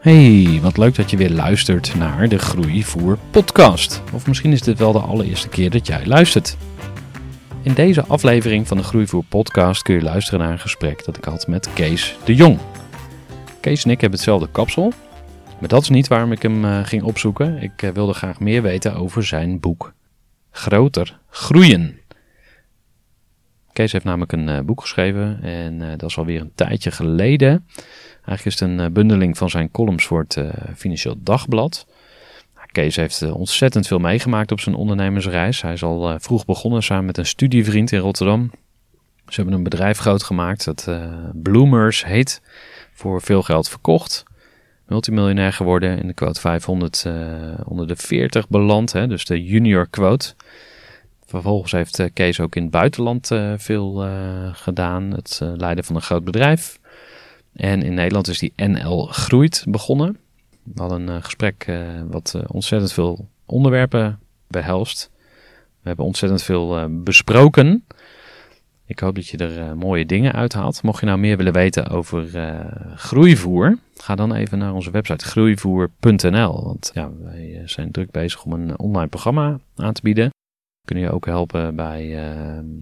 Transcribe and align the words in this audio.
Hey, 0.00 0.58
wat 0.62 0.76
leuk 0.76 0.94
dat 0.94 1.10
je 1.10 1.16
weer 1.16 1.30
luistert 1.30 1.94
naar 1.94 2.28
de 2.28 2.38
Groeivoer 2.38 3.18
podcast. 3.30 4.02
Of 4.12 4.26
misschien 4.26 4.52
is 4.52 4.62
dit 4.62 4.78
wel 4.78 4.92
de 4.92 4.98
allereerste 4.98 5.48
keer 5.48 5.70
dat 5.70 5.86
jij 5.86 6.06
luistert. 6.06 6.56
In 7.62 7.74
deze 7.74 8.04
aflevering 8.04 8.68
van 8.68 8.76
de 8.76 8.82
Groeivoer 8.82 9.24
podcast 9.28 9.82
kun 9.82 9.94
je 9.94 10.02
luisteren 10.02 10.40
naar 10.40 10.52
een 10.52 10.58
gesprek 10.58 11.04
dat 11.04 11.16
ik 11.16 11.24
had 11.24 11.46
met 11.46 11.72
Kees 11.72 12.16
de 12.24 12.34
Jong. 12.34 12.58
Kees 13.60 13.84
en 13.84 13.90
ik 13.90 14.00
hebben 14.00 14.18
hetzelfde 14.18 14.48
kapsel, 14.52 14.92
maar 15.58 15.68
dat 15.68 15.82
is 15.82 15.88
niet 15.88 16.08
waarom 16.08 16.32
ik 16.32 16.42
hem 16.42 16.64
uh, 16.64 16.84
ging 16.84 17.02
opzoeken. 17.02 17.62
Ik 17.62 17.82
uh, 17.82 17.90
wilde 17.90 18.12
graag 18.12 18.40
meer 18.40 18.62
weten 18.62 18.94
over 18.94 19.24
zijn 19.24 19.60
boek 19.60 19.92
Groter 20.50 21.18
Groeien. 21.28 21.98
Kees 23.72 23.92
heeft 23.92 24.04
namelijk 24.04 24.32
een 24.32 24.48
uh, 24.48 24.60
boek 24.60 24.80
geschreven 24.80 25.42
en 25.42 25.78
dat 25.98 26.10
is 26.10 26.18
alweer 26.18 26.40
een 26.40 26.52
tijdje 26.54 26.90
geleden. 26.90 27.66
Eigenlijk 28.30 28.56
is 28.56 28.66
het 28.66 28.78
een 28.78 28.92
bundeling 28.92 29.38
van 29.38 29.50
zijn 29.50 29.70
columns 29.70 30.06
voor 30.06 30.26
het 30.28 30.38
Financieel 30.76 31.16
Dagblad. 31.18 31.86
Nou, 32.54 32.66
Kees 32.72 32.96
heeft 32.96 33.22
ontzettend 33.22 33.86
veel 33.86 33.98
meegemaakt 33.98 34.52
op 34.52 34.60
zijn 34.60 34.74
ondernemersreis. 34.74 35.62
Hij 35.62 35.72
is 35.72 35.82
al 35.82 36.20
vroeg 36.20 36.44
begonnen 36.44 36.82
samen 36.82 37.04
met 37.04 37.18
een 37.18 37.26
studievriend 37.26 37.92
in 37.92 37.98
Rotterdam. 37.98 38.50
Ze 39.26 39.40
hebben 39.40 39.54
een 39.54 39.62
bedrijf 39.62 39.98
groot 39.98 40.22
gemaakt 40.22 40.64
dat 40.64 40.88
Bloomers 41.32 42.04
heet 42.04 42.42
voor 42.92 43.22
veel 43.22 43.42
geld 43.42 43.68
verkocht. 43.68 44.22
Multimiljonair 44.86 45.52
geworden 45.52 45.98
in 45.98 46.06
de 46.06 46.14
quote 46.14 46.40
500 46.40 47.04
uh, 47.06 47.14
onder 47.64 47.86
de 47.86 47.96
40 47.96 48.48
beland, 48.48 48.92
hè, 48.92 49.06
dus 49.06 49.24
de 49.24 49.44
junior 49.44 49.88
quote. 49.88 50.34
Vervolgens 51.26 51.72
heeft 51.72 52.10
Kees 52.12 52.40
ook 52.40 52.56
in 52.56 52.62
het 52.62 52.70
buitenland 52.70 53.30
veel 53.56 54.08
gedaan, 54.52 55.10
het 55.10 55.40
leiden 55.42 55.84
van 55.84 55.96
een 55.96 56.02
groot 56.02 56.24
bedrijf. 56.24 56.79
En 57.52 57.82
in 57.82 57.94
Nederland 57.94 58.28
is 58.28 58.38
die 58.38 58.52
NL 58.56 59.06
Groeit 59.06 59.64
begonnen. 59.68 60.18
We 60.62 60.80
hadden 60.80 61.08
een 61.08 61.22
gesprek 61.22 61.66
wat 62.10 62.36
ontzettend 62.46 62.92
veel 62.92 63.28
onderwerpen 63.46 64.18
behelst. 64.46 65.10
We 65.54 65.88
hebben 65.88 66.04
ontzettend 66.04 66.42
veel 66.42 66.88
besproken. 67.02 67.84
Ik 68.86 68.98
hoop 68.98 69.14
dat 69.14 69.28
je 69.28 69.36
er 69.36 69.76
mooie 69.76 70.06
dingen 70.06 70.32
uithaalt. 70.32 70.82
Mocht 70.82 71.00
je 71.00 71.06
nou 71.06 71.18
meer 71.18 71.36
willen 71.36 71.52
weten 71.52 71.88
over 71.88 72.28
groeivoer, 72.96 73.78
ga 74.02 74.14
dan 74.14 74.34
even 74.34 74.58
naar 74.58 74.74
onze 74.74 74.90
website 74.90 75.24
groeivoer.nl. 75.24 76.64
Want 76.64 76.90
ja, 76.94 77.10
wij 77.22 77.58
eh, 77.58 77.68
zijn 77.68 77.90
druk 77.90 78.10
bezig 78.10 78.44
om 78.44 78.52
een 78.52 78.78
online 78.78 79.08
programma 79.08 79.58
aan 79.76 79.92
te 79.92 80.02
bieden. 80.02 80.30
Kunnen 80.90 81.08
je 81.08 81.14
ook 81.14 81.26
helpen 81.26 81.74
bij 81.74 82.06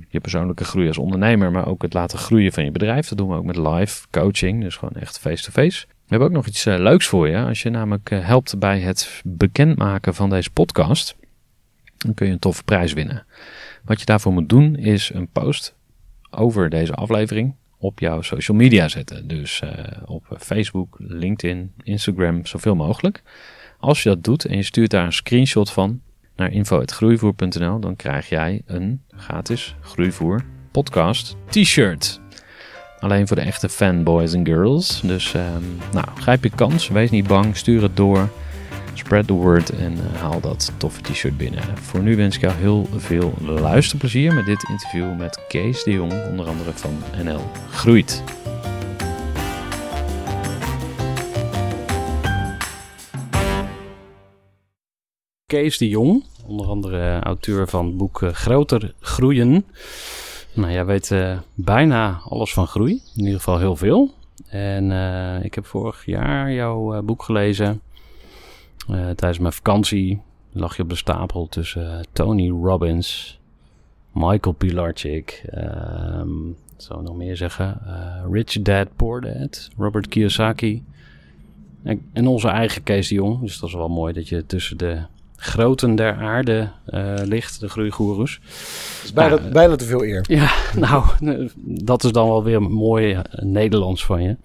je 0.09 0.21
persoonlijke 0.21 0.65
groei 0.65 0.89
als 0.89 0.99
ondernemer, 0.99 1.51
maar 1.51 1.67
ook 1.67 1.83
het 1.83 1.93
laten 1.93 2.19
groeien 2.19 2.53
van 2.53 2.65
je 2.65 2.71
bedrijf. 2.71 3.09
Dat 3.09 3.19
doen 3.19 3.29
we 3.29 3.35
ook 3.35 3.45
met 3.45 3.57
live 3.57 4.07
coaching, 4.11 4.63
dus 4.63 4.77
gewoon 4.77 4.95
echt 4.95 5.19
face-to-face. 5.19 5.87
We 5.87 5.95
hebben 6.07 6.29
ook 6.29 6.35
nog 6.35 6.47
iets 6.47 6.65
leuks 6.65 7.07
voor 7.07 7.29
je. 7.29 7.45
Als 7.45 7.63
je 7.63 7.71
namelijk 7.71 8.11
helpt 8.11 8.59
bij 8.59 8.81
het 8.81 9.23
bekendmaken 9.25 10.15
van 10.15 10.31
deze 10.31 10.51
podcast, 10.51 11.17
dan 11.97 12.15
kun 12.15 12.27
je 12.27 12.33
een 12.33 12.39
toffe 12.39 12.65
prijs 12.65 12.93
winnen. 12.93 13.27
Wat 13.85 14.01
je 14.01 14.07
daarvoor 14.07 14.33
moet 14.33 14.49
doen 14.49 14.77
is 14.77 15.11
een 15.15 15.29
post 15.29 15.75
over 16.31 16.69
deze 16.69 16.95
aflevering 16.95 17.55
op 17.79 17.99
jouw 17.99 18.23
social 18.23 18.57
media 18.57 18.89
zetten. 18.89 19.29
Dus 19.29 19.61
uh, 19.65 19.71
op 20.05 20.37
Facebook, 20.39 20.97
LinkedIn, 20.99 21.73
Instagram, 21.83 22.47
zoveel 22.47 22.75
mogelijk. 22.75 23.23
Als 23.79 24.03
je 24.03 24.09
dat 24.09 24.25
doet 24.25 24.45
en 24.45 24.57
je 24.57 24.63
stuurt 24.63 24.91
daar 24.91 25.05
een 25.05 25.13
screenshot 25.13 25.71
van 25.71 26.01
naar 26.39 26.53
info.groeivoer.nl, 26.53 27.79
dan 27.79 27.97
krijg 27.97 28.29
jij 28.29 28.63
een 28.67 29.03
gratis 29.17 29.77
Groeivoer 29.81 30.45
podcast 30.71 31.37
t-shirt. 31.49 32.21
Alleen 32.99 33.27
voor 33.27 33.37
de 33.37 33.43
echte 33.43 33.69
fanboys 33.69 34.33
en 34.33 34.47
girls. 34.47 35.01
Dus 35.01 35.35
um, 35.35 35.43
nou, 35.93 36.07
grijp 36.15 36.43
je 36.43 36.51
kans, 36.51 36.89
wees 36.89 37.11
niet 37.11 37.27
bang, 37.27 37.57
stuur 37.57 37.83
het 37.83 37.97
door. 37.97 38.29
Spread 38.95 39.27
the 39.27 39.33
word 39.33 39.71
en 39.71 39.93
uh, 39.93 40.21
haal 40.21 40.41
dat 40.41 40.73
toffe 40.77 41.01
t-shirt 41.03 41.37
binnen. 41.37 41.63
Voor 41.75 42.01
nu 42.01 42.17
wens 42.17 42.35
ik 42.35 42.41
jou 42.41 42.55
heel 42.55 42.89
veel 42.97 43.35
luisterplezier 43.41 44.35
met 44.35 44.47
dit 44.47 44.69
interview 44.69 45.17
met 45.17 45.41
Kees 45.49 45.85
de 45.85 45.91
Jong, 45.93 46.13
onder 46.31 46.47
andere 46.47 46.73
van 46.73 47.03
NL 47.25 47.51
Groeit. 47.71 48.38
Kees 55.49 55.79
de 55.79 55.89
Jong, 55.89 56.25
onder 56.47 56.67
andere 56.67 57.19
auteur 57.19 57.69
van 57.69 57.87
het 57.87 57.97
boek 57.97 58.21
uh, 58.21 58.31
Groter 58.31 58.95
Groeien. 59.01 59.65
Nou, 60.55 60.73
jij 60.73 60.85
weet 60.85 61.11
uh, 61.11 61.39
bijna 61.55 62.21
alles 62.25 62.53
van 62.53 62.67
groei, 62.67 62.93
in 62.93 63.21
ieder 63.25 63.35
geval 63.35 63.59
heel 63.59 63.77
veel. 63.77 64.15
En 64.49 64.93
ik 65.43 65.55
heb 65.55 65.67
vorig 65.67 66.07
jaar 66.07 66.53
jouw 66.53 67.03
boek 67.03 67.23
gelezen. 67.23 67.81
Tijdens 68.87 69.39
mijn 69.39 69.53
vakantie 69.53 70.21
lag 70.53 70.77
je 70.77 70.83
op 70.83 70.89
de 70.89 70.97
stapel 70.97 71.49
tussen 71.49 72.07
Tony 72.13 72.51
Robbins, 72.51 73.41
Michael 74.13 74.55
Pilarczyk, 74.55 75.45
um, 75.55 76.57
zou 76.77 77.03
nog 77.03 77.17
meer 77.17 77.37
zeggen, 77.37 77.81
Rich 78.31 78.63
Dad 78.63 78.89
Poor 78.97 79.21
Dad, 79.21 79.69
Robert 79.77 80.09
Kiyosaki 80.09 80.85
en, 81.83 82.01
en, 82.13 82.27
onze 82.27 82.49
eigen 82.49 82.83
Kees 82.83 83.09
de 83.09 83.15
Jong. 83.15 83.41
Dus 83.41 83.59
dat 83.59 83.69
is 83.69 83.75
wel 83.75 83.89
mooi 83.89 84.13
dat 84.13 84.29
je 84.29 84.47
tussen 84.47 84.77
de 84.77 85.03
groten 85.41 85.95
der 85.95 86.15
aarde 86.15 86.69
uh, 86.89 87.15
ligt, 87.25 87.61
de 87.61 87.69
groeigoeroes. 87.69 88.41
is 89.05 89.13
bijna, 89.13 89.35
nou, 89.35 89.53
bijna 89.53 89.77
te 89.77 89.85
veel 89.85 90.05
eer. 90.05 90.25
Ja, 90.39 90.51
nou, 90.77 91.05
dat 91.65 92.05
is 92.05 92.13
dan 92.13 92.29
wel 92.29 92.45
weer 92.45 92.63
mooi 92.63 93.13
uh, 93.13 93.21
Nederlands 93.31 94.05
van 94.05 94.23
je. 94.23 94.37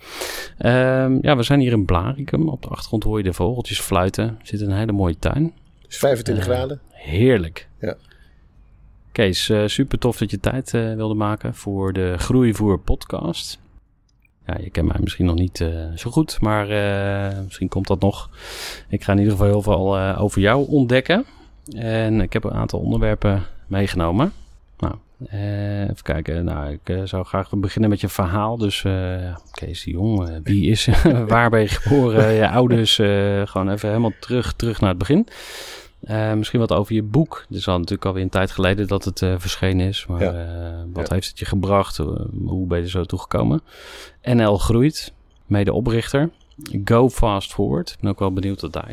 Uh, 0.60 1.22
ja, 1.22 1.36
we 1.36 1.44
zijn 1.44 1.60
hier 1.60 1.72
in 1.72 1.86
Blaricum. 1.86 2.50
Op 2.50 2.62
de 2.62 2.68
achtergrond 2.68 3.04
hoor 3.04 3.18
je 3.18 3.24
de 3.24 3.34
vogeltjes 3.34 3.80
fluiten. 3.80 4.24
Er 4.24 4.36
zit 4.44 4.62
een 4.62 4.72
hele 4.72 4.92
mooie 4.92 5.20
tuin. 5.20 5.54
Het 5.82 5.92
is 5.92 5.98
25 5.98 6.44
graden. 6.44 6.80
Heerlijk. 6.90 7.68
Ja. 7.80 7.96
Kees, 9.12 9.52
super 9.66 10.00
tof 10.00 10.18
dat 10.18 10.32
je 10.32 10.40
tijd 10.40 10.72
wilde 10.72 11.14
maken 11.14 11.56
voor 11.56 11.94
de 11.94 12.14
Groeivoer 12.18 12.80
podcast. 12.80 13.60
Ja, 14.46 14.58
je 14.62 14.70
kent 14.70 14.88
mij 14.88 14.98
misschien 15.00 15.26
nog 15.26 15.36
niet 15.36 15.60
uh, 15.60 15.70
zo 15.96 16.12
goed, 16.12 16.42
maar 16.42 16.70
uh, 16.70 17.44
misschien 17.44 17.68
komt 17.68 17.88
dat 17.88 18.00
nog. 18.00 18.30
Ik 18.90 19.04
ga 19.04 19.12
in 19.12 19.18
ieder 19.18 19.32
geval 19.32 19.48
heel 19.48 19.62
veel 19.62 19.98
uh, 19.98 20.22
over 20.22 20.42
jou 20.42 20.68
ontdekken. 20.68 21.26
En 21.76 22.22
ik 22.22 22.34
heb 22.34 22.44
een 22.44 22.54
aantal 22.54 22.80
onderwerpen 22.80 23.44
meegenomen. 23.68 24.32
Nou, 24.78 24.96
even 25.84 26.04
kijken. 26.04 26.46
Nou, 26.46 26.80
ik 26.84 27.08
zou 27.08 27.26
graag 27.26 27.50
beginnen 27.50 27.90
met 27.90 28.02
je 28.02 28.10
verhaal. 28.10 28.58
Dus 28.58 28.86
Kees 29.52 29.84
Jong, 29.84 30.40
wie 30.44 30.72
is, 30.72 30.90
waar 31.28 31.50
ben 31.50 31.62
je 31.62 31.68
geboren, 31.68 32.34
je 32.34 32.50
ouders. 32.50 32.96
gewoon 33.50 33.70
even 33.70 33.88
helemaal 33.88 34.14
terug, 34.20 34.54
terug 34.54 34.80
naar 34.80 34.90
het 34.90 34.98
begin. 34.98 35.28
Uh, 36.10 36.34
misschien 36.34 36.60
wat 36.60 36.72
over 36.72 36.96
je 36.96 37.04
boek. 37.04 37.46
Het 37.48 37.58
is 37.58 37.68
al 37.68 37.78
natuurlijk 37.78 38.06
alweer 38.06 38.24
een 38.24 38.30
tijd 38.30 38.52
geleden 38.52 38.88
dat 38.88 39.06
het 39.06 39.22
uh, 39.22 39.36
verschenen 39.38 39.88
is. 39.88 40.06
Maar 40.06 40.24
ja. 40.24 40.32
uh, 40.34 40.80
wat 40.94 41.08
ja. 41.08 41.14
heeft 41.14 41.28
het 41.28 41.40
je 41.40 41.46
gebracht? 41.46 41.98
hoe 42.46 42.68
ben 42.68 42.78
je 42.78 42.84
er 42.84 42.90
zo 42.90 43.04
toegekomen? 43.04 43.62
NL 44.24 44.58
Groeit, 44.58 45.14
medeoprichter. 45.46 46.30
Go 46.86 47.10
Fast 47.10 47.54
Forward. 47.54 47.90
Ik 47.90 47.98
ben 48.00 48.10
ook 48.10 48.20
wel 48.20 48.34
benieuwd 48.34 48.62
wat 48.62 48.74
daar 48.74 48.92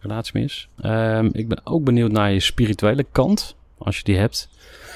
relatie 0.00 0.32
mee 0.34 0.44
is. 0.44 0.68
Ehm, 0.80 1.28
ik 1.32 1.48
ben 1.48 1.60
ook 1.64 1.84
benieuwd 1.84 2.12
naar 2.12 2.32
je 2.32 2.40
spirituele 2.40 3.06
kant, 3.12 3.56
als 3.78 3.96
je 3.96 4.04
die 4.04 4.16
hebt. 4.16 4.48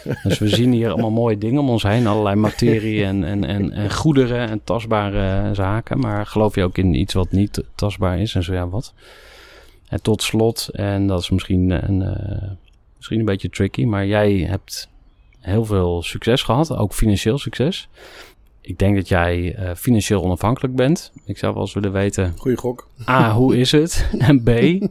Dus 0.22 0.38
we 0.38 0.48
zien 0.48 0.72
hier 0.72 0.90
allemaal 0.90 1.10
mooie 1.10 1.38
dingen 1.38 1.60
om 1.60 1.70
ons 1.70 1.82
heen. 1.82 2.06
Allerlei 2.06 2.36
materie 2.36 3.04
en, 3.04 3.24
en, 3.24 3.44
en, 3.44 3.72
en 3.72 3.92
goederen 3.92 4.48
en 4.48 4.60
tastbare 4.64 5.54
zaken. 5.54 5.98
Maar 5.98 6.26
geloof 6.26 6.54
je 6.54 6.62
ook 6.62 6.78
in 6.78 6.94
iets 6.94 7.14
wat 7.14 7.30
niet 7.30 7.62
tastbaar 7.74 8.18
is? 8.18 8.34
En 8.34 8.42
zo 8.42 8.52
ja, 8.52 8.68
wat? 8.68 8.94
En 9.92 10.02
tot 10.02 10.22
slot, 10.22 10.68
en 10.72 11.06
dat 11.06 11.20
is 11.20 11.30
misschien 11.30 11.70
een, 11.70 12.00
uh, 12.00 12.50
misschien 12.96 13.18
een 13.18 13.24
beetje 13.24 13.50
tricky, 13.50 13.84
maar 13.84 14.06
jij 14.06 14.32
hebt 14.32 14.88
heel 15.40 15.64
veel 15.64 16.02
succes 16.02 16.42
gehad, 16.42 16.76
ook 16.76 16.92
financieel 16.92 17.38
succes. 17.38 17.88
Ik 18.60 18.78
denk 18.78 18.96
dat 18.96 19.08
jij 19.08 19.58
uh, 19.58 19.70
financieel 19.76 20.22
onafhankelijk 20.22 20.74
bent. 20.74 21.12
Ik 21.24 21.38
zou 21.38 21.52
wel 21.52 21.62
eens 21.62 21.72
willen 21.72 21.92
weten. 21.92 22.34
Goeie 22.36 22.56
gok. 22.56 22.88
A, 23.08 23.32
hoe 23.32 23.56
is 23.56 23.72
het? 23.72 24.08
En 24.28 24.42
B, 24.42 24.48
uh, 24.48 24.88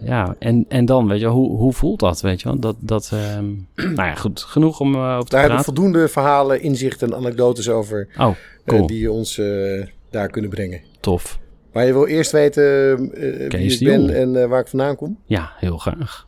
ja, 0.00 0.36
en, 0.38 0.64
en 0.68 0.84
dan, 0.84 1.08
weet 1.08 1.20
je, 1.20 1.26
hoe, 1.26 1.56
hoe 1.56 1.72
voelt 1.72 2.00
dat? 2.00 2.20
Weet 2.20 2.40
je, 2.40 2.58
dat, 2.58 2.76
dat 2.80 3.10
uh, 3.14 3.38
nou 3.96 4.08
ja, 4.08 4.14
goed, 4.14 4.40
genoeg 4.40 4.80
om 4.80 4.94
uh, 4.94 5.00
over 5.00 5.30
te 5.30 5.36
daar 5.36 5.46
praten. 5.46 5.64
voldoende 5.64 6.08
verhalen, 6.08 6.62
inzichten 6.62 7.08
en 7.08 7.16
anekdotes 7.16 7.68
over. 7.68 8.08
Oh, 8.18 8.34
cool. 8.66 8.86
die 8.86 9.10
ons 9.10 9.40
daar 10.10 10.28
kunnen 10.28 10.50
brengen. 10.50 10.80
Tof. 11.00 11.42
Maar 11.74 11.86
je 11.86 11.92
wil 11.92 12.06
eerst 12.06 12.30
weten 12.30 12.96
wie 13.48 13.72
ik 13.72 13.84
ben 13.84 14.10
en 14.10 14.48
waar 14.48 14.60
ik 14.60 14.66
vandaan 14.68 14.96
kom? 14.96 15.18
Ja, 15.24 15.52
heel 15.56 15.78
graag. 15.78 16.26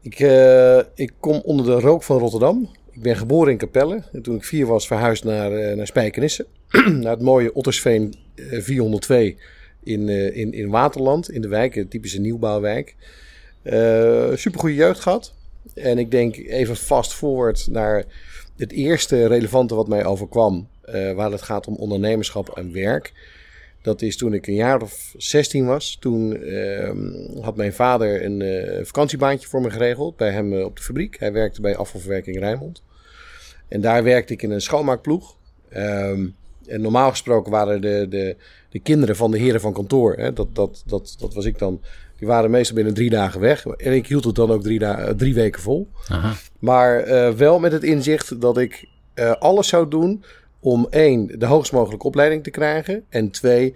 Ik, 0.00 0.18
ik 0.94 1.12
kom 1.20 1.40
onder 1.44 1.66
de 1.66 1.80
rook 1.80 2.02
van 2.02 2.18
Rotterdam. 2.18 2.70
Ik 2.90 3.02
ben 3.02 3.16
geboren 3.16 3.52
in 3.52 3.58
Capelle. 3.58 4.02
En 4.12 4.22
toen 4.22 4.36
ik 4.36 4.44
vier 4.44 4.66
was, 4.66 4.86
verhuisd 4.86 5.24
naar, 5.24 5.76
naar 5.76 5.86
Spijkenisse. 5.86 6.46
naar 7.02 7.12
het 7.12 7.20
mooie 7.20 7.54
Ottersveen 7.54 8.14
uh, 8.34 8.60
402 8.60 9.36
in, 9.82 10.08
in, 10.34 10.52
in 10.52 10.68
Waterland, 10.68 11.30
in 11.30 11.40
de 11.40 11.48
wijk, 11.48 11.76
een 11.76 11.88
typische 11.88 12.20
nieuwbouwwijk. 12.20 12.96
Super 14.34 14.60
goede 14.60 14.74
jeugd 14.74 15.00
gehad. 15.00 15.34
En 15.74 15.98
ik 15.98 16.10
denk 16.10 16.36
even 16.36 16.76
fast 16.76 17.14
forward 17.14 17.66
naar 17.70 18.04
het 18.56 18.72
eerste 18.72 19.26
relevante 19.26 19.74
wat 19.74 19.88
mij 19.88 20.04
overkwam. 20.04 20.68
waar 21.14 21.30
het 21.30 21.42
gaat 21.42 21.66
om 21.66 21.74
ondernemerschap 21.74 22.48
en 22.48 22.72
werk. 22.72 23.12
Dat 23.82 24.02
is 24.02 24.16
toen 24.16 24.34
ik 24.34 24.46
een 24.46 24.54
jaar 24.54 24.82
of 24.82 25.14
16 25.16 25.66
was. 25.66 25.96
Toen 26.00 26.30
had 27.40 27.56
mijn 27.56 27.72
vader 27.72 28.24
een 28.24 28.86
vakantiebaantje 28.86 29.48
voor 29.48 29.60
me 29.60 29.70
geregeld 29.70 30.16
bij 30.16 30.30
hem 30.30 30.62
op 30.62 30.76
de 30.76 30.82
fabriek. 30.82 31.16
Hij 31.18 31.32
werkte 31.32 31.60
bij 31.60 31.76
afvalverwerking 31.76 32.38
Rijnmond. 32.38 32.82
En 33.68 33.80
daar 33.80 34.04
werkte 34.04 34.32
ik 34.32 34.42
in 34.42 34.50
een 34.50 34.60
schoonmaakploeg. 34.60 35.36
Um, 35.76 36.34
en 36.66 36.80
normaal 36.80 37.10
gesproken 37.10 37.52
waren 37.52 37.80
de, 37.80 38.06
de, 38.08 38.36
de 38.70 38.78
kinderen 38.78 39.16
van 39.16 39.30
de 39.30 39.38
heren 39.38 39.60
van 39.60 39.72
kantoor, 39.72 40.14
hè, 40.16 40.32
dat, 40.32 40.54
dat, 40.54 40.82
dat, 40.86 41.16
dat 41.18 41.34
was 41.34 41.44
ik 41.44 41.58
dan, 41.58 41.80
die 42.18 42.28
waren 42.28 42.50
meestal 42.50 42.74
binnen 42.74 42.94
drie 42.94 43.10
dagen 43.10 43.40
weg. 43.40 43.66
En 43.66 43.92
ik 43.92 44.06
hield 44.06 44.24
het 44.24 44.34
dan 44.34 44.50
ook 44.50 44.62
drie, 44.62 44.78
dagen, 44.78 45.16
drie 45.16 45.34
weken 45.34 45.62
vol. 45.62 45.88
Aha. 46.08 46.32
Maar 46.58 47.06
wel 47.36 47.58
met 47.58 47.72
het 47.72 47.82
inzicht 47.82 48.40
dat 48.40 48.58
ik 48.58 48.88
alles 49.38 49.68
zou 49.68 49.88
doen 49.88 50.24
om 50.62 50.86
één, 50.90 51.38
de 51.38 51.46
hoogst 51.46 51.72
mogelijke 51.72 52.06
opleiding 52.06 52.42
te 52.42 52.50
krijgen. 52.50 53.04
En 53.08 53.30
twee, 53.30 53.74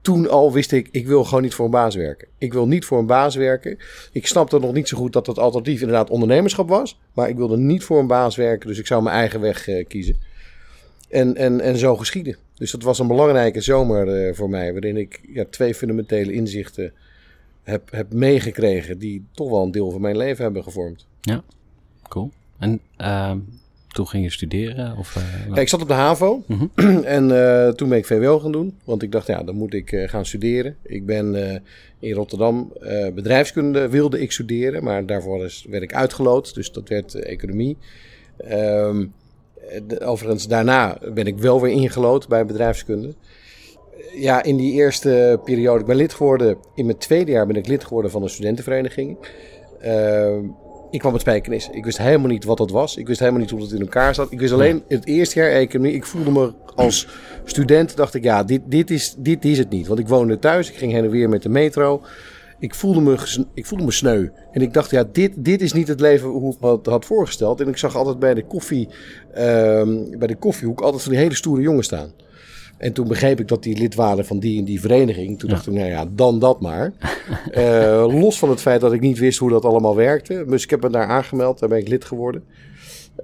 toen 0.00 0.28
al 0.28 0.52
wist 0.52 0.72
ik, 0.72 0.88
ik 0.90 1.06
wil 1.06 1.24
gewoon 1.24 1.42
niet 1.42 1.54
voor 1.54 1.64
een 1.64 1.70
baas 1.70 1.94
werken. 1.94 2.28
Ik 2.38 2.52
wil 2.52 2.66
niet 2.66 2.84
voor 2.84 2.98
een 2.98 3.06
baas 3.06 3.34
werken. 3.34 3.78
Ik 4.12 4.26
snapte 4.26 4.58
nog 4.58 4.72
niet 4.72 4.88
zo 4.88 4.96
goed 4.96 5.12
dat 5.12 5.26
het 5.26 5.38
alternatief 5.38 5.80
inderdaad 5.80 6.10
ondernemerschap 6.10 6.68
was. 6.68 7.00
Maar 7.12 7.28
ik 7.28 7.36
wilde 7.36 7.56
niet 7.56 7.84
voor 7.84 7.98
een 7.98 8.06
baas 8.06 8.36
werken, 8.36 8.68
dus 8.68 8.78
ik 8.78 8.86
zou 8.86 9.02
mijn 9.02 9.16
eigen 9.16 9.40
weg 9.40 9.68
uh, 9.68 9.86
kiezen. 9.86 10.16
En, 11.08 11.36
en, 11.36 11.60
en 11.60 11.76
zo 11.76 11.96
geschieden. 11.96 12.36
Dus 12.54 12.70
dat 12.70 12.82
was 12.82 12.98
een 12.98 13.06
belangrijke 13.06 13.60
zomer 13.60 14.26
uh, 14.26 14.34
voor 14.34 14.50
mij, 14.50 14.72
waarin 14.72 14.96
ik 14.96 15.20
ja, 15.32 15.44
twee 15.50 15.74
fundamentele 15.74 16.32
inzichten 16.32 16.92
heb, 17.62 17.90
heb 17.90 18.12
meegekregen, 18.12 18.98
die 18.98 19.24
toch 19.32 19.50
wel 19.50 19.62
een 19.62 19.70
deel 19.70 19.90
van 19.90 20.00
mijn 20.00 20.16
leven 20.16 20.44
hebben 20.44 20.62
gevormd. 20.62 21.06
Ja, 21.20 21.42
cool. 22.08 22.30
En 22.58 22.80
uh, 22.98 23.32
toen 23.92 24.08
ging 24.08 24.24
je 24.24 24.30
studeren? 24.30 24.96
Of, 24.96 25.16
uh, 25.16 25.54
ja, 25.54 25.60
ik 25.60 25.68
zat 25.68 25.82
op 25.82 25.88
de 25.88 25.94
HAVO 25.94 26.42
Mhm. 26.46 26.66
en 27.16 27.28
uh, 27.28 27.68
toen 27.68 27.88
ben 27.88 27.98
ik 27.98 28.06
VWO 28.06 28.38
gaan 28.38 28.52
doen. 28.52 28.78
Want 28.84 29.02
ik 29.02 29.12
dacht, 29.12 29.26
ja, 29.26 29.42
dan 29.42 29.54
moet 29.54 29.74
ik 29.74 29.92
uh, 29.92 30.08
gaan 30.08 30.26
studeren. 30.26 30.76
Ik 30.82 31.06
ben 31.06 31.62
in 31.98 32.12
Rotterdam 32.12 32.72
bedrijfskunde 33.14 33.88
wilde 33.88 34.20
ik 34.20 34.32
studeren, 34.32 34.84
maar 34.84 35.06
daarvoor 35.06 35.44
is, 35.44 35.66
werd 35.68 35.82
ik 35.82 35.94
uitgeloot. 35.94 36.54
Dus 36.54 36.72
dat 36.72 36.88
werd 36.88 37.14
economie. 37.14 37.76
Um, 38.52 39.12
de, 39.86 40.00
overigens, 40.00 40.46
daarna 40.48 40.98
ben 41.14 41.26
ik 41.26 41.38
wel 41.38 41.60
weer 41.60 41.72
ingelood 41.72 42.28
bij 42.28 42.46
bedrijfskunde. 42.46 43.14
Ja, 44.14 44.42
in 44.42 44.56
die 44.56 44.72
eerste 44.72 45.40
periode, 45.44 45.80
ik 45.80 45.86
ben 45.86 45.96
lid 45.96 46.14
geworden. 46.14 46.56
In 46.74 46.86
mijn 46.86 46.98
tweede 46.98 47.30
jaar 47.30 47.46
ben 47.46 47.56
ik 47.56 47.66
lid 47.66 47.84
geworden 47.84 48.10
van 48.10 48.22
een 48.22 48.30
studentenvereniging. 48.30 49.16
Ik 50.90 50.98
kwam 50.98 51.12
met 51.12 51.20
spijkenis. 51.20 51.68
Ik 51.72 51.84
wist 51.84 51.98
helemaal 51.98 52.28
niet 52.28 52.44
wat 52.44 52.56
dat 52.56 52.70
was. 52.70 52.96
Ik 52.96 53.06
wist 53.06 53.18
helemaal 53.18 53.40
niet 53.40 53.50
hoe 53.50 53.60
het 53.60 53.72
in 53.72 53.80
elkaar 53.80 54.14
zat. 54.14 54.32
Ik 54.32 54.40
wist 54.40 54.52
alleen 54.52 54.82
het 54.88 55.06
eerste 55.06 55.38
jaar 55.38 55.50
economie. 55.50 55.92
Ik 55.92 56.06
voelde 56.06 56.30
me 56.30 56.52
als 56.74 57.08
student, 57.44 57.96
dacht 57.96 58.14
ik, 58.14 58.22
ja, 58.22 58.44
dit, 58.44 58.60
dit, 58.64 58.90
is, 58.90 59.14
dit 59.18 59.44
is 59.44 59.58
het 59.58 59.70
niet. 59.70 59.86
Want 59.86 59.98
ik 60.00 60.08
woonde 60.08 60.38
thuis, 60.38 60.70
ik 60.70 60.76
ging 60.76 60.92
heen 60.92 61.04
en 61.04 61.10
weer 61.10 61.28
met 61.28 61.42
de 61.42 61.48
metro. 61.48 62.02
Ik 62.58 62.74
voelde 62.74 63.00
me, 63.00 63.44
ik 63.54 63.66
voelde 63.66 63.84
me 63.84 63.90
sneu. 63.90 64.28
En 64.52 64.62
ik 64.62 64.72
dacht, 64.72 64.90
ja, 64.90 65.04
dit, 65.12 65.32
dit 65.36 65.60
is 65.60 65.72
niet 65.72 65.88
het 65.88 66.00
leven 66.00 66.28
hoe 66.28 66.54
ik 66.54 66.58
het 66.60 66.86
had 66.86 67.04
voorgesteld. 67.04 67.60
En 67.60 67.68
ik 67.68 67.76
zag 67.76 67.96
altijd 67.96 68.18
bij 68.18 68.34
de, 68.34 68.44
koffie, 68.44 68.88
um, 69.38 70.18
bij 70.18 70.28
de 70.28 70.36
koffiehoek 70.36 70.80
altijd 70.80 71.02
van 71.02 71.12
die 71.12 71.20
hele 71.20 71.34
stoere 71.34 71.62
jongens 71.62 71.86
staan. 71.86 72.12
En 72.80 72.92
toen 72.92 73.08
begreep 73.08 73.40
ik 73.40 73.48
dat 73.48 73.62
die 73.62 73.78
lid 73.78 73.94
waren 73.94 74.24
van 74.24 74.38
die 74.38 74.58
en 74.58 74.64
die 74.64 74.80
vereniging. 74.80 75.38
Toen 75.38 75.48
ja. 75.48 75.54
dacht 75.54 75.66
ik, 75.66 75.72
nou 75.72 75.88
ja, 75.88 76.06
dan 76.12 76.38
dat 76.38 76.60
maar. 76.60 76.92
uh, 77.52 78.06
los 78.20 78.38
van 78.38 78.50
het 78.50 78.60
feit 78.60 78.80
dat 78.80 78.92
ik 78.92 79.00
niet 79.00 79.18
wist 79.18 79.38
hoe 79.38 79.50
dat 79.50 79.64
allemaal 79.64 79.96
werkte. 79.96 80.44
Dus 80.48 80.64
ik 80.64 80.70
heb 80.70 80.82
me 80.82 80.90
daar 80.90 81.06
aangemeld, 81.06 81.58
daar 81.58 81.68
ben 81.68 81.78
ik 81.78 81.88
lid 81.88 82.04
geworden. 82.04 82.44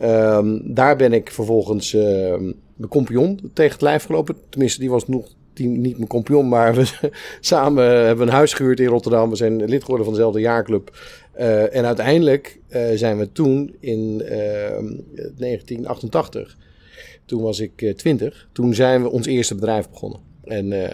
Um, 0.03 0.75
daar 0.75 0.97
ben 0.97 1.13
ik 1.13 1.31
vervolgens 1.31 1.93
uh, 1.93 2.03
mijn 2.75 2.89
compagnon 2.89 3.51
tegen 3.53 3.73
het 3.73 3.83
lijf 3.83 4.05
gelopen. 4.05 4.37
Tenminste, 4.49 4.81
die 4.81 4.91
was 4.91 5.09
nog 5.09 5.29
die, 5.53 5.69
niet 5.69 5.97
mijn 5.97 6.09
compagnon, 6.09 6.49
maar 6.49 6.75
we 6.75 6.87
samen 7.41 8.07
hebben 8.07 8.27
een 8.27 8.33
huis 8.33 8.53
gehuurd 8.53 8.81
in 8.81 8.87
Rotterdam. 8.87 9.31
We 9.31 9.37
zijn 9.37 9.65
lid 9.65 9.81
geworden 9.81 10.07
van 10.07 10.15
dezelfde 10.15 10.41
jaarclub. 10.41 10.99
Uh, 11.39 11.77
en 11.77 11.85
uiteindelijk 11.85 12.61
zijn 12.95 13.19
we 13.19 13.33
toen 13.33 13.77
in 13.81 14.19
1988 14.19 16.57
toen 17.27 17.43
was 17.43 17.61
ik 17.61 17.83
uh, 17.83 17.95
20. 17.95 18.49
Toen 18.53 18.75
zijn 18.75 19.03
we 19.03 19.11
ons 19.11 19.27
eerste 19.27 19.55
bedrijf 19.55 19.91
begonnen. 19.91 20.21
En 20.45 20.73
uh, 20.73 20.89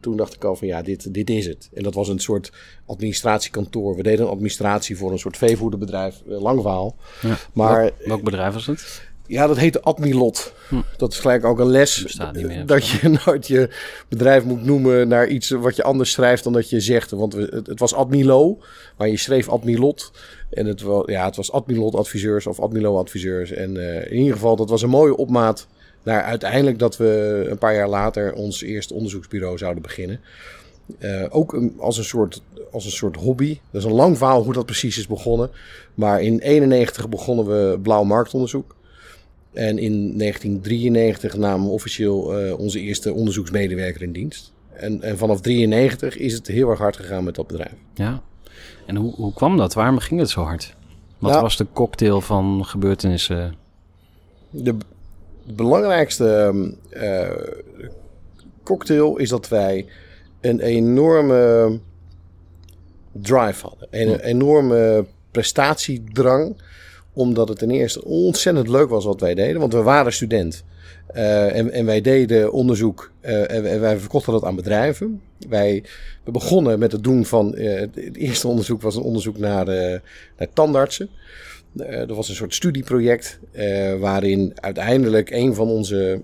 toen 0.00 0.16
dacht 0.16 0.34
ik 0.34 0.44
al 0.44 0.56
van 0.56 0.66
ja, 0.66 0.82
dit, 0.82 1.14
dit 1.14 1.30
is 1.30 1.46
het. 1.46 1.70
En 1.74 1.82
dat 1.82 1.94
was 1.94 2.08
een 2.08 2.18
soort 2.18 2.52
administratiekantoor. 2.86 3.96
We 3.96 4.02
deden 4.02 4.24
een 4.24 4.32
administratie 4.32 4.96
voor 4.96 5.12
een 5.12 5.18
soort 5.18 5.36
veevoederbedrijf. 5.36 6.22
Uh, 6.28 6.40
lang 6.40 6.60
verhaal. 6.60 6.96
Ja. 7.22 7.36
Maar, 7.52 7.80
welk, 7.80 7.94
welk 8.04 8.22
bedrijf 8.22 8.54
was 8.54 8.66
het? 8.66 9.12
Ja, 9.26 9.46
dat 9.46 9.56
heette 9.56 9.80
Admilot. 9.80 10.54
Hm. 10.68 10.80
Dat 10.96 11.12
is 11.12 11.18
gelijk 11.18 11.44
ook 11.44 11.58
een 11.58 11.70
les. 11.70 12.16
Meer. 12.32 12.66
Dat 12.74 12.88
je 12.88 13.18
nooit 13.24 13.46
je 13.46 13.68
bedrijf 14.08 14.44
moet 14.44 14.64
noemen 14.64 15.08
naar 15.08 15.26
iets 15.26 15.50
wat 15.50 15.76
je 15.76 15.82
anders 15.82 16.10
schrijft 16.10 16.44
dan 16.44 16.52
dat 16.52 16.70
je 16.70 16.80
zegt. 16.80 17.10
Want 17.10 17.32
het, 17.32 17.66
het 17.66 17.80
was 17.80 17.94
Admilo, 17.94 18.58
maar 18.96 19.08
je 19.08 19.16
schreef 19.16 19.48
Admilot. 19.48 20.12
En 20.54 20.66
het 20.66 20.82
was, 20.82 21.06
ja, 21.06 21.24
het 21.24 21.36
was 21.36 21.52
Admilot 21.52 21.94
adviseurs 21.94 22.46
of 22.46 22.60
Admilo 22.60 22.98
adviseurs. 22.98 23.50
En 23.50 23.74
uh, 23.74 24.06
in 24.06 24.16
ieder 24.16 24.32
geval, 24.32 24.56
dat 24.56 24.68
was 24.68 24.82
een 24.82 24.88
mooie 24.88 25.16
opmaat 25.16 25.66
naar 26.02 26.22
uiteindelijk 26.22 26.78
dat 26.78 26.96
we 26.96 27.44
een 27.50 27.58
paar 27.58 27.74
jaar 27.74 27.88
later 27.88 28.32
ons 28.32 28.62
eerste 28.62 28.94
onderzoeksbureau 28.94 29.58
zouden 29.58 29.82
beginnen. 29.82 30.20
Uh, 30.98 31.24
ook 31.28 31.60
als, 31.78 31.98
een 31.98 32.04
soort, 32.04 32.42
als 32.70 32.84
een 32.84 32.90
soort 32.90 33.16
hobby. 33.16 33.58
Dat 33.70 33.82
is 33.82 33.88
een 33.88 33.94
lang 33.94 34.18
verhaal 34.18 34.42
hoe 34.42 34.52
dat 34.52 34.66
precies 34.66 34.98
is 34.98 35.06
begonnen. 35.06 35.50
Maar 35.94 36.22
in 36.22 36.38
91 36.38 37.08
begonnen 37.08 37.46
we 37.46 37.78
blauw 37.78 38.04
marktonderzoek. 38.04 38.76
En 39.52 39.78
in 39.78 40.18
1993 40.18 41.36
namen 41.36 41.66
we 41.66 41.72
officieel 41.72 42.46
uh, 42.46 42.58
onze 42.58 42.80
eerste 42.80 43.12
onderzoeksmedewerker 43.12 44.02
in 44.02 44.12
dienst. 44.12 44.52
En, 44.72 45.02
en 45.02 45.18
vanaf 45.18 45.40
93 45.40 46.16
is 46.16 46.32
het 46.32 46.46
heel 46.46 46.70
erg 46.70 46.78
hard 46.78 46.96
gegaan 46.96 47.24
met 47.24 47.34
dat 47.34 47.46
bedrijf. 47.46 47.74
Ja, 47.94 48.22
en 48.86 48.96
hoe, 48.96 49.14
hoe 49.14 49.32
kwam 49.32 49.56
dat? 49.56 49.74
Waarom 49.74 49.98
ging 49.98 50.20
het 50.20 50.30
zo 50.30 50.42
hard? 50.42 50.74
Wat 51.18 51.30
nou, 51.30 51.42
was 51.42 51.56
de 51.56 51.66
cocktail 51.72 52.20
van 52.20 52.64
gebeurtenissen? 52.64 53.54
De 54.50 54.76
belangrijkste 55.44 56.54
uh, 56.92 57.30
cocktail 58.62 59.16
is 59.16 59.28
dat 59.28 59.48
wij 59.48 59.86
een 60.40 60.60
enorme 60.60 61.78
drive 63.12 63.66
hadden. 63.66 63.88
Een 63.90 64.20
enorme 64.20 65.06
prestatiedrang 65.30 66.56
omdat 67.12 67.48
het 67.48 67.58
ten 67.58 67.70
eerste 67.70 68.04
ontzettend 68.04 68.68
leuk 68.68 68.88
was 68.88 69.04
wat 69.04 69.20
wij 69.20 69.34
deden. 69.34 69.60
Want 69.60 69.72
we 69.72 69.82
waren 69.82 70.12
student. 70.12 70.64
Uh, 71.14 71.56
en, 71.76 71.84
wij 71.84 72.00
deden 72.00 72.52
onderzoek 72.52 73.12
uh, 73.22 73.50
en 73.50 73.80
wij 73.80 73.98
verkochten 73.98 74.32
dat 74.32 74.44
aan 74.44 74.56
bedrijven. 74.56 75.20
Wij 75.48 75.84
we 76.24 76.30
begonnen 76.30 76.78
met 76.78 76.92
het 76.92 77.04
doen 77.04 77.24
van. 77.24 77.54
Uh, 77.56 77.80
het 77.80 78.16
eerste 78.16 78.48
onderzoek 78.48 78.82
was 78.82 78.96
een 78.96 79.02
onderzoek 79.02 79.38
naar, 79.38 79.66
naar 80.36 80.48
tandartsen. 80.52 81.08
dat 81.72 82.16
was 82.16 82.28
een 82.28 82.34
soort 82.34 82.54
studieproject. 82.54 83.38
waarin 83.98 84.52
uiteindelijk 84.54 85.30
een 85.30 85.54
van 85.54 85.68
onze 85.68 86.20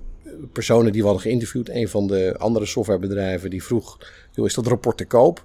personen 0.52 0.92
die 0.92 1.00
we 1.00 1.06
hadden 1.06 1.26
geïnterviewd, 1.26 1.68
een 1.68 1.88
van 1.88 2.06
de 2.06 2.34
andere 2.38 2.66
softwarebedrijven, 2.66 3.50
die 3.50 3.64
vroeg: 3.64 3.98
joh, 4.32 4.46
is 4.46 4.54
dat 4.54 4.66
rapport 4.66 4.96
te 4.96 5.06
koop? 5.06 5.44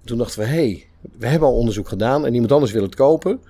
En 0.00 0.06
toen 0.06 0.18
dachten 0.18 0.40
we: 0.40 0.46
hé, 0.46 0.54
hey, 0.54 0.86
we 1.18 1.26
hebben 1.26 1.48
al 1.48 1.56
onderzoek 1.56 1.88
gedaan 1.88 2.26
en 2.26 2.34
iemand 2.34 2.52
anders 2.52 2.72
wil 2.72 2.82
het 2.82 2.94
kopen. 2.94 3.40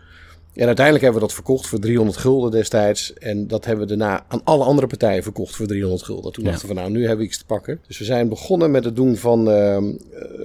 En 0.56 0.66
uiteindelijk 0.66 1.04
hebben 1.04 1.20
we 1.22 1.26
dat 1.26 1.36
verkocht 1.36 1.66
voor 1.66 1.78
300 1.78 2.16
gulden 2.18 2.50
destijds. 2.50 3.14
En 3.14 3.46
dat 3.46 3.64
hebben 3.64 3.86
we 3.88 3.96
daarna 3.96 4.25
aan 4.28 4.40
alle 4.44 4.64
andere 4.64 4.86
partijen 4.86 5.22
verkocht 5.22 5.56
voor 5.56 5.66
300 5.66 6.02
gulden. 6.02 6.32
Toen 6.32 6.44
Ja. 6.44 6.50
dachten 6.50 6.68
we, 6.68 6.75
nou, 6.75 6.90
nu 6.90 7.00
hebben 7.00 7.18
we 7.18 7.25
iets 7.25 7.38
te 7.38 7.44
pakken. 7.44 7.80
Dus 7.86 7.98
we 7.98 8.04
zijn 8.04 8.28
begonnen 8.28 8.70
met 8.70 8.84
het 8.84 8.96
doen 8.96 9.16
van 9.16 9.50
eh, 9.50 9.78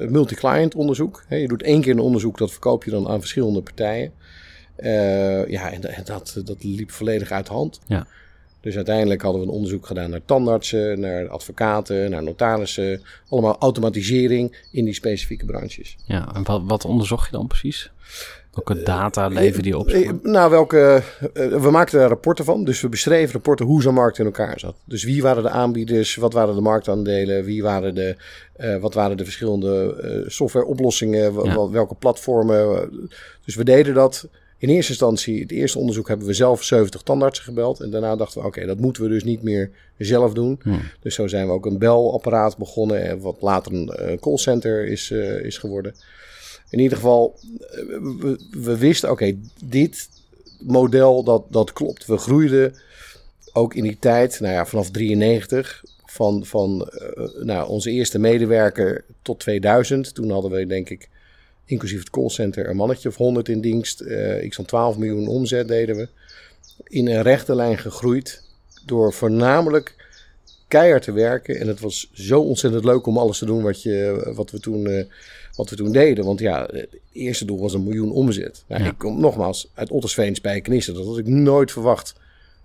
multi-client 0.10 0.76
onderzoek. 0.76 1.24
Je 1.30 1.48
doet 1.48 1.64
één 1.64 1.82
keer 1.82 1.92
een 1.92 2.00
onderzoek, 2.00 2.38
dat 2.38 2.52
verkoop 2.52 2.84
je 2.84 2.92
dan 2.92 3.08
aan 3.08 3.20
verschillende 3.20 3.62
partijen. 3.62 4.12
Eh, 4.76 5.48
ja, 5.48 5.72
en, 5.72 5.84
en 5.96 6.04
dat, 6.06 6.42
dat 6.46 6.64
liep 6.64 6.92
volledig 6.92 7.32
uit 7.32 7.48
de 7.48 7.54
hand. 7.54 7.80
Ja. 7.88 8.08
Dus 8.62 8.76
uiteindelijk 8.76 9.22
hadden 9.22 9.42
we 9.42 9.48
een 9.48 9.54
onderzoek 9.54 9.86
gedaan 9.86 10.10
naar 10.10 10.26
tandartsen, 10.26 11.00
naar 11.00 11.28
advocaten, 11.30 12.10
naar 12.10 12.24
notarissen. 12.24 13.02
Allemaal 13.30 13.58
automatisering 13.60 14.58
in 14.72 14.86
die 14.86 14.94
specifieke 14.94 15.46
branches. 15.46 15.96
Ja, 16.06 16.36
en 16.36 16.44
wat, 16.44 16.62
wat 16.66 16.86
onderzocht 16.86 17.26
je 17.26 17.32
dan 17.38 17.48
precies? 17.48 17.92
Welke 18.54 18.84
data 18.84 19.28
leverde 19.28 19.62
die 19.62 19.78
op? 19.78 19.88
Eh, 19.88 20.10
Nou, 20.22 20.50
welke, 20.50 21.04
eh, 21.34 21.48
we 21.48 21.72
maakten 21.72 22.00
daar 22.00 22.10
rapporten 22.10 22.46
van. 22.46 22.64
Dus 22.64 22.82
we 22.82 22.90
beschreven 22.90 23.34
rapporten 23.34 23.66
hoe 23.66 23.82
zo'n 23.82 23.94
markt 23.94 24.18
in 24.18 24.26
elkaar 24.26 24.60
zat. 24.60 24.76
Dus 24.86 25.04
wie 25.04 25.22
waren 25.22 25.44
de 25.44 25.50
aanbieders, 25.50 26.16
wat 26.16 26.34
waren 26.34 26.56
de 26.56 26.62
marktaandelen, 26.62 27.44
wie 27.44 27.64
waren 27.64 27.96
de, 27.96 28.16
eh, 28.56 28.78
wat 28.78 28.94
waren 28.94 29.18
de 29.18 29.24
verschillende 29.24 30.24
softwareoplossingen, 30.28 31.34
Ja. 31.44 31.70
welke 31.70 31.96
platformen. 31.96 32.90
Dus 33.46 33.56
we 33.56 33.64
deden 33.64 33.94
dat. 33.94 34.28
In 34.58 34.70
eerste 34.70 34.92
instantie, 34.92 35.42
het 35.42 35.52
eerste 35.52 35.80
onderzoek 35.80 36.08
hebben 36.08 36.28
we 36.28 36.34
zelf 36.34 36.64
70 36.64 37.02
tandartsen 37.02 37.46
gebeld. 37.46 37.80
En 37.80 37.90
daarna 37.90 38.16
dachten 38.16 38.42
we, 38.42 38.48
oké, 38.48 38.66
dat 38.66 38.80
moeten 38.80 39.04
we 39.04 39.10
dus 39.10 39.24
niet 39.24 39.44
meer 39.44 39.70
zelf 39.98 40.34
doen. 40.34 40.60
Hmm. 40.64 40.82
Dus 41.00 41.16
zo 41.16 41.28
zijn 41.28 41.48
we 41.48 41.54
ook 41.54 41.66
een 41.66 41.78
belapparaat 41.78 42.58
begonnen. 42.58 43.04
En 43.04 43.20
wat 43.20 43.38
later 43.40 43.74
een 43.74 44.20
callcenter 44.20 44.86
is, 44.86 45.12
is 45.42 45.58
geworden. 45.58 45.96
In 46.72 46.80
ieder 46.80 46.98
geval, 46.98 47.40
we, 48.52 48.78
wisten, 48.78 49.12
oké, 49.12 49.38
dit 49.64 50.10
model, 50.60 51.24
dat, 51.24 51.44
dat 51.50 51.74
klopt. 51.74 52.06
We 52.06 52.18
groeiden 52.18 52.76
ook 53.54 53.74
in 53.74 53.84
die 53.84 53.98
tijd, 54.00 54.40
nou 54.40 54.54
ja, 54.54 54.66
vanaf 54.66 54.92
93, 54.92 55.84
van, 56.06 56.46
van 56.46 56.90
eh, 56.90 57.44
nou, 57.44 57.70
onze 57.70 57.92
eerste 57.92 58.20
medewerker 58.20 59.04
tot 59.22 59.40
2000. 59.40 60.16
Toen 60.16 60.30
hadden 60.30 60.52
we, 60.52 60.66
denk 60.66 60.90
ik, 60.90 61.10
inclusief 61.66 62.00
het 62.00 62.10
callcenter, 62.10 62.70
een 62.70 62.76
mannetje 62.76 63.10
of 63.10 63.16
100 63.16 63.50
in 63.50 63.62
dienst. 63.62 64.02
Eh 64.02 64.44
iets 64.44 64.56
van 64.56 64.66
12 64.66 64.98
miljoen 64.98 65.28
omzet 65.28 65.68
deden 65.68 65.96
we. 65.96 66.08
In 66.84 67.08
een 67.08 67.22
rechte 67.22 67.56
lijn 67.56 67.78
gegroeid 67.78 68.44
door 68.86 69.14
voornamelijk 69.14 69.96
keihard 70.68 71.04
te 71.04 71.12
werken. 71.12 71.60
En 71.60 71.68
het 71.68 71.80
was 71.80 72.10
zo 72.14 72.42
ontzettend 72.42 72.84
leuk 72.84 73.06
om 73.06 73.18
alles 73.18 73.38
te 73.38 73.46
doen 73.46 73.62
wat, 73.62 73.82
je, 73.82 74.32
wat, 74.36 74.52
we, 74.52 74.60
toen, 74.60 74.88
eh, 74.88 75.06
wat 75.56 75.70
we 75.70 75.76
toen 75.76 75.92
deden. 75.92 76.26
Want 76.26 76.40
ja, 76.40 76.68
het 76.72 76.88
eerste 77.14 77.46
doel 77.46 77.60
was 77.60 77.74
een 77.74 77.84
miljoen 77.84 78.12
omzet. 78.12 78.64
Nou, 78.68 78.84
Ja. 78.84 78.90
Ik 78.90 78.98
kom 78.98 79.20
nogmaals 79.20 79.70
uit 79.74 79.90
Ottersveen 79.92 80.38
bij 80.42 80.62
Knissen. 80.62 80.94
Dat 80.94 81.06
had 81.06 81.18
ik 81.18 81.28
nooit 81.28 81.72
verwacht 81.72 82.14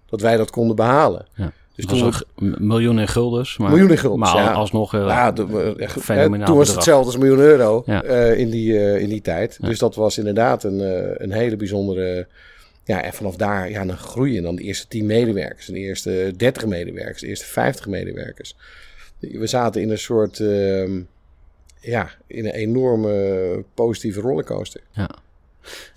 dat 0.09 0.21
wij 0.21 0.37
dat 0.37 0.51
konden 0.51 0.77
behalen. 0.77 1.27
Ja. 1.35 1.53
Dus 1.75 1.87
toen 1.87 2.01
was 2.01 2.23
een 2.37 2.55
miljoen 2.59 2.99
in 2.99 3.09
guldens. 3.09 3.57
Maar, 3.59 3.71
Miljoen 3.71 3.91
in 3.91 3.99
guldens, 3.99 4.33
Maar 4.33 4.43
ja. 4.43 4.53
alsnog... 4.53 4.95
eh, 4.95 5.01
ja, 5.01 5.33
de- 5.33 5.47
we- 5.47 5.75
echt, 5.79 6.01
fenomenaal 6.01 6.47
toen 6.47 6.57
was 6.57 6.67
het 6.67 6.77
hetzelfde 6.77 7.07
als 7.07 7.17
miljoen 7.17 7.39
euro 7.39 7.83
Ja. 7.87 8.03
eh, 8.03 8.39
in, 8.39 8.51
die, 8.51 8.79
eh, 8.79 9.01
in 9.01 9.09
die 9.09 9.21
tijd. 9.21 9.59
Dus 9.61 9.79
dat 9.79 9.95
was 9.95 10.19
inderdaad 10.19 10.65
een, 10.65 10.81
eh, 10.81 11.11
een 11.15 11.33
hele 11.33 11.57
bijzondere... 11.57 12.27
Ja, 12.85 13.03
en 13.03 13.13
vanaf 13.13 13.37
daar 13.37 13.71
ja, 13.71 13.85
dan 13.85 13.97
groeien 13.97 14.43
dan 14.43 14.57
de 14.57 14.63
eerste 14.63 14.89
10 14.89 15.07
medewerkers, 15.07 15.67
de 15.67 15.79
eerste 15.79 16.33
30 16.37 16.67
medewerkers, 16.67 17.21
de 17.21 17.27
eerste 17.27 17.47
50 17.47 17.87
medewerkers. 17.87 18.57
We 19.19 19.47
zaten 19.47 19.81
in 19.83 19.91
een 19.91 19.99
soort, 19.99 20.41
ehm, 20.41 21.01
ja, 21.91 22.11
in 22.27 22.45
een 22.45 22.53
enorme 22.55 23.65
positieve 23.75 24.21
rollercoaster. 24.21 24.81
ja. 24.91 25.11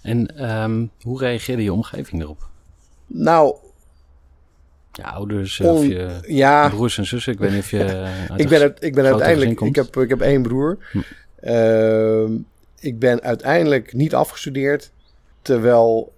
En 0.01 0.38
ehm, 0.38 0.86
hoe 1.01 1.19
reageerde 1.19 1.63
je 1.63 1.74
omgeving 1.74 2.22
erop? 2.22 2.48
Nou, 3.08 3.55
Je 4.93 5.03
ouders 5.03 5.60
of 5.60 5.86
je 5.86 6.19
ja, 6.27 6.69
broers 6.69 6.98
en 6.98 7.05
zussen? 7.05 7.34
Ik 7.34 7.39
weet 7.39 7.51
niet 7.51 7.60
of 7.60 7.72
je... 7.72 8.10
ik 8.36 8.50
ben, 8.53 8.62
uit- 8.62 8.84
ik 8.84 8.93
ben 8.93 9.05
uiteindelijk, 9.05 9.62
ik 9.62 9.75
heb, 9.75 9.98
ik 9.98 10.10
heb 10.10 10.22
één 10.22 10.41
broer. 10.41 10.77
Hm. 10.91 11.00
Ehm, 11.39 12.31
ik 12.79 13.00
ben 13.00 13.22
uiteindelijk 13.22 13.93
niet 13.93 14.13
afgestudeerd, 14.15 14.91
terwijl 15.41 16.13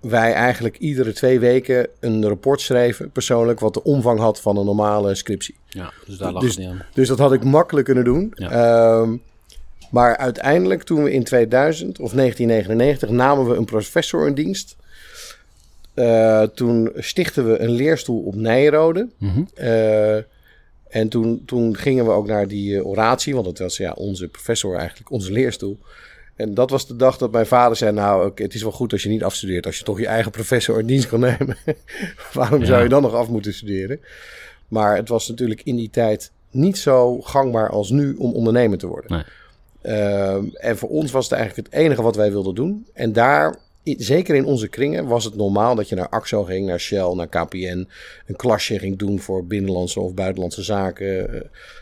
wij 0.00 0.32
eigenlijk 0.32 0.78
iedere 0.78 1.12
twee 1.12 1.40
weken 1.40 1.88
een 2.00 2.28
rapport 2.28 2.60
schreven, 2.60 3.10
persoonlijk, 3.10 3.60
wat 3.60 3.74
de 3.74 3.82
omvang 3.84 4.18
had 4.18 4.40
van 4.40 4.56
een 4.56 4.64
normale 4.64 5.14
scriptie. 5.14 5.54
Ja, 5.68 5.92
dus 6.06 6.16
daar 6.16 6.32
lag 6.32 6.42
Dus- 6.42 6.54
het 6.54 6.64
niet 6.64 6.68
aan. 6.72 6.82
Dus 6.94 7.08
dat 7.08 7.18
had 7.18 7.32
ik 7.32 7.44
makkelijk 7.44 7.86
kunnen 7.86 8.04
doen. 8.04 8.32
Ja. 8.34 8.50
Ehm, 8.50 9.16
maar 9.90 10.16
uiteindelijk, 10.16 10.82
toen 10.82 11.02
we 11.02 11.12
in 11.12 11.24
2000 11.24 12.00
of 12.00 12.12
1999 12.12 13.08
namen 13.10 13.48
we 13.48 13.56
een 13.56 13.64
professor 13.64 14.26
in 14.26 14.34
dienst. 14.34 14.76
Eh, 15.94 16.42
toen 16.42 16.92
stichten 16.96 17.50
we 17.50 17.58
een 17.58 17.70
leerstoel 17.70 18.22
op 18.22 18.34
Nijrode. 18.34 19.08
Mhm. 19.18 19.42
Eh, 19.54 20.16
en 20.88 21.08
toen, 21.08 21.42
toen 21.46 21.76
gingen 21.76 22.04
we 22.04 22.10
ook 22.10 22.26
naar 22.26 22.48
die 22.48 22.76
eh, 22.76 22.86
oratie, 22.86 23.34
want 23.34 23.46
dat 23.46 23.58
was 23.58 23.76
ja, 23.76 23.92
onze 23.92 24.28
professor 24.28 24.76
eigenlijk, 24.76 25.10
onze 25.10 25.32
leerstoel. 25.32 25.78
En 26.40 26.54
dat 26.54 26.70
was 26.70 26.86
de 26.86 26.96
dag 26.96 27.18
dat 27.18 27.32
mijn 27.32 27.46
vader 27.46 27.76
zei, 27.76 27.92
nou, 27.92 28.26
oké, 28.26 28.42
het 28.42 28.54
is 28.54 28.62
wel 28.62 28.72
goed 28.72 28.92
als 28.92 29.02
je 29.02 29.08
niet 29.08 29.24
afstudeert, 29.24 29.66
als 29.66 29.78
je 29.78 29.84
toch 29.84 29.98
je 29.98 30.06
eigen 30.06 30.30
professor 30.30 30.78
in 30.78 30.86
dienst 30.86 31.08
kan 31.08 31.20
nemen. 31.20 31.56
Waarom 32.32 32.64
zou 32.64 32.82
je 32.82 32.88
dan 32.88 33.02
nog 33.02 33.14
af 33.14 33.28
moeten 33.28 33.54
studeren? 33.54 34.00
Maar 34.68 34.96
het 34.96 35.08
was 35.08 35.28
natuurlijk 35.28 35.62
in 35.62 35.76
die 35.76 35.90
tijd 35.90 36.30
niet 36.50 36.78
zo 36.78 37.20
gangbaar 37.20 37.68
als 37.68 37.90
nu 37.90 38.14
om 38.14 38.32
ondernemer 38.32 38.78
te 38.78 38.86
worden. 38.86 39.12
Nee. 39.12 39.22
Ehm, 39.82 40.44
en 40.52 40.78
voor 40.78 40.88
ons 40.88 41.10
was 41.10 41.24
het 41.24 41.38
eigenlijk 41.38 41.68
het 41.68 41.80
enige 41.80 42.02
wat 42.02 42.16
wij 42.16 42.30
wilden 42.30 42.54
doen. 42.54 42.86
En 42.92 43.12
daar, 43.12 43.56
zeker 43.84 44.34
in 44.34 44.44
onze 44.44 44.68
kringen, 44.68 45.06
was 45.06 45.24
het 45.24 45.36
normaal 45.36 45.74
dat 45.74 45.88
je 45.88 45.94
naar 45.94 46.08
AXO 46.08 46.44
ging, 46.44 46.66
naar 46.66 46.80
Shell, 46.80 47.14
naar 47.14 47.28
KPN. 47.28 47.88
Een 48.26 48.36
klasje 48.36 48.78
ging 48.78 48.98
doen 48.98 49.20
voor 49.20 49.46
binnenlandse 49.46 50.00
of 50.00 50.14
buitenlandse 50.14 50.62
zaken. 50.62 51.32
Eh, 51.32 51.40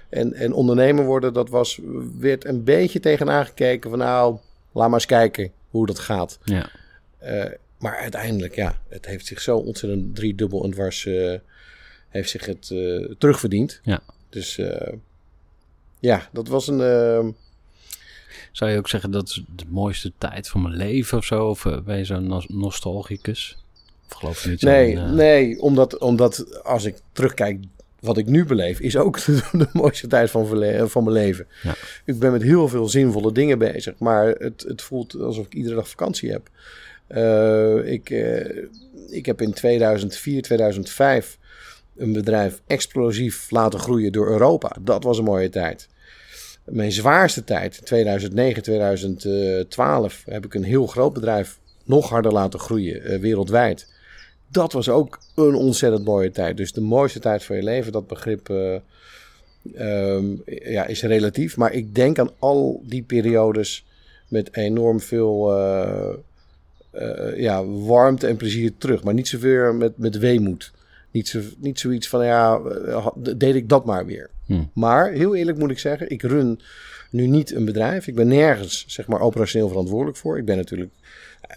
En, 0.09 0.35
en 0.35 0.53
ondernemer 0.53 1.05
worden, 1.05 1.33
dat 1.33 1.49
was, 1.49 1.81
werd 2.19 2.45
een 2.45 2.65
beetje 2.65 3.01
tegenaan 3.01 3.47
gekeken 3.47 3.91
van 3.91 3.99
nou, 3.99 4.39
laat 4.73 4.87
maar 4.89 4.99
eens 4.99 5.07
kijken 5.07 5.53
hoe 5.71 5.87
dat 5.87 5.99
gaat. 5.99 6.39
Ja. 6.45 6.71
Eh, 7.19 7.51
maar 7.79 7.97
uiteindelijk, 7.97 8.55
ja, 8.55 8.79
het 8.89 9.07
heeft 9.07 9.27
zich 9.27 9.41
zo 9.41 9.57
ontzettend 9.57 10.17
driedubbel 10.17 10.65
en 10.65 10.71
dwars, 10.71 11.07
eh, 11.07 11.35
heeft 12.09 12.31
zich 12.31 12.47
het 12.47 12.71
eh, 12.71 13.15
terugverdiend. 13.19 13.81
Ja. 13.83 14.01
Dus 14.29 14.61
ja, 16.01 16.29
dat 16.33 16.49
was 16.49 16.69
een... 16.69 17.35
Zou 18.53 18.71
je 18.71 18.79
ook 18.79 18.89
zeggen 18.89 19.11
dat 19.11 19.29
is 19.29 19.43
de 19.57 19.65
mooiste 19.69 20.13
tijd 20.19 20.49
van 20.49 20.63
mijn 20.63 20.75
leven 20.75 21.19
of 21.19 21.25
zo? 21.25 21.49
Of 21.49 21.67
ben 21.85 21.99
je 21.99 22.05
zo'n 22.05 22.27
nos- 22.27 22.49
nostalgicus? 22.49 23.57
Of 24.11 24.17
geloof 24.17 24.43
je 24.43 24.49
niet 24.49 24.61
zo 24.61 24.67
Nee, 24.67 24.97
nee 24.97 25.61
omdat, 25.61 25.99
omdat 25.99 26.65
als 26.65 26.85
ik 26.85 26.97
terugkijk, 27.13 27.65
wat 28.01 28.19
ik 28.19 28.27
nu 28.27 28.45
beleef, 28.45 28.81
is 28.81 28.97
ook 28.97 29.21
de, 29.25 29.69
mooiste 29.73 30.07
tijd 30.07 30.31
van, 30.31 30.47
van 30.89 31.05
mijn 31.05 31.17
leven. 31.17 31.47
Ja. 31.63 31.75
Ik 32.05 32.19
ben 32.19 32.33
met 32.33 32.43
heel 32.43 32.69
veel 32.69 32.89
zinvolle 32.89 33.33
dingen 33.33 33.59
bezig, 33.59 33.99
maar 33.99 34.27
het, 34.27 34.65
het 34.69 34.83
voelt 34.83 35.21
alsof 35.21 35.47
ik 35.47 35.55
iedere 35.55 35.75
dag 35.75 35.89
vakantie 35.89 36.31
heb. 36.31 36.51
Eh, 37.07 37.93
ik, 37.93 38.11
eh, 38.11 38.63
ik 39.09 39.27
heb 39.27 39.43
in 39.43 39.53
2004, 39.53 40.43
2005 40.43 41.39
een 41.97 42.13
bedrijf 42.13 42.61
explosief 42.67 43.51
laten 43.51 43.79
groeien 43.79 44.13
door 44.13 44.29
Europa. 44.29 44.77
Dat 44.81 45.05
was 45.05 45.19
een 45.19 45.25
mooie 45.25 45.49
tijd. 45.49 45.89
Mijn 46.65 46.93
zwaarste 46.93 47.45
tijd, 47.45 47.81
2009, 47.85 48.63
2012, 48.63 50.23
heb 50.25 50.45
ik 50.45 50.55
een 50.55 50.65
heel 50.65 50.87
groot 50.87 51.13
bedrijf 51.13 51.59
nog 51.85 52.09
harder 52.09 52.33
laten 52.33 52.61
groeien, 52.61 53.03
eh, 53.03 53.19
wereldwijd. 53.19 53.97
Dat 54.49 54.73
was 54.73 54.89
ook 54.89 55.19
een 55.35 55.55
ontzettend 55.55 56.05
mooie 56.05 56.31
tijd. 56.31 56.57
Dus 56.57 56.73
de 56.73 56.81
mooiste 56.81 57.21
tijd 57.21 57.45
van 57.45 57.57
je 57.57 57.63
leven, 57.63 57.93
dat 57.93 58.07
begrip 58.07 58.49
eh, 58.49 58.75
ehm, 59.75 60.27
ja, 60.45 60.87
is 60.87 61.03
relatief. 61.03 61.57
Maar 61.57 61.73
ik 61.73 61.95
denk 61.95 62.19
aan 62.19 62.31
al 62.39 62.83
die 62.85 63.03
periodes 63.03 63.87
met 64.29 64.57
enorm 64.57 65.01
veel 65.01 65.57
eh, 65.57 66.09
eh, 66.91 67.39
ja, 67.39 67.65
warmte 67.65 68.27
en 68.27 68.37
plezier 68.37 68.73
terug. 68.79 69.03
Maar 69.03 69.15
niet 69.15 69.29
zoveel 69.29 69.73
met, 69.73 69.99
met 69.99 70.19
weemoed. 70.19 70.73
Niet, 71.11 71.29
zo, 71.29 71.41
niet 71.59 71.81
zoiets 71.81 72.09
van, 72.09 72.25
ja, 72.25 72.61
deed 73.37 73.55
ik 73.55 73.69
dat 73.69 73.85
maar 73.85 74.07
weer. 74.07 74.31
Hm. 74.47 74.63
Maar 74.73 75.11
heel 75.13 75.35
eerlijk 75.35 75.59
moet 75.59 75.71
ik 75.71 75.79
zeggen, 75.79 76.11
ik 76.11 76.23
run 76.23 76.61
nu 77.11 77.27
niet 77.27 77.55
een 77.55 77.65
bedrijf. 77.65 78.07
Ik 78.07 78.15
ben 78.15 78.29
nergens 78.29 78.85
zeg 78.87 79.07
maar, 79.07 79.21
operationeel 79.21 79.69
verantwoordelijk 79.69 80.17
voor. 80.17 80.39
Ik 80.39 80.45
ben 80.45 80.57
natuurlijk 80.57 80.91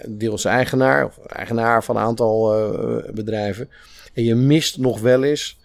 deels 0.07 0.45
eigenaar 0.45 1.05
of 1.05 1.17
eigenaar 1.17 1.83
van 1.83 1.95
een 1.95 2.01
aantal 2.01 2.53
eh, 2.53 3.13
bedrijven. 3.13 3.69
En 4.13 4.23
je 4.23 4.35
mist 4.35 4.77
nog 4.77 4.99
wel 4.99 5.23
eens 5.23 5.57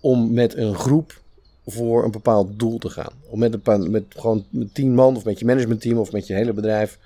om 0.00 0.32
met 0.32 0.56
een 0.56 0.74
groep 0.74 1.20
voor 1.66 2.04
een 2.04 2.10
bepaald 2.10 2.58
doel 2.58 2.78
te 2.78 2.90
gaan. 2.90 3.12
Om 3.28 3.38
met, 3.38 3.54
een 3.54 3.60
paar, 3.60 3.78
met 3.78 4.04
gewoon 4.08 4.44
met 4.50 4.74
tien 4.74 4.94
man 4.94 5.16
of 5.16 5.24
met 5.24 5.38
je 5.38 5.44
managementteam 5.44 5.98
of 5.98 6.12
met 6.12 6.26
je 6.26 6.34
hele 6.34 6.52
bedrijf 6.52 6.98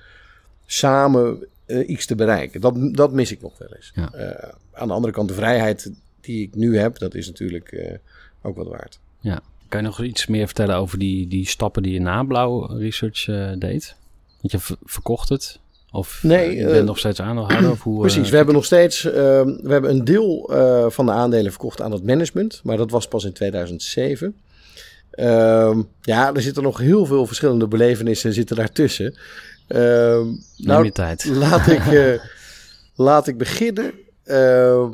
samen 0.66 1.46
eh, 1.66 1.88
iets 1.88 2.06
te 2.06 2.14
bereiken. 2.14 2.60
Dat, 2.60 2.94
dat 2.94 3.12
mis 3.12 3.32
ik 3.32 3.42
nog 3.42 3.58
wel 3.58 3.74
eens. 3.76 3.92
Ja. 3.94 4.12
Eh, 4.12 4.52
aan 4.72 4.88
de 4.88 4.94
andere 4.94 5.12
kant, 5.12 5.28
de 5.28 5.34
vrijheid 5.34 5.92
die 6.20 6.42
ik 6.42 6.54
nu 6.54 6.78
heb, 6.78 6.98
dat 6.98 7.14
is 7.14 7.26
natuurlijk 7.26 7.98
ook 8.42 8.56
wat 8.56 8.68
waard. 8.68 8.98
Kan 9.68 9.82
je 9.82 9.86
nog 9.86 10.02
iets 10.02 10.26
meer 10.26 10.46
vertellen 10.46 10.76
over 10.76 10.98
die, 10.98 11.28
die 11.28 11.46
stappen 11.46 11.82
die 11.82 11.92
je 11.92 12.00
na 12.00 12.22
Blauw 12.22 12.66
Research 12.66 13.24
deed? 13.58 13.96
Want 14.40 14.52
je 14.52 14.58
ver- 14.58 14.76
verkocht 14.84 15.28
het 15.28 15.58
Of 15.94 16.22
nee, 16.22 16.56
je 16.56 16.64
bent 16.64 16.86
nog 16.86 16.98
steeds 16.98 17.20
aandeelhouder? 17.20 17.70
Of 17.70 17.82
hoe, 17.88 18.00
precies, 18.00 18.30
we 18.30 18.36
hebben 18.36 18.54
nog 18.54 18.64
steeds 18.64 19.04
ehm, 19.04 19.46
we 19.46 19.72
hebben 19.72 19.90
een 19.90 20.04
deel 20.04 20.50
van 20.88 21.06
de 21.06 21.12
aandelen 21.12 21.50
verkocht 21.50 21.80
aan 21.80 21.92
het 21.92 22.04
management. 22.04 22.60
Maar 22.64 22.76
dat 22.76 22.90
was 22.90 23.08
pas 23.08 23.24
in 23.24 23.32
2007. 23.32 24.36
Ehm, 25.10 25.82
ja, 26.00 26.34
er 26.34 26.42
zitten 26.42 26.62
nog 26.62 26.78
heel 26.78 27.06
veel 27.06 27.26
verschillende 27.26 27.68
belevenissen 27.68 28.32
zitten 28.32 28.56
daartussen. 28.56 29.14
Uh, 29.68 30.20
nou, 30.56 30.90
tijd. 30.90 31.24
Laat 31.24 31.66
ik, 31.66 31.86
uh, 31.86 32.20
laat 33.06 33.26
ik 33.26 33.38
beginnen 33.38 33.92
uh, 34.24 34.88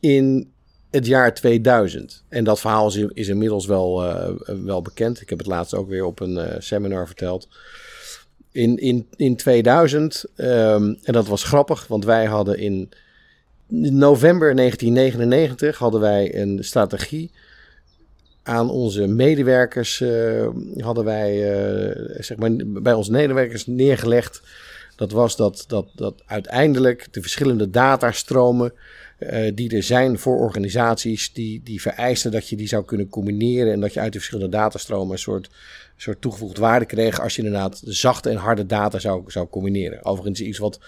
in 0.00 0.52
het 0.90 1.06
jaar 1.06 1.34
2000. 1.34 2.24
En 2.28 2.44
dat 2.44 2.60
verhaal 2.60 2.88
is, 2.88 2.96
is 2.96 3.28
inmiddels 3.28 3.66
wel, 3.66 4.04
uh, 4.04 4.28
wel 4.64 4.82
bekend. 4.82 5.20
Ik 5.20 5.28
heb 5.28 5.38
het 5.38 5.46
laatst 5.46 5.74
ook 5.74 5.88
weer 5.88 6.04
op 6.04 6.20
een 6.20 6.62
seminar 6.62 7.06
verteld. 7.06 7.48
In, 8.52 8.78
in, 8.78 9.06
in 9.16 9.36
2000, 9.36 10.24
ehm, 10.36 10.94
en 11.02 11.12
dat 11.12 11.26
was 11.26 11.42
grappig, 11.44 11.86
want 11.86 12.04
wij 12.04 12.24
hadden 12.24 12.58
in 12.58 12.92
november 13.70 14.56
1999 14.56 15.78
hadden 15.78 16.00
wij 16.00 16.40
een 16.40 16.64
strategie 16.64 17.30
aan 18.42 18.70
onze 18.70 19.06
medewerkers 19.06 20.00
uh, 20.00 20.48
hadden 20.76 21.04
wij 21.04 21.32
uh, 21.34 22.16
zeg 22.18 22.36
maar, 22.36 22.50
bij 22.64 22.92
onze 22.92 23.10
medewerkers 23.10 23.66
neergelegd. 23.66 24.42
Dat 24.96 25.12
was 25.12 25.36
dat, 25.36 25.64
dat, 25.66 25.86
dat 25.94 26.22
uiteindelijk 26.26 27.08
de 27.10 27.20
verschillende 27.20 27.70
datastromen 27.70 28.72
uh, 29.20 29.50
die 29.54 29.76
er 29.76 29.82
zijn 29.82 30.18
voor 30.18 30.38
organisaties, 30.38 31.32
die, 31.32 31.60
die 31.64 31.80
vereisten 31.80 32.30
dat 32.30 32.48
je 32.48 32.56
die 32.56 32.68
zou 32.68 32.84
kunnen 32.84 33.08
combineren 33.08 33.72
en 33.72 33.80
dat 33.80 33.94
je 33.94 34.00
uit 34.00 34.12
de 34.12 34.18
verschillende 34.18 34.56
datastromen 34.56 35.12
een 35.12 35.18
soort, 35.18 35.50
soort 35.96 36.20
toegevoegde 36.20 36.60
waarde 36.60 36.86
kreeg 36.86 37.20
als 37.20 37.36
je 37.36 37.42
inderdaad 37.42 37.84
de 37.84 37.92
zachte 37.92 38.30
en 38.30 38.36
harde 38.36 38.66
data 38.66 38.98
zou, 38.98 39.22
zou 39.26 39.48
combineren. 39.48 40.04
Overigens 40.04 40.40
iets 40.40 40.58
wat 40.58 40.80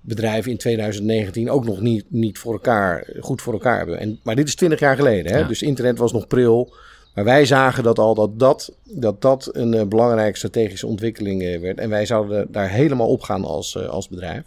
bedrijven 0.00 0.50
in 0.50 0.58
2019 0.58 1.50
ook 1.50 1.64
nog 1.64 1.80
niet, 1.80 2.04
niet 2.08 2.38
voor 2.38 2.52
elkaar, 2.52 3.06
goed 3.20 3.42
voor 3.42 3.52
elkaar 3.52 3.76
hebben. 3.76 3.98
En, 3.98 4.20
maar 4.22 4.36
dit 4.36 4.48
is 4.48 4.54
20 4.54 4.80
jaar 4.80 4.96
geleden, 4.96 5.32
hè? 5.32 5.46
dus 5.46 5.62
internet 5.62 5.98
was 5.98 6.12
nog 6.12 6.26
pril. 6.26 6.74
Maar 7.14 7.24
wij 7.24 7.46
zagen 7.46 7.82
dat 7.82 7.98
al 7.98 8.14
dat 8.14 8.38
dat, 8.38 8.72
dat, 8.84 9.20
dat 9.20 9.48
een 9.52 9.74
uh, 9.74 9.82
belangrijke 9.82 10.36
strategische 10.36 10.86
ontwikkeling 10.86 11.42
uh, 11.42 11.60
werd. 11.60 11.78
En 11.78 11.90
wij 11.90 12.06
zouden 12.06 12.52
daar 12.52 12.70
helemaal 12.70 13.08
op 13.08 13.22
gaan 13.22 13.44
als, 13.44 13.88
als 13.88 14.08
bedrijf. 14.08 14.42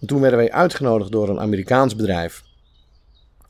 En 0.00 0.06
toen 0.06 0.20
werden 0.20 0.38
wij 0.38 0.52
uitgenodigd 0.52 1.12
door 1.12 1.28
een 1.28 1.40
Amerikaans 1.40 1.96
bedrijf, 1.96 2.42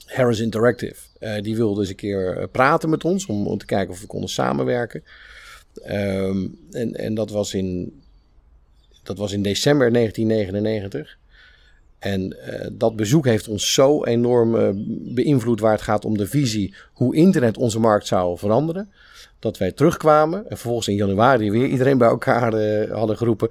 Harris 0.06 0.40
Interactive. 0.40 0.96
die 1.42 1.56
wilde 1.56 1.80
eens 1.80 1.88
een 1.88 1.94
keer 1.94 2.48
praten 2.52 2.90
met 2.90 3.04
ons 3.04 3.26
om, 3.26 3.46
om 3.46 3.58
te 3.58 3.66
kijken 3.66 3.92
of 3.92 4.00
we 4.00 4.06
konden 4.06 4.30
samenwerken. 4.30 5.02
Um, 5.88 6.58
en, 6.70 6.94
en 6.94 7.14
dat 7.14 7.30
was 7.30 7.54
in 7.54 8.00
dat 9.02 9.18
was 9.18 9.32
in 9.32 9.42
december 9.42 9.92
1999. 9.92 11.18
En 11.98 12.36
uh, 12.48 12.66
dat 12.72 12.96
bezoek 12.96 13.24
heeft 13.24 13.48
ons 13.48 13.74
zo 13.74 14.04
enorm 14.04 14.74
beïnvloed 15.14 15.60
waar 15.60 15.72
het 15.72 15.82
gaat 15.82 16.04
om 16.04 16.16
de 16.16 16.26
visie 16.26 16.74
hoe 16.92 17.16
internet 17.16 17.56
onze 17.56 17.80
markt 17.80 18.06
zou 18.06 18.38
veranderen. 18.38 18.90
Dat 19.38 19.58
wij 19.58 19.72
terugkwamen 19.72 20.38
en 20.38 20.56
vervolgens 20.56 20.88
in 20.88 20.94
januari 20.94 21.50
weer 21.50 21.66
iedereen 21.66 21.98
bij 21.98 22.08
elkaar 22.08 22.40
hadden 22.90 23.16
geroepen. 23.16 23.50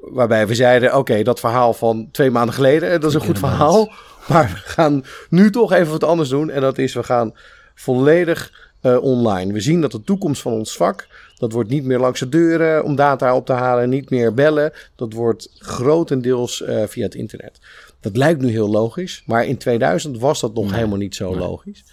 Waarbij 0.00 0.46
we 0.46 0.54
zeiden: 0.54 0.96
Oké, 0.96 1.22
dat 1.22 1.40
verhaal 1.40 1.72
van 1.72 2.08
twee 2.12 2.30
maanden 2.30 2.54
geleden, 2.54 3.00
dat 3.00 3.10
is 3.10 3.14
een 3.14 3.26
goed 3.26 3.38
verhaal. 3.38 3.92
Maar 4.28 4.62
we 4.64 4.70
gaan 4.70 5.04
nu 5.28 5.50
toch 5.50 5.72
even 5.72 5.92
wat 5.92 6.04
anders 6.04 6.28
doen. 6.28 6.50
En 6.50 6.60
dat 6.60 6.78
is: 6.78 6.94
we 6.94 7.02
gaan 7.02 7.34
volledig 7.74 8.68
online. 8.82 9.52
We 9.52 9.60
zien 9.60 9.80
dat 9.80 9.92
de 9.92 10.04
toekomst 10.04 10.42
van 10.42 10.52
ons 10.52 10.76
vak 10.76 11.06
dat 11.40 11.52
wordt 11.52 11.70
niet 11.70 11.84
meer 11.84 11.98
langs 11.98 12.20
de 12.20 12.28
deuren 12.28 12.84
om 12.84 12.94
data 12.96 13.36
op 13.36 13.46
te 13.46 13.52
halen, 13.52 13.88
niet 13.88 14.10
meer 14.10 14.34
bellen. 14.34 14.72
Dat 14.96 15.12
wordt 15.12 15.50
grotendeels 15.58 16.60
uh, 16.60 16.82
via 16.86 17.04
het 17.04 17.14
internet. 17.14 17.58
Dat 18.00 18.16
lijkt 18.16 18.40
nu 18.40 18.50
heel 18.50 18.70
logisch, 18.70 19.22
maar 19.26 19.46
in 19.46 19.56
2000 19.56 20.18
was 20.18 20.40
dat 20.40 20.54
nog 20.54 20.74
helemaal 20.74 20.98
niet 20.98 21.14
zo 21.14 21.36
logisch. 21.36 21.84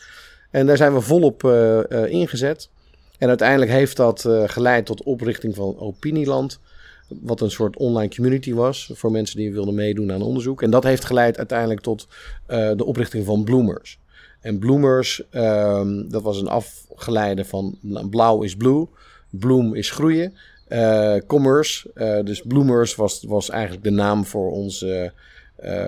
En 0.52 0.66
daar 0.66 0.78
zijn 0.78 0.94
we 0.94 1.02
volop 1.02 1.44
uh, 1.44 1.82
ingezet. 2.06 2.70
En 3.18 3.28
uiteindelijk 3.28 3.72
heeft 3.72 3.98
dat 3.98 4.30
geleid 4.46 4.86
tot 4.86 5.04
oprichting 5.04 5.56
van 5.56 5.80
Opinieland. 5.80 6.60
Wat 7.08 7.42
een 7.42 7.52
soort 7.52 7.78
online 7.78 8.16
community 8.16 8.54
was 8.54 8.92
voor 8.94 9.12
mensen 9.12 9.38
die 9.38 9.54
wilden 9.54 9.74
meedoen 9.74 10.12
aan 10.12 10.22
onderzoek. 10.22 10.62
En 10.62 10.70
dat 10.70 10.84
heeft 10.84 11.06
geleid 11.06 11.38
uiteindelijk 11.38 11.82
tot 11.82 12.08
de 12.48 12.86
oprichting 12.86 13.26
van 13.26 13.44
Bloomers. 13.44 14.00
En 14.42 14.60
Bloomers, 14.60 15.24
um, 15.32 16.10
dat 16.10 16.22
was 16.22 16.42
een 16.42 16.48
afgeleide 16.48 17.46
van 17.46 17.78
blauw 18.10 18.42
is 18.42 18.56
blue. 18.56 18.88
Bloom 19.30 19.76
is 19.76 19.92
groeien. 19.92 20.34
Uh, 20.70 21.16
commerce, 21.28 21.92
uh, 21.96 22.26
dus 22.26 22.42
Bloomers 22.42 22.96
was, 22.96 23.24
was 23.28 23.50
eigenlijk 23.50 23.84
de 23.84 23.90
naam 23.90 24.26
voor 24.26 24.52
ons, 24.52 24.86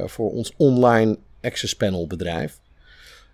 voor 0.05 0.31
ons 0.31 0.53
online 0.57 1.17
access 1.41 1.75
panel 1.75 2.07
bedrijf. 2.07 2.59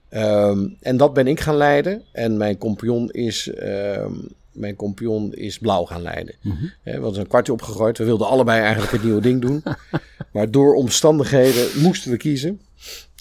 Um, 0.09 0.77
en 0.81 0.97
dat 0.97 1.13
ben 1.13 1.27
ik 1.27 1.39
gaan 1.39 1.55
leiden. 1.55 2.03
En 2.11 2.37
mijn 2.37 2.57
compagnon 2.57 3.11
is, 3.11 3.51
um, 3.59 4.27
mijn 4.55 4.75
compagnon 4.75 5.33
is 5.33 5.57
blauw 5.57 5.85
gaan 5.85 6.01
leiden. 6.01 6.35
Mm 6.41 6.51
-hmm. 6.51 6.71
we 6.83 6.99
hadden 6.99 7.19
een 7.19 7.27
kwartje 7.27 7.53
opgegooid. 7.53 7.97
We 7.97 8.03
wilden 8.03 8.27
allebei 8.27 8.61
eigenlijk 8.61 8.91
het 8.91 9.03
nieuwe 9.03 9.21
ding 9.21 9.41
doen. 9.41 9.63
maar 10.33 10.51
door 10.51 10.75
omstandigheden 10.75 11.81
moesten 11.81 12.11
we 12.11 12.17
kiezen. 12.17 12.61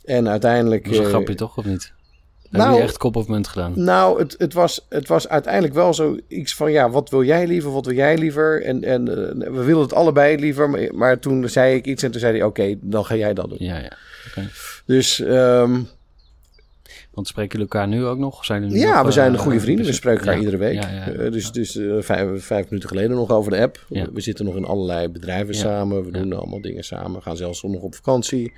En 0.05 0.29
uiteindelijk... 0.29 0.85
Dat 0.85 0.93
is 0.93 0.99
een 0.99 1.05
grapje 1.05 1.35
toch, 1.35 1.57
of 1.57 1.65
niet? 1.65 1.93
Nou, 2.51 2.69
Heb 2.69 2.79
je 2.79 2.83
echt 2.83 2.97
kop 2.97 3.17
of 3.17 3.29
munt 3.29 3.49
gedaan? 3.49 3.73
Nou, 3.77 4.19
het, 4.19 4.35
het, 4.39 4.53
was, 4.53 4.87
het 4.89 5.09
was 5.09 5.29
uiteindelijk 5.29 5.75
wel 5.75 5.95
zo 5.95 6.19
iets 6.29 6.55
van... 6.55 6.73
ja, 6.73 6.91
wat 6.91 7.11
wil 7.11 7.25
jij 7.25 7.47
liever, 7.47 7.73
wat 7.73 7.87
wil 7.87 7.95
jij 7.95 8.19
liever? 8.19 8.63
En, 8.63 8.85
en 8.85 9.09
uh, 9.09 9.15
we 9.51 9.63
wilden 9.65 9.83
het 9.83 9.95
allebei 9.95 10.39
liever. 10.39 10.71
Maar, 10.71 10.89
maar, 10.95 11.19
toen 11.19 11.49
zei 11.49 11.77
ik 11.77 11.87
iets 11.87 12.03
en 12.03 12.11
toen 12.11 12.21
zei 12.21 12.37
hij... 12.39 12.47
oké, 12.47 12.75
dan 12.81 13.05
ga 13.05 13.15
jij 13.15 13.35
dat 13.35 13.49
doen. 13.49 13.59
Ja, 13.61 13.79
ja. 13.79 13.93
Okay. 14.29 14.49
Dus... 14.87 15.19
Um, 15.19 15.89
want 17.15 17.27
spreken 17.27 17.59
jullie 17.59 17.73
elkaar 17.73 17.89
nu 17.89 18.05
ook 18.05 18.19
nog? 18.19 18.45
Zijn 18.45 18.67
nu 18.67 18.79
ja, 18.79 18.97
nog, 18.97 19.07
we 19.07 19.13
zijn 19.13 19.33
uh, 19.33 19.39
goede 19.39 19.61
vrienden. 19.61 19.87
We 19.87 19.93
spreken 19.93 20.21
elkaar 20.21 20.35
ja, 20.35 20.41
iedere 20.41 20.57
week. 20.57 20.83
Ja, 20.83 20.91
ja, 20.91 21.13
uh, 21.13 21.33
dus 21.33 21.53
dus 21.53 21.77
uh, 21.77 22.03
vijf, 22.03 22.45
vijf, 22.45 22.65
minuten 22.65 22.89
geleden 22.89 23.17
nog 23.17 23.31
over 23.31 23.51
de 23.51 23.61
app. 23.61 23.85
We 23.89 24.21
zitten 24.21 24.45
nog 24.45 24.57
in 24.57 24.65
allerlei 24.65 25.09
bedrijven 25.09 25.55
samen. 25.55 26.05
We 26.05 26.11
doen 26.11 26.33
allemaal 26.33 26.61
dingen 26.61 26.85
samen. 26.85 27.13
We 27.13 27.21
gaan 27.21 27.37
zelfs 27.37 27.63
nog 27.63 27.83
op 27.83 27.95
vakantie. 27.95 28.53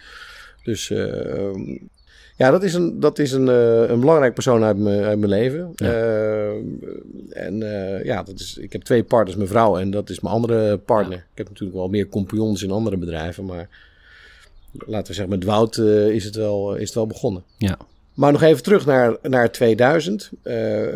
Dus 0.63 0.91
um, 0.91 1.89
ja, 2.37 2.51
dat 2.51 2.63
is 2.63 2.75
een, 2.75 3.01
dat 3.01 3.19
is 3.19 3.33
een, 3.33 3.47
een 3.91 4.01
belangrijk 4.01 4.35
persoon 4.35 4.65
uit 4.65 4.77
mijn, 4.77 5.05
uit 5.05 5.19
mijn 5.19 5.31
leven. 5.31 5.73
Uh, 5.83 6.49
en 7.31 7.59
ja, 8.05 8.23
dat 8.23 8.41
is, 8.41 8.57
ik 8.57 8.73
heb 8.73 8.83
twee 8.83 9.05
partners, 9.05 9.37
mijn 9.37 9.49
vrouw 9.49 9.79
en 9.79 9.91
dat 9.91 10.11
is 10.11 10.21
mijn 10.21 10.35
andere 10.35 10.79
partner. 10.79 11.19
Ik 11.19 11.39
heb 11.39 11.49
natuurlijk 11.49 11.79
wel 11.79 11.89
meer 11.89 12.09
compagnons 12.09 12.63
in 12.63 12.71
andere 12.71 12.97
bedrijven, 12.97 13.45
maar 13.45 13.69
laten 14.73 15.07
we 15.07 15.13
zeggen, 15.13 15.29
met 15.39 15.45
Wout 15.45 15.77
is, 15.79 16.25
het 16.25 16.37
wel, 16.37 16.75
is 16.75 16.87
het 16.87 16.95
wel 16.95 17.07
begonnen. 17.07 17.43
Ja. 17.57 17.79
Maar 18.17 18.33
nog 18.33 18.43
even 18.43 18.63
terug 18.63 18.87
naar, 18.87 19.17
naar 19.23 19.53
2000. 19.53 20.31
we 20.43 20.93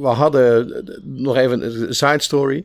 hadden 0.00 0.84
nog 1.02 1.36
even 1.36 1.64
een 1.64 1.94
side 1.94 2.22
story. 2.22 2.64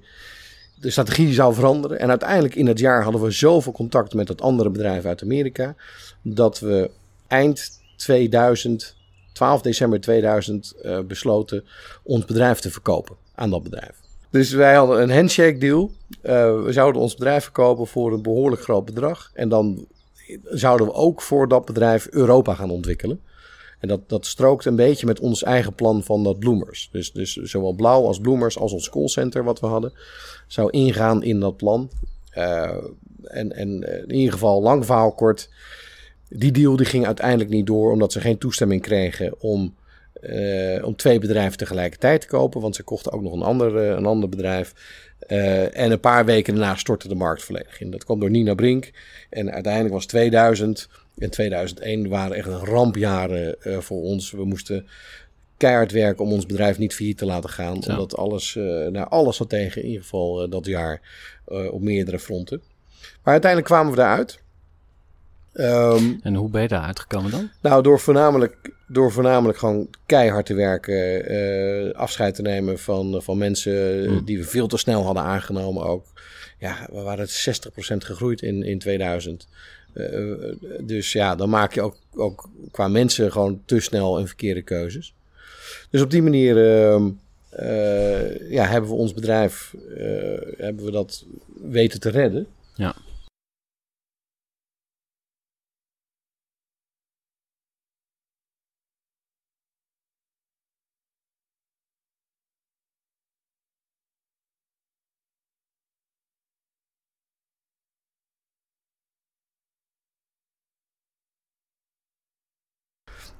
De 0.80 0.90
strategie 0.90 1.34
zou 1.34 1.54
veranderen. 1.54 2.00
En 2.00 2.10
uiteindelijk 2.10 2.56
in 2.56 2.68
het 2.68 2.80
jaar 2.80 3.04
hadden 3.04 3.22
we 3.22 3.32
zoveel 3.32 3.72
contact 3.72 4.14
met 4.14 4.28
dat 4.28 4.42
andere 4.42 4.70
bedrijf 4.70 5.06
uit 5.06 5.22
Amerika. 5.24 5.76
Dat 6.22 6.60
we 6.60 6.90
eind 7.28 7.82
2000, 7.98 8.96
12 9.34 9.62
december 9.62 10.02
2000, 10.02 10.74
uh, 10.84 11.00
besloten 11.00 11.64
ons 12.04 12.26
bedrijf 12.26 12.60
te 12.60 12.72
verkopen 12.72 13.16
aan 13.36 13.50
dat 13.50 13.64
bedrijf. 13.64 13.96
Dus 14.30 14.52
wij 14.52 14.76
hadden 14.76 15.02
een 15.02 15.12
handshake 15.12 15.58
deal. 15.58 15.92
Uh, 16.24 16.64
we 16.64 16.72
zouden 16.72 17.02
ons 17.02 17.16
bedrijf 17.16 17.44
verkopen 17.44 17.88
voor 17.88 18.14
een 18.14 18.22
behoorlijk 18.22 18.62
groot 18.62 18.86
bedrag. 18.86 19.32
En 19.34 19.50
dan 19.50 19.88
zouden 20.50 20.88
we 20.88 20.94
ook 20.94 21.22
voor 21.22 21.48
dat 21.48 21.66
bedrijf 21.66 22.08
Europa 22.10 22.54
gaan 22.54 22.70
ontwikkelen. 22.70 23.20
En 23.82 23.88
dat, 23.88 24.10
dat 24.10 24.26
strookt 24.26 24.66
een 24.66 24.76
beetje 24.76 25.06
met 25.06 25.20
ons 25.20 25.44
eigen 25.44 25.74
plan 25.74 26.04
van 26.04 26.24
dat 26.24 26.40
Bloomers. 26.40 26.90
Dus, 26.92 27.12
dus 27.12 27.34
zowel 27.34 27.74
Blauw 27.74 28.06
als 28.06 28.20
Bloomers 28.20 28.58
als 28.58 28.74
ons 28.74 28.90
callcenter 28.90 29.44
wat 29.44 29.60
we 29.60 29.66
hadden, 29.66 29.94
zou 30.48 30.70
ingaan 30.70 31.24
in 31.24 31.40
dat 31.40 31.58
plan. 31.58 31.90
Uh, 32.38 32.78
en, 33.24 33.52
en 33.56 33.84
in 34.08 34.16
ieder 34.16 34.34
geval, 34.34 34.62
lang 34.62 34.86
verhaal 34.86 35.14
kort. 35.14 35.50
Die 36.30 36.52
deal 36.52 36.76
die 36.76 36.86
ging 36.86 37.06
uiteindelijk 37.06 37.50
niet 37.50 37.66
door 37.66 37.92
omdat 37.92 38.12
ze 38.12 38.22
geen 38.22 38.38
toestemming 38.38 38.82
kregen 38.82 39.42
om, 39.42 39.76
uh, 40.22 40.86
om 40.86 40.96
twee 40.96 41.20
bedrijven 41.20 41.58
tegelijkertijd 41.58 42.22
te 42.22 42.28
kopen. 42.28 42.62
Want 42.62 42.76
ze 42.76 42.84
kochten 42.84 43.12
ook 43.12 43.22
nog 43.22 43.34
een 43.34 43.42
ander, 43.42 43.76
een 43.76 44.06
ander 44.06 44.30
bedrijf. 44.30 44.74
En 45.72 45.92
een 45.92 46.00
paar 46.00 46.26
weken 46.26 46.56
daarna 46.56 46.76
stortte 46.76 47.08
de 47.08 47.16
markt 47.16 47.44
volledig 47.44 47.82
in. 47.82 47.92
Dat 47.92 48.04
kwam 48.04 48.20
door 48.20 48.30
Nina 48.30 48.54
Brink. 48.54 48.92
En 49.30 49.52
uiteindelijk 49.52 49.94
was 49.94 50.06
2000 50.06 50.90
en 51.22 51.30
2001 51.30 52.10
waren 52.10 52.36
echt 52.36 52.48
een 52.48 52.66
rampjaren 52.66 53.56
voor 53.60 54.02
ons. 54.02 54.32
We 54.32 54.46
moesten 54.46 54.88
keihard 55.58 55.92
werken 55.92 56.26
om 56.26 56.32
ons 56.32 56.46
bedrijf 56.46 56.78
niet 56.78 56.96
failliet 56.96 57.18
te 57.18 57.26
laten 57.26 57.50
gaan. 57.50 57.84
Zo. 57.84 57.92
Omdat 57.92 58.18
alles, 58.18 58.56
nou, 58.90 59.10
alles 59.10 59.38
zat 59.38 59.50
tegen 59.50 59.82
in 59.82 59.88
ieder 59.88 60.04
geval 60.04 60.50
dat 60.50 60.66
jaar 60.66 61.02
op 61.72 61.82
meerdere 61.82 62.20
fronten. 62.20 62.62
Maar 63.24 63.34
uiteindelijk 63.34 63.72
kwamen 63.72 63.92
we 63.92 63.98
daaruit. 63.98 64.40
Um, 65.54 66.20
en 66.24 66.36
hoe 66.36 66.50
ben 66.50 66.62
je 66.62 66.68
daar 66.68 66.86
uitgekomen 66.86 67.32
dan? 67.32 67.50
Nou, 67.62 67.84
door 67.84 68.00
voornamelijk 68.00 68.72
Door 68.88 69.12
voornamelijk 69.12 69.58
gewoon 69.58 69.88
keihard 70.06 70.46
te 70.46 70.54
werken, 70.54 71.26
eh, 71.26 71.94
afscheid 72.00 72.36
te 72.36 72.42
nemen 72.42 72.80
van, 72.80 73.22
van 73.24 73.38
mensen 73.38 74.04
Hmm. 74.06 74.26
die 74.26 74.38
we 74.38 74.44
veel 74.44 74.68
te 74.68 74.78
snel 74.78 75.04
hadden 75.04 75.24
aangenomen 75.24 75.84
ook. 75.84 76.06
Ja, 76.60 76.88
we 76.92 77.02
waren 77.02 77.30
60% 77.30 78.04
gegroeid 78.04 78.42
in, 78.42 78.64
in 78.64 78.80
2000. 78.80 79.48
Eh, 79.94 80.80
dus 80.82 81.12
ja, 81.12 81.36
dan 81.36 81.50
maak 81.50 81.74
je 81.74 81.82
ook, 81.82 81.96
ook 82.16 82.50
qua 82.72 82.88
mensen 82.88 83.32
gewoon 83.32 83.62
te 83.66 83.80
snel 83.80 84.20
en 84.20 84.28
verkeerde 84.28 84.62
keuzes. 84.62 85.14
Dus 85.90 86.02
op 86.02 86.12
die 86.12 86.22
manier 86.22 86.82
ehm, 86.82 87.10
eh, 87.50 88.50
ja, 88.52 88.66
hebben 88.66 88.90
we 88.90 88.96
ons 88.96 89.14
bedrijf 89.14 89.76
eh, 89.98 90.06
hebben 90.58 90.86
we 90.86 90.92
dat 90.92 91.26
weten 91.64 92.00
te 92.00 92.10
redden. 92.10 92.48
Ja. 92.76 92.96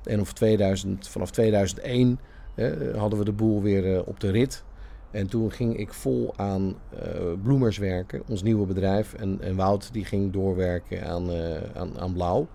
En 0.04 0.22
of 0.22 0.34
2000, 0.34 1.08
vanaf 1.08 1.32
2001 1.32 2.20
eh, 2.56 2.98
hadden 2.98 3.20
we 3.20 3.26
de 3.26 3.32
boel 3.32 3.62
weer 3.62 3.96
eh, 3.96 4.08
op 4.08 4.20
de 4.20 4.32
rit. 4.32 4.64
En 5.12 5.28
toen 5.28 5.52
ging 5.52 5.78
ik 5.78 5.94
vol 5.94 6.34
aan 6.36 6.76
eh, 6.90 7.10
Bloemers 7.44 7.78
werken, 7.78 8.24
ons 8.28 8.44
nieuwe 8.44 8.66
bedrijf. 8.66 9.14
En, 9.14 9.38
en 9.42 9.56
Wout 9.56 9.94
die 9.94 10.06
ging 10.06 10.34
doorwerken 10.34 11.08
aan, 11.08 11.32
eh, 11.32 11.56
aan, 11.74 12.00
aan 12.00 12.14
Blauw. 12.14 12.48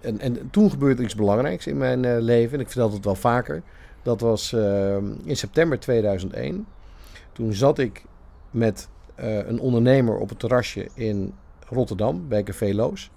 En, 0.00 0.20
en 0.20 0.50
toen 0.50 0.70
gebeurde 0.70 1.02
iets 1.02 1.14
belangrijks 1.14 1.66
in 1.66 1.76
mijn 1.76 2.20
leven. 2.20 2.54
En 2.54 2.60
ik 2.60 2.70
vertel 2.70 2.92
het 2.92 3.04
wel 3.04 3.14
vaker. 3.14 3.62
Dat 4.02 4.20
was 4.20 4.52
in 5.24 5.36
september 5.36 5.80
2001. 5.80 6.66
Toen 7.32 7.52
zat 7.52 7.78
ik 7.78 8.04
met 8.50 8.88
een 9.16 9.60
ondernemer 9.60 10.16
op 10.16 10.28
het 10.28 10.38
terrasje 10.38 10.88
in 10.94 11.34
Rotterdam 11.68 12.28
bij 12.28 12.42
Café 12.42 12.74
Loos. 12.74 13.10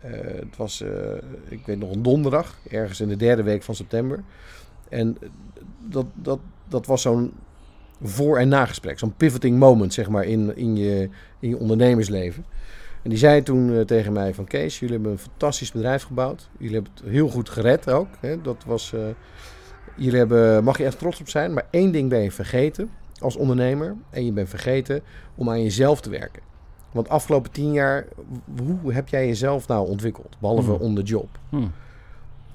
Eh, 0.00 0.10
het 0.24 0.56
was, 0.56 0.80
eh, 0.80 0.90
ik 1.48 1.66
weet 1.66 1.78
nog, 1.78 1.92
een 1.92 2.02
donderdag, 2.02 2.58
ergens 2.70 3.00
in 3.00 3.08
de 3.08 3.16
derde 3.16 3.42
week 3.42 3.62
van 3.62 3.74
september. 3.74 4.22
En 4.88 5.16
dat, 5.88 6.06
dat, 6.14 6.38
dat 6.68 6.86
was 6.86 7.02
zo'n 7.02 7.32
voor- 8.02 8.38
en 8.38 8.48
nagesprek, 8.48 8.98
zo'n 8.98 9.16
pivoting 9.16 9.58
moment, 9.58 9.92
zeg 9.94 10.08
maar, 10.08 10.24
in, 10.24 10.56
in, 10.56 10.76
je, 10.76 11.08
in 11.40 11.48
je 11.48 11.58
ondernemersleven. 11.58 12.44
En 13.02 13.10
die 13.10 13.18
zei 13.18 13.42
toen 13.42 13.76
eh, 13.76 13.80
tegen 13.80 14.12
mij 14.12 14.34
van 14.34 14.44
Kees, 14.44 14.78
jullie 14.78 14.94
hebben 14.94 15.12
een 15.12 15.18
fantastisch 15.18 15.72
bedrijf 15.72 16.02
gebouwd. 16.02 16.48
Jullie 16.58 16.74
hebben 16.74 16.92
het 16.94 17.12
heel 17.12 17.28
goed 17.28 17.48
gered 17.48 17.90
ook. 17.90 18.08
Hè? 18.20 18.40
Dat 18.42 18.64
was, 18.66 18.94
jullie 19.96 20.18
hebben, 20.18 20.64
mag 20.64 20.78
je 20.78 20.84
echt 20.84 20.98
trots 20.98 21.20
op 21.20 21.28
zijn, 21.28 21.52
maar 21.52 21.66
één 21.70 21.92
ding 21.92 22.08
ben 22.08 22.22
je 22.22 22.30
vergeten 22.30 22.90
als 23.18 23.36
ondernemer. 23.36 23.96
En 24.10 24.24
je 24.24 24.32
bent 24.32 24.48
vergeten 24.48 25.02
om 25.34 25.50
aan 25.50 25.62
jezelf 25.62 26.00
te 26.00 26.10
werken. 26.10 26.51
Want 26.92 27.08
afgelopen 27.08 27.50
tien 27.50 27.72
jaar, 27.72 28.06
hoe 28.82 28.92
heb 28.92 29.08
jij 29.08 29.26
jezelf 29.26 29.68
nou 29.68 29.88
ontwikkeld? 29.88 30.36
Behalve 30.38 30.70
Hmm. 30.72 30.80
on 30.80 30.94
the 30.94 31.02
job. 31.02 31.28
Hm. 31.48 31.56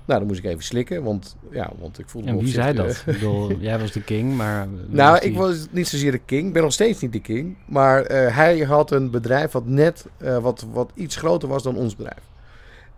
Nou, 0.05 0.19
dan 0.19 0.27
moest 0.27 0.39
ik 0.39 0.45
even 0.45 0.63
slikken, 0.63 1.03
want, 1.03 1.35
ja, 1.51 1.71
want 1.79 1.99
ik 1.99 2.09
voelde 2.09 2.27
En 2.27 2.35
me 2.35 2.41
wie 2.41 2.51
zei 2.51 2.69
eh, 2.69 2.75
dat? 2.77 2.89
Ik 3.05 3.13
bedoel, 3.13 3.51
jij 3.59 3.79
was 3.79 3.91
de 3.91 4.03
king, 4.03 4.35
maar... 4.35 4.67
wie 4.69 4.95
nou, 4.95 5.19
die- 5.19 5.29
ik 5.29 5.37
was 5.37 5.67
niet 5.71 5.87
zozeer 5.87 6.11
de 6.11 6.17
king. 6.25 6.47
Ik 6.47 6.53
ben 6.53 6.61
nog 6.63 6.73
steeds 6.73 7.01
niet 7.01 7.11
de 7.13 7.19
king. 7.19 7.55
Maar 7.65 8.01
eh, 8.03 8.35
hij 8.35 8.59
had 8.59 8.91
een 8.91 9.09
bedrijf 9.11 9.51
wat 9.51 9.65
net 9.65 10.05
eh, 10.17 10.37
wat, 10.37 10.65
wat 10.71 10.91
iets 10.93 11.15
groter 11.15 11.49
was 11.49 11.63
dan 11.63 11.75
ons 11.75 11.95
bedrijf. 11.95 12.21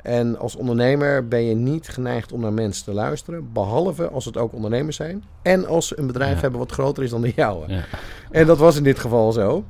En 0.02 0.38
als 0.39 0.56
ondernemer 0.56 1.28
ben 1.28 1.43
je 1.43 1.56
niet 1.56 1.88
geneigd 1.89 2.32
om 2.32 2.41
naar 2.41 2.54
mensen 2.54 2.84
te 2.86 2.93
luisteren. 2.93 3.49
Behalve 3.54 4.10
als 4.10 4.25
het 4.25 4.38
ook 4.38 4.54
ondernemers 4.54 4.95
zijn. 4.95 5.23
En 5.41 5.67
als 5.67 5.88
ze 5.88 5.99
een 5.99 6.08
bedrijf 6.08 6.36
Ja. 6.36 6.41
hebben 6.41 6.60
wat 6.60 6.71
groter 6.71 7.04
is 7.04 7.10
dan 7.10 7.21
de 7.21 7.32
jouwe. 7.36 7.67
Ja. 7.67 7.84
En 8.32 8.45
dat 8.45 8.58
was 8.58 8.78
in 8.78 8.84
dit 8.84 8.99
geval 8.99 9.32
zo. 9.32 9.63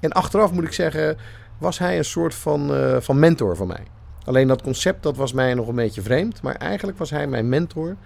En 0.00 0.12
achteraf 0.12 0.52
moet 0.52 0.64
ik 0.64 0.72
zeggen, 0.72 1.16
was 1.58 1.78
hij 1.78 1.98
een 1.98 2.04
soort 2.04 2.34
van, 2.34 2.74
eh, 2.74 2.96
van 3.00 3.18
mentor 3.18 3.56
voor 3.56 3.66
mij. 3.66 3.82
Alleen 4.24 4.48
dat 4.48 4.62
concept 4.62 5.02
dat 5.02 5.16
was 5.16 5.32
mij 5.32 5.54
nog 5.54 5.68
een 5.68 5.74
beetje 5.74 6.02
vreemd. 6.02 6.42
Maar 6.42 6.54
eigenlijk 6.54 6.98
was 6.98 7.10
hij 7.10 7.26
mijn 7.26 7.48
mentor. 7.48 7.96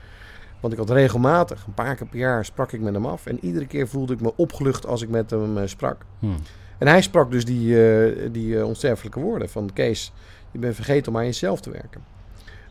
Want 0.61 0.73
ik 0.73 0.79
had 0.79 0.91
regelmatig, 0.91 1.65
een 1.67 1.75
paar 1.75 1.95
keer 1.95 2.07
per 2.07 2.19
jaar, 2.19 2.45
sprak 2.45 2.73
ik 2.73 2.81
met 2.81 2.95
hem 2.95 3.07
af. 3.07 3.27
En 3.27 3.45
iedere 3.45 3.67
keer 3.67 3.89
voelde 3.89 4.13
ik 4.13 4.21
me 4.21 4.33
opgelucht 4.37 4.87
als 4.87 5.03
ik 5.03 5.09
met 5.09 5.31
hem 5.31 5.59
eh, 5.59 5.67
sprak. 5.67 6.05
Hm. 6.19 6.27
En 6.83 6.89
hij 6.89 7.03
sprak 7.03 7.31
dus 7.31 7.45
die, 7.45 7.87
eh, 7.87 8.29
die 8.33 8.59
eh, 8.59 8.67
onsterfelijke 8.67 9.21
woorden 9.21 9.49
van... 9.49 9.71
Kees, 9.73 10.13
je 10.51 10.59
bent 10.59 10.75
vergeten 10.75 11.13
om 11.13 11.19
aan 11.19 11.25
jezelf 11.25 11.61
te 11.61 11.71
werken. 11.71 12.05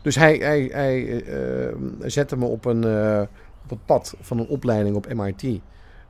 Dus 0.02 0.14
hij, 0.14 0.36
hij, 0.36 0.68
hij 0.72 1.22
eh, 1.24 1.76
zette 2.00 2.36
me 2.36 2.44
op, 2.44 2.64
een, 2.64 2.84
op 3.62 3.70
het 3.70 3.86
pad 3.86 4.14
van 4.20 4.38
een 4.38 4.46
opleiding 4.46 4.96
op 4.96 5.14
MIT. 5.14 5.60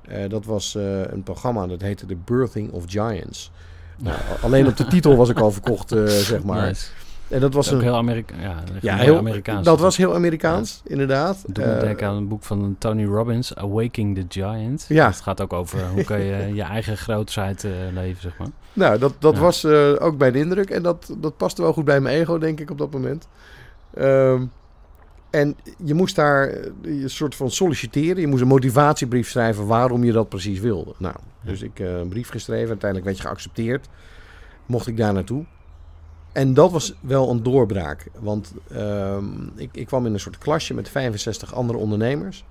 Eh, 0.09 0.29
dat 0.29 0.45
was 0.45 0.75
eh, 0.75 1.01
een 1.05 1.23
programma 1.23 1.67
dat 1.67 1.81
heette 1.81 2.07
The 2.07 2.17
Birthing 2.25 2.71
of 2.73 2.85
Giants. 2.87 3.51
Nou, 3.99 4.17
alleen 4.43 4.67
op 4.67 4.77
de 4.77 4.87
titel 4.87 5.17
was 5.17 5.29
ik 5.29 5.39
al 5.41 5.51
verkocht, 5.51 5.93
eh, 5.93 6.05
zeg 6.33 6.43
maar. 6.43 6.67
Nice. 6.67 6.87
En 7.29 7.41
dat 7.41 7.55
was 7.55 7.65
Dat 7.65 7.75
ook 7.75 7.81
een... 7.81 7.87
heel 7.87 7.97
Amerika 7.97 8.35
ja, 8.41 8.55
Ja, 8.81 8.97
heel 8.97 9.17
Amerikaans. 9.17 9.65
dat 9.65 9.81
was 9.81 9.97
heel 9.97 10.15
Amerikaans, 10.15 10.81
inderdaad. 10.85 11.45
Eh, 11.53 11.81
denken 11.81 12.07
aan 12.09 12.17
een 12.17 12.29
boek 12.29 12.43
van 12.43 12.77
Tony 12.79 13.05
Robbins, 13.05 13.55
Awaking 13.55 14.15
the 14.19 14.25
Giant. 14.41 14.85
Ja. 14.89 15.07
Het 15.07 15.21
gaat 15.21 15.41
ook 15.41 15.53
over 15.53 15.89
hoe 15.95 16.05
kun 16.05 16.19
je 16.21 16.51
je 16.55 16.63
eigen 16.63 16.97
grootheid 16.97 17.65
eh, 17.65 17.71
leven, 17.93 18.23
zeg 18.23 18.39
maar. 18.39 18.49
Nou, 18.73 18.99
dat, 18.99 19.13
dat 19.19 19.35
Ja. 19.35 19.41
was 19.41 19.65
ook 19.99 20.19
bij 20.19 20.31
de 20.31 20.39
indruk. 20.39 20.71
En 20.71 20.83
dat, 20.83 21.15
dat 21.19 21.37
paste 21.37 21.63
wel 21.63 21.73
goed 21.73 21.85
bij 21.85 22.01
mijn 22.01 22.17
ego, 22.21 22.39
denk 22.39 22.61
ik, 22.61 22.71
op 22.71 22.79
dat 22.79 22.93
moment. 22.93 23.29
Ehm, 23.95 24.43
en 25.33 25.57
je 25.85 25.95
moest 25.95 26.17
daar 26.17 26.49
eh, 26.49 26.71
een 26.83 27.11
soort 27.11 27.35
van 27.35 27.51
solliciteren. 27.51 28.21
Je 28.21 28.27
moest 28.27 28.43
een 28.43 28.49
motivatiebrief 28.49 29.29
schrijven 29.29 29.67
waarom 29.67 30.05
je 30.05 30.13
dat 30.13 30.29
precies 30.29 30.61
wilde. 30.61 30.95
Nou, 30.99 31.15
dus 31.41 31.63
ik 31.63 31.81
eh, 31.81 31.99
een 31.99 32.09
brief 32.09 32.29
geschreven. 32.29 32.69
Uiteindelijk 32.69 33.05
werd 33.05 33.21
je 33.21 33.29
geaccepteerd. 33.29 33.89
Mocht 34.67 34.87
ik 34.87 34.97
daar 34.97 35.13
naartoe. 35.13 35.45
En 36.33 36.55
dat 36.55 36.71
was 36.71 36.95
wel 37.01 37.31
een 37.31 37.43
doorbraak. 37.43 38.07
Want 38.21 38.53
ehm, 38.71 39.25
ik, 39.57 39.69
ik 39.73 39.87
kwam 39.87 40.07
in 40.07 40.13
een 40.13 40.21
soort 40.21 40.39
klasje 40.39 40.75
met 40.75 40.89
65 40.89 41.55
andere 41.55 41.79
ondernemers. 41.79 42.45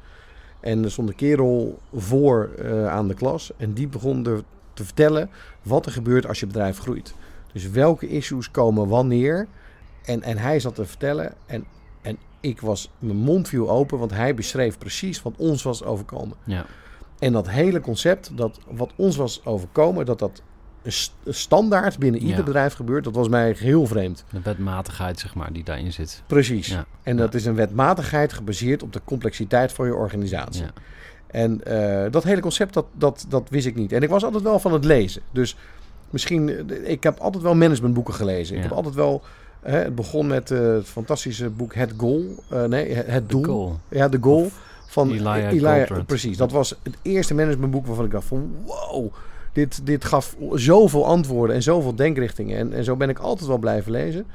En 0.60 0.84
er 0.84 0.92
stond 0.92 1.10
een 1.10 1.16
kerel 1.16 1.80
voor 1.94 2.50
eh, 2.58 2.88
aan 2.88 3.08
de 3.08 3.14
klas. 3.14 3.52
En 3.58 3.74
die 3.74 3.88
begon 3.88 4.26
er 4.26 4.44
te 4.74 4.84
vertellen 4.84 5.30
wat 5.62 5.86
er 5.86 5.92
gebeurt 5.92 6.28
als 6.28 6.40
je 6.40 6.48
bedrijf 6.48 6.78
groeit. 6.78 7.14
Dus 7.54 7.70
welke 7.70 8.08
issues 8.08 8.52
komen 8.52 8.88
wanneer. 8.88 9.48
En, 10.06 10.22
en 10.22 10.38
hij 10.38 10.60
zat 10.60 10.76
te 10.76 10.86
vertellen. 10.86 11.34
En, 11.46 11.66
en 11.81 11.81
ik 12.42 12.62
was, 12.62 12.90
mijn 13.00 13.18
mond 13.18 13.48
viel 13.48 13.70
open, 13.70 14.00
want 14.00 14.12
hij 14.12 14.36
beschreef 14.36 14.78
precies 14.78 15.22
wat 15.22 15.34
ons 15.38 15.64
was 15.64 15.84
overkomen. 15.84 16.38
Ja. 16.44 16.66
En 17.20 17.32
dat 17.32 17.50
hele 17.50 17.80
concept, 17.80 18.38
dat 18.38 18.60
wat 18.70 18.92
ons 18.96 19.16
was 19.16 19.46
overkomen, 19.46 20.06
dat 20.06 20.20
dat 20.20 20.42
standaard 21.26 21.98
binnen 22.00 22.22
ieder 22.22 22.38
Ja. 22.38 22.44
bedrijf 22.44 22.74
gebeurt, 22.74 23.04
dat 23.04 23.16
was 23.16 23.28
mij 23.30 23.56
heel 23.58 23.86
vreemd. 23.88 24.24
De 24.32 24.42
wetmatigheid, 24.44 25.20
zeg 25.20 25.36
maar, 25.36 25.54
die 25.54 25.64
daarin 25.64 25.94
zit. 25.94 26.24
Precies. 26.28 26.68
Ja. 26.68 26.86
En 27.04 27.18
dat 27.18 27.34
is 27.34 27.46
een 27.46 27.56
wetmatigheid 27.56 28.34
gebaseerd 28.34 28.84
op 28.84 28.94
de 28.94 29.02
complexiteit 29.06 29.72
van 29.74 29.86
je 29.86 29.96
organisatie. 29.96 30.64
Ja. 30.64 30.74
En 31.28 31.64
eh, 31.64 32.12
dat 32.12 32.24
hele 32.24 32.42
concept, 32.42 32.74
dat, 32.74 32.86
dat, 32.94 33.26
dat 33.30 33.50
wist 33.50 33.66
ik 33.66 33.76
niet. 33.76 33.92
En 33.92 34.02
ik 34.02 34.10
was 34.10 34.24
altijd 34.24 34.44
wel 34.44 34.60
van 34.60 34.74
het 34.74 34.86
lezen. 34.86 35.22
Dus 35.32 35.56
misschien, 36.10 36.70
eh, 36.70 36.90
ik 36.92 37.04
heb 37.04 37.20
altijd 37.20 37.44
wel 37.44 37.56
managementboeken 37.56 38.14
gelezen. 38.14 38.56
Ik 38.56 38.62
heb 38.64 38.72
altijd 38.72 38.96
wel, 38.96 39.22
hè, 39.62 39.78
het 39.78 39.96
begon 39.96 40.28
met 40.28 40.52
eh, 40.52 40.60
het 40.60 40.86
fantastische 40.88 41.50
boek 41.50 41.74
Het 41.76 41.94
Goal. 41.98 42.24
Eh, 42.50 42.64
nee, 42.64 42.94
Het, 42.94 43.30
Doel. 43.30 43.44
goal. 43.44 43.80
Ja, 43.90 44.08
De 44.08 44.18
Goal. 44.22 44.50
van 44.88 45.10
Goldratt. 45.90 46.06
Precies, 46.06 46.38
dat 46.38 46.52
was 46.52 46.70
het 46.84 46.96
eerste 47.02 47.34
managementboek 47.34 47.86
waarvan 47.86 48.06
ik 48.06 48.12
dacht 48.12 48.28
van 48.28 48.52
wow, 48.66 49.14
dit, 49.54 49.86
dit 49.86 50.06
gaf 50.06 50.36
zoveel 50.54 51.06
antwoorden 51.06 51.56
en 51.56 51.64
zoveel 51.64 51.96
denkrichtingen. 51.96 52.58
En, 52.58 52.74
en 52.74 52.84
zo 52.84 52.96
ben 52.96 53.10
ik 53.10 53.20
altijd 53.20 53.48
wel 53.48 53.58
blijven 53.58 53.92
lezen. 53.92 54.26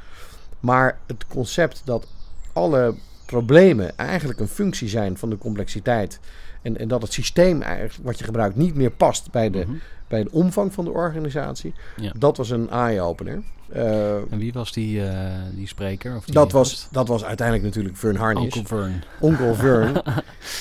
Maar 0.60 0.98
het 1.06 1.26
concept 1.28 1.82
dat 1.84 2.06
alle 2.52 2.94
problemen 3.26 3.96
eigenlijk 3.98 4.40
een 4.40 4.48
functie 4.48 4.88
zijn 4.88 5.16
van 5.18 5.30
de 5.30 5.38
complexiteit. 5.38 6.20
En, 6.62 6.78
en 6.78 6.88
dat 6.88 7.02
het 7.02 7.12
systeem 7.12 7.62
eigenlijk, 7.62 7.94
wat 8.06 8.18
je 8.18 8.24
gebruikt 8.24 8.56
niet 8.56 8.74
meer 8.74 8.90
past 8.90 9.30
bij 9.30 9.50
de, 9.50 9.58
Mhm. 9.66 9.76
Bij 10.08 10.22
de 10.22 10.30
omvang 10.32 10.72
van 10.74 10.84
de 10.84 10.90
organisatie. 10.90 11.74
Ja. 11.96 12.12
Dat 12.18 12.36
was 12.36 12.50
een 12.50 12.70
eye-opener. 12.70 13.42
Eh, 13.72 14.14
En 14.14 14.38
wie 14.38 14.52
was 14.52 14.72
die, 14.72 15.06
eh, 15.08 15.18
die 15.54 15.66
spreker? 15.68 16.16
Of 16.16 16.24
die 16.24 16.34
dat, 16.34 16.52
was, 16.52 16.88
dat 16.90 17.08
was 17.08 17.24
uiteindelijk 17.24 17.66
natuurlijk 17.66 17.96
Vern 17.96 18.16
Harnish. 18.16 18.44
Uncle 18.44 18.62
Vern. 18.64 19.02
Onkel 19.20 19.54
Vern. 19.54 19.94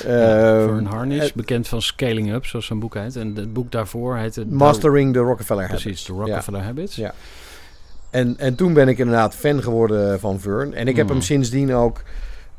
Ehm, 0.06 0.68
Vern 0.68 0.86
Harnish, 0.86 1.28
eh, 1.28 1.34
bekend 1.36 1.68
van 1.68 1.82
Scaling 1.82 2.34
Up, 2.34 2.46
zoals 2.46 2.66
zijn 2.66 2.80
boek 2.80 2.94
heet. 2.94 3.16
En 3.16 3.36
het 3.36 3.54
boek 3.54 3.72
daarvoor 3.72 4.18
heette... 4.18 4.46
Mastering 4.46 5.14
the 5.14 5.20
Rockefeller 5.20 5.68
Precies, 5.68 5.84
Habits. 5.86 6.06
de 6.06 6.14
Rockefeller 6.14 6.62
Habits. 6.64 6.96
Ja. 6.96 7.14
En, 8.10 8.38
en 8.38 8.56
toen 8.56 8.74
ben 8.74 8.88
ik 8.88 8.98
inderdaad 8.98 9.36
fan 9.36 9.64
geworden 9.64 10.20
van 10.20 10.40
Vern. 10.40 10.74
En 10.74 10.88
ik 10.88 10.96
heb 10.96 11.06
Mm. 11.06 11.12
hem 11.12 11.22
sindsdien 11.22 11.74
ook 11.74 12.02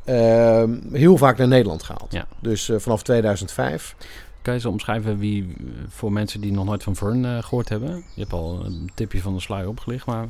ehm, 0.05 0.71
heel 0.91 1.17
vaak 1.17 1.37
naar 1.37 1.47
Nederland 1.47 1.83
gehaald. 1.83 2.11
Ja. 2.11 2.25
Dus 2.41 2.71
vanaf 2.77 3.03
2005. 3.03 3.95
Kan 4.41 4.53
je 4.53 4.59
zo 4.59 4.69
omschrijven 4.69 5.17
wie, 5.17 5.55
voor 5.87 6.11
mensen 6.11 6.41
die 6.41 6.51
nog 6.51 6.65
nooit 6.65 6.83
van 6.83 6.95
Vern 6.95 7.25
eh, 7.25 7.43
gehoord 7.43 7.69
hebben? 7.69 7.89
Je 7.89 8.21
hebt 8.21 8.33
al 8.33 8.65
een 8.65 8.89
tipje 8.93 9.21
van 9.21 9.33
de 9.33 9.41
sluier 9.41 9.67
opgelicht, 9.67 10.05
maar... 10.05 10.27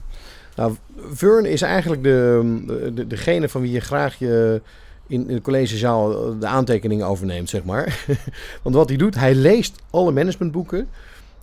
Nou, 0.56 0.76
Vern 0.96 1.46
is 1.46 1.62
eigenlijk 1.62 2.04
de, 2.04 2.92
de, 2.94 3.08
degene 3.08 3.50
van 3.50 3.62
wie 3.62 3.72
je 3.72 3.80
graag 3.80 4.20
je, 4.20 4.62
in, 5.08 5.30
in 5.30 5.36
de 5.36 5.42
collegezaal 5.42 6.36
de 6.40 6.48
aantekeningen 6.48 7.08
overneemt, 7.08 7.50
zeg 7.50 7.64
maar. 7.64 8.06
Want 8.64 8.76
wat 8.76 8.90
hij 8.90 8.98
doet, 8.98 9.16
hij 9.16 9.36
leest 9.36 9.76
alle 9.90 10.12
managementboeken. 10.12 10.88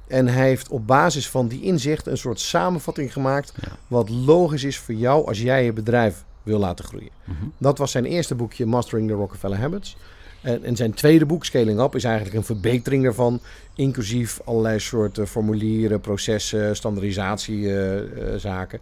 En 0.07 0.29
hij 0.29 0.47
heeft 0.47 0.69
op 0.69 0.87
basis 0.87 1.29
van 1.29 1.49
die 1.49 1.63
inzicht 1.63 2.07
een 2.07 2.19
soort 2.19 2.41
samenvatting 2.41 3.13
gemaakt. 3.13 3.55
Wat 3.87 4.09
logisch 4.09 4.65
is 4.65 4.79
voor 4.79 4.95
jou 4.95 5.27
als 5.27 5.41
jij 5.41 5.65
je 5.65 5.73
bedrijf 5.73 6.25
wil 6.43 6.59
laten 6.59 6.85
groeien. 6.85 7.11
Mhm. 7.25 7.45
Dat 7.59 7.79
was 7.79 7.91
zijn 7.91 8.05
eerste 8.05 8.35
boekje, 8.35 8.67
Mastering 8.67 9.09
the 9.09 9.15
Rockefeller 9.15 9.59
Habits. 9.59 9.97
En, 10.45 10.65
en, 10.65 10.77
zijn 10.77 10.95
tweede 10.95 11.27
boek, 11.27 11.45
Scaling 11.45 11.81
Up, 11.81 11.95
is 11.95 12.05
eigenlijk 12.05 12.37
een 12.37 12.45
verbetering 12.45 13.03
daarvan. 13.03 13.41
Inclusief 13.75 14.41
allerlei 14.45 14.79
soorten 14.79 15.29
formulieren, 15.29 16.01
processen, 16.01 16.77
standaardisatiezaken. 16.77 18.81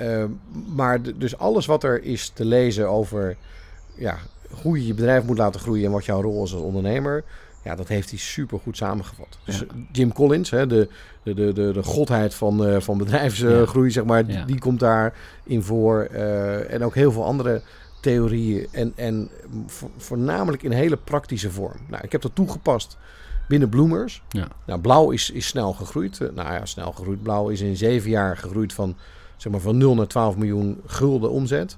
Uh, 0.00 0.24
maar 0.74 1.00
dus 1.18 1.38
alles 1.38 1.66
wat 1.66 1.84
er 1.84 2.02
is 2.02 2.28
te 2.28 2.44
lezen 2.44 2.88
over 2.88 3.36
ja, 3.94 4.18
hoe 4.50 4.78
je 4.78 4.86
je 4.86 4.94
bedrijf 4.94 5.24
moet 5.24 5.38
laten 5.38 5.60
groeien 5.60 5.84
en 5.84 5.90
wat 5.90 6.04
jouw 6.04 6.22
rol 6.22 6.44
is 6.44 6.52
als 6.52 6.62
ondernemer. 6.62 7.24
Ja, 7.64 7.74
dat 7.74 7.88
heeft 7.88 8.10
hij 8.10 8.18
super 8.18 8.58
goed 8.58 8.76
samengevat. 8.76 9.38
Dus 9.44 9.58
ja. 9.58 9.64
Jim 9.92 10.12
Collins, 10.12 10.50
hè, 10.50 10.66
de, 10.66 10.88
de, 11.22 11.34
de, 11.34 11.52
de, 11.52 11.82
godheid 11.82 12.34
van, 12.34 12.68
uh, 12.68 12.80
van 12.80 12.98
bedrijfsgroei, 12.98 13.86
ja. 13.86 13.92
zeg 13.92 14.04
maar, 14.04 14.26
die, 14.26 14.44
die, 14.44 14.58
komt 14.58 14.80
daarin 14.80 15.62
voor. 15.62 16.08
Uh, 16.12 16.72
en 16.72 16.84
ook 16.84 16.94
heel 16.94 17.12
veel 17.12 17.24
andere 17.24 17.62
theorieën. 18.04 18.66
En, 18.70 18.92
en 18.96 19.30
vo 19.66 19.90
voornamelijk 19.96 20.62
in 20.62 20.70
hele 20.70 20.96
praktische 20.96 21.50
vorm. 21.50 21.78
Nou, 21.88 22.02
ik 22.04 22.12
heb 22.12 22.20
dat 22.22 22.34
toegepast 22.34 22.96
binnen 23.48 23.68
Bloomers. 23.68 24.22
Ja. 24.28 24.48
Nou, 24.66 24.80
blauw 24.80 25.10
is, 25.10 25.30
is 25.30 25.46
snel 25.46 25.72
gegroeid. 25.72 26.20
Uh, 26.20 26.30
nou 26.34 26.52
ja, 26.52 26.66
snel 26.66 26.92
gegroeid. 26.92 27.22
Blauw 27.22 27.48
is 27.48 27.60
in 27.60 27.76
zeven 27.76 28.10
jaar 28.10 28.36
gegroeid 28.36 28.72
van, 28.72 28.96
zeg 29.36 29.52
maar, 29.52 29.60
van 29.60 29.76
0 29.76 29.94
naar 29.94 30.06
12 30.06 30.36
miljoen 30.36 30.80
gulden 30.86 31.30
omzet. 31.30 31.76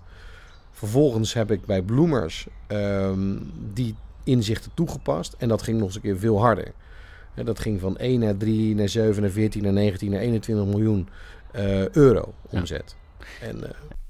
Vervolgens 0.71 1.33
heb 1.33 1.51
ik 1.51 1.65
bij 1.65 1.83
Bloomers 1.83 2.47
um, 2.69 3.53
die 3.73 3.95
inzichten 4.25 4.71
toegepast. 4.75 5.35
En 5.39 5.49
dat 5.49 5.63
ging 5.63 5.77
nog 5.77 5.87
eens 5.87 5.97
een 5.97 6.03
keer 6.03 6.19
veel 6.19 6.41
harder. 6.41 6.73
Dat 7.45 7.59
ging 7.59 7.81
van 7.81 7.97
1 7.97 8.21
naar 8.21 8.37
3, 8.37 8.75
naar 8.75 8.89
7, 8.89 9.23
naar 9.23 9.31
14, 9.31 9.63
naar 9.63 9.73
19, 9.73 10.11
naar 10.11 10.21
21 10.21 10.67
miljoen 10.67 11.09
uh, 11.57 11.89
euro 11.89 12.35
omzet. 12.51 12.97
Ja. 13.19 13.47
En, 13.47 13.57
uh, 13.57 13.96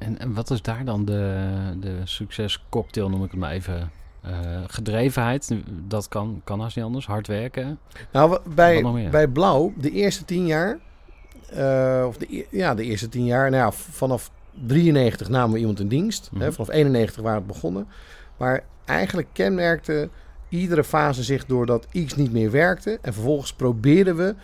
En, 0.00 0.18
en, 0.18 0.34
wat 0.34 0.50
is 0.50 0.62
daar 0.62 0.84
dan 0.84 1.04
de, 1.04 1.46
de 1.80 2.00
succescocktail, 2.04 3.08
noem 3.08 3.24
ik 3.24 3.30
het 3.30 3.40
maar 3.40 3.52
even, 3.52 3.90
uh, 4.26 4.30
gedrevenheid? 4.66 5.54
Dat 5.86 6.08
kan, 6.08 6.40
kan 6.44 6.60
als 6.60 6.74
niet 6.74 6.84
anders, 6.84 7.06
hard 7.06 7.26
werken. 7.26 7.78
Nou, 8.12 8.38
bij, 8.54 9.10
bij 9.10 9.28
Blauw, 9.28 9.72
de 9.76 9.90
eerste 9.90 10.24
tien 10.24 10.46
jaar 10.46 10.78
uh, 11.54 12.04
of 12.06 12.16
de, 12.16 12.46
ja, 12.50 12.74
de 12.74 12.84
eerste 12.84 13.08
tien 13.08 13.24
jaar. 13.24 13.50
Nou 13.50 13.62
ja, 13.62 13.72
vanaf 13.72 14.30
93 14.66 15.28
namen 15.28 15.52
we 15.52 15.58
iemand 15.58 15.80
in 15.80 15.88
dienst. 15.88 16.28
Mm 16.30 16.38
-hmm. 16.38 16.46
hè, 16.46 16.52
vanaf 16.52 16.70
91 16.70 17.22
waren 17.22 17.38
het 17.38 17.46
begonnen. 17.46 17.86
Maar 18.36 18.64
eigenlijk 18.84 19.28
kenmerkte 19.32 20.08
iedere 20.48 20.84
fase 20.84 21.22
zich 21.22 21.46
doordat 21.46 21.86
iets 21.90 22.14
niet 22.14 22.32
meer 22.32 22.50
werkte. 22.50 22.98
En 23.02 23.12
vervolgens 23.12 23.52
probeerden 23.52 24.16
we 24.16 24.34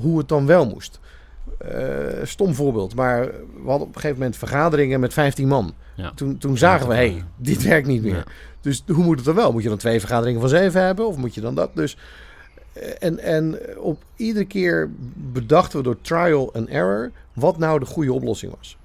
hoe 0.00 0.18
het 0.18 0.28
dan 0.28 0.46
wel 0.46 0.66
moest. 0.66 1.00
Uh, 1.72 2.24
stom 2.24 2.54
voorbeeld, 2.54 2.94
maar 2.94 3.20
we 3.26 3.66
hadden 3.66 3.88
op 3.88 3.94
een 3.94 4.00
gegeven 4.00 4.16
moment 4.16 4.36
vergaderingen 4.36 5.00
met 5.00 5.12
15 5.12 5.48
man. 5.48 5.74
Ja. 5.94 6.12
Toen, 6.14 6.38
toen 6.38 6.58
zagen 6.58 6.88
we, 6.88 6.94
hé, 6.94 7.10
hey, 7.10 7.24
dit 7.36 7.62
werkt 7.62 7.86
niet 7.86 8.02
meer. 8.02 8.14
Ja. 8.14 8.24
Dus 8.60 8.82
hoe 8.86 9.04
moet 9.04 9.16
het 9.16 9.24
dan 9.24 9.34
wel? 9.34 9.52
Moet 9.52 9.62
je 9.62 9.68
dan 9.68 9.78
twee 9.78 10.00
vergaderingen 10.00 10.40
van 10.40 10.48
zeven 10.48 10.82
hebben? 10.82 11.06
Of 11.06 11.16
moet 11.16 11.34
je 11.34 11.40
dan 11.40 11.54
dat? 11.54 11.70
Dus 11.74 11.96
en, 12.98 13.18
en 13.18 13.58
op 13.78 14.02
iedere 14.16 14.44
keer 14.44 14.90
bedachten 15.32 15.78
we 15.78 15.84
door 15.84 16.00
trial 16.00 16.54
and 16.54 16.68
error 16.68 17.10
wat 17.32 17.58
nou 17.58 17.78
de 17.78 17.86
goede 17.86 18.12
oplossing 18.12 18.54
was. 18.56 18.76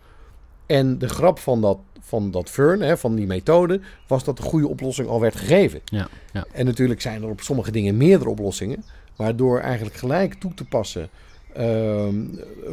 En 0.65 0.97
de 0.97 1.09
grap 1.09 1.39
van 1.39 1.61
dat, 1.61 1.77
van 1.99 2.31
dat 2.31 2.49
Fern, 2.49 2.81
hè, 2.81 2.97
van 2.97 3.15
die 3.15 3.27
methode, 3.27 3.79
was 4.07 4.23
dat 4.23 4.37
de 4.37 4.43
goede 4.43 4.67
oplossing 4.67 5.07
al 5.07 5.19
werd 5.19 5.35
gegeven. 5.35 5.81
Ja, 5.85 6.07
ja. 6.33 6.45
En 6.51 6.65
natuurlijk 6.65 7.01
zijn 7.01 7.23
er 7.23 7.29
op 7.29 7.41
sommige 7.41 7.71
dingen 7.71 7.97
meerdere 7.97 8.29
oplossingen. 8.29 8.83
Maar 9.15 9.35
door 9.35 9.59
eigenlijk 9.59 9.95
gelijk 9.95 10.33
toe 10.33 10.53
te 10.53 10.65
passen 10.65 11.09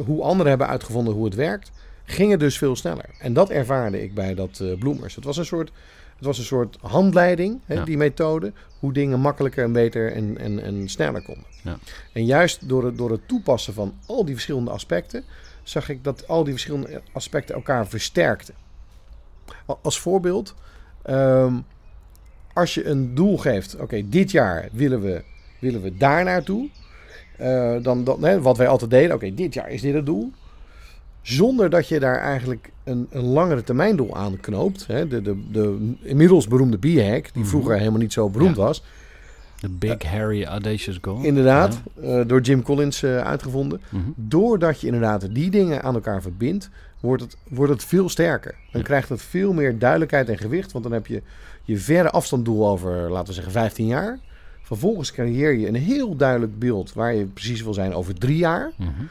hoe 0.05 0.21
anderen 0.21 0.49
hebben 0.49 0.67
uitgevonden 0.67 1.13
hoe 1.13 1.25
het 1.25 1.35
werkt, 1.35 1.71
ging 2.05 2.31
het 2.31 2.39
dus 2.39 2.57
veel 2.57 2.75
sneller. 2.75 3.09
En 3.19 3.33
dat 3.33 3.49
ervaarde 3.49 4.03
ik 4.03 4.13
bij 4.13 4.35
dat 4.35 4.59
uh, 4.61 4.77
Bloemers. 4.77 5.15
Het 5.15 5.23
was 5.23 5.37
een 5.37 5.45
soort 5.45 5.71
het 6.17 6.25
was 6.25 6.37
een 6.37 6.43
soort 6.43 6.77
handleiding, 6.81 7.59
hè, 7.65 7.73
ja. 7.73 7.83
die 7.83 7.97
methode, 7.97 8.53
hoe 8.79 8.93
dingen 8.93 9.19
makkelijker 9.19 9.63
en 9.63 9.71
beter 9.71 10.11
en, 10.13 10.37
en, 10.37 10.63
en 10.63 10.89
sneller 10.89 11.23
konden. 11.23 11.43
Ja. 11.63 11.77
En 12.13 12.25
juist 12.25 12.69
door 12.69 12.85
het, 12.85 12.97
door 12.97 13.11
het 13.11 13.27
toepassen 13.27 13.73
van 13.73 13.93
al 14.05 14.25
die 14.25 14.33
verschillende 14.33 14.71
aspecten, 14.71 15.23
zag 15.63 15.89
ik 15.89 16.03
dat 16.03 16.27
al 16.27 16.43
die 16.43 16.53
verschillende 16.53 17.01
aspecten 17.11 17.55
elkaar 17.55 17.87
versterkten. 17.87 18.53
Als 19.81 19.99
voorbeeld, 19.99 20.55
um, 21.09 21.65
als 22.53 22.73
je 22.73 22.85
een 22.85 23.15
doel 23.15 23.37
geeft, 23.37 23.73
oké, 23.73 23.83
okay, 23.83 24.05
dit 24.09 24.31
jaar 24.31 24.69
willen 24.71 25.01
we, 25.01 25.23
willen 25.59 25.81
we 25.81 25.97
daar 25.97 26.23
naartoe. 26.23 26.69
Uh, 27.41 27.75
dan, 27.81 28.03
dan, 28.03 28.23
hè, 28.23 28.41
wat 28.41 28.57
wij 28.57 28.67
altijd 28.67 28.91
deden, 28.91 29.15
oké, 29.15 29.25
okay, 29.25 29.35
dit 29.35 29.53
jaar 29.53 29.69
is 29.69 29.81
dit 29.81 29.93
het 29.93 30.05
doel. 30.05 30.31
Zonder 31.21 31.69
dat 31.69 31.87
je 31.87 31.99
daar 31.99 32.19
eigenlijk 32.19 32.71
een, 32.83 33.07
een 33.09 33.25
langere 33.25 33.63
termijn 33.63 33.95
doel 33.95 34.15
aan 34.15 34.39
knoopt. 34.39 34.87
Hè? 34.87 35.07
De, 35.07 35.21
de, 35.21 35.37
de 35.51 35.93
inmiddels 36.01 36.47
beroemde 36.47 36.77
B-hack, 36.77 37.33
die 37.33 37.45
vroeger 37.45 37.59
mm 37.59 37.67
-hmm. 37.67 37.77
helemaal 37.77 37.99
niet 37.99 38.13
zo 38.13 38.29
beroemd 38.29 38.55
ja. 38.55 38.61
was. 38.61 38.83
De 39.59 39.69
Big 39.69 40.03
uh, 40.03 40.11
Harry 40.11 40.43
Audacious 40.43 40.97
Goal. 41.01 41.23
Inderdaad, 41.23 41.81
ja. 42.01 42.19
uh, 42.19 42.27
door 42.27 42.41
Jim 42.41 42.61
Collins 42.61 43.03
uitgevonden. 43.03 43.81
Mm 43.89 44.01
-hmm. 44.01 44.13
Doordat 44.15 44.81
je 44.81 44.85
inderdaad 44.85 45.33
die 45.35 45.49
dingen 45.49 45.83
aan 45.83 45.93
elkaar 45.93 46.21
verbindt, 46.21 46.69
wordt 46.99 47.23
het, 47.23 47.37
wordt 47.49 47.71
het 47.71 47.83
veel 47.83 48.09
sterker. 48.09 48.55
Dan 48.71 48.81
ja. 48.81 48.87
krijgt 48.87 49.09
het 49.09 49.21
veel 49.21 49.53
meer 49.53 49.79
duidelijkheid 49.79 50.29
en 50.29 50.37
gewicht. 50.37 50.71
Want 50.71 50.83
dan 50.83 50.93
heb 50.93 51.07
je 51.07 51.21
je 51.63 51.77
verre 51.77 52.09
afstanddoel 52.09 52.67
over, 52.67 53.11
laten 53.11 53.27
we 53.27 53.33
zeggen, 53.33 53.51
15 53.51 53.85
jaar. 53.85 54.19
Vervolgens 54.67 55.11
creëer 55.11 55.57
je 55.57 55.67
een 55.67 55.75
heel 55.75 56.15
duidelijk 56.15 56.59
beeld 56.59 56.93
waar 56.93 57.13
je 57.13 57.25
precies 57.25 57.61
wil 57.61 57.73
zijn 57.73 57.93
over 57.93 58.15
drie 58.15 58.37
jaar. 58.37 58.71
Mhm. 58.77 58.89
Mm 58.89 58.95
-hmm. 58.97 59.09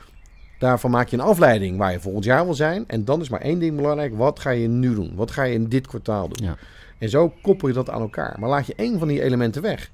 Daarvan 0.59 0.91
maak 0.91 1.09
je 1.09 1.17
een 1.17 1.23
afleiding 1.23 1.79
waar 1.79 1.93
je 1.93 2.01
volgend 2.01 2.25
jaar 2.25 2.45
wil 2.45 2.55
zijn. 2.55 2.85
En 2.87 3.05
dan 3.05 3.21
is 3.21 3.29
maar 3.29 3.41
één 3.41 3.59
ding 3.59 3.77
belangrijk. 3.77 4.17
Wat 4.17 4.41
ga 4.41 4.51
je 4.51 4.69
nu 4.69 4.95
doen? 4.95 5.13
Wat 5.15 5.31
ga 5.31 5.43
je 5.43 5.55
in 5.55 5.69
dit 5.69 5.87
kwartaal 5.87 6.29
doen? 6.29 6.47
Ja. 6.47 6.57
En 6.99 7.09
zo 7.09 7.33
koppel 7.43 7.69
je 7.69 7.75
dat 7.75 7.91
aan 7.91 8.01
elkaar. 8.01 8.37
Maar 8.41 8.49
laat 8.49 8.67
je 8.67 8.75
één 8.75 8.99
van 8.99 9.09
die 9.09 9.23
elementen 9.23 9.63
weg. 9.63 9.91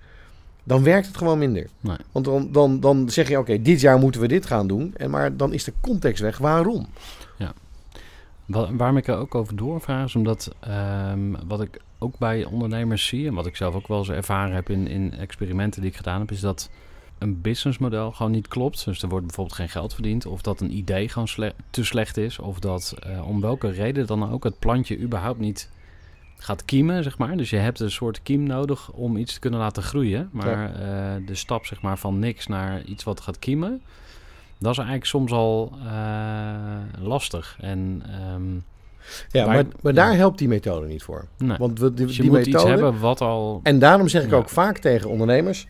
Dan 0.64 0.83
werkt 0.83 1.07
het 1.07 1.16
gewoon 1.16 1.38
minder. 1.38 1.66
Nee. 1.81 1.96
Want 2.12 2.25
dan, 2.25 2.53
dan, 2.53 2.81
dan 2.81 3.11
zeg 3.11 3.29
je, 3.29 3.38
oké, 3.38 3.51
okay, 3.51 3.62
dit 3.62 3.81
jaar 3.81 3.98
moeten 3.98 4.20
we 4.20 4.29
dit 4.29 4.46
gaan 4.46 4.66
doen. 4.66 4.94
En 4.96 5.11
maar 5.11 5.37
dan 5.37 5.53
is 5.53 5.64
de 5.64 5.72
context 5.81 6.22
weg. 6.22 6.38
Waarom? 6.38 6.87
Ja. 8.53 8.77
Waarom 8.77 8.97
ik 8.97 9.07
er 9.07 9.17
ook 9.17 9.35
over 9.35 9.57
doorvraag 9.57 10.05
is 10.05 10.17
omdat 10.17 10.55
um, 10.69 11.37
wat 11.47 11.61
ik 11.61 11.81
ook 11.99 12.19
bij 12.19 12.45
ondernemers 12.45 13.07
zie... 13.07 13.27
en 13.27 13.35
wat 13.35 13.47
ik 13.47 13.57
zelf 13.57 13.75
ook 13.75 13.88
wel 13.88 13.99
eens 13.99 14.09
ervaren 14.09 14.55
heb 14.55 14.71
in, 14.71 14.87
in 14.87 15.12
experimenten 15.15 15.81
die 15.81 15.91
ik 15.91 15.97
gedaan 15.97 16.21
heb... 16.21 16.31
is 16.31 16.41
dat 16.41 16.71
een 17.19 17.41
businessmodel 17.41 18.12
gewoon 18.12 18.33
niet 18.33 18.49
klopt. 18.49 18.85
Dus 18.85 19.03
er 19.03 19.09
wordt 19.09 19.27
bijvoorbeeld 19.27 19.57
geen 19.57 19.69
geld 19.69 19.95
verdiend. 19.95 20.27
Of 20.27 20.43
dat 20.43 20.61
een 20.61 20.77
idee 20.77 21.09
gewoon 21.09 21.53
te 21.71 21.85
slecht 21.85 22.17
is. 22.17 22.38
Of 22.38 22.59
dat 22.59 22.95
uh, 23.07 23.29
om 23.29 23.41
welke 23.41 23.71
reden 23.71 24.07
dan 24.07 24.31
ook 24.31 24.45
het 24.45 24.59
plantje 24.59 24.99
überhaupt 24.99 25.38
niet 25.38 25.71
gaat 26.37 26.65
kiemen, 26.65 27.03
zeg 27.03 27.19
maar. 27.19 27.37
Dus 27.37 27.51
je 27.51 27.57
hebt 27.57 27.81
een 27.81 27.91
soort 27.91 28.23
kiem 28.23 28.43
nodig 28.43 28.91
om 28.93 29.17
iets 29.17 29.35
te 29.35 29.41
kunnen 29.41 29.61
laten 29.61 29.83
groeien. 29.83 30.29
Maar 30.33 30.81
ja. 30.81 31.17
uh, 31.19 31.27
de 31.27 31.35
stap 31.35 31.67
zeg 31.67 31.83
maar, 31.83 31.99
van 31.99 32.19
niks 32.19 32.47
naar 32.47 32.85
iets 32.85 33.05
wat 33.05 33.21
gaat 33.21 33.38
kiemen... 33.38 33.83
dat 34.62 34.72
is 34.72 34.79
eigenlijk 34.79 35.07
soms 35.07 35.33
al 35.33 35.72
uh, 35.85 37.05
lastig. 37.07 37.57
En... 37.61 38.03
Um, 38.35 38.64
Ja, 39.31 39.46
maar, 39.46 39.64
maar 39.83 39.94
daar 39.94 40.11
ja. 40.11 40.16
helpt 40.16 40.38
die 40.38 40.48
methode 40.48 40.87
niet 40.87 41.03
voor. 41.03 41.25
Nee. 41.38 41.57
Want 41.59 41.79
we, 41.79 41.94
die, 41.94 42.07
Dus 42.07 42.16
je 42.16 42.22
die 42.22 42.31
moet 42.31 42.38
methode... 42.44 42.59
iets 42.59 42.81
hebben 42.81 43.01
wat 43.01 43.20
al... 43.20 43.61
En 43.62 43.79
daarom 43.79 44.09
zeg 44.09 44.22
ik 44.22 44.31
Ja. 44.31 44.37
ook 44.37 44.48
vaak 44.48 44.79
tegen 44.79 45.11
ondernemers... 45.11 45.66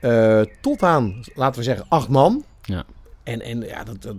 eh, 0.00 0.40
tot 0.60 0.82
aan, 0.82 1.20
laten 1.34 1.58
we 1.58 1.62
zeggen, 1.64 1.86
acht 1.88 2.08
man... 2.08 2.44
Ja. 2.62 2.84
En, 3.22 3.40
en 3.42 3.60
ja, 3.60 3.84
dat, 3.84 4.02
dat, 4.02 4.14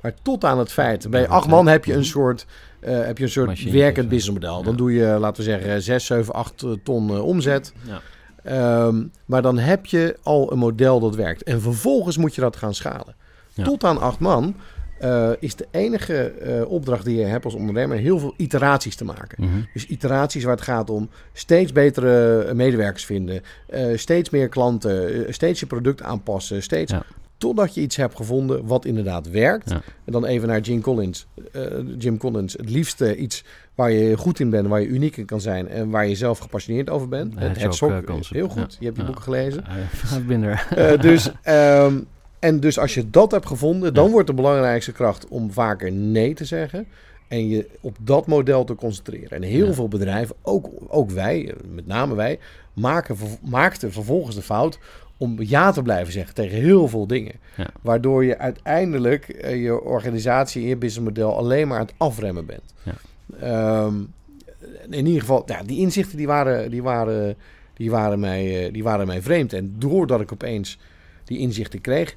maar 0.00 0.14
tot 0.22 0.44
aan 0.44 0.58
het 0.58 0.72
feit, 0.72 1.10
bij 1.10 1.28
acht 1.28 1.48
man 1.48 1.66
heb 1.66 1.84
je 1.84 1.92
een 1.94 2.04
soort, 2.04 2.46
eh, 2.80 3.04
heb 3.04 3.18
je 3.18 3.24
een 3.24 3.30
soort 3.30 3.46
Machine, 3.46 3.72
werkend 3.78 4.08
businessmodel. 4.08 4.62
Dan 4.62 4.72
Ja. 4.72 4.78
doe 4.78 4.92
je, 4.92 5.06
laten 5.06 5.44
we 5.44 5.50
zeggen, 5.50 5.82
6, 5.82 6.06
7, 6.06 6.34
8 6.34 6.64
ton 6.82 7.10
eh, 7.10 7.24
omzet. 7.24 7.72
Ja. 7.86 8.00
Ehm, 8.42 9.02
maar 9.24 9.42
dan 9.42 9.58
heb 9.58 9.86
je 9.86 10.16
al 10.22 10.52
een 10.52 10.58
model 10.58 11.00
dat 11.00 11.14
werkt. 11.14 11.42
En 11.42 11.60
vervolgens 11.60 12.16
moet 12.16 12.34
je 12.34 12.40
dat 12.40 12.56
gaan 12.56 12.74
schalen. 12.74 13.14
Ja. 13.54 13.64
Tot 13.64 13.84
aan 13.84 14.00
acht 14.00 14.18
man 14.18 14.54
eh, 14.98 15.30
is 15.38 15.56
de 15.56 15.66
enige 15.70 16.14
eh, 16.24 16.70
opdracht 16.70 17.04
die 17.04 17.16
je 17.16 17.24
hebt 17.24 17.44
als 17.44 17.54
ondernemer 17.54 17.96
heel 17.96 18.18
veel 18.18 18.34
iteraties 18.36 18.96
te 18.96 19.04
maken. 19.04 19.44
Mhm. 19.44 19.52
Dus 19.72 19.86
iteraties 19.86 20.44
waar 20.44 20.54
het 20.54 20.64
gaat 20.64 20.90
om 20.90 21.08
steeds 21.32 21.72
betere 21.72 22.54
medewerkers 22.54 23.04
vinden, 23.04 23.42
eh, 23.66 23.86
steeds 23.96 24.30
meer 24.30 24.48
klanten, 24.48 25.26
eh, 25.26 25.32
steeds 25.32 25.60
je 25.60 25.66
product 25.66 26.02
aanpassen, 26.02 26.62
steeds 26.62 26.92
Ja. 26.92 27.02
totdat 27.38 27.74
je 27.74 27.80
iets 27.80 27.96
hebt 27.96 28.16
gevonden 28.16 28.66
wat 28.66 28.84
inderdaad 28.84 29.30
werkt. 29.30 29.70
Ja. 29.70 29.80
En 30.04 30.12
dan 30.12 30.24
even 30.24 30.48
naar 30.48 30.60
Jim 30.60 30.80
Collins. 30.80 31.26
Eh, 31.52 31.62
Jim 31.98 32.18
Collins, 32.18 32.52
het 32.52 32.70
liefste 32.70 33.16
iets 33.16 33.44
waar 33.74 33.90
je 33.90 34.16
goed 34.16 34.40
in 34.40 34.50
bent, 34.50 34.66
waar 34.68 34.80
je 34.80 34.86
uniek 34.86 35.16
in 35.16 35.24
kan 35.24 35.40
zijn 35.40 35.68
en 35.68 35.90
waar 35.90 36.06
je 36.06 36.14
zelf 36.14 36.38
gepassioneerd 36.38 36.90
over 36.90 37.08
bent. 37.08 37.34
Het 37.38 37.62
het 37.62 37.74
sok, 37.74 37.90
eh, 37.90 37.98
concept. 38.04 38.34
heel 38.34 38.48
goed. 38.48 38.72
Ja. 38.72 38.76
Je 38.78 38.84
hebt 38.86 38.96
je 38.96 39.04
boeken 39.04 39.22
gelezen. 39.24 39.64
Ja. 40.28 40.66
Eh, 40.76 41.00
dus, 41.00 41.30
ehm, 41.42 41.96
en 42.44 42.60
dus 42.60 42.78
als 42.78 42.94
je 42.94 43.10
dat 43.10 43.30
hebt 43.30 43.46
gevonden, 43.46 43.94
dan 43.94 44.04
Ja. 44.04 44.10
wordt 44.10 44.26
de 44.26 44.34
belangrijkste 44.34 44.92
kracht 44.92 45.28
om 45.28 45.52
vaker 45.52 45.92
nee 45.92 46.34
te 46.34 46.44
zeggen. 46.44 46.86
En 47.28 47.48
je 47.48 47.68
op 47.80 47.96
dat 48.00 48.26
model 48.26 48.64
te 48.64 48.74
concentreren. 48.74 49.30
En 49.30 49.42
heel 49.42 49.66
Ja. 49.66 49.72
veel 49.72 49.88
bedrijven, 49.88 50.36
ook, 50.42 50.68
ook 50.88 51.10
wij, 51.10 51.48
eh, 51.48 51.54
met 51.74 51.86
name 51.86 52.14
wij, 52.14 52.38
maken, 52.72 53.16
maakten 53.42 53.92
vervolgens 53.92 54.36
de 54.36 54.42
fout 54.42 54.78
om 55.16 55.36
ja 55.42 55.70
te 55.70 55.82
blijven 55.82 56.12
zeggen 56.12 56.34
tegen 56.34 56.58
heel 56.58 56.88
veel 56.88 57.06
dingen. 57.06 57.32
Ja. 57.56 57.66
Waardoor 57.82 58.24
je 58.24 58.38
uiteindelijk 58.38 59.28
eh, 59.28 59.62
je 59.62 59.80
organisatie 59.82 60.62
en 60.62 60.68
je 60.68 60.76
businessmodel 60.76 61.36
alleen 61.36 61.68
maar 61.68 61.78
aan 61.78 61.84
het 61.86 61.94
afremmen 61.96 62.46
bent. 62.46 62.74
Ja. 62.82 62.94
Ehm, 63.40 63.94
in 64.90 65.06
ieder 65.06 65.20
geval, 65.20 65.42
ja, 65.46 65.62
die 65.62 65.78
inzichten 65.78 66.16
die 66.16 66.26
waren, 66.26 66.70
die 66.70 66.82
waren, 66.82 67.36
die 67.74 67.90
waren, 67.90 68.20
mij, 68.20 68.66
eh, 68.66 68.72
die 68.72 68.82
waren 68.82 69.06
mij 69.06 69.22
vreemd. 69.22 69.52
En 69.52 69.74
doordat 69.78 70.20
ik 70.20 70.32
opeens 70.32 70.78
die 71.24 71.38
inzichten 71.38 71.80
kreeg, 71.80 72.16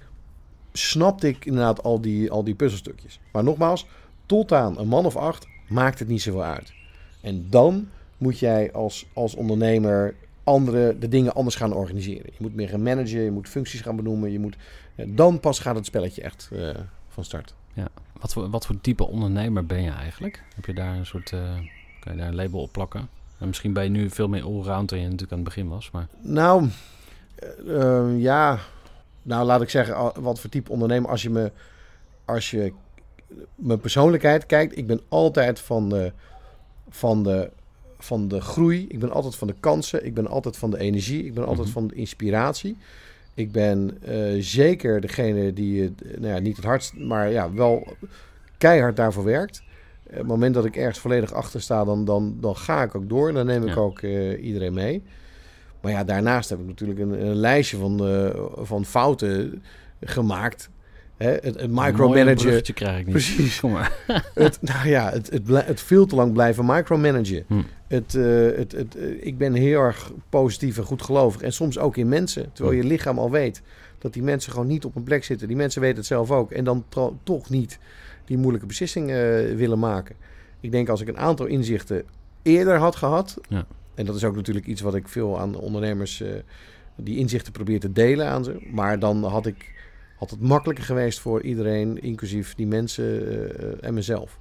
snapte 0.78 1.28
ik 1.28 1.46
inderdaad 1.46 1.84
al 1.84 2.02
die, 2.02 2.32
al 2.32 2.44
die 2.44 2.56
puzzelstukjes. 2.56 3.20
Maar 3.32 3.44
nogmaals, 3.44 3.86
tot 4.26 4.54
aan 4.54 4.80
een 4.80 4.88
man 4.88 5.06
of 5.06 5.16
acht 5.16 5.48
maakt 5.68 6.00
het 6.00 6.08
niet 6.08 6.22
zoveel 6.22 6.44
uit. 6.44 6.74
En 7.22 7.48
dan 7.50 7.90
moet 8.18 8.40
jij 8.40 8.72
als, 8.74 9.06
als 9.14 9.36
ondernemer 9.36 10.16
andere, 10.44 10.98
de 11.00 11.08
dingen 11.08 11.34
anders 11.34 11.56
gaan 11.56 11.74
organiseren. 11.74 12.26
Je 12.26 12.38
moet 12.40 12.56
meer 12.56 12.70
gaan 12.70 12.84
managen, 12.84 13.22
je 13.22 13.32
moet 13.32 13.50
functies 13.50 13.82
gaan 13.82 13.96
benoemen. 13.96 14.32
Je 14.32 14.40
moet, 14.40 14.56
eh, 14.96 15.06
dan 15.10 15.40
pas 15.40 15.60
gaat 15.60 15.76
het 15.76 15.86
spelletje 15.86 16.22
echt 16.22 16.50
eh, 16.54 16.70
van 17.08 17.24
start. 17.24 17.54
Wat 18.20 18.34
voor, 18.34 18.50
wat 18.50 18.66
voor 18.66 18.82
type 18.82 19.08
ondernemer 19.08 19.66
ben 19.66 19.82
je 19.82 19.92
eigenlijk? 19.92 20.44
Heb 20.56 20.66
je 20.66 20.74
daar 20.74 20.96
een 20.96 21.06
soort... 21.06 21.32
eh, 21.34 21.40
kan 22.00 22.12
je 22.14 22.18
daar 22.18 22.28
een 22.28 22.36
label 22.36 22.62
op 22.62 22.72
plakken? 22.72 23.10
En 23.40 23.48
misschien 23.48 23.74
ben 23.74 23.84
je 23.84 23.90
nu 23.90 24.10
veel 24.10 24.28
meer 24.28 24.44
allround 24.44 24.90
dan 24.90 25.00
je 25.00 25.04
natuurlijk 25.04 25.32
aan 25.32 25.38
het 25.38 25.48
begin 25.48 25.68
was. 25.68 25.92
Maar 25.92 26.08
Nou, 26.22 26.70
ja. 28.18 28.60
Nou, 29.28 29.46
laat 29.46 29.62
ik 29.62 29.70
zeggen, 29.70 30.22
wat 30.22 30.40
voor 30.40 30.50
type 30.50 30.72
ondernemer. 30.72 31.10
Als 31.10 31.22
je 31.22 31.30
me, 31.30 31.52
als 32.26 32.52
je 32.52 32.74
mijn 33.56 33.80
persoonlijkheid 33.80 34.46
kijkt, 34.46 34.78
ik 34.78 34.88
ben 34.88 35.02
altijd 35.08 35.60
van 35.60 35.90
de, 35.90 36.12
van 36.90 37.24
de, 37.24 37.50
van 37.98 38.28
de 38.28 38.42
groei. 38.42 38.86
Ik 38.88 39.00
ben 39.00 39.12
altijd 39.12 39.36
van 39.36 39.48
de 39.48 39.56
kansen. 39.60 40.06
Ik 40.06 40.14
ben 40.14 40.28
altijd 40.28 40.58
van 40.58 40.70
de 40.72 40.78
energie. 40.80 41.26
Ik 41.26 41.34
ben 41.34 41.46
altijd 41.46 41.68
Mhm. 41.68 41.74
van 41.78 41.88
de 41.88 41.96
inspiratie. 41.96 42.78
Ik 43.34 43.52
ben 43.52 43.98
eh, 44.02 44.18
zeker 44.40 45.02
degene 45.02 45.54
die, 45.54 45.84
eh, 45.84 46.18
nou 46.20 46.34
ja, 46.34 46.40
niet 46.40 46.56
het 46.56 46.66
hardst, 46.66 46.94
maar 46.96 47.32
ja, 47.32 47.54
wel 47.54 47.88
keihard 48.58 48.96
daarvoor 48.96 49.24
werkt. 49.24 49.62
Op 50.10 50.14
het 50.18 50.28
moment 50.28 50.54
dat 50.54 50.66
ik 50.66 50.76
ergens 50.76 51.00
volledig 51.00 51.34
achter 51.34 51.62
sta, 51.62 51.84
dan, 51.86 52.06
dan, 52.06 52.38
dan 52.40 52.56
ga 52.56 52.84
ik 52.84 52.96
ook 52.96 53.10
door. 53.10 53.28
En 53.28 53.34
dan 53.34 53.46
neem 53.46 53.64
ik 53.68 53.74
Ja. 53.76 53.82
ook 53.82 54.00
eh, 54.02 54.44
iedereen 54.46 54.74
mee. 54.74 55.04
Maar 55.82 55.92
ja, 55.92 56.04
daarnaast 56.04 56.50
heb 56.50 56.60
ik 56.60 56.66
natuurlijk 56.66 57.00
een, 57.00 57.26
een 57.26 57.36
lijstje 57.36 57.78
van, 57.78 58.08
eh, 58.08 58.30
van 58.56 58.86
fouten 58.86 59.64
gemaakt. 60.02 60.70
Hè, 61.18 61.30
het, 61.32 61.44
het 61.44 61.72
micromanagen. 61.72 62.74
krijg 62.74 63.00
ik 63.00 63.06
niet. 63.06 63.14
Precies. 63.14 63.60
Kom 63.60 63.72
maar. 63.72 63.92
Het, 64.34 64.58
nou 64.62 64.88
ja, 64.88 65.10
het, 65.12 65.30
het, 65.30 65.66
het 65.66 65.82
veel 65.82 66.06
te 66.06 66.16
lang 66.16 66.34
blijven 66.34 66.66
micromanagen. 66.66 67.44
Hm. 67.48 67.62
Het, 67.88 68.16
eh, 68.16 68.24
het, 68.58 68.72
het, 68.72 68.96
eh, 68.96 69.26
ik 69.26 69.38
ben 69.38 69.54
heel 69.54 69.80
erg 69.82 70.12
positief 70.30 70.78
en 70.78 70.84
goedgelovig. 70.84 71.42
En 71.42 71.54
soms 71.54 71.80
ook 71.80 71.98
in 71.98 72.08
mensen. 72.10 72.50
Terwijl 72.54 72.76
Hm. 72.78 72.82
je 72.82 72.88
lichaam 72.88 73.20
al 73.20 73.32
weet 73.32 73.62
dat 74.00 74.14
die 74.14 74.24
mensen 74.24 74.52
gewoon 74.52 74.68
niet 74.68 74.86
op 74.86 74.96
een 74.96 75.04
plek 75.04 75.24
zitten. 75.24 75.48
Die 75.48 75.58
mensen 75.58 75.82
weten 75.82 75.98
het 75.98 76.06
zelf 76.06 76.32
ook. 76.32 76.52
En 76.52 76.64
dan 76.64 76.86
toch 77.24 77.50
niet 77.50 77.80
die 78.26 78.38
moeilijke 78.38 78.68
beslissing 78.68 79.10
eh, 79.10 79.16
willen 79.56 79.80
maken. 79.80 80.16
Ik 80.60 80.72
denk 80.72 80.90
als 80.90 81.02
ik 81.02 81.08
een 81.08 81.18
aantal 81.18 81.46
inzichten 81.46 82.04
eerder 82.42 82.78
had 82.78 82.96
gehad. 82.96 83.38
Ja. 83.50 83.66
En 83.98 84.06
dat 84.06 84.16
is 84.16 84.24
ook 84.24 84.36
natuurlijk 84.36 84.68
iets 84.68 84.82
wat 84.82 84.96
ik 84.96 85.08
veel 85.08 85.40
aan 85.40 85.56
ondernemers 85.56 86.22
eh, 86.22 86.30
die 86.96 87.18
inzichten 87.18 87.52
probeer 87.52 87.80
te 87.80 87.92
delen 87.92 88.28
aan 88.28 88.44
ze. 88.44 88.68
Maar 88.72 89.00
dan 89.00 89.24
had, 89.24 89.46
ik, 89.46 89.74
had 90.18 90.30
het 90.30 90.42
makkelijker 90.42 90.86
geweest 90.86 91.20
voor 91.20 91.42
iedereen, 91.42 92.02
inclusief 92.02 92.56
die 92.56 92.68
mensen 92.68 93.28
eh, 93.60 93.88
en 93.88 93.94
mezelf. 93.94 94.40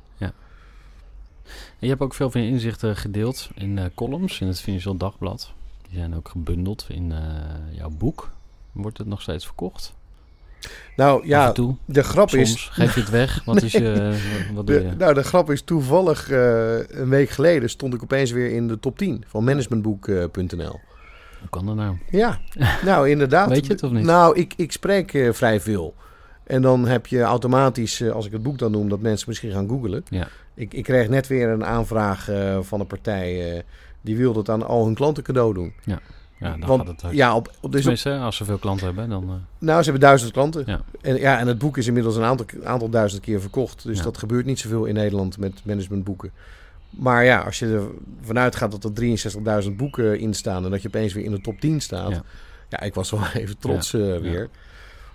En 1.47 1.53
je 1.79 1.89
hebt 1.89 2.01
ook 2.01 2.15
veel 2.15 2.31
van 2.31 2.41
je 2.41 2.49
inzichten 2.49 2.97
gedeeld 2.97 3.51
in 3.55 3.79
eh, 3.79 3.85
columns 3.95 4.41
in 4.41 4.47
het 4.47 4.61
Financieel 4.61 4.97
Dagblad. 4.97 5.53
Die 5.89 5.99
zijn 5.99 6.15
ook 6.15 6.29
gebundeld 6.29 6.87
in 6.89 7.13
eh, 7.13 7.77
jouw 7.77 7.91
boek. 7.91 8.31
Wordt 8.73 8.99
het 8.99 9.07
nog 9.07 9.23
steeds 9.23 9.45
verkocht? 9.45 9.95
Nou 10.97 11.27
ja, 11.27 11.53
de 11.85 12.03
grap 12.03 12.31
Soms? 12.31 12.43
is. 12.43 12.69
Geef 12.73 12.95
je 12.95 13.01
het 13.01 13.11
weg? 13.11 13.45
Wat, 13.45 13.63
is 13.63 13.73
je, 13.83 14.17
wat 14.55 14.67
doe 14.67 14.79
De, 14.79 14.85
je? 14.85 14.95
nou, 14.99 15.15
de 15.15 15.23
grap 15.23 15.51
is 15.51 15.63
toevallig 15.63 16.31
eh, 16.31 16.79
een 16.89 17.09
week 17.09 17.31
geleden 17.31 17.71
stond 17.71 17.95
ik 17.95 18.03
opeens 18.03 18.31
weer 18.31 18.51
in 18.51 18.69
de 18.69 18.79
top 18.81 18.99
10 18.99 19.25
van 19.27 19.45
managementboek.nl. 19.45 20.81
Hoe 21.41 21.49
kan 21.51 21.67
dat 21.67 21.75
nou? 21.75 21.97
Ja, 22.11 22.39
nou 22.85 23.09
inderdaad. 23.11 23.49
Weet 23.49 23.67
je 23.67 23.73
het 23.73 23.83
of 23.83 23.91
niet? 23.91 24.05
Nou, 24.05 24.37
ik, 24.37 24.53
ik 24.57 24.73
spreek 24.73 25.15
eh, 25.15 25.33
vrij 25.33 25.61
veel. 25.61 25.95
En 26.47 26.63
dan 26.63 26.87
heb 26.87 27.07
je 27.07 27.21
automatisch, 27.21 28.01
eh, 28.01 28.11
als 28.11 28.27
ik 28.27 28.33
het 28.33 28.43
boek 28.43 28.59
dan 28.59 28.71
noem, 28.71 28.89
dat 28.89 29.01
mensen 29.01 29.29
misschien 29.29 29.51
gaan 29.53 29.69
googlen. 29.69 30.03
Ja. 30.09 30.29
Ik, 30.55 30.75
ik 30.75 30.85
kreeg 30.85 31.09
net 31.09 31.27
weer 31.27 31.49
een 31.49 31.65
aanvraag 31.65 32.29
eh, 32.29 32.59
van 32.61 32.81
een 32.81 32.87
partij 32.87 33.55
eh, 33.57 33.63
die 34.01 34.17
wilde 34.17 34.39
het 34.39 34.49
aan 34.49 34.67
al 34.67 34.85
hun 34.85 34.95
klanten 34.95 35.23
cadeau 35.23 35.55
doen. 35.55 35.73
Ja, 35.85 35.99
dan 36.39 36.61
Want, 36.69 36.81
gaat 36.81 36.91
het 36.91 37.03
hard. 37.03 37.15
Ja, 37.15 37.35
op, 37.37 37.47
op, 37.49 37.53
dus 37.53 37.63
op, 37.65 37.71
Tenminste, 37.81 38.11
als 38.17 38.37
ze 38.37 38.45
veel 38.45 38.59
klanten 38.59 38.87
hebben, 38.87 39.09
dan... 39.09 39.23
eh, 39.25 39.35
nou, 39.59 39.79
ze 39.79 39.91
hebben 39.91 40.09
duizend 40.09 40.33
klanten. 40.33 40.63
Ja. 40.67 40.81
En, 41.01 41.17
ja, 41.17 41.39
en 41.39 41.47
het 41.47 41.59
boek 41.59 41.77
is 41.77 41.87
inmiddels 41.87 42.17
een 42.17 42.23
aantal, 42.23 42.47
aantal 42.65 42.89
duizend 42.89 43.23
keer 43.23 43.41
verkocht. 43.41 43.83
Dus 43.85 43.99
Ja. 43.99 44.05
dat 44.05 44.19
gebeurt 44.19 44.47
niet 44.47 44.59
zoveel 44.59 44.85
in 44.85 44.95
Nederland 44.95 45.39
met 45.39 45.61
managementboeken. 45.65 46.31
Maar 46.91 47.25
ja, 47.25 47.39
als 47.41 47.59
je 47.59 47.67
er 47.67 47.83
vanuit 48.21 48.57
gaat 48.57 48.71
dat 48.83 48.85
er 48.85 49.63
63.000 49.65 49.77
boeken 49.77 50.19
in 50.19 50.35
staan... 50.35 50.65
en 50.65 50.71
dat 50.71 50.83
je 50.83 50.89
opeens 50.89 51.13
weer 51.13 51.25
in 51.25 51.31
de 51.31 51.41
top 51.41 51.61
10 51.61 51.81
staat... 51.81 52.11
Ja. 52.11 52.23
Ja, 52.69 52.81
ik 52.81 52.95
was 52.95 53.11
wel 53.11 53.21
even 53.35 53.59
trots 53.59 53.91
Ja. 53.91 53.99
eh, 53.99 54.21
weer. 54.21 54.49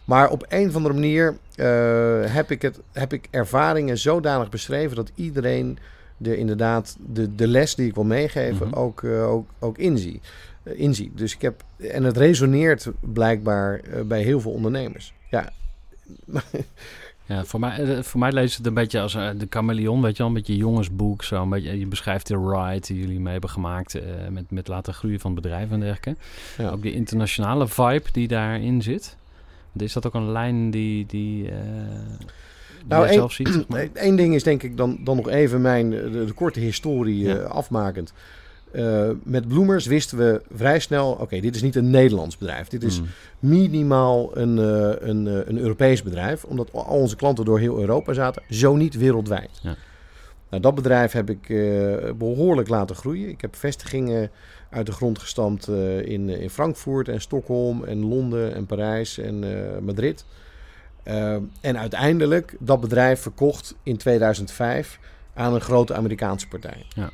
Maar 0.05 0.29
op 0.29 0.45
een 0.49 0.67
of 0.67 0.75
andere 0.75 0.93
manier 0.93 1.37
eh, 1.55 2.33
heb, 2.33 2.51
ik 2.51 2.61
het, 2.61 2.79
heb 2.91 3.13
ik 3.13 3.27
ervaringen 3.31 3.97
zodanig 3.97 4.49
beschreven... 4.49 4.95
dat 4.95 5.11
iedereen 5.15 5.77
er 6.21 6.37
inderdaad 6.37 6.97
de, 7.13 7.35
de 7.35 7.47
les 7.47 7.75
die 7.75 7.87
ik 7.87 7.95
wil 7.95 8.03
meegeven 8.03 8.67
Mhm. 8.67 8.75
ook, 8.77 9.03
ook, 9.03 9.47
ook 9.59 9.77
inzie, 9.77 10.21
inziet. 10.63 11.17
Dus 11.17 11.33
ik 11.35 11.41
heb, 11.41 11.63
en 11.77 12.03
het 12.03 12.17
resoneert 12.17 12.87
blijkbaar 12.99 13.79
eh, 13.79 14.01
bij 14.01 14.21
heel 14.21 14.41
veel 14.41 14.51
ondernemers. 14.51 15.13
Ja, 15.29 15.49
Ja, 17.25 17.43
voor 17.45 17.59
mij, 17.59 17.83
eh, 17.97 18.03
voor 18.03 18.19
mij 18.19 18.31
leest 18.31 18.57
het 18.57 18.65
een 18.65 18.73
beetje 18.73 18.99
als 19.01 19.15
eh, 19.15 19.29
de 19.37 19.47
chameleon, 19.49 20.01
weet 20.01 20.11
je 20.11 20.17
wel, 20.17 20.27
een 20.27 20.33
beetje 20.33 20.55
jongensboek. 20.55 21.23
Zo, 21.23 21.41
een 21.41 21.49
beetje, 21.49 21.79
je 21.79 21.85
beschrijft 21.87 22.27
de 22.27 22.37
ride 22.53 22.79
die 22.87 22.99
jullie 22.99 23.19
mee 23.19 23.31
hebben 23.31 23.49
gemaakt 23.49 23.95
eh, 23.95 24.03
met, 24.29 24.51
met 24.51 24.67
laten 24.67 24.93
groeien 24.93 25.19
van 25.19 25.31
het 25.33 25.41
bedrijf 25.41 25.71
en 25.71 25.79
dergelijke. 25.79 26.15
ja. 26.57 26.69
Ook 26.69 26.81
die 26.81 26.93
internationale 26.93 27.67
vibe 27.67 28.03
die 28.11 28.27
daarin 28.27 28.81
zit. 28.81 29.15
Is 29.77 29.93
dat 29.93 30.05
ook 30.07 30.13
een 30.13 30.31
lijn 30.31 30.71
die, 30.71 31.05
die, 31.05 31.47
eh 31.51 31.55
die 32.77 32.87
Nou, 32.87 33.03
jij 33.05 33.13
zelf 33.13 33.31
ziet? 33.31 33.47
zeg 33.47 33.67
maar? 33.67 33.87
Eén 33.93 34.15
ding 34.15 34.35
is 34.35 34.43
denk 34.43 34.63
ik 34.63 34.77
dan, 34.77 34.97
dan 35.03 35.15
nog 35.15 35.29
even 35.29 35.61
mijn, 35.61 35.93
eh, 35.93 36.01
de, 36.11 36.25
de 36.25 36.33
korte 36.33 36.59
historie 36.59 37.23
Ja. 37.23 37.35
eh, 37.35 37.43
afmakend. 37.45 38.13
Eh, 38.73 39.09
met 39.23 39.47
Bloemers 39.47 39.85
wisten 39.85 40.17
we 40.17 40.41
vrij 40.55 40.79
snel, 40.79 41.11
oké, 41.11 41.39
dit 41.39 41.55
is 41.55 41.61
niet 41.61 41.75
een 41.75 41.89
Nederlands 41.89 42.37
bedrijf. 42.37 42.67
Dit 42.67 42.83
is 42.83 42.99
Mm. 42.99 43.07
minimaal 43.39 44.37
een, 44.37 44.57
eh, 44.59 45.07
een, 45.09 45.27
eh, 45.27 45.33
een 45.47 45.57
Europees 45.57 46.03
bedrijf, 46.03 46.43
omdat 46.43 46.69
al 46.73 46.83
onze 46.83 47.15
klanten 47.15 47.45
door 47.45 47.59
heel 47.59 47.79
Europa 47.79 48.13
zaten, 48.13 48.43
zo 48.49 48.75
niet 48.75 48.97
wereldwijd. 48.97 49.59
Ja. 49.61 49.75
Nou, 50.49 50.63
dat 50.63 50.75
bedrijf 50.75 51.11
heb 51.11 51.29
ik 51.29 51.49
eh, 51.49 52.11
behoorlijk 52.17 52.67
laten 52.67 52.95
groeien. 52.95 53.29
Ik 53.29 53.41
heb 53.41 53.55
vestigingen 53.55 54.31
uit 54.69 54.85
de 54.85 54.91
grond 54.91 55.19
gestampt 55.19 55.67
in, 56.03 56.29
in 56.29 56.49
Frankfurt 56.49 57.07
en 57.07 57.21
Stockholm 57.21 57.83
en 57.83 58.05
Londen 58.05 58.53
en 58.55 58.65
Parijs 58.65 59.17
en 59.17 59.43
Madrid. 59.83 60.25
En 61.61 61.77
uiteindelijk 61.77 62.55
dat 62.59 62.79
bedrijf 62.81 63.21
verkocht 63.21 63.75
in 63.83 63.97
2005 63.97 64.99
aan 65.33 65.53
een 65.53 65.61
grote 65.61 65.93
Amerikaanse 65.93 66.47
partij. 66.47 66.85
Ja. 66.95 67.09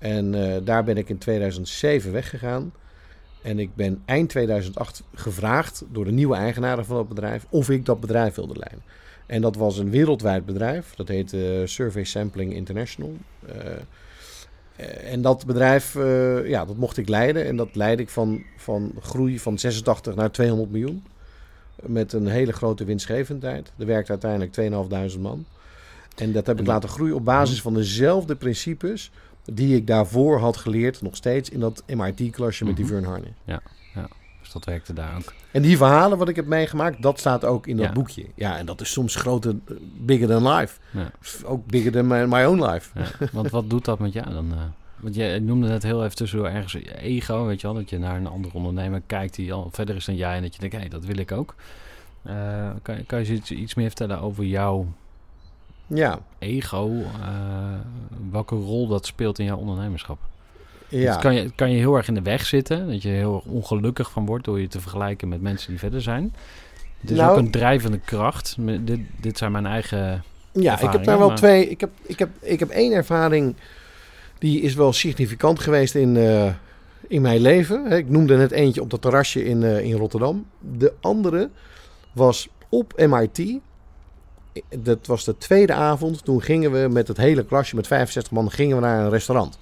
En 0.00 0.34
eh, 0.34 0.56
daar 0.64 0.84
ben 0.84 0.96
ik 0.96 1.08
in 1.08 1.18
2007 1.18 2.12
weggegaan. 2.12 2.72
En 3.42 3.58
ik 3.58 3.74
ben 3.74 4.02
eind 4.04 4.28
2008 4.28 5.02
gevraagd 5.14 5.84
door 5.92 6.04
de 6.04 6.10
nieuwe 6.10 6.36
eigenaren 6.36 6.84
van 6.84 6.96
dat 6.96 7.08
bedrijf 7.08 7.46
of 7.48 7.70
ik 7.70 7.84
dat 7.84 8.00
bedrijf 8.00 8.34
wilde 8.34 8.56
leiden. 8.56 8.82
En 9.26 9.40
dat 9.40 9.56
was 9.56 9.78
een 9.78 9.90
wereldwijd 9.90 10.46
bedrijf. 10.46 10.94
Dat 10.94 11.08
heette 11.08 11.62
Survey 11.64 12.04
Sampling 12.04 12.54
International. 12.54 13.12
Uh, 13.48 15.12
en 15.12 15.22
dat 15.22 15.46
bedrijf, 15.46 15.94
uh, 15.94 16.48
ja, 16.48 16.64
dat 16.64 16.76
mocht 16.76 16.96
ik 16.96 17.08
leiden. 17.08 17.46
En 17.46 17.56
dat 17.56 17.74
leidde 17.74 18.02
ik 18.02 18.08
van, 18.08 18.42
van 18.56 18.92
groei 19.00 19.38
van 19.38 19.58
86 19.58 20.14
naar 20.14 20.30
200 20.30 20.70
miljoen. 20.70 21.04
Met 21.82 22.12
een 22.12 22.26
hele 22.26 22.52
grote 22.52 22.84
winstgevendheid. 22.84 23.72
Er 23.78 23.86
werkte 23.86 24.10
uiteindelijk 24.10 25.12
2.500 25.14 25.20
man. 25.20 25.44
En 26.16 26.32
dat 26.32 26.46
heb 26.46 26.60
ik 26.60 26.66
laten 26.66 26.88
groeien 26.88 27.14
op 27.14 27.24
basis 27.24 27.62
van 27.62 27.74
dezelfde 27.74 28.36
principes 28.36 29.10
die 29.50 29.76
ik 29.76 29.86
daarvoor 29.86 30.38
had 30.38 30.56
geleerd, 30.56 31.02
nog 31.02 31.16
steeds 31.16 31.48
in 31.50 31.60
dat 31.60 31.82
MIT-klasje 31.86 32.64
met 32.64 32.76
die 32.76 32.84
Mhm. 32.84 32.94
Vern 32.94 33.04
Harney. 33.04 33.32
Ja, 33.44 33.60
ja, 33.94 34.08
dus 34.40 34.52
dat 34.52 34.64
werkte 34.64 34.92
daar 34.92 35.16
ook. 35.16 35.32
En 35.52 35.62
die 35.62 35.76
verhalen 35.76 36.18
wat 36.18 36.28
ik 36.28 36.36
heb 36.36 36.46
meegemaakt, 36.46 37.02
dat 37.02 37.18
staat 37.18 37.44
ook 37.44 37.66
in 37.66 37.76
dat 37.76 37.86
Ja. 37.86 37.92
boekje. 37.92 38.26
Ja, 38.34 38.58
en 38.58 38.66
dat 38.66 38.80
is 38.80 38.92
soms 38.92 39.14
groter, 39.14 39.54
eh, 39.68 39.74
bigger 40.00 40.28
than 40.28 40.48
life. 40.48 40.78
Ja. 40.90 41.10
Ook 41.44 41.66
bigger 41.66 41.92
than 41.92 42.06
my, 42.06 42.24
my 42.24 42.44
own 42.44 42.62
life. 42.64 42.98
Ja, 42.98 43.28
want 43.32 43.50
wat 43.50 43.70
doet 43.70 43.84
dat 43.84 43.98
met 43.98 44.12
jou 44.12 44.30
dan? 44.32 44.52
eh? 44.52 44.58
want 44.96 45.14
jij 45.14 45.38
noemde 45.38 45.68
het 45.70 45.82
heel 45.82 46.04
even 46.04 46.16
tussendoor 46.16 46.48
ergens 46.48 46.74
ego, 46.84 47.44
weet 47.46 47.60
je 47.60 47.66
wel? 47.66 47.76
Dat 47.76 47.90
je 47.90 47.98
naar 47.98 48.16
een 48.16 48.26
andere 48.26 48.54
ondernemer 48.54 49.02
kijkt 49.06 49.34
die 49.34 49.52
al 49.52 49.68
verder 49.72 49.96
is 49.96 50.04
dan 50.04 50.16
jij 50.16 50.36
en 50.36 50.42
dat 50.42 50.54
je 50.54 50.60
denkt, 50.60 50.76
hé, 50.76 50.88
dat 50.88 51.04
wil 51.04 51.16
ik 51.18 51.32
ook. 51.32 51.54
Eh, 52.22 52.70
kan, 52.82 52.96
je- 52.96 53.04
kan 53.04 53.24
je 53.26 53.32
iets, 53.32 53.50
iets 53.50 53.74
meer 53.74 53.86
vertellen 53.86 54.20
over 54.20 54.44
jouw 54.44 54.86
Ja, 55.94 56.18
ego? 56.38 56.90
eh, 57.20 57.28
welke 58.30 58.54
rol 58.54 58.86
dat 58.88 59.06
speelt 59.06 59.38
in 59.38 59.44
jouw 59.44 59.56
ondernemerschap? 59.56 60.18
ja. 60.88 61.10
Het 61.12 61.20
kan, 61.20 61.34
je, 61.34 61.40
het 61.42 61.54
kan 61.54 61.70
je 61.70 61.78
heel 61.78 61.96
erg 61.96 62.08
in 62.08 62.14
de 62.14 62.22
weg 62.22 62.46
zitten, 62.46 62.88
dat 62.88 63.02
je 63.02 63.08
heel 63.08 63.34
erg 63.34 63.44
ongelukkig 63.44 64.10
van 64.10 64.26
wordt 64.26 64.44
door 64.44 64.60
je 64.60 64.68
te 64.68 64.80
vergelijken 64.80 65.28
met 65.28 65.40
mensen 65.40 65.70
die 65.70 65.78
verder 65.78 66.02
zijn. 66.02 66.34
Het 67.00 67.10
is 67.10 67.16
Nou- 67.16 67.30
ook 67.30 67.36
een 67.38 67.50
drijvende 67.50 67.98
kracht. 67.98 68.56
Dit, 68.80 69.00
dit 69.20 69.38
zijn 69.38 69.52
mijn 69.52 69.66
eigen 69.66 70.22
Ja, 70.52 70.80
ik 70.80 70.92
heb 70.92 71.04
daar 71.04 71.18
wel 71.18 71.28
maar- 71.28 71.36
twee. 71.36 71.68
Ik 71.68 71.80
heb, 71.80 71.90
ik, 72.02 72.18
heb, 72.18 72.28
ik 72.40 72.58
heb 72.58 72.68
één 72.68 72.92
ervaring 72.92 73.54
die 74.38 74.60
is 74.60 74.74
wel 74.74 74.92
significant 74.92 75.60
geweest 75.60 75.94
in, 75.94 76.16
eh, 76.16 76.52
in 77.08 77.22
mijn 77.22 77.40
leven. 77.40 77.86
Ik 77.92 78.08
noemde 78.08 78.36
net 78.36 78.50
eentje 78.50 78.80
op 78.82 78.90
dat 78.90 79.02
terrasje 79.02 79.44
in, 79.44 79.62
eh, 79.62 79.84
in 79.84 79.92
Rotterdam. 79.96 80.46
De 80.58 80.92
andere 81.00 81.50
was 82.12 82.48
op 82.68 82.92
MIT. 82.96 83.58
Dat 84.78 85.06
was 85.06 85.24
de 85.24 85.38
tweede 85.38 85.72
avond. 85.72 86.24
Toen 86.24 86.42
gingen 86.42 86.72
we 86.72 86.88
met 86.88 87.08
het 87.08 87.16
hele 87.16 87.44
klasje, 87.44 87.76
met 87.76 87.86
65 87.86 88.32
man, 88.32 88.50
gingen 88.50 88.76
we 88.76 88.82
naar 88.82 89.04
een 89.04 89.10
restaurant. 89.10 89.58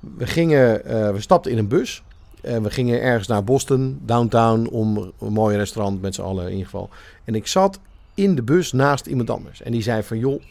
We, 0.00 0.26
gingen, 0.26 0.84
eh, 0.84 1.10
we 1.10 1.20
stapten 1.20 1.52
in 1.52 1.58
een 1.58 1.68
bus. 1.68 2.02
En 2.40 2.62
we 2.62 2.70
gingen 2.70 3.02
ergens 3.02 3.28
naar 3.28 3.44
Boston, 3.44 4.00
downtown, 4.04 4.66
om 4.66 5.12
een 5.20 5.32
mooi 5.32 5.56
restaurant 5.56 6.00
met 6.00 6.14
z'n 6.14 6.22
allen 6.22 6.44
in 6.44 6.50
ieder 6.50 6.64
geval. 6.64 6.88
En 7.24 7.34
ik 7.34 7.46
zat 7.46 7.78
in 8.14 8.34
de 8.34 8.42
bus 8.42 8.72
naast 8.72 9.06
iemand 9.06 9.30
anders. 9.30 9.62
En 9.62 9.72
die 9.72 9.82
zei 9.82 10.02
van, 10.02 10.18
joh, 10.18 10.42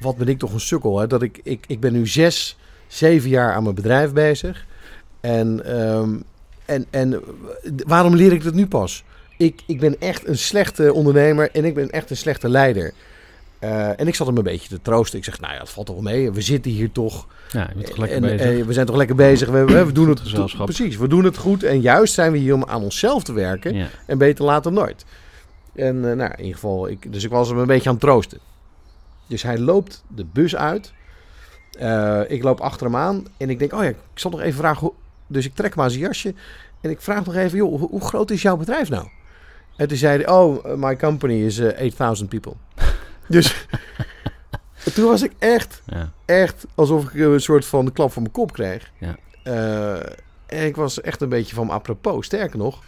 wat 0.00 0.16
ben 0.16 0.28
ik 0.28 0.38
toch 0.38 0.52
een 0.52 0.60
sukkel. 0.60 0.98
Hè? 0.98 1.06
Dat 1.06 1.22
ik, 1.22 1.40
ik, 1.42 1.64
ik 1.66 1.80
ben 1.80 1.92
nu 1.92 2.06
zes, 2.06 2.56
zeven 2.86 3.30
jaar 3.30 3.54
aan 3.54 3.62
mijn 3.62 3.74
bedrijf 3.74 4.12
bezig. 4.12 4.66
En, 5.20 5.64
ehm, 5.64 6.16
en, 6.64 6.86
en 6.90 7.22
waarom 7.86 8.14
leer 8.14 8.32
ik 8.32 8.44
dat 8.44 8.54
nu 8.54 8.66
pas? 8.66 9.04
Ik, 9.36 9.62
ik 9.66 9.80
ben 9.80 10.00
echt 10.00 10.26
een 10.26 10.38
slechte 10.38 10.92
ondernemer 10.92 11.50
en 11.52 11.64
ik 11.64 11.74
ben 11.74 11.90
echt 11.90 12.10
een 12.10 12.16
slechte 12.16 12.48
leider. 12.48 12.92
Eh, 13.58 14.00
en 14.00 14.06
ik 14.08 14.14
zat 14.14 14.26
hem 14.26 14.36
een 14.36 14.42
beetje 14.42 14.68
te 14.68 14.82
troosten. 14.82 15.18
Ik 15.18 15.24
zeg, 15.24 15.40
nou 15.40 15.52
ja, 15.54 15.58
het 15.60 15.70
valt 15.70 15.86
toch 15.86 16.00
mee. 16.00 16.30
We 16.32 16.40
zitten 16.40 16.70
hier 16.70 16.92
toch. 16.92 17.26
Ja, 17.52 17.60
je 17.68 17.74
bent 17.74 17.86
toch 17.86 17.96
lekker 17.96 18.16
en, 18.16 18.22
bezig. 18.22 18.58
eh, 18.60 18.64
we 18.66 18.72
zijn 18.72 18.86
toch 18.86 18.96
lekker 18.96 19.16
bezig. 19.16 19.48
We, 19.48 19.64
we, 19.64 19.84
we 19.84 19.92
doen 19.92 20.08
het 20.08 20.20
Gezelschap. 20.20 20.64
Precies, 20.64 20.96
we 20.96 21.08
doen 21.08 21.24
het 21.24 21.36
goed. 21.36 21.62
En 21.62 21.80
juist 21.80 22.14
zijn 22.14 22.32
we 22.32 22.38
hier 22.38 22.54
om 22.54 22.64
aan 22.64 22.82
onszelf 22.82 23.22
te 23.22 23.32
werken. 23.32 23.74
ja. 23.74 23.86
En 24.06 24.18
beter 24.18 24.44
later 24.44 24.72
nooit. 24.72 25.04
En 25.74 26.10
eh, 26.10 26.16
nou, 26.16 26.30
in 26.30 26.38
ieder 26.38 26.54
geval, 26.54 26.88
ik, 26.88 27.12
dus 27.12 27.24
ik 27.24 27.30
was 27.30 27.48
hem 27.48 27.58
een 27.58 27.66
beetje 27.66 27.88
aan 27.88 27.94
het 27.94 28.04
troosten. 28.04 28.38
Dus 29.26 29.42
hij 29.42 29.58
loopt 29.58 30.04
de 30.14 30.24
bus 30.32 30.56
uit. 30.56 30.92
Ik 32.28 32.42
loop 32.42 32.60
achter 32.60 32.86
hem 32.86 32.96
aan. 32.96 33.24
En 33.36 33.50
ik 33.50 33.58
denk, 33.58 33.72
oh 33.72 33.82
ja, 33.82 33.88
ik 33.88 33.96
zal 34.14 34.30
nog 34.30 34.40
even 34.40 34.58
vragen. 34.58 34.80
hoe- 34.80 34.92
Dus 35.26 35.44
ik 35.44 35.54
trek 35.54 35.74
maar 35.74 35.90
zijn 35.90 36.02
jasje. 36.02 36.34
En 36.80 36.90
ik 36.90 37.00
vraag 37.00 37.24
nog 37.24 37.34
even, 37.34 37.56
joh, 37.58 37.78
hoe, 37.80 37.88
hoe 37.90 38.00
groot 38.00 38.30
is 38.30 38.42
jouw 38.42 38.56
bedrijf 38.56 38.88
nou? 38.88 39.08
En 39.76 39.88
toen 39.88 39.96
zei 39.96 40.22
hij, 40.22 40.28
oh, 40.32 40.74
my 40.74 40.96
company 40.96 41.34
is 41.34 41.58
eh, 41.58 41.78
8000 41.78 42.28
people. 42.28 42.52
dus 43.28 43.66
toen 44.94 45.04
was 45.04 45.22
ik 45.22 45.32
echt, 45.38 45.82
Ja. 45.86 46.12
echt 46.24 46.66
alsof 46.74 47.04
ik 47.04 47.14
een 47.14 47.40
soort 47.40 47.64
van 47.66 47.92
klap 47.92 48.12
van 48.12 48.22
mijn 48.22 48.34
kop 48.34 48.52
kreeg. 48.52 48.90
Ja. 48.98 49.16
Eh, 49.42 50.12
en 50.46 50.66
ik 50.66 50.76
was 50.76 51.00
echt 51.00 51.20
een 51.20 51.28
beetje 51.28 51.54
van 51.54 51.70
apropos. 51.70 52.26
Sterker 52.26 52.58
nog, 52.58 52.82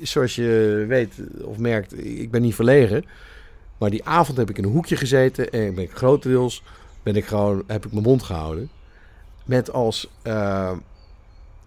zoals 0.00 0.34
je 0.34 0.84
weet 0.88 1.14
of 1.42 1.58
merkt, 1.58 2.04
ik 2.04 2.30
ben 2.30 2.42
niet 2.42 2.54
verlegen. 2.54 3.04
Maar 3.78 3.90
die 3.90 4.04
avond 4.04 4.38
heb 4.38 4.50
ik 4.50 4.58
in 4.58 4.64
een 4.64 4.70
hoekje 4.72 4.96
gezeten 4.96 5.50
en 5.50 5.74
ben 5.74 5.84
ik 5.84 5.90
grotendeels 5.90 6.62
ben 7.02 7.16
ik 7.16 7.26
gewoon, 7.26 7.62
heb 7.66 7.86
ik 7.86 7.92
mijn 7.92 8.04
mond 8.04 8.22
gehouden. 8.22 8.70
Met 9.44 9.72
als 9.72 10.10
eh, 10.22 10.72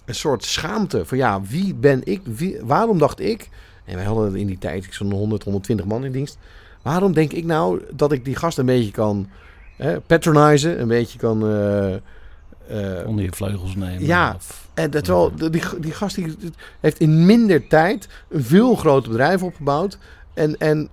een 0.06 0.16
soort 0.16 0.44
schaamte 0.44 1.06
van 1.06 1.18
ja, 1.18 1.42
wie 1.42 1.74
ben 1.76 2.02
ik? 2.04 2.22
Wie, 2.24 2.58
waarom 2.64 2.98
dacht 3.00 3.20
ik, 3.20 3.50
en 3.90 3.96
wij 3.96 4.06
hadden 4.06 4.36
in 4.36 4.48
die 4.48 4.58
tijd 4.58 4.88
zo'n 4.90 5.12
100, 5.12 5.44
120 5.44 5.86
man 5.86 6.06
in 6.06 6.12
dienst. 6.12 6.38
Waarom 6.82 7.14
denk 7.14 7.32
ik 7.32 7.46
nou 7.46 7.82
dat 7.92 8.12
ik 8.12 8.26
die 8.26 8.36
gast 8.36 8.58
een 8.58 8.66
beetje 8.66 8.92
kan 8.92 9.30
hè, 9.76 10.00
patronizen, 10.02 10.82
een 10.82 10.88
beetje 10.88 11.20
kan... 11.20 11.44
eh, 11.44 11.94
eh, 11.96 13.08
Onder 13.08 13.24
je 13.24 13.32
vleugels 13.32 13.76
nemen. 13.76 14.06
Ja. 14.06 14.34
Of, 14.36 14.68
en 14.74 14.92
dat 14.92 15.08
wel, 15.08 15.36
die, 15.36 15.50
die, 15.50 15.62
die 15.80 15.92
gast 15.92 16.16
die, 16.16 16.36
heeft 16.80 17.00
in 17.00 17.26
minder 17.26 17.68
tijd 17.68 18.08
een 18.30 18.44
veel 18.44 18.76
groter 18.76 19.10
bedrijf 19.10 19.44
opgebouwd. 19.44 19.98
En, 20.34 20.58
en 20.58 20.90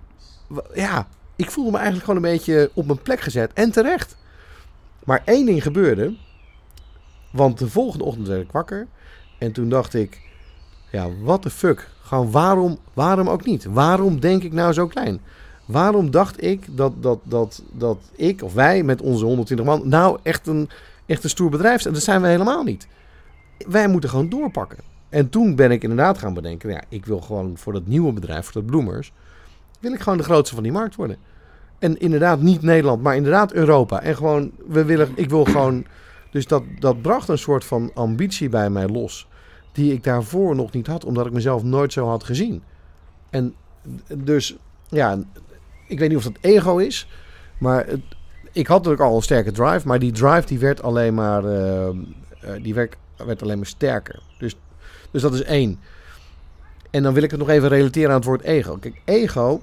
ja, 0.75 1.07
ik 1.37 1.51
voelde 1.51 1.71
me 1.71 1.77
eigenlijk 1.77 2.07
gewoon 2.07 2.25
een 2.25 2.31
beetje 2.31 2.71
op 2.75 2.87
mijn 2.87 3.03
plek 3.03 3.21
gezet. 3.21 3.53
En 3.53 3.71
terecht. 3.71 4.17
Maar 5.05 5.23
één 5.25 5.47
ding 5.47 5.63
gebeurde. 5.63 6.15
Want 7.31 7.59
de 7.59 7.69
volgende 7.69 8.05
ochtend 8.05 8.27
werd 8.29 8.43
ik 8.43 8.53
wakker. 8.53 8.87
En 9.39 9.53
toen 9.53 9.69
dacht 9.69 9.95
ik, 9.95 10.21
ja, 10.91 11.09
what 11.23 11.43
the 11.43 11.51
fuck. 11.51 11.89
Gewoon 12.07 12.31
waarom, 12.31 12.79
waarom 12.95 13.29
ook 13.29 13.45
niet? 13.45 13.65
Waarom 13.65 14.21
denk 14.21 14.43
ik 14.43 14.53
nou 14.53 14.73
zo 14.73 14.87
klein? 14.87 15.21
Waarom 15.65 16.11
dacht 16.11 16.43
ik 16.43 16.77
dat, 16.77 16.93
dat, 17.03 17.19
dat, 17.23 17.63
dat 17.73 17.99
ik 18.17 18.43
of 18.43 18.55
wij 18.55 18.83
met 18.83 19.01
onze 19.01 19.25
120 19.25 19.67
man 19.67 19.89
nou 19.89 20.19
echt 20.23 20.47
een, 20.47 20.69
echt 21.07 21.25
een 21.25 21.31
stoer 21.31 21.51
bedrijf 21.51 21.81
zijn? 21.81 21.95
Dat 21.95 22.03
zijn 22.03 22.23
we 22.23 22.29
helemaal 22.29 22.63
niet 22.63 22.87
wij 23.69 23.89
moeten 23.89 24.11
gewoon 24.11 24.29
doorpakken. 24.29 24.79
En 25.09 25.29
toen 25.29 25.55
ben 25.55 25.71
ik 25.71 25.83
inderdaad 25.83 26.19
gaan 26.19 26.35
bedenken, 26.35 26.71
ja, 26.71 26.83
ik 26.89 27.07
wil 27.07 27.21
gewoon 27.21 27.59
voor 27.59 27.73
dat 27.73 27.87
nieuwe 27.87 28.13
bedrijf, 28.13 28.45
voor 28.45 28.61
dat 28.61 28.67
Bloemers, 28.67 29.13
wil 29.81 29.93
ik 29.93 30.01
gewoon 30.01 30.19
de 30.19 30.25
grootste 30.25 30.55
van 30.55 30.63
die 30.63 30.73
markt 30.73 30.95
worden. 30.95 31.17
En 31.79 32.01
inderdaad 32.01 32.41
niet 32.41 32.63
Nederland, 32.63 33.03
maar 33.03 33.17
inderdaad 33.17 33.53
Europa. 33.53 34.03
En 34.03 34.17
gewoon, 34.17 34.51
we 34.67 34.85
willen, 34.85 35.09
ik 35.15 35.31
wil 35.31 35.45
gewoon, 35.45 35.85
dus 36.31 36.47
dat, 36.47 36.63
dat 36.79 37.03
bracht 37.03 37.29
een 37.29 37.39
soort 37.39 37.65
van 37.65 37.91
ambitie 37.95 38.49
bij 38.49 38.71
mij 38.71 38.89
los, 38.89 39.29
die 39.77 39.93
ik 39.93 40.05
daarvoor 40.05 40.55
nog 40.55 40.73
niet 40.73 40.87
had, 40.87 41.05
omdat 41.05 41.27
ik 41.27 41.33
mezelf 41.33 41.63
nooit 41.63 41.93
zo 41.93 42.07
had 42.07 42.25
gezien. 42.25 42.63
En 43.31 43.55
dus, 44.15 44.57
ja, 44.89 45.19
ik 45.87 45.99
weet 45.99 46.09
niet 46.09 46.19
of 46.19 46.25
dat 46.25 46.39
ego 46.41 46.77
is, 46.77 47.09
maar 47.59 47.87
ik 48.53 48.67
had 48.67 48.77
natuurlijk 48.77 49.03
al 49.11 49.17
een 49.17 49.23
sterke 49.23 49.53
drive, 49.53 49.87
maar 49.87 49.99
die 49.99 50.13
drive 50.13 50.47
die 50.47 50.59
werd 50.59 50.83
alleen 50.83 51.15
maar, 51.15 51.45
eh, 51.45 51.89
eh, 51.89 51.95
die 52.63 52.75
werd, 52.75 52.97
werd 53.17 53.43
alleen 53.43 53.57
maar 53.57 53.67
sterker. 53.67 54.23
Dus, 54.39 54.57
dus 55.11 55.23
dat 55.23 55.35
is 55.35 55.43
één. 55.43 55.79
En 56.91 57.03
dan 57.03 57.15
wil 57.15 57.23
ik 57.23 57.31
het 57.31 57.41
nog 57.41 57.49
even 57.49 57.69
relateren 57.69 58.11
aan 58.11 58.17
het 58.17 58.25
woord 58.25 58.43
ego. 58.43 58.77
Kijk, 58.77 59.01
ego, 59.05 59.63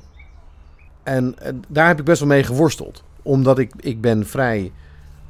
en, 1.04 1.36
en 1.40 1.64
daar 1.68 1.88
heb 1.88 2.00
ik 2.00 2.06
best 2.06 2.20
wel 2.20 2.30
mee 2.30 2.44
geworsteld. 2.44 3.04
Omdat 3.22 3.60
ik, 3.60 3.72
ik 3.80 4.02
ben 4.02 4.26
vrij 4.26 4.72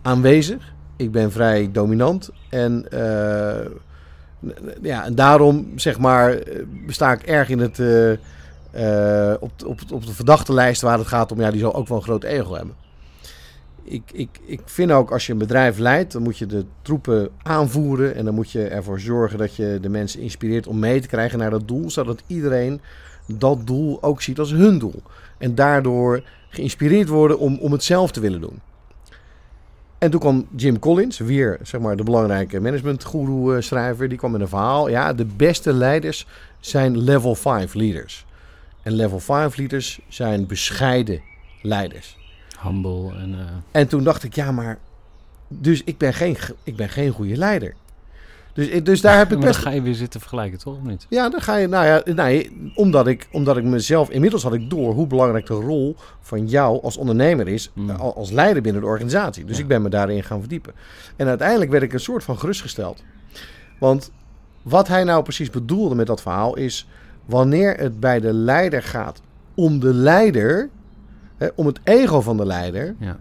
aanwezig, 0.02 0.74
ik 0.96 1.12
ben 1.12 1.32
vrij 1.32 1.72
dominant 1.72 2.30
en... 2.50 2.92
eh, 2.92 3.72
ja, 4.82 5.06
en 5.06 5.16
daarom 5.16 5.72
zeg 5.76 6.00
maar 6.00 6.34
eh, 6.34 6.66
sta 6.88 7.12
ik 7.12 7.22
erg 7.22 7.50
in 7.50 7.60
het, 7.60 7.80
eh, 7.80 8.12
eh, 8.12 9.38
op, 9.40 9.52
op, 9.66 9.80
op 9.92 10.06
de 10.06 10.14
verdachte 10.14 10.54
lijst 10.54 10.82
waar 10.82 10.98
het 10.98 11.08
gaat 11.08 11.32
om, 11.32 11.42
ja, 11.42 11.52
die 11.52 11.60
zal 11.60 11.76
ook 11.76 11.88
wel 11.88 11.98
een 11.98 12.04
groot 12.04 12.24
ego 12.24 12.54
hebben. 12.54 12.76
Ik, 13.84 14.04
ik, 14.14 14.30
ik 14.46 14.62
vind 14.66 14.92
ook 14.92 15.12
als 15.12 15.26
je 15.26 15.32
een 15.32 15.38
bedrijf 15.38 15.78
leidt, 15.78 16.12
dan 16.12 16.22
moet 16.22 16.38
je 16.38 16.46
de 16.46 16.66
troepen 16.82 17.30
aanvoeren 17.42 18.16
en 18.16 18.26
dan 18.26 18.34
moet 18.34 18.52
je 18.52 18.68
ervoor 18.68 19.00
zorgen 19.00 19.38
dat 19.38 19.56
je 19.56 19.78
de 19.82 19.90
mensen 19.90 20.22
inspireert 20.22 20.68
om 20.68 20.80
mee 20.80 21.02
te 21.02 21.08
krijgen 21.08 21.40
naar 21.40 21.50
dat 21.50 21.68
doel, 21.68 21.90
zodat 21.90 22.24
iedereen 22.28 22.82
dat 23.28 23.68
doel 23.68 24.04
ook 24.04 24.22
ziet 24.22 24.40
als 24.40 24.52
hun 24.52 24.80
doel. 24.80 25.02
En 25.38 25.56
daardoor 25.56 26.24
geïnspireerd 26.50 27.08
worden 27.08 27.40
om, 27.40 27.58
om 27.60 27.72
het 27.72 27.84
zelf 27.84 28.12
te 28.12 28.20
willen 28.20 28.42
doen. 28.42 28.60
En 30.04 30.12
toen 30.12 30.20
kwam 30.20 30.48
Jim 30.56 30.80
Collins, 30.80 31.18
weer 31.18 31.60
zeg 31.62 31.82
maar 31.82 31.96
de 31.96 32.04
belangrijke 32.04 32.60
managementgoeroe 32.60 33.62
schrijver, 33.62 34.10
die 34.10 34.18
kwam 34.18 34.32
met 34.32 34.42
een 34.42 34.48
verhaal. 34.48 34.90
Ja, 34.90 35.14
de 35.14 35.26
beste 35.26 35.74
leiders 35.74 36.28
zijn 36.60 36.98
level 36.98 37.36
5 37.36 37.74
leaders. 37.74 38.26
En 38.82 38.92
level 38.94 39.20
5 39.20 39.56
leaders 39.56 40.00
zijn 40.08 40.48
bescheiden 40.48 41.22
leiders. 41.62 42.18
Humble 42.62 43.12
en... 43.16 43.34
eh, 43.34 43.80
En 43.82 43.88
toen 43.88 44.04
dacht 44.04 44.24
ik, 44.24 44.36
ja, 44.36 44.52
maar... 44.52 44.78
Dus 45.48 45.82
ik 45.84 45.98
ben 45.98 46.14
geen, 46.14 46.38
ik 46.64 46.76
ben 46.76 46.90
geen 46.90 47.12
goede 47.12 47.36
leider. 47.36 47.74
Dus, 48.54 48.68
ik- 48.68 48.86
dus 48.86 49.02
daar 49.02 49.18
heb 49.18 49.32
ik 49.32 49.38
maar 49.38 49.48
best... 49.48 49.64
dan 49.64 49.72
ga 49.72 49.78
je 49.78 49.82
weer 49.82 49.96
zitten 49.96 50.20
vergelijken, 50.20 50.60
toch? 50.60 50.76
Of 50.78 50.84
niet? 50.84 51.06
Ja, 51.10 51.30
dan 51.30 51.42
ga 51.42 51.56
je... 51.56 51.68
Nou 51.68 51.86
ja, 51.86 52.14
nee, 52.14 52.72
omdat 52.76 53.08
ik, 53.08 53.28
omdat 53.32 53.58
ik 53.58 53.64
mezelf... 53.64 54.10
Inmiddels 54.10 54.44
had 54.44 54.54
ik 54.54 54.70
door 54.70 54.94
hoe 54.94 55.08
belangrijk 55.08 55.46
de 55.46 55.54
rol 55.54 55.96
van 56.22 56.48
jou 56.48 56.82
als 56.84 56.98
ondernemer 56.98 57.48
is... 57.48 57.72
Mm. 57.74 57.90
eh, 57.90 58.00
al- 58.00 58.16
als 58.16 58.32
leider 58.32 58.62
binnen 58.62 58.82
de 58.82 58.88
organisatie. 58.88 59.46
Dus 59.46 59.56
Ja. 59.58 59.62
ik 59.62 59.68
ben 59.68 59.82
me 59.82 59.90
daarin 59.90 60.24
gaan 60.24 60.40
verdiepen. 60.40 60.74
En 61.16 61.28
uiteindelijk 61.28 61.72
werd 61.72 61.84
ik 61.84 61.94
een 61.94 62.00
soort 62.00 62.24
van 62.24 62.40
gerustgesteld. 62.40 63.04
Want 63.80 64.12
wat 64.62 64.88
hij 64.88 65.04
nou 65.04 65.24
precies 65.24 65.50
bedoelde 65.50 65.96
met 65.96 66.08
dat 66.08 66.22
verhaal 66.22 66.56
is... 66.56 66.88
wanneer 67.26 67.78
het 67.78 68.00
bij 68.00 68.20
de 68.20 68.34
leider 68.34 68.84
gaat 68.84 69.22
om 69.56 69.80
de 69.80 69.94
leider... 69.94 70.70
Hè, 71.38 71.48
om 71.56 71.66
het 71.66 71.80
ego 71.84 72.22
van 72.22 72.38
de 72.38 72.46
leider... 72.46 72.96
Ja. 73.00 73.18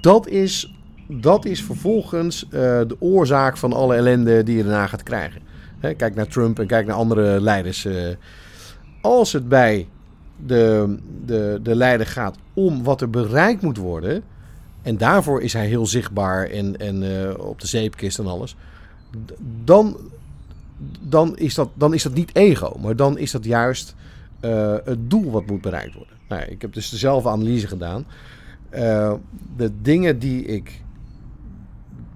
dat 0.00 0.26
is, 0.28 0.77
dat 1.08 1.44
is 1.44 1.62
vervolgens 1.62 2.44
eh, 2.44 2.50
de 2.60 2.96
oorzaak 2.98 3.56
van 3.56 3.72
alle 3.72 3.94
ellende 3.94 4.42
die 4.42 4.56
je 4.56 4.62
daarna 4.62 4.86
gaat 4.86 5.02
krijgen. 5.02 5.40
Hè, 5.78 5.94
kijk 5.94 6.14
naar 6.14 6.26
Trump 6.26 6.58
en 6.58 6.66
kijk 6.66 6.86
naar 6.86 6.96
andere 6.96 7.40
leiders. 7.40 7.84
eh. 7.84 8.06
als 9.02 9.32
het 9.32 9.48
bij 9.48 9.88
de, 10.46 10.96
de, 11.24 11.60
de 11.62 11.74
leider 11.74 12.06
gaat 12.06 12.36
om 12.54 12.82
wat 12.82 13.00
er 13.00 13.10
bereikt 13.10 13.62
moet 13.62 13.76
worden. 13.76 14.22
En 14.82 14.96
daarvoor 14.96 15.42
is 15.42 15.52
hij 15.52 15.66
heel 15.66 15.86
zichtbaar 15.86 16.46
en, 16.46 16.76
en 16.76 17.26
eh, 17.28 17.38
op 17.38 17.60
de 17.60 17.66
zeepkist 17.66 18.18
en 18.18 18.26
alles. 18.26 18.56
Dan, 19.64 19.96
dan, 21.00 21.36
is 21.36 21.54
dat, 21.54 21.68
dan 21.74 21.94
is 21.94 22.02
dat 22.02 22.14
niet 22.14 22.34
ego, 22.34 22.78
maar 22.82 22.96
dan 22.96 23.18
is 23.18 23.30
dat 23.30 23.44
juist 23.44 23.94
het 24.84 25.10
doel 25.10 25.30
wat 25.30 25.46
moet 25.46 25.60
bereikt 25.60 25.94
worden. 25.94 26.14
Nou, 26.28 26.42
ik 26.42 26.62
heb 26.62 26.72
dus 26.72 26.90
dezelfde 26.90 27.28
analyse 27.28 27.66
gedaan. 27.66 28.06
De 29.56 29.70
dingen 29.82 30.18
die 30.18 30.44
ik. 30.44 30.82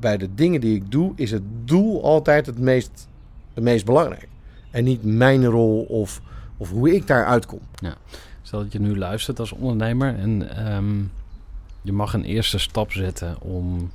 Bij 0.02 0.16
de 0.16 0.34
dingen 0.34 0.60
die 0.60 0.74
ik 0.74 0.90
doe, 0.90 1.12
is 1.16 1.30
het 1.30 1.42
doel 1.64 2.04
altijd 2.04 2.46
het 2.46 2.58
meest, 2.58 3.08
het 3.54 3.64
meest 3.64 3.84
belangrijk. 3.84 4.28
En 4.70 4.84
niet 4.84 5.04
mijn 5.04 5.46
rol 5.46 5.82
of, 5.82 6.20
of 6.56 6.70
hoe 6.70 6.94
ik 6.94 7.06
daaruit 7.06 7.46
kom. 7.46 7.60
Stel 8.42 8.62
dat 8.62 8.72
je 8.72 8.80
nu 8.80 8.98
luistert 8.98 9.38
als 9.38 9.52
ondernemer 9.52 10.18
en 10.18 10.56
ehm, 10.56 11.02
je 11.82 11.92
mag 11.92 12.14
een 12.14 12.24
eerste 12.24 12.58
stap 12.58 12.92
zetten 12.92 13.40
om... 13.40 13.90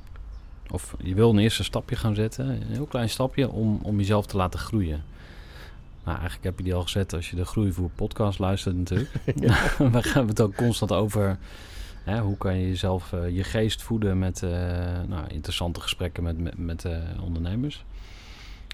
Of 0.70 0.94
je 1.02 1.14
wil 1.14 1.30
een 1.30 1.38
eerste 1.38 1.64
stapje 1.64 1.96
gaan 1.96 2.14
zetten, 2.14 2.48
een 2.48 2.62
heel 2.74 2.86
klein 2.86 3.08
stapje, 3.08 3.50
om, 3.50 3.78
om 3.82 3.98
jezelf 3.98 4.26
te 4.26 4.36
laten 4.36 4.58
groeien. 4.58 5.02
Nou, 6.04 6.18
eigenlijk 6.18 6.44
heb 6.44 6.58
je 6.58 6.64
die 6.64 6.74
al 6.74 6.82
gezet 6.82 7.14
als 7.14 7.30
je 7.30 7.36
de 7.36 7.44
Groeivoer 7.44 7.90
podcast 7.94 8.38
luistert 8.38 8.76
natuurlijk. 8.76 9.10
We 9.92 10.02
gaan 10.02 10.28
het 10.28 10.40
ook 10.40 10.54
constant 10.54 10.92
over 10.92 11.38
hoe 12.16 12.36
kan 12.36 12.58
je 12.58 12.68
jezelf, 12.68 13.12
eh, 13.12 13.36
je 13.36 13.44
geest 13.44 13.82
voeden 13.82 14.18
met 14.18 14.42
eh, 14.42 14.50
nou, 15.06 15.26
interessante 15.28 15.80
gesprekken 15.80 16.22
met, 16.22 16.38
met, 16.38 16.58
met 16.58 16.84
eh, 16.84 16.96
ondernemers. 17.22 17.84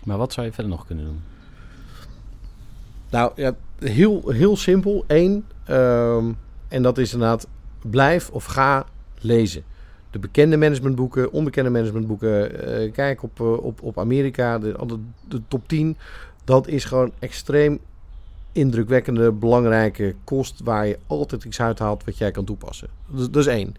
Maar 0.04 0.16
wat 0.16 0.32
zou 0.32 0.46
je 0.46 0.52
verder 0.52 0.72
nog 0.72 0.86
kunnen 0.86 1.04
doen? 1.04 1.20
Nou 3.10 3.32
ja, 3.36 3.54
heel, 3.78 4.28
heel 4.28 4.56
simpel. 4.56 5.04
Eén, 5.06 5.44
ehm, 5.64 6.32
en 6.68 6.82
dat 6.82 6.98
is 6.98 7.12
inderdaad 7.12 7.48
blijf 7.82 8.30
of 8.30 8.44
ga 8.44 8.86
lezen. 9.20 9.64
De 10.10 10.18
bekende 10.18 10.56
managementboeken, 10.56 11.32
onbekende 11.32 11.70
managementboeken. 11.70 12.92
kijk 12.92 13.22
op, 13.22 13.40
op, 13.40 13.82
op 13.82 13.98
Amerika, 13.98 14.58
de, 14.58 14.98
de 15.28 15.42
top 15.48 15.68
10. 15.68 15.96
Dat 16.44 16.68
is 16.68 16.84
gewoon 16.84 17.12
extreem 17.18 17.80
indrukwekkende, 18.54 19.32
belangrijke 19.32 20.14
kost 20.24 20.60
waar 20.64 20.86
je 20.86 20.98
altijd 21.06 21.44
iets 21.44 21.60
uit 21.60 21.78
haalt 21.78 22.04
wat 22.04 22.18
jij 22.18 22.30
kan 22.30 22.44
toepassen. 22.44 22.88
Dus, 23.06 23.30
dat 23.30 23.36
is 23.36 23.46
één. 23.46 23.74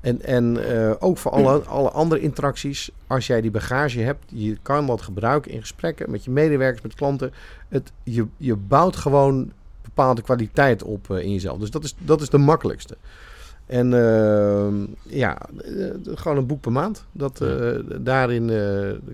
En, 0.00 0.22
en 0.22 0.68
eh, 0.68 0.94
ook 0.98 1.18
voor 1.18 1.30
alle, 1.30 1.58
alle 1.60 1.90
andere 1.90 2.20
interacties, 2.20 2.90
als 3.06 3.26
jij 3.26 3.40
die 3.40 3.50
bagage 3.50 4.00
hebt, 4.00 4.24
je 4.28 4.56
kan 4.62 4.86
wat 4.86 5.02
gebruiken 5.02 5.50
in 5.50 5.60
gesprekken 5.60 6.10
met 6.10 6.24
je 6.24 6.30
medewerkers, 6.30 6.82
met 6.82 6.94
klanten. 6.94 7.32
Het, 7.68 7.92
je, 8.02 8.26
je 8.36 8.56
bouwt 8.56 8.96
gewoon 8.96 9.52
bepaalde 9.82 10.22
kwaliteit 10.22 10.82
op 10.82 11.10
eh, 11.10 11.18
in 11.18 11.32
jezelf. 11.32 11.58
Dus 11.58 11.70
dat 11.70 11.84
is, 11.84 11.94
dat 11.98 12.20
is 12.20 12.28
de 12.28 12.38
makkelijkste. 12.38 12.96
En 13.66 13.92
eh, 13.94 14.72
ja, 15.02 15.38
gewoon 16.04 16.36
een 16.36 16.46
boek 16.46 16.60
per 16.60 16.72
maand. 16.72 17.04
Dat, 17.12 17.44
daarin 18.00 18.46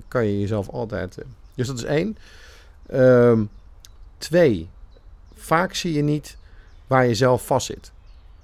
kan 0.09 0.27
je 0.27 0.41
jezelf 0.41 0.69
altijd. 0.69 1.19
dus 1.55 1.67
dat 1.67 1.77
is 1.77 1.85
één. 1.85 2.17
Ehm, 2.87 3.45
twee, 4.19 4.69
vaak 5.49 5.75
zie 5.75 5.93
je 5.93 6.03
niet 6.03 6.37
waar 6.87 7.07
je 7.07 7.15
zelf 7.15 7.47
vast 7.47 7.67
zit. 7.67 7.93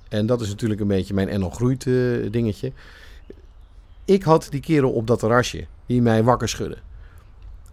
En 0.08 0.26
dat 0.26 0.40
is 0.40 0.48
natuurlijk 0.48 0.80
een 0.80 0.86
beetje 0.86 1.14
mijn 1.14 1.28
en 1.28 1.42
al 1.42 1.50
groeit 1.50 1.86
eh, 1.86 1.94
dingetje. 2.30 2.72
Ik 4.04 4.22
had 4.22 4.46
die 4.50 4.60
kerel 4.60 4.90
op 4.90 5.06
dat 5.06 5.18
terrasje 5.18 5.66
die 5.86 6.02
mij 6.02 6.22
wakker 6.22 6.48
schudde. 6.48 6.78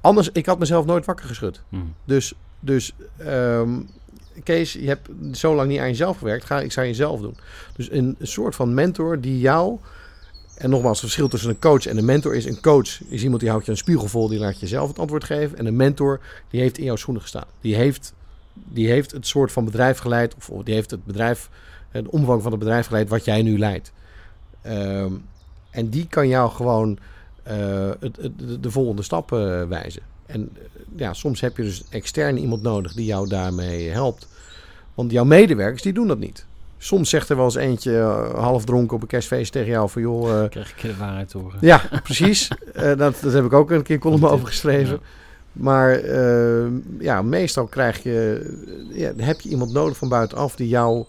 Anders, 0.01 0.29
ik 0.32 0.45
had 0.45 0.59
mezelf 0.59 0.86
nooit 0.86 1.05
wakker 1.05 1.25
geschud. 1.25 1.61
Hm. 1.69 1.77
Dus, 2.05 2.34
dus 2.59 2.93
ehm, 3.17 3.79
Kees, 4.43 4.73
je 4.73 4.88
hebt 4.88 5.09
zo 5.32 5.55
lang 5.55 5.69
niet 5.69 5.79
aan 5.79 5.88
jezelf 5.88 6.17
gewerkt. 6.17 6.45
Ga, 6.45 6.59
ik 6.59 6.71
zou 6.71 6.88
jezelf 6.88 7.21
doen. 7.21 7.36
Dus 7.75 7.91
een, 7.91 8.15
een 8.19 8.27
soort 8.27 8.55
van 8.55 8.73
mentor 8.73 9.19
die 9.21 9.39
jou... 9.39 9.77
En 10.57 10.69
nogmaals, 10.69 11.01
het 11.01 11.05
verschil 11.05 11.27
tussen 11.27 11.49
een 11.49 11.59
coach 11.59 11.86
en 11.86 11.97
een 11.97 12.05
mentor 12.05 12.36
is... 12.36 12.45
Een 12.45 12.61
coach 12.61 13.03
is 13.09 13.23
iemand 13.23 13.41
die 13.41 13.49
houdt 13.49 13.65
je 13.65 13.71
een 13.71 13.77
spiegel 13.77 14.07
vol, 14.07 14.27
die 14.27 14.39
laat 14.39 14.59
je 14.59 14.67
zelf 14.67 14.88
het 14.88 14.99
antwoord 14.99 15.23
geven. 15.23 15.57
En 15.57 15.65
een 15.65 15.75
mentor, 15.75 16.19
die 16.49 16.61
heeft 16.61 16.77
in 16.77 16.84
jouw 16.84 16.95
schoenen 16.95 17.21
gestaan. 17.21 17.45
Die 17.61 17.75
heeft, 17.75 18.13
die 18.54 18.88
heeft 18.89 19.12
het 19.12 19.28
soort 19.28 19.52
van 19.52 19.66
bedrijf 19.66 19.97
geleid... 19.97 20.36
of 20.36 20.64
die 20.64 20.74
heeft 20.74 20.91
het 20.91 21.06
bedrijf, 21.06 21.49
de 21.91 22.12
omvang 22.12 22.41
van 22.41 22.52
het 22.52 22.60
bedrijf 22.60 22.86
geleid 22.88 23.10
wat 23.10 23.26
jij 23.26 23.41
nu 23.41 23.58
leidt. 23.60 23.91
Ehm, 24.62 25.12
en 25.72 25.89
die 25.89 26.08
kan 26.08 26.28
jou 26.28 26.52
gewoon 26.52 26.97
eh, 27.43 27.89
het, 27.99 28.18
het- 28.22 28.39
de, 28.39 28.60
de 28.60 28.72
volgende 28.72 29.02
stap 29.02 29.32
eh, 29.34 29.64
wijzen. 29.64 30.02
En 30.26 30.49
eh, 30.56 30.62
ja, 30.95 31.14
soms 31.14 31.41
heb 31.41 31.58
je 31.58 31.64
dus 31.64 31.84
extern 31.89 32.38
iemand 32.38 32.62
nodig 32.62 32.93
die 32.93 33.06
jou 33.06 33.28
daarmee 33.30 33.89
helpt. 33.89 34.28
Want 34.93 35.12
jouw 35.12 35.24
medewerkers, 35.24 35.82
die 35.82 35.93
doen 35.93 36.08
dat 36.08 36.20
niet. 36.20 36.45
Soms 36.78 37.10
zegt 37.10 37.30
er 37.30 37.36
wel 37.36 37.45
eens 37.45 37.56
eentje 37.56 37.97
half 38.36 38.66
dronken 38.66 38.95
op 38.95 39.02
een 39.02 39.08
kerstfeest 39.08 39.52
tegen 39.52 39.70
jou 39.70 39.89
van... 39.89 40.02
joh, 40.02 40.43
eh, 40.43 40.49
Krijg 40.49 40.70
ik 40.72 40.82
de 40.82 40.97
waarheid 40.97 41.30
te 41.30 41.38
horen. 41.38 41.58
ja, 41.62 41.82
precies. 42.04 42.47
Dat, 42.97 42.97
dat 43.22 43.34
heb 43.34 43.45
ik 43.45 43.54
ook 43.54 43.72
een 43.72 43.84
keer 43.84 43.97
column 43.99 44.26
over 44.26 44.47
geschreven. 44.47 44.93
Ja. 44.93 44.99
Maar 45.54 45.91
eh, 45.91 46.68
ja, 46.99 47.22
meestal 47.22 47.66
krijg 47.66 48.04
je, 48.04 48.45
ja, 48.93 49.14
heb 49.18 49.41
je 49.41 49.49
iemand 49.49 49.74
nodig 49.74 49.97
van 49.97 50.10
buitenaf 50.10 50.56
die 50.56 50.68
jou 50.68 51.06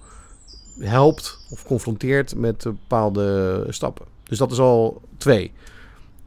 helpt 0.78 1.38
of 1.50 1.64
confronteert 1.64 2.36
met 2.36 2.62
bepaalde 2.62 3.66
stappen. 3.68 4.06
Dus 4.24 4.38
dat 4.38 4.52
is 4.52 4.58
al 4.58 5.02
twee. 5.16 5.52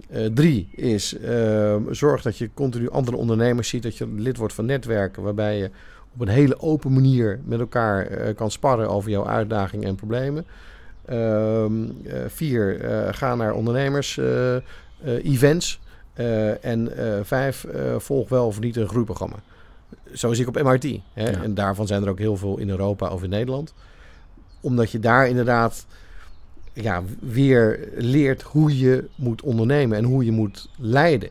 Eh, 0.10 0.26
drie 0.26 0.70
is 0.72 1.18
eh, 1.18 1.76
zorg 1.90 2.22
dat 2.22 2.38
je 2.38 2.50
continu 2.54 2.90
andere 2.90 3.18
ondernemers 3.18 3.70
ziet, 3.70 3.84
dat 3.84 3.98
je 3.98 4.08
lid 4.08 4.38
wordt 4.38 4.54
van 4.54 4.66
netwerken 4.66 5.24
waarbij 5.24 5.58
je 5.58 5.70
op 6.14 6.22
een 6.22 6.28
hele 6.28 6.60
open 6.60 6.94
manier 6.94 7.40
met 7.46 7.60
elkaar 7.60 8.08
eh, 8.08 8.36
kan 8.36 8.52
sparren 8.52 8.90
over 8.90 9.10
jouw 9.10 9.28
uitdagingen 9.28 9.88
en 9.88 9.96
problemen. 9.96 10.46
Ehm, 11.06 11.84
eh, 12.04 12.20
vier, 12.28 12.80
ga 13.12 13.36
naar 13.36 13.54
ondernemers 13.54 14.20
events. 15.04 15.80
Eh, 16.16 16.66
en 16.66 16.98
eh, 16.98 17.24
vijf, 17.24 17.64
eh, 17.64 17.96
volg 17.98 18.30
wel 18.30 18.46
of 18.46 18.60
niet 18.60 18.76
een 18.76 18.88
groeiprogramma. 18.88 19.36
Zo 20.14 20.34
zie 20.34 20.48
ik 20.48 20.56
op 20.56 20.64
MRT. 20.64 20.84
Hè? 21.14 21.30
Ja. 21.30 21.42
En 21.44 21.54
daarvan 21.54 21.88
zijn 21.88 22.04
er 22.04 22.10
ook 22.10 22.20
heel 22.20 22.38
veel 22.38 22.58
in 22.58 22.70
Europa 22.70 23.10
of 23.10 23.24
in 23.24 23.30
Nederland. 23.30 23.74
Omdat 24.62 24.92
je 24.92 25.00
daar 25.00 25.28
inderdaad 25.28 25.86
ja, 26.74 27.04
weer 27.20 27.90
leert 27.96 28.42
hoe 28.42 28.78
je 28.78 29.08
moet 29.16 29.42
ondernemen 29.42 29.98
en 29.98 30.04
hoe 30.04 30.26
je 30.26 30.32
moet 30.32 30.70
leiden. 30.78 31.30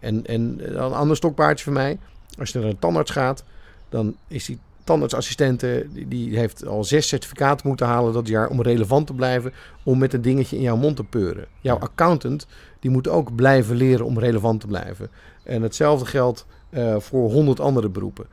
En, 0.00 0.26
en 0.26 0.56
dan 0.56 0.92
een 0.92 0.98
ander 0.98 1.16
stokpaardje 1.16 1.64
voor 1.64 1.72
mij. 1.72 1.98
Als 2.38 2.50
je 2.50 2.58
naar 2.58 2.68
een 2.68 2.78
tandarts 2.78 3.10
gaat, 3.10 3.44
dan 3.88 4.16
is 4.28 4.44
die 4.44 4.58
tandartsassistente... 4.92 5.86
die- 5.92 6.08
die 6.08 6.38
heeft 6.38 6.66
al 6.66 6.84
zes 6.84 7.08
certificaten 7.08 7.68
moeten 7.68 7.86
halen 7.86 8.12
dat 8.12 8.28
jaar... 8.28 8.48
om 8.48 8.62
relevant 8.62 9.06
te 9.06 9.14
blijven, 9.14 9.52
om 9.82 9.98
met 9.98 10.12
een 10.12 10.22
dingetje 10.22 10.56
in 10.56 10.62
jouw 10.62 10.76
mond 10.76 10.96
te 10.96 11.04
peuren. 11.04 11.44
Jouw 11.60 11.78
accountant, 11.78 12.46
die 12.80 12.90
moet 12.90 13.08
ook 13.08 13.34
blijven 13.34 13.76
leren 13.76 14.06
om 14.06 14.18
relevant 14.18 14.60
te 14.60 14.66
blijven. 14.66 15.08
En 15.42 15.62
hetzelfde 15.62 16.06
geldt 16.06 16.46
eh, 16.70 16.96
voor 16.98 17.30
honderd 17.30 17.60
andere 17.60 17.88
beroepen. 17.88 18.26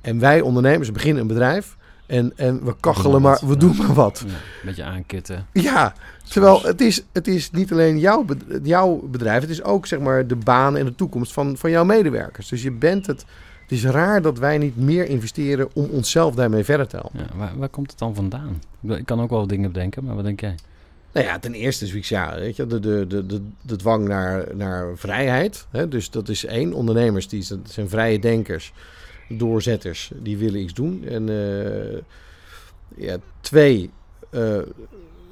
En 0.00 0.18
wij 0.18 0.40
ondernemers 0.40 0.92
beginnen 0.92 1.22
een 1.22 1.28
bedrijf... 1.28 1.76
En, 2.06 2.32
en 2.36 2.64
we 2.64 2.74
kachelen 2.80 3.22
maar, 3.22 3.40
we 3.46 3.56
doen 3.56 3.76
maar 3.76 3.94
wat. 3.94 4.22
Ja, 4.26 4.32
een 4.32 4.38
beetje 4.64 4.84
aankitten. 4.84 5.46
Ja, 5.52 5.94
terwijl 6.28 6.62
het 6.62 6.80
is, 6.80 7.04
het 7.12 7.28
is 7.28 7.50
niet 7.50 7.72
alleen 7.72 7.98
jouw, 7.98 8.24
jouw 8.62 8.96
bedrijf, 9.10 9.40
het 9.40 9.50
is 9.50 9.62
ook 9.62 9.86
zeg 9.86 9.98
maar 9.98 10.26
de 10.26 10.36
baan 10.36 10.76
en 10.76 10.84
de 10.84 10.94
toekomst 10.94 11.32
van, 11.32 11.56
van 11.56 11.70
jouw 11.70 11.84
medewerkers. 11.84 12.48
Dus 12.48 12.62
je 12.62 12.70
bent 12.70 13.06
het. 13.06 13.24
Het 13.64 13.72
is 13.72 13.84
raar 13.84 14.22
dat 14.22 14.38
wij 14.38 14.58
niet 14.58 14.76
meer 14.76 15.08
investeren 15.08 15.68
om 15.72 15.84
onszelf 15.84 16.34
daarmee 16.34 16.64
verder 16.64 16.86
te 16.86 16.96
helpen. 16.96 17.18
Ja, 17.18 17.36
waar, 17.36 17.58
waar 17.58 17.68
komt 17.68 17.90
het 17.90 17.98
dan 17.98 18.14
vandaan? 18.14 18.62
Ik 18.80 19.06
kan 19.06 19.20
ook 19.20 19.30
wel 19.30 19.46
dingen 19.46 19.72
bedenken, 19.72 20.04
maar 20.04 20.14
wat 20.14 20.24
denk 20.24 20.40
jij? 20.40 20.54
Nou 21.12 21.26
ja, 21.26 21.38
ten 21.38 21.54
eerste 21.54 21.98
is 21.98 22.08
ja, 22.08 22.34
weet 22.34 22.56
je, 22.56 22.66
de, 22.66 22.80
de, 22.80 23.06
de, 23.06 23.26
de, 23.26 23.42
de 23.60 23.76
dwang 23.76 24.08
naar, 24.08 24.46
naar 24.56 24.96
vrijheid. 24.96 25.66
Hè? 25.70 25.88
Dus 25.88 26.10
dat 26.10 26.28
is 26.28 26.44
één. 26.44 26.72
Ondernemers, 26.72 27.28
die 27.28 27.42
zijn, 27.42 27.60
zijn 27.64 27.88
vrije 27.88 28.18
denkers, 28.18 28.72
doorzetters, 29.28 30.10
die 30.14 30.38
willen 30.38 30.60
iets 30.60 30.74
doen. 30.74 31.04
En 31.04 31.28
eh, 31.28 31.98
ja, 33.06 33.16
twee, 33.40 33.90
eh, 34.30 34.58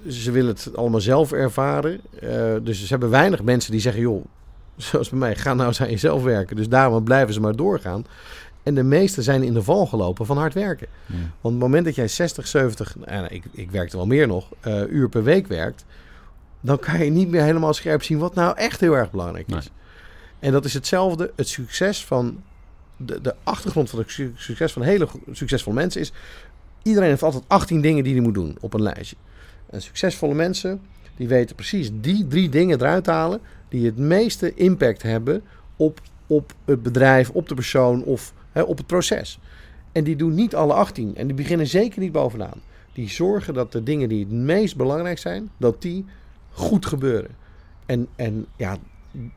ze 0.09 0.31
willen 0.31 0.55
het 0.55 0.77
allemaal 0.77 1.01
zelf 1.01 1.33
ervaren. 1.33 2.01
Uh, 2.23 2.55
dus 2.63 2.81
ze 2.81 2.87
hebben 2.89 3.11
weinig 3.11 3.43
mensen 3.43 3.73
die 3.73 3.81
zeggen, 3.81 4.03
joh, 4.03 4.25
zoals 4.91 5.09
bij 5.09 5.19
mij, 5.19 5.37
ga 5.37 5.55
nou 5.55 5.69
eens 5.69 5.81
aan 5.81 5.91
jezelf 5.91 6.23
werken. 6.23 6.57
Dus 6.57 6.69
daarom 6.69 7.05
blijven 7.05 7.35
ze 7.35 7.41
maar 7.41 7.57
doorgaan. 7.57 8.05
En 8.63 8.75
de 8.75 8.83
meesten 8.83 9.23
zijn 9.23 9.43
in 9.43 9.53
de 9.53 9.63
val 9.63 9.87
gelopen 9.87 10.27
van 10.27 10.39
hard 10.39 10.55
werken. 10.55 10.87
Ja. 11.07 11.15
Want 11.17 11.31
op 11.41 11.51
het 11.51 11.61
moment 11.61 11.85
dat 11.85 11.95
jij 11.95 12.09
60, 12.09 12.47
70, 12.47 12.97
nou, 13.07 13.27
ik, 13.27 13.45
ik 13.53 13.71
werkte 13.71 13.97
wel 13.97 14.07
meer 14.07 14.27
nog, 14.27 14.49
uh, 14.67 14.83
uur 14.89 15.09
per 15.09 15.23
week 15.23 15.47
werkt, 15.47 15.85
dan 16.61 16.79
kan 16.79 17.05
je 17.05 17.11
niet 17.11 17.29
meer 17.29 17.43
helemaal 17.43 17.75
scherp 17.75 18.03
zien 18.03 18.19
wat 18.19 18.35
nou 18.35 18.57
echt 18.57 18.81
heel 18.81 18.97
erg 18.97 19.11
belangrijk 19.11 19.47
is. 19.49 19.55
Nee. 19.55 19.69
En 20.39 20.53
dat 20.53 20.65
is 20.65 20.75
hetzelfde, 20.75 21.33
het 21.37 21.49
succes 21.49 22.05
van 22.05 22.43
de, 22.97 23.21
de 23.21 23.35
achtergrond 23.43 23.91
van 23.91 23.99
het 23.99 24.11
succes 24.37 24.73
van 24.73 24.83
hele 24.83 25.09
succesvolle 25.33 25.77
mensen 25.77 26.01
is, 26.01 26.13
iedereen 26.83 27.09
heeft 27.09 27.23
altijd 27.23 27.45
18 27.47 27.81
dingen 27.81 28.05
die 28.05 28.13
hij 28.13 28.23
moet 28.23 28.35
doen 28.35 28.57
op 28.61 28.75
een 28.75 28.83
lijstje. 28.83 29.17
En 29.71 29.83
succesvolle 29.83 30.35
mensen, 30.35 30.81
die 31.17 31.29
weten 31.29 31.57
precies 31.57 31.91
die 31.93 32.27
drie 32.27 32.49
dingen 32.49 32.81
eruit 32.81 33.07
halen 33.07 33.41
die 33.73 33.87
het 33.87 33.99
meeste 33.99 34.55
impact 34.55 35.03
hebben 35.03 35.43
op, 35.77 36.01
op 36.27 36.53
het 36.65 36.83
bedrijf, 36.83 37.31
op 37.31 37.49
de 37.49 37.55
persoon 37.55 38.05
of 38.05 38.33
hè, 38.53 38.63
op 38.63 38.77
het 38.77 38.87
proces. 38.87 39.39
En 39.93 40.05
die 40.05 40.17
doen 40.17 40.35
niet 40.35 40.55
alle 40.55 40.73
18 40.73 41.17
en 41.17 41.27
die 41.27 41.37
beginnen 41.37 41.67
zeker 41.67 42.01
niet 42.01 42.13
bovenaan. 42.13 42.61
Die 42.93 43.11
zorgen 43.11 43.55
dat 43.55 43.73
de 43.73 43.83
dingen 43.83 44.09
die 44.09 44.21
het 44.21 44.33
meest 44.33 44.77
belangrijk 44.77 45.19
zijn, 45.19 45.51
dat 45.57 45.83
die 45.83 46.05
goed 46.51 46.87
gebeuren. 46.87 47.31
En, 47.87 48.09
en 48.17 48.47
ja, 48.57 48.77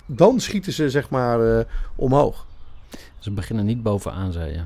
dan 0.06 0.40
schieten 0.40 0.74
ze 0.74 0.90
zeg 0.90 1.10
maar 1.10 1.42
uh, 1.42 1.64
omhoog. 1.96 2.46
Ze 3.20 3.32
beginnen 3.32 3.66
niet 3.66 3.84
bovenaan, 3.84 4.32
zei 4.32 4.52
je. 4.52 4.62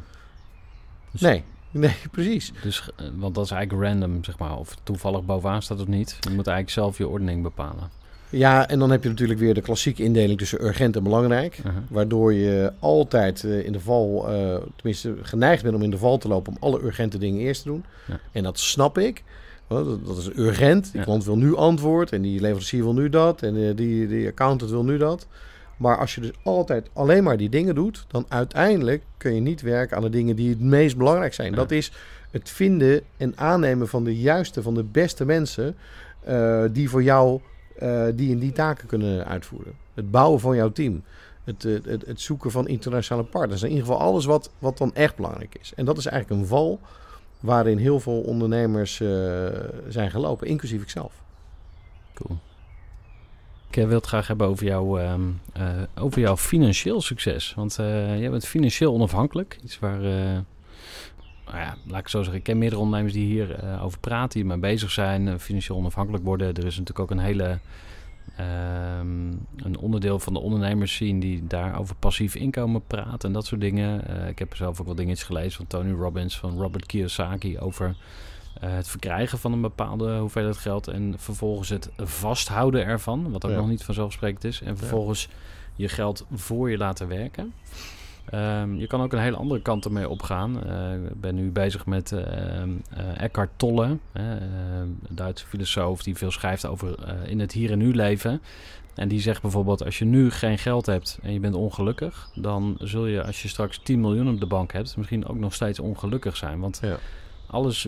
Dus, 1.12 1.22
nee, 1.22 1.44
nee, 1.72 1.96
precies. 2.12 2.52
Dus, 2.62 2.90
eh, 2.96 3.06
want 3.16 3.36
dat 3.36 3.46
is 3.46 3.52
eigenlijk 3.52 3.90
random, 3.90 4.24
zeg 4.24 4.40
maar. 4.40 4.58
Of 4.58 4.78
toevallig 4.84 5.26
bovenaan 5.26 5.62
staat 5.62 5.82
of 5.82 5.88
niet. 5.88 6.10
Je 6.20 6.30
moet 6.30 6.48
eigenlijk 6.48 6.70
zelf 6.70 6.98
je 6.98 7.08
ordening 7.08 7.44
bepalen. 7.44 7.99
Ja, 8.30 8.68
en 8.68 8.80
dan 8.80 8.92
heb 8.92 9.04
je 9.04 9.10
natuurlijk 9.10 9.40
weer 9.40 9.54
de 9.54 9.62
klassieke 9.62 10.04
indeling 10.04 10.38
tussen 10.38 10.64
urgent 10.64 10.96
en 10.96 11.04
belangrijk. 11.04 11.58
Uh 11.58 11.64
-huh. 11.64 11.74
Waardoor 11.90 12.34
je 12.34 12.74
altijd 12.80 13.44
uh, 13.44 13.66
in 13.66 13.72
de 13.72 13.80
val, 13.80 14.26
uh, 14.30 14.56
tenminste 14.76 15.16
geneigd 15.22 15.64
bent 15.64 15.76
om 15.76 15.84
in 15.84 15.90
de 15.90 15.98
val 15.98 16.18
te 16.18 16.28
lopen 16.28 16.54
om 16.54 16.58
alle 16.60 16.84
urgente 16.84 17.18
dingen 17.18 17.42
eerst 17.42 17.62
te 17.62 17.68
doen. 17.68 17.86
Ja. 18.08 18.20
En 18.32 18.44
dat 18.44 18.60
snap 18.60 18.98
ik. 18.98 19.24
Dat, 19.68 20.18
is 20.18 20.30
urgent. 20.36 20.92
Die 20.92 21.02
klant 21.02 21.26
wil 21.26 21.38
nu 21.38 21.56
antwoord 21.56 22.12
en 22.12 22.22
die 22.22 22.42
leverancier 22.42 22.84
wil 22.84 22.94
nu 22.94 23.10
dat 23.10 23.42
en 23.42 23.56
uh, 23.56 23.76
die, 23.76 24.08
die 24.08 24.28
accountant 24.28 24.72
wil 24.72 24.84
nu 24.84 24.98
dat. 24.98 25.28
Maar 25.78 25.98
als 25.98 26.16
je 26.16 26.22
dus 26.22 26.32
altijd 26.44 26.90
alleen 26.94 27.24
maar 27.24 27.38
die 27.38 27.50
dingen 27.50 27.76
doet, 27.76 28.06
dan 28.08 28.26
uiteindelijk 28.28 29.04
kun 29.18 29.36
je 29.36 29.42
niet 29.42 29.62
werken 29.62 29.98
aan 29.98 30.04
de 30.04 30.10
dingen 30.10 30.36
die 30.36 30.50
het 30.50 30.60
meest 30.60 30.98
belangrijk 30.98 31.34
zijn. 31.34 31.50
Ja. 31.50 31.56
Dat 31.56 31.72
is 31.72 31.92
het 32.32 32.50
vinden 32.50 33.02
en 33.18 33.34
aannemen 33.38 33.88
van 33.88 34.04
de 34.04 34.20
juiste, 34.20 34.62
van 34.62 34.74
de 34.74 34.84
beste 34.84 35.26
mensen 35.26 35.76
uh, 36.30 36.64
die 36.72 36.90
voor 36.90 37.04
jou 37.04 37.40
uh, 37.82 38.06
die 38.16 38.30
in 38.30 38.40
die 38.40 38.52
taken 38.52 38.88
kunnen 38.88 39.26
uitvoeren. 39.26 39.74
Het 39.94 40.12
bouwen 40.12 40.40
van 40.40 40.56
jouw 40.56 40.72
team. 40.72 41.04
Het, 41.44 41.64
het, 41.64 42.06
het, 42.06 42.22
zoeken 42.22 42.52
van 42.52 42.68
internationale 42.68 43.28
partners. 43.28 43.64
In 43.64 43.70
ieder 43.70 43.86
geval 43.86 44.00
alles 44.00 44.26
wat, 44.26 44.52
wat 44.60 44.78
dan 44.78 44.96
echt 44.96 45.16
belangrijk 45.16 45.56
is. 45.62 45.74
En 45.76 45.86
dat 45.86 45.98
is 45.98 46.06
eigenlijk 46.06 46.42
een 46.42 46.48
val 46.48 46.80
waarin 47.40 47.78
heel 47.78 48.00
veel 48.00 48.22
ondernemers 48.22 49.00
uh, 49.00 49.10
zijn 49.88 50.12
gelopen, 50.12 50.48
inclusief 50.48 50.82
ikzelf. 50.82 51.14
Cool. 52.14 52.40
Ik 53.70 53.76
wil 53.76 53.98
het 53.98 54.06
graag 54.06 54.28
hebben 54.28 54.48
over, 54.48 54.66
jou, 54.66 55.02
uh, 55.02 55.14
over 55.96 56.20
jouw 56.20 56.38
financieel 56.38 57.02
succes. 57.02 57.54
Want 57.56 57.76
jij 57.76 58.30
bent 58.30 58.46
financieel 58.46 58.94
onafhankelijk. 58.94 59.60
Iets 59.64 59.80
waar, 59.80 60.02
nou 61.52 61.64
ja, 61.64 61.76
laat 61.88 62.00
ik 62.00 62.08
zo 62.08 62.18
zeggen, 62.18 62.38
ik 62.38 62.44
ken 62.44 62.58
meerdere 62.58 62.82
ondernemers 62.82 63.14
die 63.14 63.26
hier 63.26 63.80
over 63.82 64.00
praten, 64.00 64.30
die 64.30 64.42
ermee 64.42 64.72
bezig 64.72 64.92
zijn, 64.92 65.40
financieel 65.40 65.78
onafhankelijk 65.78 66.24
worden. 66.24 66.48
Er 66.48 66.66
is 66.66 66.78
natuurlijk 66.78 67.00
ook 67.00 67.12
een 67.12 67.24
hele 67.26 67.60
Um, 68.40 69.48
een 69.56 69.78
onderdeel 69.80 70.20
van 70.20 70.34
de 70.34 70.40
ondernemers 70.40 70.96
zien 70.96 71.20
die 71.20 71.48
daar 71.48 71.80
over 71.80 71.96
passief 71.96 72.36
inkomen 72.36 72.86
praat 72.88 73.24
en 73.24 73.34
dat 73.34 73.46
soort 73.46 73.62
dingen. 73.62 74.04
Uh, 74.10 74.28
ik 74.28 74.40
heb 74.40 74.56
zelf 74.56 74.80
ook 74.80 74.86
wel 74.86 74.96
dingetjes 74.96 75.26
gelezen 75.26 75.52
van 75.52 75.68
Tony 75.68 75.92
Robbins, 75.92 76.38
van 76.38 76.58
Robert 76.58 76.86
Kiyosaki 76.86 77.60
over 77.60 77.96
het 78.60 78.88
verkrijgen 78.88 79.40
van 79.40 79.52
een 79.54 79.62
bepaalde 79.62 80.18
hoeveelheid 80.18 80.58
geld 80.58 80.88
en 80.88 81.14
vervolgens 81.18 81.70
het 81.70 81.90
vasthouden 81.98 82.86
ervan, 82.86 83.32
wat 83.32 83.46
ook 83.46 83.52
ja. 83.52 83.58
nog 83.58 83.68
niet 83.68 83.84
vanzelfsprekend 83.84 84.44
is. 84.44 84.62
En 84.62 84.78
vervolgens 84.78 85.24
ja. 85.24 85.34
je 85.76 85.90
geld 85.90 86.26
voor 86.34 86.72
je 86.72 86.78
laten 86.78 87.08
werken. 87.08 87.54
Um, 88.34 88.76
je 88.76 88.88
kan 88.88 89.02
ook 89.02 89.14
een 89.14 89.20
hele 89.20 89.36
andere 89.36 89.62
kant 89.62 89.86
ermee 89.86 90.10
opgaan. 90.10 90.62
Uh, 90.66 90.94
ik 90.94 91.22
ben 91.22 91.36
nu 91.36 91.52
bezig 91.52 91.86
met 91.86 92.12
uh, 92.12 92.20
uh, 92.20 93.22
Eckhart 93.22 93.50
Tolle, 93.56 93.98
een 94.14 95.00
Duitse 95.10 95.46
filosoof 95.46 96.04
die 96.04 96.16
veel 96.16 96.32
schrijft 96.32 96.66
over 96.66 96.96
in 97.28 97.40
het 97.40 97.52
hier 97.52 97.72
en 97.72 97.78
nu 97.78 97.94
leven. 97.94 98.42
En 98.96 99.08
die 99.08 99.20
zegt 99.20 99.42
bijvoorbeeld: 99.42 99.86
als 99.86 100.00
je 100.00 100.06
nu 100.06 100.32
geen 100.32 100.58
geld 100.58 100.86
hebt 100.86 101.20
en 101.22 101.34
je 101.34 101.40
bent 101.40 101.56
ongelukkig, 101.56 102.30
dan 102.36 102.78
zul 102.80 103.06
je 103.06 103.24
als 103.24 103.42
je 103.42 103.48
straks 103.48 103.80
10 103.84 104.02
miljoen 104.02 104.30
op 104.30 104.40
de 104.40 104.48
bank 104.48 104.74
hebt, 104.74 104.98
misschien 104.98 105.28
ook 105.28 105.38
nog 105.38 105.54
steeds 105.54 105.80
ongelukkig 105.80 106.38
zijn. 106.38 106.60
Want 106.60 106.80
ja. 106.82 106.98
alles 107.48 107.88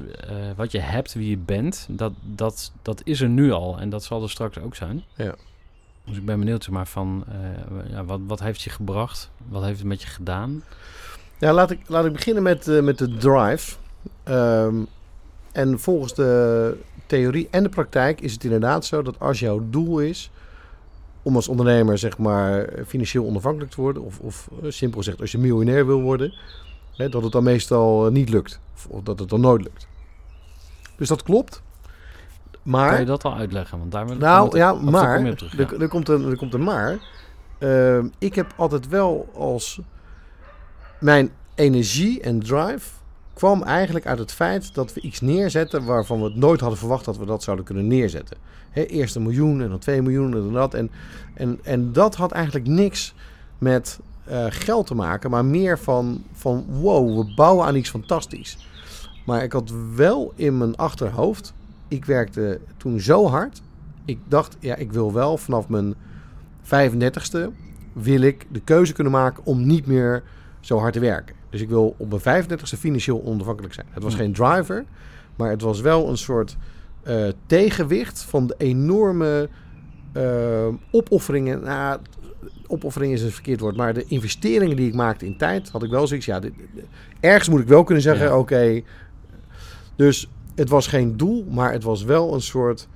wat 0.55 0.71
je 0.71 0.79
hebt, 0.79 1.13
wie 1.13 1.29
je 1.29 1.37
bent, 1.37 1.87
dat, 1.89 2.13
dat, 2.21 2.71
dat 2.81 3.01
is 3.03 3.21
er 3.21 3.29
nu 3.29 3.51
al 3.51 3.79
en 3.79 3.89
dat 3.89 4.03
zal 4.03 4.23
er 4.23 4.29
straks 4.29 4.57
ook 4.57 4.75
zijn. 4.75 5.03
Ja. 5.15 5.35
Dus 6.05 6.17
ik 6.17 6.25
ben 6.25 6.39
benieuwd 6.39 6.63
zeg 6.63 6.73
maar, 6.73 6.87
van 6.87 7.23
uh, 7.29 7.91
ja, 7.91 8.05
wat, 8.05 8.19
wat 8.27 8.39
heeft 8.39 8.61
je 8.61 8.69
gebracht? 8.69 9.29
Wat 9.47 9.63
heeft 9.63 9.79
het 9.79 9.87
met 9.87 10.01
je 10.01 10.07
gedaan? 10.07 10.63
Ja, 11.37 11.53
laat 11.53 11.71
ik, 11.71 11.79
laat 11.87 12.05
ik 12.05 12.13
beginnen 12.13 12.43
met, 12.43 12.67
uh, 12.67 12.81
met 12.81 12.97
de 12.97 13.17
drive. 13.17 13.75
Um, 14.25 14.87
en 15.51 15.79
volgens 15.79 16.13
de 16.13 16.77
theorie 17.05 17.47
en 17.51 17.63
de 17.63 17.69
praktijk 17.69 18.21
is 18.21 18.33
het 18.33 18.43
inderdaad 18.43 18.85
zo 18.85 19.01
dat 19.01 19.19
als 19.19 19.39
jouw 19.39 19.69
doel 19.69 19.99
is 19.99 20.31
om 21.23 21.35
als 21.35 21.47
ondernemer 21.47 21.97
zeg 21.97 22.17
maar 22.17 22.69
financieel 22.87 23.25
onafhankelijk 23.25 23.71
te 23.71 23.81
worden, 23.81 24.03
of, 24.03 24.19
of 24.19 24.49
uh, 24.63 24.71
simpel 24.71 24.97
gezegd 24.97 25.21
als 25.21 25.31
je 25.31 25.37
miljonair 25.37 25.85
wil 25.85 26.01
worden, 26.01 26.33
hè, 26.95 27.09
dat 27.09 27.23
het 27.23 27.31
dan 27.31 27.43
meestal 27.43 28.11
niet 28.11 28.29
lukt. 28.29 28.59
Of, 28.73 28.87
of 28.89 29.03
dat 29.03 29.19
het 29.19 29.29
dan 29.29 29.41
nooit 29.41 29.63
lukt. 29.63 29.87
Dus 30.97 31.07
dat 31.07 31.23
klopt. 31.23 31.61
Maar, 32.63 32.89
kan 32.89 32.99
je 32.99 33.05
dat 33.05 33.23
al 33.23 33.35
uitleggen? 33.35 33.79
Want 33.79 33.91
daar 33.91 34.17
nou 34.17 34.57
ja, 34.57 34.73
maar 34.73 35.25
er, 35.25 35.37
terug, 35.37 35.71
ja. 35.71 35.77
er, 35.79 35.87
komt 35.87 36.09
een, 36.09 36.29
er 36.29 36.37
komt 36.37 36.53
een 36.53 36.63
maar. 36.63 36.97
Uh, 37.59 38.03
ik 38.17 38.35
heb 38.35 38.53
altijd 38.55 38.87
wel 38.87 39.29
als 39.33 39.79
mijn 40.99 41.31
energie 41.55 42.21
en 42.21 42.39
drive 42.39 42.89
kwam 43.33 43.63
eigenlijk 43.63 44.05
uit 44.05 44.19
het 44.19 44.31
feit 44.31 44.73
dat 44.73 44.93
we 44.93 45.01
iets 45.01 45.21
neerzetten 45.21 45.85
waarvan 45.85 46.19
we 46.19 46.25
het 46.25 46.35
nooit 46.35 46.59
hadden 46.59 46.79
verwacht 46.79 47.05
dat 47.05 47.17
we 47.17 47.25
dat 47.25 47.43
zouden 47.43 47.65
kunnen 47.65 47.87
neerzetten. 47.87 48.37
He, 48.69 48.83
eerst 48.83 49.15
een 49.15 49.23
miljoen 49.23 49.61
en 49.61 49.69
dan 49.69 49.79
twee 49.79 50.01
miljoen 50.01 50.33
en 50.33 50.51
dat. 50.51 50.73
En, 50.73 50.91
en, 51.33 51.59
en 51.63 51.93
dat 51.93 52.15
had 52.15 52.31
eigenlijk 52.31 52.67
niks 52.67 53.13
met 53.57 53.99
uh, 54.29 54.45
geld 54.49 54.87
te 54.87 54.95
maken, 54.95 55.29
maar 55.29 55.45
meer 55.45 55.79
van, 55.79 56.23
van 56.33 56.65
wow, 56.67 57.17
we 57.17 57.33
bouwen 57.35 57.65
aan 57.65 57.75
iets 57.75 57.89
fantastisch. 57.89 58.57
Maar 59.25 59.43
ik 59.43 59.51
had 59.51 59.73
wel 59.95 60.33
in 60.35 60.57
mijn 60.57 60.75
achterhoofd 60.75 61.53
ik 61.91 62.05
werkte 62.05 62.59
toen 62.77 62.99
zo 62.99 63.27
hard. 63.27 63.61
Ik 64.05 64.19
dacht, 64.27 64.57
ja, 64.59 64.75
ik 64.75 64.91
wil 64.91 65.13
wel 65.13 65.37
vanaf 65.37 65.69
mijn 65.69 65.93
35ste 66.63 67.49
wil 67.93 68.21
ik 68.21 68.45
de 68.51 68.61
keuze 68.61 68.93
kunnen 68.93 69.13
maken 69.13 69.45
om 69.45 69.67
niet 69.67 69.85
meer 69.85 70.23
zo 70.59 70.77
hard 70.77 70.93
te 70.93 70.99
werken. 70.99 71.35
Dus 71.49 71.61
ik 71.61 71.69
wil 71.69 71.95
op 71.97 72.23
mijn 72.23 72.45
35ste 72.45 72.79
financieel 72.79 73.23
onafhankelijk 73.23 73.73
zijn. 73.73 73.87
Het 73.89 74.03
was 74.03 74.15
geen 74.15 74.33
driver, 74.33 74.85
maar 75.35 75.49
het 75.49 75.61
was 75.61 75.81
wel 75.81 76.09
een 76.09 76.17
soort 76.17 76.57
uh, 77.07 77.27
tegenwicht 77.45 78.21
van 78.21 78.47
de 78.47 78.55
enorme 78.57 79.49
uh, 80.17 80.67
opofferingen. 80.91 81.63
Nou, 81.63 81.99
opoffering 82.67 83.13
is 83.13 83.21
een 83.21 83.31
verkeerd 83.31 83.59
woord, 83.59 83.75
maar 83.75 83.93
de 83.93 84.05
investeringen 84.07 84.75
die 84.75 84.87
ik 84.87 84.95
maakte 84.95 85.25
in 85.25 85.37
tijd, 85.37 85.69
had 85.69 85.83
ik 85.83 85.89
wel 85.89 86.07
zoiets. 86.07 86.25
Ja, 86.25 86.39
dit, 86.39 86.53
ergens 87.19 87.49
moet 87.49 87.59
ik 87.59 87.67
wel 87.67 87.83
kunnen 87.83 88.03
zeggen: 88.03 88.25
ja. 88.25 88.37
oké. 88.37 88.53
Okay, 88.53 88.83
dus 89.95 90.29
het 90.55 90.69
was 90.69 90.87
geen 90.87 91.17
doel, 91.17 91.45
maar 91.49 91.71
het 91.71 91.83
was 91.83 92.03
wel 92.03 92.33
een 92.33 92.41
soort 92.41 92.87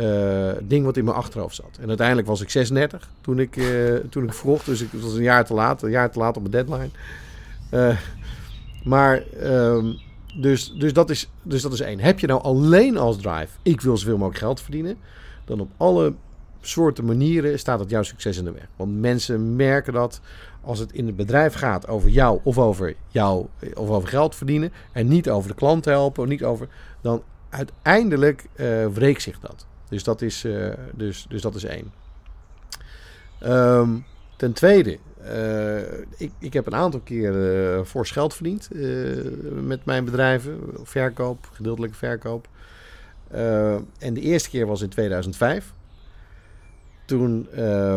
uh, 0.00 0.50
ding 0.62 0.84
wat 0.84 0.96
in 0.96 1.04
mijn 1.04 1.16
achterhoofd 1.16 1.54
zat. 1.54 1.78
En 1.80 1.88
uiteindelijk 1.88 2.26
was 2.26 2.40
ik 2.40 2.50
36 2.50 3.10
toen 3.20 3.38
ik, 3.38 3.56
uh, 3.56 3.94
toen 4.10 4.24
ik 4.24 4.34
vroeg. 4.34 4.64
Dus 4.64 4.80
ik 4.80 4.88
was 4.92 5.14
een 5.14 5.22
jaar 5.22 5.44
te 5.44 5.54
laat, 5.54 5.82
een 5.82 5.90
jaar 5.90 6.10
te 6.10 6.18
laat 6.18 6.36
op 6.36 6.50
mijn 6.50 6.66
deadline. 6.66 6.90
Uh, 7.70 7.98
maar, 8.84 9.22
um, 9.42 9.98
dus, 10.34 10.72
dus, 10.72 10.92
dat 10.92 11.10
is, 11.10 11.30
dus 11.42 11.62
dat 11.62 11.72
is 11.72 11.80
één. 11.80 12.00
Heb 12.00 12.18
je 12.18 12.26
nou 12.26 12.42
alleen 12.42 12.96
als 12.96 13.16
drive, 13.16 13.48
ik 13.62 13.80
wil 13.80 13.96
zoveel 13.96 14.16
mogelijk 14.16 14.38
geld 14.38 14.60
verdienen, 14.60 14.96
dan 15.44 15.60
op 15.60 15.70
alle 15.76 16.14
soorten 16.60 17.04
manieren 17.04 17.58
staat 17.58 17.80
het 17.80 17.90
jouw 17.90 18.02
succes 18.02 18.36
in 18.38 18.44
de 18.44 18.52
weg. 18.52 18.68
Want 18.76 19.00
mensen 19.00 19.56
merken 19.56 19.92
dat 19.92 20.20
als 20.62 20.78
het 20.78 20.92
in 20.92 21.06
het 21.06 21.16
bedrijf 21.16 21.54
gaat 21.54 21.88
over 21.88 22.08
jou 22.08 22.40
of 22.42 22.58
over 22.58 22.94
jou 23.08 23.46
of 23.74 23.88
over 23.88 24.08
geld 24.08 24.34
verdienen 24.34 24.72
en 24.92 25.08
niet 25.08 25.30
over 25.30 25.48
de 25.48 25.54
klant 25.54 25.84
helpen, 25.84 26.28
niet 26.28 26.44
over, 26.44 26.68
dan 27.00 27.22
uiteindelijk 27.48 28.46
uh, 28.54 28.86
wreekt 28.86 29.22
zich 29.22 29.40
dat. 29.40 29.66
Dus 29.88 30.04
dat 30.04 30.22
is, 30.22 30.44
uh, 30.44 30.72
dus, 30.92 31.26
dus 31.28 31.42
dat 31.42 31.54
is 31.54 31.64
één. 31.64 31.92
Um, 33.44 34.04
ten 34.36 34.52
tweede, 34.52 34.98
uh, 35.24 35.78
ik, 36.16 36.32
ik 36.38 36.52
heb 36.52 36.66
een 36.66 36.74
aantal 36.74 37.00
keer 37.00 37.34
uh, 37.34 37.84
fors 37.84 38.10
geld 38.10 38.34
verdiend 38.34 38.68
met 39.64 39.84
mijn 39.84 40.04
bedrijven, 40.04 40.58
verkoop, 40.82 41.48
gedeeltelijke 41.52 41.96
verkoop. 41.96 42.48
en 43.98 44.14
de 44.14 44.20
eerste 44.20 44.50
keer 44.50 44.66
was 44.66 44.80
in 44.80 44.88
2005. 44.88 45.72
Toen 47.10 47.48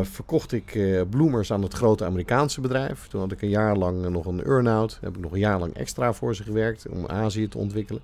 verkocht 0.01 0.51
ik 0.51 0.79
bloemers 1.09 1.51
aan 1.51 1.61
het 1.61 1.73
grote 1.73 2.05
Amerikaanse 2.05 2.61
bedrijf. 2.61 3.07
Toen 3.07 3.21
had 3.21 3.31
ik 3.31 3.41
een 3.41 3.49
jaar 3.49 3.77
lang 3.77 4.09
nog 4.09 4.25
een 4.25 4.43
earn-out. 4.43 4.97
Heb 5.01 5.15
ik 5.15 5.21
nog 5.21 5.31
een 5.31 5.39
jaar 5.39 5.59
lang 5.59 5.73
extra 5.73 6.13
voor 6.13 6.35
ze 6.35 6.43
gewerkt 6.43 6.87
om 6.89 7.07
Azië 7.07 7.47
te 7.47 7.57
ontwikkelen. 7.57 8.01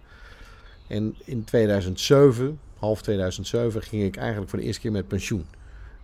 En 0.88 1.16
in 1.26 1.44
2007, 1.44 2.60
half 2.80 3.02
2007, 3.02 3.82
ging 3.82 4.04
ik 4.04 4.18
eigenlijk 4.18 4.50
voor 4.50 4.60
de 4.60 4.66
eerste 4.66 4.82
keer 4.82 4.92
met 4.92 5.08
pensioen. 5.08 5.46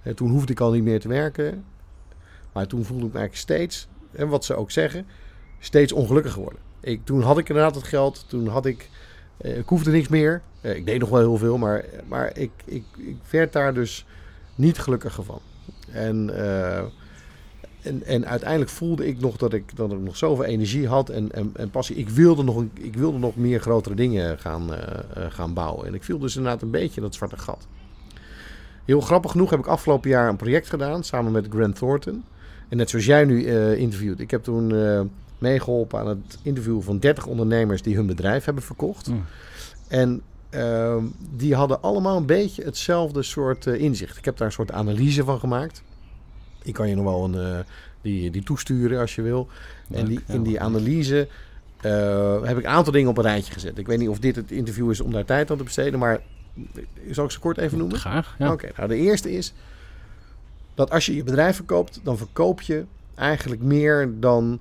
En 0.01 0.15
toen 0.15 0.29
hoefde 0.29 0.51
ik 0.51 0.59
al 0.59 0.71
niet 0.71 0.83
meer 0.83 0.99
te 0.99 1.07
werken. 1.07 1.63
Maar 2.51 2.67
toen 2.67 2.85
voelde 2.85 3.05
ik 3.05 3.13
me 3.13 3.19
eigenlijk 3.19 3.49
steeds, 3.49 3.87
en 4.11 4.27
wat 4.27 4.45
ze 4.45 4.55
ook 4.55 4.71
zeggen, 4.71 5.05
steeds 5.59 5.91
ongelukkiger 5.91 6.37
geworden. 6.37 6.61
Ik, 6.79 7.05
toen 7.05 7.21
had 7.21 7.37
ik 7.37 7.49
inderdaad 7.49 7.75
het 7.75 7.83
geld. 7.83 8.25
Toen 8.27 8.47
had 8.47 8.65
ik, 8.65 8.89
eh, 9.37 9.57
ik 9.57 9.67
hoefde 9.67 9.91
niks 9.91 10.07
meer. 10.07 10.41
Eh, 10.61 10.75
ik 10.75 10.85
deed 10.85 10.99
nog 10.99 11.09
wel 11.09 11.19
heel 11.19 11.37
veel, 11.37 11.57
maar, 11.57 11.85
maar 12.07 12.37
ik, 12.37 12.51
ik, 12.65 12.83
ik 12.97 13.17
werd 13.29 13.53
daar 13.53 13.73
dus 13.73 14.05
niet 14.55 14.79
gelukkiger 14.79 15.23
van. 15.23 15.39
En, 15.91 16.29
uh, 16.29 16.77
en, 17.81 18.03
en 18.05 18.25
uiteindelijk 18.27 18.71
voelde 18.71 19.07
ik 19.07 19.19
nog 19.19 19.37
dat 19.37 19.53
ik, 19.53 19.75
dat 19.75 19.91
ik 19.91 19.99
nog 19.99 20.17
zoveel 20.17 20.45
energie 20.45 20.87
had 20.87 21.09
en, 21.09 21.31
en, 21.31 21.51
en 21.53 21.69
passie. 21.69 21.95
Ik 21.95 22.09
wilde, 22.09 22.43
nog, 22.43 22.63
ik 22.73 22.95
wilde 22.95 23.17
nog 23.17 23.35
meer 23.35 23.59
grotere 23.59 23.95
dingen 23.95 24.39
gaan, 24.39 24.73
uh, 24.73 24.77
gaan 25.29 25.53
bouwen. 25.53 25.87
En 25.87 25.93
ik 25.93 26.03
viel 26.03 26.19
dus 26.19 26.35
inderdaad 26.35 26.61
een 26.61 26.71
beetje 26.71 26.95
in 26.95 27.01
dat 27.01 27.15
zwarte 27.15 27.37
gat. 27.37 27.67
Heel 28.85 29.01
grappig 29.01 29.31
genoeg 29.31 29.49
heb 29.49 29.59
ik 29.59 29.67
afgelopen 29.67 30.09
jaar 30.09 30.29
een 30.29 30.35
project 30.35 30.69
gedaan 30.69 31.03
samen 31.03 31.31
met 31.31 31.47
Grant 31.49 31.75
Thornton. 31.75 32.23
En 32.69 32.77
net 32.77 32.89
zoals 32.89 33.05
jij 33.05 33.25
nu 33.25 33.43
uh, 33.43 33.77
interviewt. 33.77 34.19
Ik 34.19 34.31
heb 34.31 34.43
toen 34.43 34.73
uh, 34.73 35.01
meegeholpen 35.37 35.99
aan 35.99 36.07
het 36.07 36.37
interviewen 36.41 36.83
van 36.83 36.99
30 36.99 37.25
ondernemers 37.25 37.81
die 37.81 37.95
hun 37.95 38.05
bedrijf 38.05 38.45
hebben 38.45 38.63
verkocht. 38.63 39.09
Mm. 39.09 39.23
En 39.87 40.21
uh, 40.55 41.03
die 41.35 41.55
hadden 41.55 41.81
allemaal 41.81 42.17
een 42.17 42.25
beetje 42.25 42.63
hetzelfde 42.63 43.23
soort 43.23 43.65
inzicht. 43.65 44.17
Ik 44.17 44.25
heb 44.25 44.37
daar 44.37 44.47
een 44.47 44.53
soort 44.53 44.71
analyse 44.71 45.23
van 45.23 45.39
gemaakt. 45.39 45.83
Ik 46.63 46.73
kan 46.73 46.89
je 46.89 46.95
nog 46.95 47.03
wel 47.03 47.23
een, 47.23 47.63
die, 48.01 48.31
die 48.31 48.43
toesturen 48.43 48.99
als 48.99 49.15
je 49.15 49.21
wil. 49.21 49.47
en 49.91 50.05
die, 50.05 50.19
in 50.27 50.43
die 50.43 50.61
analyse 50.61 51.27
heb 52.43 52.57
ik 52.57 52.63
een 52.63 52.67
aantal 52.67 52.93
dingen 52.93 53.09
op 53.09 53.17
een 53.17 53.23
rijtje 53.23 53.53
gezet. 53.53 53.77
Ik 53.77 53.87
weet 53.87 53.99
niet 53.99 54.09
of 54.09 54.19
dit 54.19 54.35
het 54.35 54.51
interview 54.51 54.91
is 54.91 55.01
om 55.01 55.11
daar 55.11 55.25
tijd 55.25 55.51
aan 55.51 55.57
te 55.57 55.63
besteden. 55.63 55.99
Maar 55.99 56.21
zal 57.11 57.25
ik 57.25 57.31
ze 57.31 57.39
kort 57.39 57.57
even 57.57 57.77
noemen? 57.77 57.97
Graag. 57.97 58.35
Ja. 58.39 58.51
Oké, 58.51 58.69
nou 58.75 58.87
de 58.87 58.95
eerste 58.95 59.31
is 59.31 59.53
dat 60.73 60.91
als 60.91 61.05
je 61.05 61.15
je 61.15 61.23
bedrijf 61.23 61.55
verkoopt, 61.55 61.99
dan 62.03 62.17
verkoop 62.17 62.61
je 62.61 62.85
eigenlijk 63.15 63.61
meer 63.61 64.13
dan. 64.19 64.59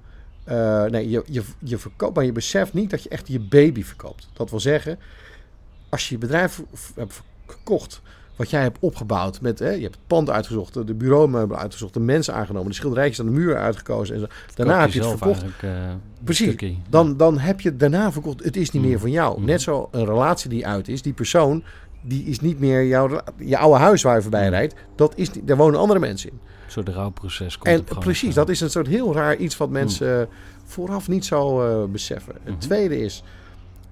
Nee, 0.89 1.11
je, 1.11 1.23
je, 1.27 1.43
je 1.59 1.79
verkoopt, 1.79 2.15
maar 2.15 2.25
je 2.25 2.33
beseft 2.33 2.73
niet 2.73 2.91
dat 2.91 3.03
je 3.03 3.09
echt 3.09 3.29
je 3.29 3.41
baby 3.41 3.83
verkoopt. 3.83 4.29
Dat 4.33 4.51
wil 4.51 4.61
zeggen, 4.61 4.99
als 5.95 6.09
je 6.09 6.15
je 6.15 6.21
bedrijf 6.21 6.63
hebt 6.95 7.23
gekocht, 7.47 8.03
wat 8.37 8.51
jij 8.51 8.63
hebt 8.63 8.79
opgebouwd 8.81 9.41
met, 9.41 9.59
hè, 9.59 9.71
je 9.71 9.83
hebt 9.83 9.95
het 9.95 10.07
pand 10.07 10.31
uitgezocht, 10.31 10.87
de 10.87 10.95
bureaumeubelen 10.95 11.63
uitgezocht, 11.63 11.95
de 11.95 12.01
mensen 12.01 12.35
aangenomen, 12.35 12.69
de 12.69 12.75
schilderijtjes 12.75 13.21
aan 13.21 13.27
de 13.27 13.39
muur 13.39 13.57
uitgekozen 13.57 14.15
en 14.15 14.21
zo. 14.21 14.27
Daarna 14.55 14.81
heb 14.81 14.91
je 14.91 15.01
het 15.01 15.09
verkocht. 15.09 15.45
Uh, 15.65 15.71
Precies. 16.25 16.57
Dan, 16.89 17.17
dan 17.17 17.39
heb 17.39 17.61
je 17.61 17.69
het 17.69 17.81
daarna 17.81 18.13
verkocht. 18.13 18.45
Het 18.45 18.57
is 18.57 18.71
niet 18.71 18.83
mm. 18.83 18.89
meer 18.89 18.99
van 18.99 19.11
jou. 19.11 19.41
Mm. 19.41 19.47
Net 19.47 19.61
zo 19.61 19.89
een 19.91 20.05
relatie 20.05 20.51
die 20.51 20.67
uit 20.67 20.89
is, 20.89 21.03
die 21.03 21.13
persoon 21.13 21.65
die 22.07 22.25
is 22.25 22.41
niet 22.41 22.59
meer 22.61 22.87
jouw 22.87 23.21
je 23.37 23.59
oude 23.59 23.79
huis 23.79 24.03
waar 24.03 24.17
je 24.17 24.23
voorbij 24.23 24.49
rijdt. 24.49 24.75
Dat 24.97 25.13
is, 25.17 25.31
daar 25.43 25.57
wonen 25.57 25.81
andere 25.81 26.01
mensen 26.01 26.31
in. 26.31 26.41
Een 26.65 26.71
soort 26.71 26.89
rouwproces 26.89 27.59
komt 27.59 27.75
En 27.75 27.99
precies, 27.99 28.35
dat 28.35 28.49
is 28.49 28.61
een 28.61 28.71
soort 28.71 28.87
heel 28.87 29.15
raar 29.15 29.37
iets 29.37 29.57
wat 29.57 29.71
mensen 29.71 30.17
hmm. 30.17 30.27
vooraf 30.65 31.09
niet 31.09 31.25
zo 31.25 31.69
uh, 31.83 31.91
beseffen. 31.91 32.35
Het 32.43 32.55
mhm. 32.55 32.59
tweede 32.59 33.01
is 33.01 33.23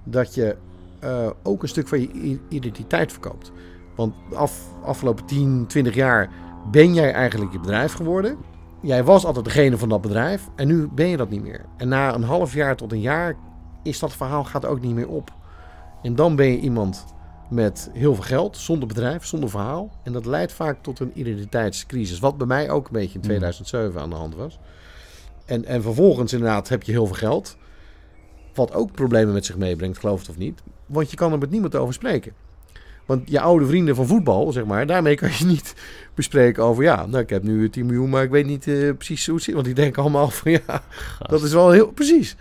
dat 0.03 0.33
je 0.33 0.55
uh, 1.03 1.29
ook 1.43 1.61
een 1.61 1.67
stuk 1.69 1.87
van 1.87 1.99
je 1.99 2.39
identiteit 2.49 3.11
verkoopt. 3.11 3.51
Want 3.95 4.13
af, 4.33 4.61
afgelopen 4.83 5.25
10, 5.25 5.65
20 5.67 5.95
jaar 5.95 6.29
ben 6.71 6.93
jij 6.93 7.13
eigenlijk 7.13 7.51
je 7.51 7.59
bedrijf 7.59 7.93
geworden. 7.93 8.37
Jij 8.81 9.03
was 9.03 9.25
altijd 9.25 9.45
degene 9.45 9.77
van 9.77 9.89
dat 9.89 10.01
bedrijf 10.01 10.49
en 10.55 10.67
nu 10.67 10.87
ben 10.87 11.07
je 11.07 11.17
dat 11.17 11.29
niet 11.29 11.43
meer. 11.43 11.65
En 11.77 11.87
na 11.87 12.13
een 12.13 12.23
half 12.23 12.53
jaar 12.53 12.75
tot 12.75 12.91
een 12.91 13.01
jaar 13.01 13.35
is 13.83 13.99
dat 13.99 14.13
verhaal 14.13 14.43
gaat 14.43 14.65
ook 14.65 14.81
niet 14.81 14.93
meer 14.93 15.07
op. 15.07 15.31
En 16.01 16.15
dan 16.15 16.35
ben 16.35 16.45
je 16.45 16.59
iemand 16.59 17.05
met 17.49 17.89
heel 17.93 18.13
veel 18.15 18.23
geld, 18.23 18.57
zonder 18.57 18.87
bedrijf, 18.87 19.25
zonder 19.25 19.49
verhaal. 19.49 19.91
En 20.03 20.13
dat 20.13 20.25
leidt 20.25 20.51
vaak 20.51 20.77
tot 20.81 20.99
een 20.99 21.11
identiteitscrisis. 21.13 22.19
Wat 22.19 22.37
bij 22.37 22.47
mij 22.47 22.69
ook 22.69 22.85
een 22.85 22.93
beetje 22.93 23.15
in 23.15 23.21
2007 23.21 23.91
hmm. 23.91 23.99
aan 23.99 24.09
de 24.09 24.15
hand 24.15 24.35
was. 24.35 24.59
En, 25.45 25.65
en 25.65 25.81
vervolgens 25.81 26.33
inderdaad 26.33 26.69
heb 26.69 26.83
je 26.83 26.91
heel 26.91 27.05
veel 27.05 27.15
geld. 27.15 27.57
Wat 28.53 28.73
ook 28.73 28.91
problemen 28.91 29.33
met 29.33 29.45
zich 29.45 29.57
meebrengt, 29.57 29.99
geloof 29.99 30.19
het 30.19 30.29
of 30.29 30.37
niet. 30.37 30.63
Want 30.93 31.11
je 31.11 31.17
kan 31.17 31.31
er 31.31 31.37
met 31.37 31.49
niemand 31.49 31.75
over 31.75 31.93
spreken. 31.93 32.33
Want 33.05 33.29
je 33.29 33.39
oude 33.39 33.65
vrienden 33.65 33.95
van 33.95 34.07
voetbal, 34.07 34.51
zeg 34.51 34.65
maar, 34.65 34.85
daarmee 34.85 35.15
kan 35.15 35.29
je 35.37 35.45
niet 35.55 35.73
bespreken 36.13 36.63
over... 36.63 36.83
ja, 36.83 37.05
nou, 37.05 37.23
ik 37.23 37.29
heb 37.29 37.43
nu 37.43 37.69
10 37.69 37.85
miljoen, 37.85 38.09
maar 38.09 38.23
ik 38.23 38.29
weet 38.29 38.45
niet 38.45 38.67
uh, 38.67 38.93
precies 38.95 39.25
hoe 39.25 39.35
het 39.35 39.43
zit. 39.43 39.53
Want 39.53 39.65
die 39.65 39.75
denken 39.75 40.01
allemaal 40.01 40.29
van, 40.29 40.51
ja, 40.51 40.83
dat 41.19 41.43
is 41.43 41.53
wel 41.53 41.71
heel... 41.71 41.91
Precies. 41.91 42.35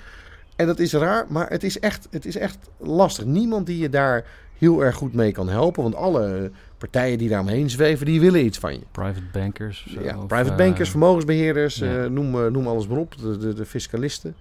En 0.56 0.66
dat 0.66 0.78
is 0.78 0.92
raar, 0.92 1.26
maar 1.28 1.48
het 1.48 1.64
is 1.64 1.78
echt, 1.78 2.08
het 2.10 2.24
is 2.24 2.36
echt 2.36 2.58
lastig. 2.78 3.24
Niemand 3.24 3.66
die 3.66 3.78
je 3.78 3.88
daar 3.88 4.24
heel 4.58 4.84
erg 4.84 4.96
goed 4.96 5.14
mee 5.14 5.32
kan 5.32 5.48
helpen. 5.48 5.82
Want 5.82 5.94
alle 5.94 6.50
partijen 6.78 7.18
die 7.18 7.28
daaromheen 7.28 7.70
zweven, 7.70 8.06
die 8.06 8.20
willen 8.20 8.44
iets 8.44 8.58
van 8.58 8.72
je. 8.72 8.80
Private 8.90 9.22
bankers. 9.32 9.96
ja, 10.02 10.16
private 10.16 10.54
bankers, 10.54 10.90
vermogensbeheerders, 10.90 11.76
ja. 11.76 12.04
uh, 12.04 12.10
noem, 12.10 12.52
noem 12.52 12.66
alles 12.66 12.86
maar 12.86 12.98
op. 12.98 13.18
De, 13.18 13.38
de, 13.38 13.54
de 13.54 13.66
fiscalisten. 13.66 14.36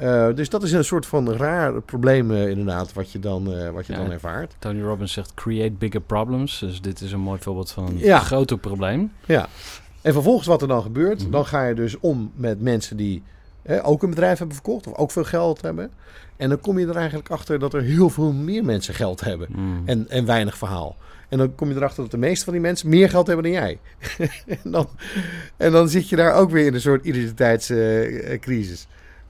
Uh, 0.00 0.34
dus 0.34 0.48
dat 0.48 0.62
is 0.62 0.72
een 0.72 0.84
soort 0.84 1.06
van 1.06 1.32
raar 1.32 1.80
probleem 1.80 2.32
inderdaad, 2.32 2.92
wat 2.92 3.12
je 3.12 3.18
dan, 3.18 3.72
wat 3.72 3.86
je 3.86 3.92
ja, 3.92 3.98
dan 3.98 4.10
ervaart. 4.10 4.54
Tony 4.58 4.82
Robbins 4.82 5.12
zegt 5.12 5.34
create 5.34 5.72
bigger 5.72 6.00
problems. 6.00 6.58
Dus 6.58 6.80
dit 6.80 7.00
is 7.00 7.12
een 7.12 7.20
mooi 7.20 7.40
voorbeeld 7.40 7.70
van 7.70 7.86
een 7.86 7.98
ja. 7.98 8.18
groter 8.18 8.58
probleem. 8.58 9.12
Ja. 9.26 9.48
En 10.02 10.12
vervolgens 10.12 10.46
wat 10.46 10.62
er 10.62 10.68
dan 10.68 10.82
gebeurt, 10.82 11.24
mm 11.24 11.30
dan 11.30 11.46
ga 11.46 11.66
je 11.66 11.74
dus 11.74 11.98
om 12.00 12.32
met 12.34 12.60
mensen 12.60 12.96
die 12.96 13.22
ook 13.82 14.02
een 14.02 14.10
bedrijf 14.10 14.38
hebben 14.38 14.56
verkocht 14.56 14.86
of 14.86 14.94
ook 14.94 15.10
veel 15.10 15.24
geld 15.24 15.62
hebben. 15.62 15.90
En 16.36 16.48
dan 16.48 16.60
kom 16.60 16.78
je 16.78 16.86
er 16.86 16.96
eigenlijk 16.96 17.30
achter 17.30 17.58
dat 17.58 17.74
er 17.74 17.82
heel 17.82 18.10
veel 18.10 18.32
meer 18.32 18.64
mensen 18.64 18.94
geld 18.94 19.20
hebben 19.20 19.48
mm. 19.50 19.82
en, 19.84 20.08
en 20.08 20.26
weinig 20.26 20.58
verhaal. 20.58 20.96
En 21.28 21.38
dan 21.38 21.54
kom 21.54 21.68
je 21.68 21.74
erachter 21.74 22.02
dat 22.02 22.10
de 22.10 22.18
meeste 22.18 22.44
van 22.44 22.52
die 22.52 22.62
mensen 22.62 22.88
meer 22.88 23.10
geld 23.10 23.26
hebben 23.26 23.44
dan 23.44 23.52
jij. 23.52 23.78
en, 24.62 24.70
dan, 24.70 24.88
en 25.56 25.72
dan 25.72 25.88
zit 25.88 26.08
je 26.08 26.16
daar 26.16 26.34
ook 26.34 26.50
weer 26.50 26.66
in 26.66 26.74
een 26.74 26.80
soort 26.80 27.04
identiteitscrisis. 27.04 28.86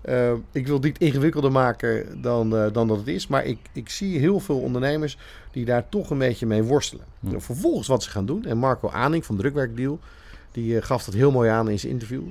Uh, 0.09 0.33
ik 0.53 0.67
wil 0.67 0.81
dit 0.81 0.99
ingewikkelder 0.99 1.53
maken 1.53 2.23
dan, 2.23 2.55
uh, 2.55 2.73
dan 2.73 2.89
dat 2.89 2.97
het 2.97 3.07
is. 3.07 3.27
Maar 3.27 3.45
ik, 3.45 3.59
ik 3.73 3.89
zie 3.89 4.19
heel 4.19 4.41
veel 4.41 4.59
ondernemers 4.59 5.19
die 5.53 5.65
daar 5.65 5.89
toch 5.89 6.11
een 6.11 6.19
beetje 6.19 6.47
mee 6.47 6.63
worstelen. 6.63 7.05
Mm. 7.21 7.41
Vervolgens 7.41 7.89
wat 7.89 8.03
ze 8.03 8.11
gaan 8.11 8.27
doen. 8.27 8.45
En 8.45 8.59
Marco 8.59 8.89
Aning 8.89 9.25
van 9.27 9.37
Drukwerkdeal, 9.37 9.99
die 10.53 10.75
uh, 10.75 10.83
gaf 10.83 11.05
dat 11.05 11.15
heel 11.15 11.31
mooi 11.31 11.51
aan 11.51 11.71
in 11.71 11.79
zijn 11.79 11.93
interview. 11.93 12.23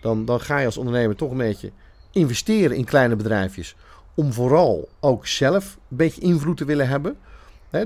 Dan, 0.00 0.24
dan 0.24 0.40
ga 0.40 0.58
je 0.58 0.66
als 0.66 0.76
ondernemer 0.76 1.16
toch 1.16 1.30
een 1.30 1.36
beetje 1.36 1.70
investeren 2.12 2.76
in 2.76 2.84
kleine 2.84 3.16
bedrijfjes 3.16 3.76
om 4.14 4.32
vooral 4.32 4.88
ook 5.00 5.26
zelf 5.26 5.78
een 5.90 5.96
beetje 5.96 6.20
invloed 6.20 6.56
te 6.56 6.64
willen 6.64 6.88
hebben. 6.88 7.16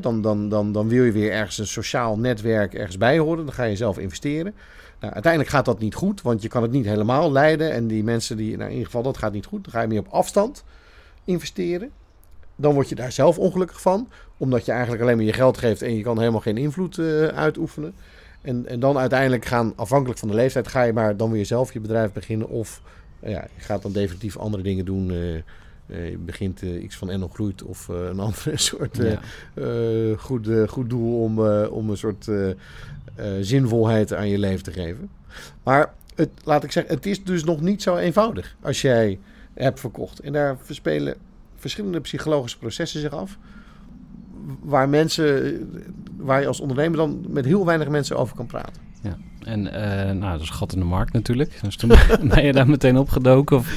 dan, 0.01 0.23
dan, 0.23 0.49
dan, 0.49 0.73
dan 0.73 0.89
wil 0.89 1.05
je 1.05 1.13
weer 1.13 1.31
ergens 1.31 1.59
een 1.59 1.67
sociaal 1.67 2.19
netwerk 2.19 2.75
ergens 2.75 2.99
bij 2.99 3.19
horen. 3.19 3.45
Dan 3.45 3.55
ga 3.55 3.65
je 3.65 3.77
zelf 3.77 3.99
investeren. 3.99 4.55
Nou, 5.03 5.15
uiteindelijk 5.15 5.53
gaat 5.53 5.65
dat 5.65 5.79
niet 5.79 5.95
goed, 5.95 6.23
want 6.23 6.43
je 6.43 6.49
kan 6.49 6.63
het 6.63 6.71
niet 6.71 6.85
helemaal 6.85 7.33
leiden. 7.33 7.73
En 7.73 7.87
die 7.87 8.05
mensen 8.05 8.37
die, 8.37 8.51
nou, 8.51 8.65
in 8.65 8.71
ieder 8.71 8.87
geval, 8.87 9.03
dat 9.03 9.17
gaat 9.17 9.33
niet 9.33 9.47
goed. 9.47 9.65
Dan 9.65 9.73
ga 9.73 9.81
je 9.81 9.89
meer 9.89 9.99
op 9.99 10.09
afstand 10.09 10.65
investeren. 11.25 11.91
Dan 12.57 12.75
word 12.75 12.89
je 12.89 12.95
daar 12.95 13.13
zelf 13.13 13.39
ongelukkig 13.39 13.81
van, 13.81 14.09
omdat 14.37 14.65
je 14.65 14.73
eigenlijk 14.73 15.03
alleen 15.03 15.17
maar 15.17 15.25
je 15.25 15.33
geld 15.33 15.59
geeft 15.59 15.83
en 15.83 15.97
je 15.97 16.03
kan 16.03 16.19
helemaal 16.19 16.41
geen 16.41 16.57
invloed 16.57 16.99
uh, 16.99 17.27
uitoefenen. 17.27 17.95
En, 18.41 18.67
en 18.67 18.81
dan 18.81 18.99
uiteindelijk 18.99 19.45
gaan, 19.45 19.73
afhankelijk 19.77 20.19
van 20.19 20.29
de 20.29 20.35
leeftijd, 20.35 20.69
ga 20.69 20.83
je 20.83 20.93
maar 20.93 21.17
dan 21.17 21.31
weer 21.31 21.47
zelf 21.47 21.73
je 21.73 21.81
bedrijf 21.81 22.13
beginnen. 22.13 22.49
Of 22.49 22.81
ja, 23.21 23.47
je 23.57 23.63
gaat 23.63 23.83
dan 23.83 23.93
definitief 23.93 24.37
andere 24.37 24.63
dingen 24.63 24.85
doen. 24.85 25.11
Uh, 25.11 25.43
je 25.93 26.19
begint 26.19 26.63
uh, 26.63 26.83
iets 26.83 26.97
van 26.97 27.11
Enno 27.11 27.29
groeit 27.29 27.63
of 27.63 27.89
uh, 27.89 27.97
een 27.97 28.21
andere 28.29 28.57
soort 28.57 28.99
goed, 30.17 30.49
goed 30.69 30.91
doel 30.91 31.23
om, 31.23 31.39
om 31.67 31.91
een 31.91 31.97
soort 31.97 32.29
zinvolheid 33.41 34.15
aan 34.15 34.29
je 34.29 34.39
leven 34.39 34.65
te 34.65 34.73
geven. 34.73 35.11
Maar 35.63 35.95
het, 36.15 36.31
laat 36.45 36.65
ik 36.65 36.73
zeggen, 36.73 36.95
het 36.95 37.07
is 37.07 37.25
dus 37.25 37.45
nog 37.45 37.61
niet 37.61 37.83
zo 37.83 37.97
eenvoudig 37.97 38.57
als 38.61 38.83
jij 38.83 39.19
hebt 39.55 39.81
verkocht. 39.81 40.21
En 40.21 40.33
daar 40.33 40.59
verspelen 40.63 41.15
verschillende 41.57 42.01
psychologische 42.01 42.59
processen 42.59 43.01
zich 43.01 43.13
af. 43.13 43.39
Waar 44.63 44.89
mensen, 44.89 45.61
waar 46.17 46.41
je 46.41 46.47
als 46.47 46.61
ondernemer 46.61 46.97
dan 46.97 47.25
met 47.29 47.45
heel 47.45 47.67
weinig 47.67 47.89
mensen 47.89 48.17
over 48.17 48.37
kan 48.37 48.47
praten. 48.47 48.83
Ja. 49.03 49.17
En 49.45 49.67
uh, 49.67 49.73
nou, 50.21 50.33
dat 50.33 50.41
is 50.41 50.51
gat 50.51 50.73
in 50.73 50.79
de 50.79 50.85
markt 50.85 51.13
natuurlijk. 51.13 51.59
Dus 51.63 51.77
toen 51.77 51.93
ben 52.35 52.45
je 52.45 52.53
daar 52.53 52.69
meteen 52.69 52.97
opgedoken 52.97 53.57
of 53.57 53.69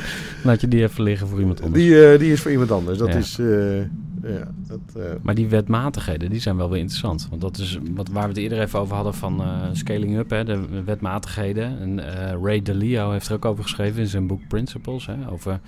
laat 0.43 0.61
je 0.61 0.67
die 0.67 0.81
even 0.83 1.03
liggen 1.03 1.27
voor 1.27 1.39
iemand 1.39 1.61
anders? 1.61 1.83
Die, 1.83 1.91
uh, 1.91 2.19
die 2.19 2.31
is 2.31 2.41
voor 2.41 2.51
iemand 2.51 2.71
anders. 2.71 2.97
Dat 2.97 3.07
ja. 3.07 3.15
is, 3.15 3.37
uh, 3.39 3.81
Ja, 4.27 4.47
dat, 4.67 4.79
uh... 4.97 5.03
Maar 5.21 5.35
die 5.35 5.47
wetmatigheden, 5.47 6.29
die 6.29 6.39
zijn 6.39 6.57
wel 6.57 6.69
weer 6.69 6.79
interessant. 6.79 7.27
Want 7.29 7.41
dat 7.41 7.57
is 7.57 7.79
wat, 7.95 8.07
waar 8.09 8.21
we 8.23 8.27
het 8.29 8.37
eerder 8.37 8.59
even 8.61 8.79
over 8.79 8.95
hadden 8.95 9.13
van 9.13 9.41
uh, 9.41 9.61
scaling 9.71 10.17
up, 10.17 10.29
hè, 10.29 10.43
de 10.43 10.83
wetmatigheden. 10.85 11.79
En 11.79 11.97
uh, 11.97 12.43
Ray 12.43 12.61
Dalio 12.61 13.11
heeft 13.11 13.27
er 13.27 13.33
ook 13.35 13.45
over 13.45 13.63
geschreven 13.63 14.01
in 14.01 14.07
zijn 14.07 14.27
boek 14.27 14.47
Principles. 14.47 15.05
Hè, 15.05 15.15
over 15.31 15.59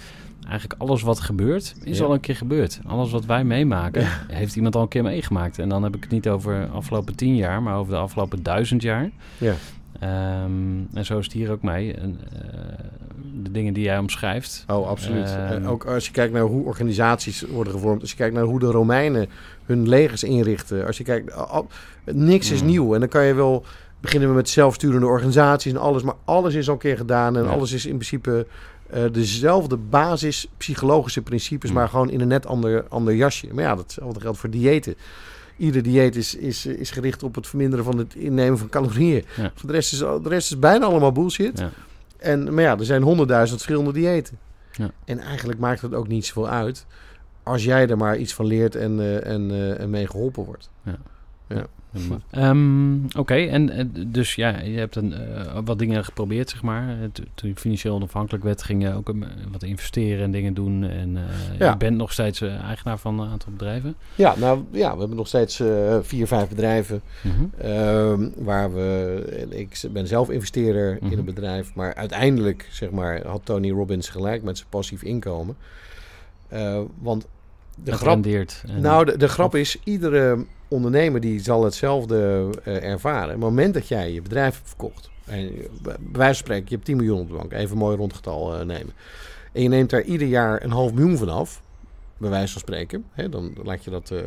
eigenlijk 0.48 0.82
alles 0.82 1.02
wat 1.02 1.20
gebeurt, 1.20 1.76
is 1.84 1.98
Ja. 1.98 2.06
al 2.06 2.14
een 2.14 2.20
keer 2.20 2.36
gebeurd. 2.36 2.80
Alles 2.86 3.12
wat 3.12 3.26
wij 3.26 3.44
meemaken, 3.44 4.02
Ja. 4.02 4.10
heeft 4.28 4.56
iemand 4.56 4.76
al 4.76 4.82
een 4.82 4.88
keer 4.88 5.04
meegemaakt. 5.04 5.60
En 5.60 5.70
dan 5.70 5.84
heb 5.84 5.96
ik 5.96 6.02
het 6.04 6.12
niet 6.12 6.28
over 6.30 6.62
de 6.62 6.68
afgelopen 6.68 7.16
tien 7.16 7.36
jaar, 7.36 7.64
maar 7.64 7.76
over 7.78 7.94
de 7.94 8.00
afgelopen 8.00 8.44
duizend 8.44 8.82
jaar. 8.82 9.10
Ja. 9.38 9.54
Ehm, 10.00 10.52
en 10.94 11.06
zo 11.06 11.18
is 11.18 11.24
het 11.26 11.34
hier 11.34 11.52
ook 11.52 11.62
mee. 11.62 11.94
En, 11.94 12.20
eh, 12.34 12.40
de 13.44 13.52
dingen 13.52 13.74
die 13.74 13.84
jij 13.84 13.98
omschrijft. 13.98 14.64
Oh, 14.68 14.88
absoluut. 14.88 15.26
Ehm, 15.26 15.38
En 15.54 15.68
ook 15.68 15.86
als 15.86 16.06
je 16.06 16.12
kijkt 16.12 16.34
naar 16.34 16.42
hoe 16.42 16.66
organisaties 16.66 17.42
worden 17.42 17.74
gevormd. 17.74 18.02
Als 18.02 18.10
je 18.10 18.16
kijkt 18.18 18.34
naar 18.36 18.44
hoe 18.44 18.60
de 18.60 18.66
Romeinen 18.72 19.28
hun 19.66 19.90
legers 19.90 20.24
inrichten. 20.24 20.86
Als 20.86 20.98
je 20.98 21.04
kijkt, 21.04 21.34
al- 21.34 21.68
niks 22.06 22.52
is 22.52 22.62
Mm. 22.62 22.68
nieuw. 22.68 22.94
En 22.94 23.00
dan 23.00 23.10
kan 23.10 23.24
je 23.26 23.34
wel 23.34 23.66
beginnen 24.02 24.30
we 24.30 24.36
met 24.36 24.50
zelfsturende 24.50 25.06
organisaties 25.06 25.72
en 25.72 25.78
alles. 25.80 26.04
Maar 26.04 26.16
alles 26.26 26.54
is 26.54 26.68
al 26.68 26.74
een 26.74 26.80
keer 26.80 26.98
gedaan. 26.98 27.38
En 27.38 27.44
Ja. 27.44 27.50
alles 27.50 27.72
is 27.72 27.86
in 27.86 27.94
principe 27.96 28.48
eh, 28.90 29.04
dezelfde 29.12 29.78
basis 29.78 30.48
psychologische 30.58 31.22
principes. 31.22 31.70
Mm. 31.70 31.76
Maar 31.76 31.90
gewoon 31.90 32.10
in 32.10 32.22
een 32.22 32.28
net 32.28 32.46
ander, 32.46 32.86
ander 32.90 33.16
jasje. 33.16 33.48
Maar 33.54 33.64
ja, 33.64 33.76
datzelfde 33.76 34.20
geldt 34.20 34.38
voor 34.38 34.50
diëten. 34.50 34.96
Ieder 35.58 35.84
dieet 35.84 36.16
is, 36.16 36.36
is, 36.36 36.66
is 36.66 36.92
gericht 36.92 37.24
op 37.24 37.36
het 37.36 37.48
verminderen 37.48 37.86
van 37.86 37.98
het 37.98 38.16
innemen 38.16 38.58
van 38.58 38.70
calorieën. 38.70 39.24
Ja. 39.38 39.52
De, 39.66 39.72
rest 39.72 39.94
is, 39.94 40.00
de 40.00 40.20
rest 40.24 40.52
is 40.52 40.60
bijna 40.60 40.86
allemaal 40.86 41.12
bullshit. 41.12 41.60
Ja. 41.60 41.70
En, 42.18 42.54
maar 42.54 42.64
ja, 42.64 42.78
er 42.78 42.86
zijn 42.86 43.02
honderdduizend 43.02 43.62
verschillende 43.62 44.00
diëten. 44.00 44.38
Ja. 44.72 44.92
En 45.06 45.20
eigenlijk 45.20 45.60
maakt 45.60 45.82
het 45.82 45.94
ook 45.94 46.08
niet 46.08 46.26
zoveel 46.26 46.50
uit 46.50 46.86
als 47.48 47.64
jij 47.64 47.88
er 47.88 47.98
maar 47.98 48.18
iets 48.18 48.34
van 48.34 48.46
leert 48.46 48.76
en, 48.76 49.00
eh, 49.00 49.34
en, 49.34 49.52
eh, 49.52 49.80
en 49.80 49.90
mee 49.90 50.08
geholpen 50.08 50.44
wordt. 50.44 50.70
Ehm, 52.30 52.96
Oké, 53.18 53.34
en 53.36 53.92
dus 54.08 54.36
ja, 54.36 54.60
je 54.62 54.78
hebt 54.78 54.96
een, 54.96 55.14
eh, 55.14 55.58
wat 55.66 55.80
dingen 55.80 56.06
geprobeerd, 56.06 56.50
zeg 56.50 56.62
maar. 56.64 56.90
Eh, 56.90 56.96
to- 57.12 57.24
Toen 57.34 57.50
je 57.50 57.56
financieel 57.56 57.96
onafhankelijk 57.96 58.44
werd, 58.44 58.64
ging 58.64 58.84
je 58.84 58.94
ook 58.94 59.10
eh, 59.10 59.16
wat 59.52 59.64
investeren 59.64 60.24
en 60.24 60.32
dingen 60.32 60.54
doen. 60.54 60.84
En 60.84 61.18
Ja. 61.60 61.70
je 61.72 61.78
bent 61.78 61.98
nog 61.98 62.12
steeds 62.12 62.42
eigenaar 62.42 62.98
van 62.98 63.20
een 63.20 63.30
aantal 63.30 63.52
bedrijven. 63.52 63.96
Ja, 64.16 64.36
nou 64.38 64.64
ja, 64.72 64.94
we 64.94 65.00
hebben 65.00 65.18
nog 65.18 65.28
steeds 65.28 65.62
vier, 66.02 66.28
vijf 66.28 66.50
bedrijven. 66.50 67.02
Mhm. 67.22 67.68
ehm, 67.68 68.30
waar 68.38 68.74
we, 68.74 69.46
ik 69.50 69.82
ben 69.92 70.08
zelf 70.08 70.30
investeerder 70.30 70.98
Mhm. 71.02 71.12
in 71.12 71.18
een 71.18 71.26
bedrijf. 71.26 71.76
Maar 71.76 71.96
uiteindelijk, 71.96 72.68
zeg 72.72 72.90
maar, 72.92 73.26
had 73.26 73.42
Tony 73.44 73.72
Robbins 73.72 74.10
gelijk 74.10 74.44
met 74.44 74.58
zijn 74.58 74.70
passief 74.70 75.04
inkomen. 75.04 75.56
Want 77.00 77.28
de 77.84 77.92
Dat 77.92 78.00
grap, 78.00 78.14
rendeert. 78.14 78.64
Nou, 78.80 79.06
de, 79.06 79.18
de 79.18 79.28
grap 79.28 79.56
is, 79.56 79.80
iedere 79.84 80.46
ondernemer 80.68 81.22
die 81.22 81.40
zal 81.40 81.64
hetzelfde 81.64 82.50
eh, 82.64 82.84
ervaren. 82.84 83.26
Op 83.26 83.32
het 83.32 83.40
moment 83.40 83.74
dat 83.74 83.88
jij 83.88 84.14
je 84.14 84.22
bedrijf 84.22 84.56
hebt 84.56 84.68
verkocht, 84.68 85.10
en 85.26 85.52
bij 85.82 85.96
wijze 86.12 86.34
van 86.34 86.36
spreken, 86.36 86.66
je 86.68 86.74
hebt 86.74 86.86
10 86.86 86.96
miljoen 86.96 87.20
op 87.20 87.28
de 87.28 87.34
bank, 87.34 87.52
even 87.52 87.72
een 87.72 87.78
mooi 87.78 87.98
rondgetal 87.98 88.56
eh, 88.56 88.66
nemen. 88.66 88.94
En 89.52 89.62
je 89.62 89.70
neemt 89.70 89.90
daar 89.90 90.02
ieder 90.02 90.28
jaar 90.28 90.64
een 90.64 90.72
half 90.72 90.94
miljoen 90.94 91.18
van 91.18 91.30
af, 91.30 91.62
bij 92.18 92.30
wijze 92.30 92.52
van 92.52 92.62
spreken, 92.62 93.06
hè, 93.12 93.30
dan 93.30 93.54
laat 93.64 93.84
je 93.84 93.90
dat, 93.90 94.12
eh, 94.12 94.20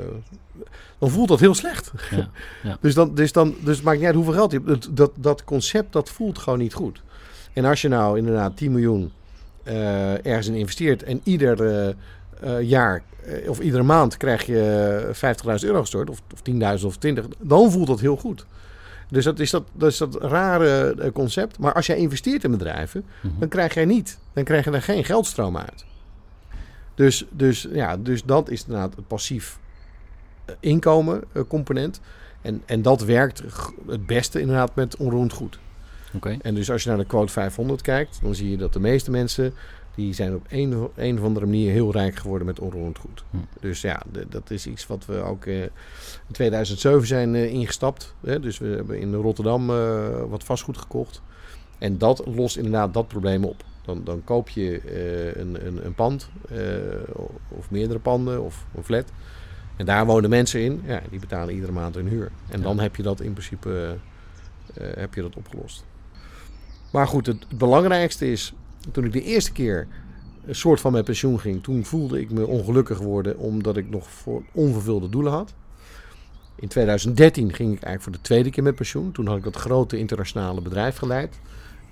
dan 0.99 1.11
voelt 1.11 1.29
dat 1.29 1.41
heel 1.41 1.55
slecht. 1.55 1.93
Ja, 2.11 2.31
ja. 2.63 2.79
Dus, 2.81 2.95
dan, 2.95 3.15
dus, 3.15 3.33
dan, 3.33 3.55
dus 3.65 3.77
het 3.77 3.85
maakt 3.85 3.99
niet 3.99 4.07
uit 4.07 4.15
hoeveel 4.15 4.33
geld 4.33 4.53
je 4.53 4.61
hebt. 4.65 4.97
Dat, 4.97 5.13
dat, 5.17 5.45
concept, 5.45 5.93
dat 5.93 6.11
voelt 6.11 6.39
gewoon 6.39 6.59
niet 6.59 6.75
goed. 6.75 7.03
En 7.53 7.65
als 7.65 7.83
je 7.83 7.89
nou 7.89 8.19
inderdaad 8.19 8.57
10 8.57 8.73
miljoen 8.73 9.13
ergens 10.23 10.47
in 10.47 10.55
investeert 10.55 11.03
en 11.03 11.21
ieder 11.25 11.95
jaar 12.61 13.03
eh, 13.25 13.51
of 13.51 13.61
iedere 13.61 13.83
maand 13.83 14.17
krijg 14.17 14.47
je 14.47 15.11
50.000 15.13 15.67
euro 15.69 15.81
gestort, 15.81 16.11
of, 16.11 16.23
of 16.33 16.43
10.000 16.81 16.87
of 16.87 16.97
20, 16.97 17.27
dan 17.39 17.71
voelt 17.71 17.87
dat 17.87 18.01
heel 18.01 18.17
goed. 18.17 18.47
Dus 19.09 19.25
dat 19.25 19.39
is 19.39 19.51
dat, 19.51 19.63
dat, 19.73 19.91
is 19.91 19.99
dat 19.99 20.23
rare 20.23 20.95
eh, 20.95 21.13
concept. 21.13 21.59
Maar 21.59 21.73
als 21.73 21.87
jij 21.87 21.97
investeert 21.97 22.45
in 22.45 22.51
bedrijven, 22.51 23.05
Mhm. 23.21 23.39
dan 23.39 23.49
krijg 23.49 23.75
jij 23.75 23.85
niet, 23.85 24.19
dan 24.33 24.45
krijg 24.45 24.65
je 24.65 24.71
er 24.71 24.83
geen 24.83 25.05
geldstroom 25.05 25.57
uit. 25.57 25.85
Dus, 26.95 27.27
dus, 27.31 27.67
ja, 27.73 27.97
dus 27.97 28.25
dat 28.25 28.49
is 28.51 28.65
inderdaad 28.65 28.97
het 28.97 29.07
passief 29.07 29.59
eh, 30.45 30.55
inkomen 30.61 31.23
eh, 31.33 31.43
component. 31.49 32.01
En, 32.43 32.63
en 32.67 32.83
dat 32.83 33.03
werkt 33.05 33.43
het 33.87 34.07
beste 34.07 34.41
inderdaad 34.41 34.75
met 34.75 34.97
onroerend 34.97 35.33
goed. 35.33 35.59
Oké. 36.15 36.37
En 36.43 36.55
dus 36.55 36.71
als 36.71 36.83
je 36.83 36.89
naar 36.89 36.99
de 36.99 37.05
quote 37.05 37.33
500 37.33 37.83
kijkt, 37.83 38.19
dan 38.23 38.35
zie 38.35 38.51
je 38.51 38.57
dat 38.57 38.73
de 38.73 38.81
meeste 38.81 39.11
mensen 39.11 39.55
die 39.95 40.13
zijn 40.15 40.35
op 40.35 40.47
een, 40.49 40.89
een 40.97 41.19
of 41.19 41.25
andere 41.25 41.47
manier 41.47 41.73
heel 41.73 41.93
rijk 41.93 42.17
geworden 42.17 42.47
met 42.47 42.61
onroerend 42.61 42.99
goed. 42.99 43.25
Hm. 43.31 43.37
Dus 43.61 43.81
ja, 43.81 44.03
dat 44.29 44.51
is 44.51 44.67
iets 44.67 44.87
wat 44.87 45.07
we 45.07 45.17
ook 45.23 45.45
eh, 45.45 45.63
in 45.63 46.33
2007 46.33 47.07
zijn 47.07 47.35
eh, 47.35 47.53
ingestapt. 47.53 48.15
Hè? 48.21 48.41
Dus 48.41 48.59
we 48.59 48.67
hebben 48.67 48.99
in 49.01 49.15
Rotterdam 49.15 49.71
eh, 49.71 50.23
wat 50.29 50.45
vastgoed 50.45 50.79
gekocht. 50.79 51.23
En 51.79 51.99
dat 51.99 52.27
lost 52.27 52.57
inderdaad 52.57 52.95
dat 52.95 53.09
probleem 53.09 53.45
op. 53.45 53.65
Dan, 53.85 54.05
dan 54.05 54.25
koop 54.25 54.49
je 54.49 54.81
een, 55.41 55.67
een, 55.67 55.87
een 55.87 55.95
pand, 55.95 56.31
of 57.49 57.71
meerdere 57.71 57.99
panden, 57.99 58.43
of 58.43 58.65
een 58.75 58.85
flat. 58.85 59.13
En 59.77 59.87
daar 59.87 60.07
wonen 60.07 60.31
mensen 60.31 60.61
in. 60.61 60.83
Ja, 60.87 61.03
die 61.11 61.21
betalen 61.21 61.55
iedere 61.55 61.73
maand 61.73 61.95
hun 61.95 62.09
huur. 62.09 62.31
En 62.49 62.59
Ja. 62.59 62.65
dan 62.65 62.79
heb 62.79 62.97
je 62.97 63.03
dat 63.03 63.21
in 63.21 63.33
principe 63.33 63.97
heb 64.75 65.15
je 65.15 65.23
dat 65.23 65.37
opgelost. 65.37 65.85
Maar 66.93 67.07
goed, 67.07 67.27
het, 67.27 67.45
het 67.49 67.59
belangrijkste 67.59 68.33
is, 68.33 68.53
toen 68.93 69.05
ik 69.05 69.13
de 69.13 69.23
eerste 69.23 69.53
keer 69.53 69.87
een 70.47 70.55
soort 70.55 70.81
van 70.81 70.93
met 70.93 71.05
pensioen 71.05 71.41
ging, 71.41 71.63
toen 71.63 71.85
voelde 71.85 72.21
ik 72.21 72.31
me 72.31 72.47
ongelukkig 72.47 72.99
worden 72.99 73.39
omdat 73.39 73.77
ik 73.77 73.91
nog 73.91 74.11
voor 74.11 74.43
onvervulde 74.53 75.09
doelen 75.09 75.33
had. 75.33 75.55
In 76.55 76.69
2013 76.69 77.53
ging 77.53 77.69
ik 77.69 77.83
eigenlijk 77.83 78.03
voor 78.03 78.13
de 78.13 78.21
tweede 78.21 78.51
keer 78.51 78.63
met 78.63 78.75
pensioen. 78.75 79.13
Toen 79.13 79.27
had 79.27 79.37
ik 79.37 79.43
dat 79.45 79.57
grote 79.57 79.99
internationale 79.99 80.61
bedrijf 80.61 80.97
geleid. 80.97 81.41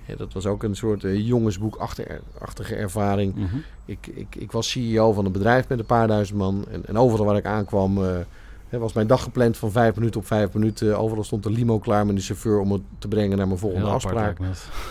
Ja, 0.06 0.16
dat 0.16 0.32
was 0.32 0.46
ook 0.46 0.62
een 0.62 0.76
soort 0.76 1.04
eh, 1.04 1.26
jongensboekachtige 1.26 2.74
ervaring. 2.74 3.34
Mhm. 3.34 3.56
Ik, 3.84 4.06
ik, 4.06 4.36
ik 4.36 4.52
was 4.52 4.70
CEO 4.70 5.12
van 5.12 5.24
een 5.24 5.32
bedrijf 5.32 5.68
met 5.68 5.78
een 5.78 5.86
paar 5.86 6.06
duizend 6.06 6.38
man. 6.38 6.64
En, 6.70 6.86
en 6.86 6.98
overal 6.98 7.26
waar 7.26 7.36
ik 7.36 7.44
aankwam, 7.44 8.04
eh, 8.04 8.16
was 8.70 8.92
mijn 8.92 9.06
dag 9.06 9.22
gepland 9.22 9.56
van 9.56 9.70
vijf 9.70 9.94
minuten 9.94 10.20
op 10.20 10.26
vijf 10.26 10.52
minuten. 10.52 10.98
Overal 10.98 11.24
stond 11.24 11.42
de 11.42 11.50
limo 11.50 11.78
klaar 11.78 12.06
met 12.06 12.16
de 12.16 12.22
chauffeur 12.22 12.58
om 12.58 12.72
het 12.72 12.82
te 12.98 13.08
brengen 13.08 13.36
naar 13.36 13.46
mijn 13.46 13.58
volgende 13.58 13.84
Heel 13.84 13.94
afspraak. 13.94 14.38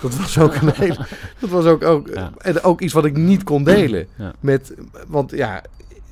Dat 0.02 0.16
was 0.16 0.38
ook 0.40 0.56
een 0.56 0.72
hele, 0.86 1.06
dat 1.40 1.50
was 1.50 1.66
ook, 1.66 1.84
ook, 1.84 2.08
Ja. 2.08 2.32
en 2.38 2.64
ook 2.64 2.82
iets 2.82 2.94
wat 2.94 3.06
ik 3.06 3.18
niet 3.18 3.44
kon 3.44 3.64
delen. 3.64 4.08
Ja. 4.16 4.34
Met, 4.40 4.74
want 5.08 5.32
ja, 5.32 5.64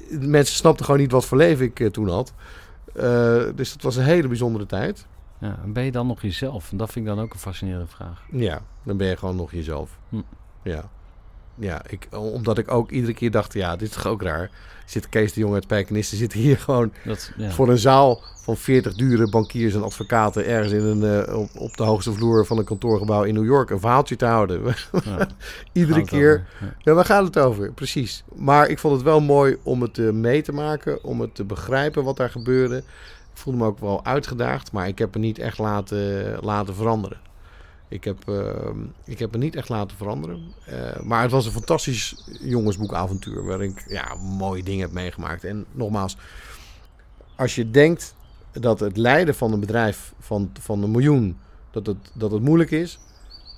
mensen 0.10 0.56
snapten 0.56 0.86
gewoon 0.86 1.00
niet 1.00 1.12
wat 1.12 1.26
voor 1.26 1.38
leven 1.38 1.66
ik 1.66 1.80
eh, 1.80 1.88
toen 1.90 2.10
had. 2.10 2.34
Eh, 2.94 3.44
dus 3.56 3.74
dat 3.74 3.82
was 3.82 3.96
een 3.96 4.04
hele 4.04 4.28
bijzondere 4.28 4.66
tijd. 4.66 5.06
Ja, 5.40 5.60
en 5.64 5.74
ben 5.74 5.84
je 5.84 5.92
dan 5.92 6.08
nog 6.08 6.22
jezelf? 6.22 6.72
En 6.72 6.78
dat 6.78 6.92
vind 6.92 7.08
ik 7.08 7.16
dan 7.16 7.24
ook 7.24 7.34
een 7.34 7.40
fascinerende 7.40 7.88
vraag. 7.88 8.22
Ja, 8.32 8.62
dan 8.84 8.98
ben 8.98 9.08
je 9.08 9.18
gewoon 9.18 9.36
nog 9.36 9.52
jezelf. 9.52 9.98
Hm. 10.10 10.22
Ja. 10.64 10.90
Ja, 11.56 11.82
ik, 11.90 12.08
omdat 12.12 12.58
ik 12.58 12.72
ook 12.72 12.92
iedere 12.92 13.14
keer 13.14 13.32
dacht, 13.32 13.54
ja, 13.54 13.76
dit 13.76 13.88
is 13.88 13.94
toch 13.96 14.08
ook 14.08 14.22
raar. 14.22 14.50
Zit 14.86 15.10
Kees 15.10 15.34
de 15.34 15.40
Jong 15.40 15.54
uit 15.54 15.64
Spijkenisse 15.64 16.16
zit 16.16 16.34
hier 16.34 16.58
gewoon 16.58 16.94
Dat, 17.04 17.32
ja. 17.38 17.52
voor 17.52 17.70
een 17.70 17.78
zaal 17.78 18.22
van 18.42 18.58
40 18.58 18.94
dure 18.94 19.30
bankiers 19.30 19.74
en 19.74 19.84
advocaten 19.84 20.46
ergens 20.46 20.74
in 20.74 20.84
een, 20.84 21.26
eh, 21.26 21.40
op, 21.40 21.50
op 21.58 21.78
de 21.78 21.84
hoogste 21.84 22.14
vloer 22.14 22.46
van 22.46 22.58
een 22.58 22.66
kantoorgebouw 22.66 23.24
in 23.24 23.34
New 23.34 23.46
York 23.46 23.70
een 23.70 23.80
verhaaltje 23.80 24.16
te 24.16 24.26
houden. 24.26 24.62
Ja. 25.06 25.28
iedere 25.72 26.00
het 26.00 26.10
keer. 26.10 26.48
Ja. 26.62 26.76
Ja, 26.84 26.94
waar 26.94 27.06
gaat 27.06 27.24
het 27.24 27.40
over? 27.40 27.72
Precies. 27.72 28.24
Maar 28.36 28.68
ik 28.68 28.80
vond 28.80 28.94
het 28.94 29.04
wel 29.04 29.22
mooi 29.22 29.58
om 29.64 29.82
het 29.82 29.98
eh, 29.98 30.10
mee 30.10 30.42
te 30.42 30.52
maken, 30.52 31.04
om 31.04 31.22
het 31.22 31.36
te 31.36 31.44
begrijpen 31.44 32.04
wat 32.04 32.18
daar 32.18 32.30
gebeurde. 32.30 32.78
Ik 32.78 33.42
voelde 33.42 33.60
me 33.60 33.66
ook 33.66 33.80
wel 33.80 34.06
uitgedaagd, 34.06 34.72
maar 34.72 34.88
ik 34.88 34.98
heb 34.98 35.16
me 35.16 35.22
niet 35.22 35.40
echt 35.40 35.58
laten, 35.58 36.38
laten 36.42 36.76
veranderen. 36.76 37.18
Ik 37.88 38.04
heb, 38.04 38.30
eh, 38.30 38.70
ik 39.04 39.20
heb 39.20 39.32
me 39.32 39.38
niet 39.38 39.56
echt 39.56 39.70
laten 39.70 39.98
veranderen. 39.98 40.54
Eh, 40.66 41.00
maar 41.02 41.22
het 41.22 41.32
was 41.32 41.46
een 41.46 41.52
fantastisch 41.52 42.24
jongensboekavontuur 42.42 43.46
waarin 43.46 43.70
ik 43.70 43.84
ja, 43.88 44.16
mooie 44.16 44.64
dingen 44.64 44.82
heb 44.82 44.92
meegemaakt. 44.92 45.44
En 45.44 45.66
nogmaals, 45.72 46.18
als 47.36 47.56
je 47.56 47.72
denkt 47.72 48.16
dat 48.52 48.80
het 48.80 48.98
leiden 48.98 49.36
van 49.36 49.54
een 49.54 49.60
bedrijf 49.60 50.14
van, 50.20 50.52
van 50.60 50.84
een 50.84 50.92
miljoen, 50.92 51.38
dat 51.72 51.86
het, 51.86 52.12
dat 52.14 52.32
het 52.32 52.42
moeilijk 52.42 52.72
is, 52.72 53.00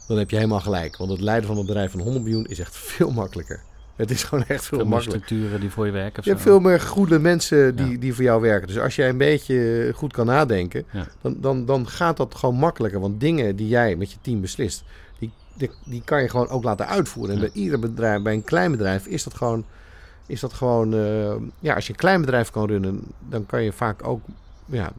dan 0.07 0.17
heb 0.17 0.29
je 0.29 0.35
helemaal 0.35 0.59
gelijk. 0.59 0.97
Want 0.97 1.11
het 1.11 1.21
leiden 1.21 1.47
van 1.47 1.57
een 1.57 1.65
bedrijf 1.65 1.91
van 1.91 1.99
100 1.99 2.23
miljoen 2.23 2.45
is 2.45 2.59
echt 2.59 2.75
veel 2.95 3.11
makkelijker. 3.11 3.63
Het 3.97 4.11
is 4.11 4.23
gewoon 4.23 4.43
echt 4.47 4.65
veel 4.65 4.77
Veel 4.77 4.87
meer 4.87 4.87
makkelijker. 4.95 5.25
structuren 5.27 5.59
die 5.59 5.69
voor 5.69 5.85
je 5.85 5.91
werken. 5.91 6.23
Je 6.23 6.29
hebt 6.29 6.41
veel 6.41 6.59
meer 6.59 6.81
goede 6.81 7.19
mensen 7.19 7.75
die, 7.75 7.91
Ja. 7.91 7.97
die 7.97 8.13
voor 8.13 8.23
jou 8.23 8.41
werken. 8.41 8.67
Dus 8.67 8.79
als 8.79 8.95
jij 8.95 9.09
een 9.09 9.17
beetje 9.17 9.91
goed 9.95 10.13
kan 10.13 10.25
nadenken, 10.25 10.85
Ja. 10.91 11.07
dan, 11.21 11.35
dan, 11.41 11.65
dan 11.65 11.87
gaat 11.87 12.17
dat 12.17 12.35
gewoon 12.35 12.55
makkelijker. 12.55 12.99
Want 12.99 13.19
dingen 13.19 13.55
die 13.55 13.67
jij 13.67 13.95
met 13.95 14.11
je 14.11 14.17
team 14.21 14.41
beslist, 14.41 14.83
die, 15.19 15.31
die, 15.53 15.69
die 15.85 16.01
kan 16.05 16.21
je 16.21 16.29
gewoon 16.29 16.47
ook 16.49 16.63
laten 16.63 16.87
uitvoeren. 16.87 17.33
En 17.33 17.39
bij 17.39 17.49
ieder 17.53 17.79
bedrijf, 17.79 18.21
bij 18.21 18.33
een 18.33 18.43
klein 18.43 18.71
bedrijf, 18.71 19.05
is 19.05 19.23
dat 19.23 19.33
gewoon. 19.33 19.65
Is 20.25 20.39
dat 20.39 20.53
gewoon 20.53 20.93
eh, 20.93 21.35
ja, 21.59 21.73
als 21.75 21.85
je 21.87 21.91
een 21.93 21.99
klein 21.99 22.21
bedrijf 22.21 22.51
kan 22.51 22.67
runnen, 22.67 23.01
dan 23.29 23.45
kan 23.45 23.63
je 23.63 23.71
vaak 23.71 24.07
ook. 24.07 24.21
Ja, 24.65 24.91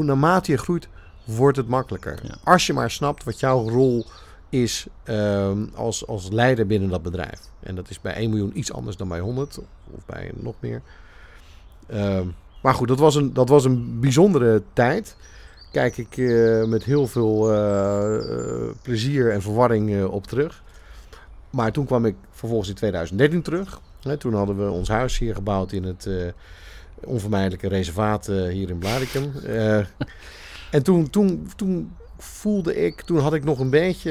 naarmate 0.00 0.50
je 0.50 0.58
groeit, 0.58 0.88
wordt 1.24 1.56
het 1.56 1.68
makkelijker. 1.68 2.20
Als 2.44 2.66
je 2.66 2.72
maar 2.72 2.90
snapt 2.90 3.24
wat 3.24 3.40
jouw 3.40 3.68
rol 3.68 3.98
is 3.98 4.10
ehm, 5.04 5.64
als, 5.74 6.06
als 6.06 6.28
leider 6.30 6.66
binnen 6.66 6.88
dat 6.88 7.02
bedrijf. 7.02 7.40
En 7.60 7.74
dat 7.74 7.90
is 7.90 8.00
bij 8.00 8.14
1 8.14 8.30
miljoen 8.30 8.58
iets 8.58 8.72
anders 8.72 8.96
dan 8.96 9.08
bij 9.08 9.20
100 9.20 9.58
of 9.94 10.06
bij 10.06 10.30
nog 10.34 10.54
meer. 10.60 10.82
Ehm, 11.86 12.26
maar 12.62 12.74
goed, 12.74 12.88
dat 12.88 12.98
was, 12.98 13.14
een, 13.14 13.32
dat 13.32 13.48
was 13.48 13.64
een 13.64 14.00
bijzondere 14.00 14.62
tijd. 14.72 15.16
Kijk 15.72 15.96
ik 15.96 16.16
eh, 16.16 16.64
met 16.64 16.84
heel 16.84 17.06
veel 17.06 17.52
eh, 17.52 18.16
eh, 18.16 18.74
plezier 18.82 19.30
en 19.30 19.42
verwarring 19.42 20.04
op 20.04 20.26
terug. 20.26 20.62
Maar 21.50 21.72
toen 21.72 21.86
kwam 21.86 22.06
ik 22.06 22.14
vervolgens 22.30 22.68
in 22.68 22.74
2013 22.74 23.42
terug. 23.42 23.80
Hè, 24.02 24.16
toen 24.16 24.34
hadden 24.34 24.64
we 24.64 24.70
ons 24.70 24.88
huis 24.88 25.18
hier 25.18 25.34
gebouwd 25.34 25.72
in 25.72 25.84
het 25.84 26.08
onvermijdelijke 27.04 27.68
reservaat 27.68 28.26
hier 28.26 28.70
in 28.70 28.78
Blarikum. 28.78 29.32
en 30.70 30.82
toen, 30.82 31.10
toen, 31.10 31.48
toen 31.56 31.92
voelde 32.22 32.76
ik, 32.76 33.00
toen 33.00 33.18
had 33.18 33.34
ik 33.34 33.44
nog 33.44 33.58
een 33.58 33.70
beetje 33.70 34.10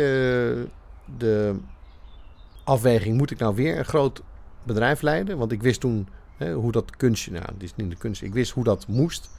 de 1.18 1.56
afweging: 2.64 3.18
moet 3.18 3.32
ik 3.32 3.40
nou 3.40 3.56
weer 3.56 3.78
een 3.78 3.86
groot 3.86 4.22
bedrijf 4.64 5.02
leiden? 5.02 5.38
Want 5.38 5.52
ik 5.52 5.62
wist 5.62 5.80
toen 5.80 6.08
hè, 6.38 6.54
hoe 6.54 6.72
dat 6.72 6.96
kunstje, 6.96 7.32
nou, 7.32 7.46
dit 7.54 7.64
is 7.64 7.76
niet 7.76 7.90
de 7.90 7.98
kunst, 7.98 8.22
ik 8.22 8.34
wist 8.34 8.52
hoe 8.52 8.64
dat 8.64 8.88
moest. 8.88 9.30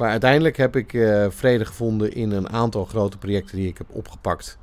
Maar 0.00 0.10
uiteindelijk 0.10 0.56
heb 0.56 0.76
ik 0.76 0.92
uh, 0.92 1.26
vrede 1.28 1.64
gevonden 1.64 2.12
in 2.12 2.30
een 2.30 2.48
aantal 2.48 2.84
grote 2.84 3.18
projecten 3.18 3.56
die 3.56 3.68
ik 3.68 3.78
heb 3.78 3.86
opgepakt. 3.90 4.58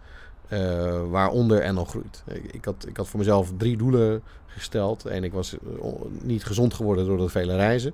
Uh, 0.50 1.10
waaronder 1.10 1.74
NL 1.74 1.86
Groeit. 1.86 2.24
Ik 2.52 2.66
had, 2.66 2.86
ik 2.88 2.98
had 2.98 3.08
voor 3.08 3.20
mezelf 3.20 3.52
drie 3.58 3.78
doelen 3.78 4.22
gesteld. 4.46 5.06
En 5.06 5.24
ik 5.24 5.34
was 5.34 5.54
eh, 5.54 5.84
niet 6.22 6.46
gezond 6.46 6.74
geworden 6.74 7.06
door 7.06 7.18
de 7.18 7.30
vele 7.30 7.56
reizen. 7.56 7.94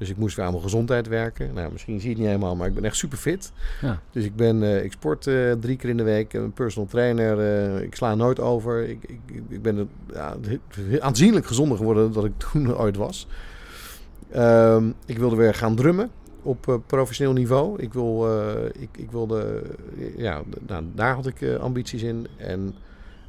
Dus 0.00 0.10
ik 0.10 0.16
moest 0.16 0.36
weer 0.36 0.44
aan 0.44 0.50
mijn 0.50 0.62
gezondheid 0.62 1.08
werken. 1.08 1.54
Nou, 1.54 1.72
misschien 1.72 2.00
zie 2.00 2.08
je 2.08 2.14
het 2.14 2.18
niet 2.18 2.32
helemaal, 2.32 2.56
maar 2.56 2.68
ik 2.68 2.74
ben 2.74 2.84
echt 2.84 2.96
super 2.96 3.18
fit. 3.18 3.52
Ja. 3.80 4.00
Dus 4.10 4.24
ik, 4.24 4.36
ben, 4.36 4.62
uh, 4.62 4.84
ik 4.84 4.92
sport 4.92 5.26
uh, 5.26 5.52
drie 5.52 5.76
keer 5.76 5.88
in 5.88 5.96
de 5.96 6.02
week. 6.02 6.32
Een 6.32 6.52
personal 6.52 6.88
trainer. 6.88 7.38
Uh, 7.38 7.82
ik 7.82 7.94
sla 7.94 8.14
nooit 8.14 8.40
over. 8.40 8.88
Ik, 8.88 9.02
ik, 9.02 9.20
ik 9.48 9.62
ben 9.62 9.88
ja, 10.12 10.36
aanzienlijk 10.98 11.46
gezonder 11.46 11.76
geworden 11.76 12.12
dan 12.12 12.24
ik 12.24 12.32
toen 12.52 12.76
ooit 12.76 12.96
was. 12.96 13.26
Um, 14.36 14.94
ik 15.06 15.18
wilde 15.18 15.36
weer 15.36 15.54
gaan 15.54 15.74
drummen 15.74 16.10
op 16.42 16.80
professioneel 16.86 17.32
niveau. 17.32 17.82
Ik, 17.82 17.92
wil, 17.92 18.28
ik, 18.78 18.88
ik 18.96 19.10
wilde, 19.10 19.62
ja, 20.16 20.42
nou, 20.66 20.84
daar 20.94 21.14
had 21.14 21.26
ik 21.26 21.58
ambities 21.60 22.02
in. 22.02 22.26
En 22.36 22.74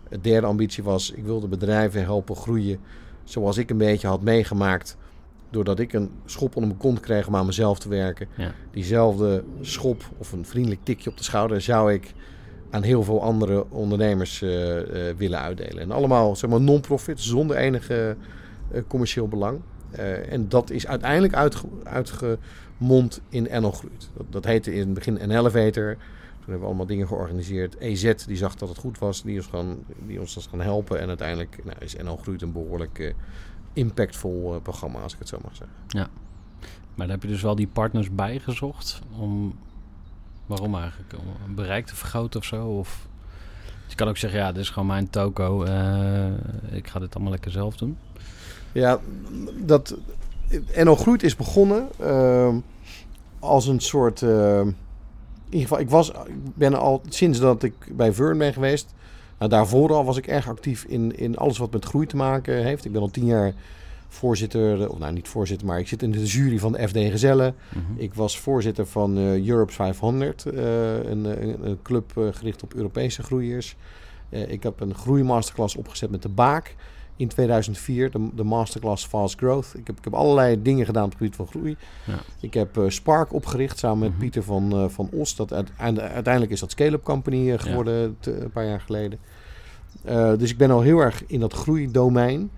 de 0.10 0.22
derde 0.22 0.48
ambitie 0.48 0.84
was, 0.84 1.12
ik 1.12 1.24
wilde 1.24 1.48
bedrijven 1.48 2.04
helpen 2.04 2.36
groeien 2.36 2.80
zoals 3.24 3.58
ik 3.58 3.70
een 3.70 3.78
beetje 3.78 4.08
had 4.08 4.22
meegemaakt 4.22 4.98
doordat 5.52 5.80
ik 5.80 5.94
een 5.94 6.12
schop 6.26 6.56
onder 6.56 6.70
mijn 6.70 6.82
kont 6.82 7.00
kreeg 7.00 7.28
om 7.28 7.36
aan 7.36 7.46
mezelf 7.46 7.80
te 7.80 7.90
werken. 7.90 8.28
Ja. 8.38 8.52
Diezelfde 8.72 9.44
schop 9.62 10.04
of 10.18 10.32
een 10.32 10.46
vriendelijk 10.46 10.84
tikje 10.84 11.10
op 11.10 11.18
de 11.18 11.24
schouder 11.24 11.62
zou 11.62 11.94
ik 11.94 12.14
aan 12.70 12.84
heel 12.84 13.04
veel 13.04 13.22
andere 13.22 13.66
ondernemers 13.70 14.42
uh, 14.42 14.76
uh, 14.76 14.84
willen 15.18 15.40
uitdelen. 15.40 15.84
En 15.84 15.92
allemaal 15.92 16.36
zeg 16.36 16.50
maar 16.50 16.62
non-profit, 16.62 17.20
zonder 17.20 17.56
enige 17.56 18.16
uh, 18.74 18.82
commercieel 18.88 19.28
belang. 19.28 19.60
en 20.30 20.50
dat 20.50 20.70
is 20.70 20.88
uiteindelijk 20.88 21.34
uitge 21.34 21.68
uitgemond 21.84 23.22
in 23.30 23.48
NL 23.52 23.72
Groeit. 23.72 24.10
Dat, 24.18 24.26
dat, 24.30 24.46
heette 24.46 24.74
in 24.74 24.80
het 24.80 24.94
begin 24.94 25.20
een 25.20 25.32
elevator. 25.32 25.96
Toen 25.96 26.50
hebben 26.50 26.60
we 26.60 26.66
allemaal 26.66 26.86
dingen 26.86 27.08
georganiseerd. 27.08 27.78
EZ 27.78 28.14
die 28.14 28.38
zag 28.38 28.56
dat 28.56 28.70
het 28.70 28.78
goed 28.78 29.00
was, 29.00 29.24
die 29.24 29.38
ons, 29.38 29.48
gaan, 29.48 29.78
die 30.08 30.20
ons 30.20 30.34
dat 30.34 30.48
gaan 30.50 30.62
helpen. 30.62 31.00
En 31.00 31.08
uiteindelijk 31.08 31.60
nou, 31.64 31.78
is 31.80 31.96
NL 31.96 32.18
Groeit 32.18 32.42
een 32.42 32.52
behoorlijk 32.52 33.14
impactvol 33.74 34.56
uh, 34.56 34.62
programma, 34.62 35.00
als 35.00 35.14
ik 35.14 35.20
het 35.20 35.28
zo 35.28 35.40
mag 35.44 35.56
zeggen. 35.56 35.76
Ja, 35.88 36.08
maar 36.96 37.08
dan 37.08 37.10
heb 37.10 37.22
je 37.22 37.28
dus 37.28 37.42
wel 37.42 37.56
die 37.56 37.68
partners 37.68 38.16
bijgezocht 38.16 39.02
om, 39.18 39.56
waarom 40.46 40.76
eigenlijk? 40.76 41.14
Om 41.20 41.28
een 41.48 41.56
bereik 41.56 41.86
te 41.86 41.96
vergroten 41.96 42.40
of 42.40 42.46
zo? 42.46 42.68
Of 42.68 43.08
je 43.88 43.96
kan 43.96 44.08
ook 44.08 44.18
zeggen, 44.18 44.40
ja, 44.40 44.52
dit 44.52 44.62
is 44.62 44.70
gewoon 44.70 44.88
mijn 44.88 45.10
toko, 45.10 45.66
uh, 45.66 46.28
ik 46.72 46.88
ga 46.88 47.00
dit 47.00 47.14
allemaal 47.14 47.32
lekker 47.32 47.52
zelf 47.52 47.78
doen. 47.78 47.98
Ja, 48.72 49.00
dat 49.58 49.98
NL 50.76 50.96
Groeit 50.96 51.24
is 51.24 51.36
begonnen 51.36 51.90
uh, 52.02 52.56
als 53.40 53.68
een 53.68 53.80
soort... 53.80 54.22
Uh, 54.22 54.60
in 54.60 55.58
ieder 55.58 55.68
geval, 55.68 55.80
ik, 55.80 55.90
was, 55.90 56.10
ik 56.10 56.56
ben 56.56 56.74
al 56.74 57.02
sinds 57.10 57.40
dat 57.40 57.64
ik 57.64 57.74
bij 57.92 58.14
Vern 58.14 58.38
ben 58.38 58.54
geweest 58.54 58.94
nou, 59.42 59.54
daarvoor 59.54 59.94
al 59.94 60.06
was 60.06 60.18
ik 60.18 60.28
erg 60.28 60.50
actief 60.50 60.84
in, 60.84 61.18
in 61.18 61.38
alles 61.38 61.58
wat 61.58 61.72
met 61.72 61.86
groei 61.86 62.06
te 62.06 62.16
maken 62.16 62.64
heeft. 62.64 62.86
Ik 62.86 62.92
ben 62.92 63.02
al 63.02 63.10
tien 63.10 63.26
jaar 63.26 63.54
voorzitter, 64.08 64.90
of 64.90 65.00
nou 65.00 65.14
niet 65.14 65.28
voorzitter, 65.28 65.68
maar 65.68 65.80
ik 65.80 65.88
zit 65.88 66.02
in 66.02 66.12
de 66.12 66.26
jury 66.26 66.60
van 66.60 66.72
de 66.72 66.88
FD 66.88 66.98
Gezellen. 66.98 67.56
Mhm. 67.70 68.02
Ik 68.02 68.14
was 68.14 68.40
voorzitter 68.40 68.86
van 68.86 69.18
uh, 69.18 69.48
Europe 69.48 69.74
500, 69.74 70.46
uh, 70.46 70.64
een, 71.04 71.26
een, 71.66 71.80
club 71.84 72.12
uh, 72.18 72.28
gericht 72.32 72.64
op 72.64 72.74
Europese 72.74 73.24
groeiers. 73.24 73.76
Eh, 74.30 74.52
ik 74.52 74.64
heb 74.64 74.80
een 74.80 74.96
groeimasterclass 74.96 75.76
opgezet 75.76 76.12
met 76.12 76.22
de 76.22 76.30
Baak 76.30 76.76
in 77.22 77.28
2004, 77.28 78.12
de, 78.12 78.30
de 78.36 78.44
masterclass 78.44 79.06
Fast 79.06 79.38
Growth. 79.38 79.74
Ik 79.76 79.88
heb, 79.88 79.98
ik 79.98 80.04
heb 80.04 80.14
allerlei 80.14 80.62
dingen 80.62 80.86
gedaan 80.86 81.04
op 81.04 81.10
het 81.10 81.18
gebied 81.18 81.36
van 81.36 81.48
groei. 81.48 81.78
Ja. 82.06 82.20
Ik 82.40 82.54
heb 82.54 82.78
uh, 82.78 82.90
Spark 82.90 83.34
opgericht 83.34 83.78
samen 83.78 84.00
met 84.00 84.10
mhm. 84.10 84.20
Pieter 84.20 84.44
van, 84.44 84.84
uh, 84.84 84.90
van 84.90 85.10
Os. 85.12 85.36
Dat 85.36 85.54
uiteindelijk 85.78 86.52
is 86.52 86.60
dat 86.60 86.72
Scale-up 86.72 87.04
Company 87.04 87.58
geworden 87.58 88.18
een 88.22 88.52
paar 88.52 88.66
jaar 88.66 88.82
geleden. 88.82 89.20
Dus 90.38 90.52
ik 90.52 90.58
ben 90.58 90.72
al 90.72 90.82
heel 90.82 91.00
erg 91.00 91.24
in 91.28 91.40
dat 91.40 91.54
groeidomein. 91.54 92.52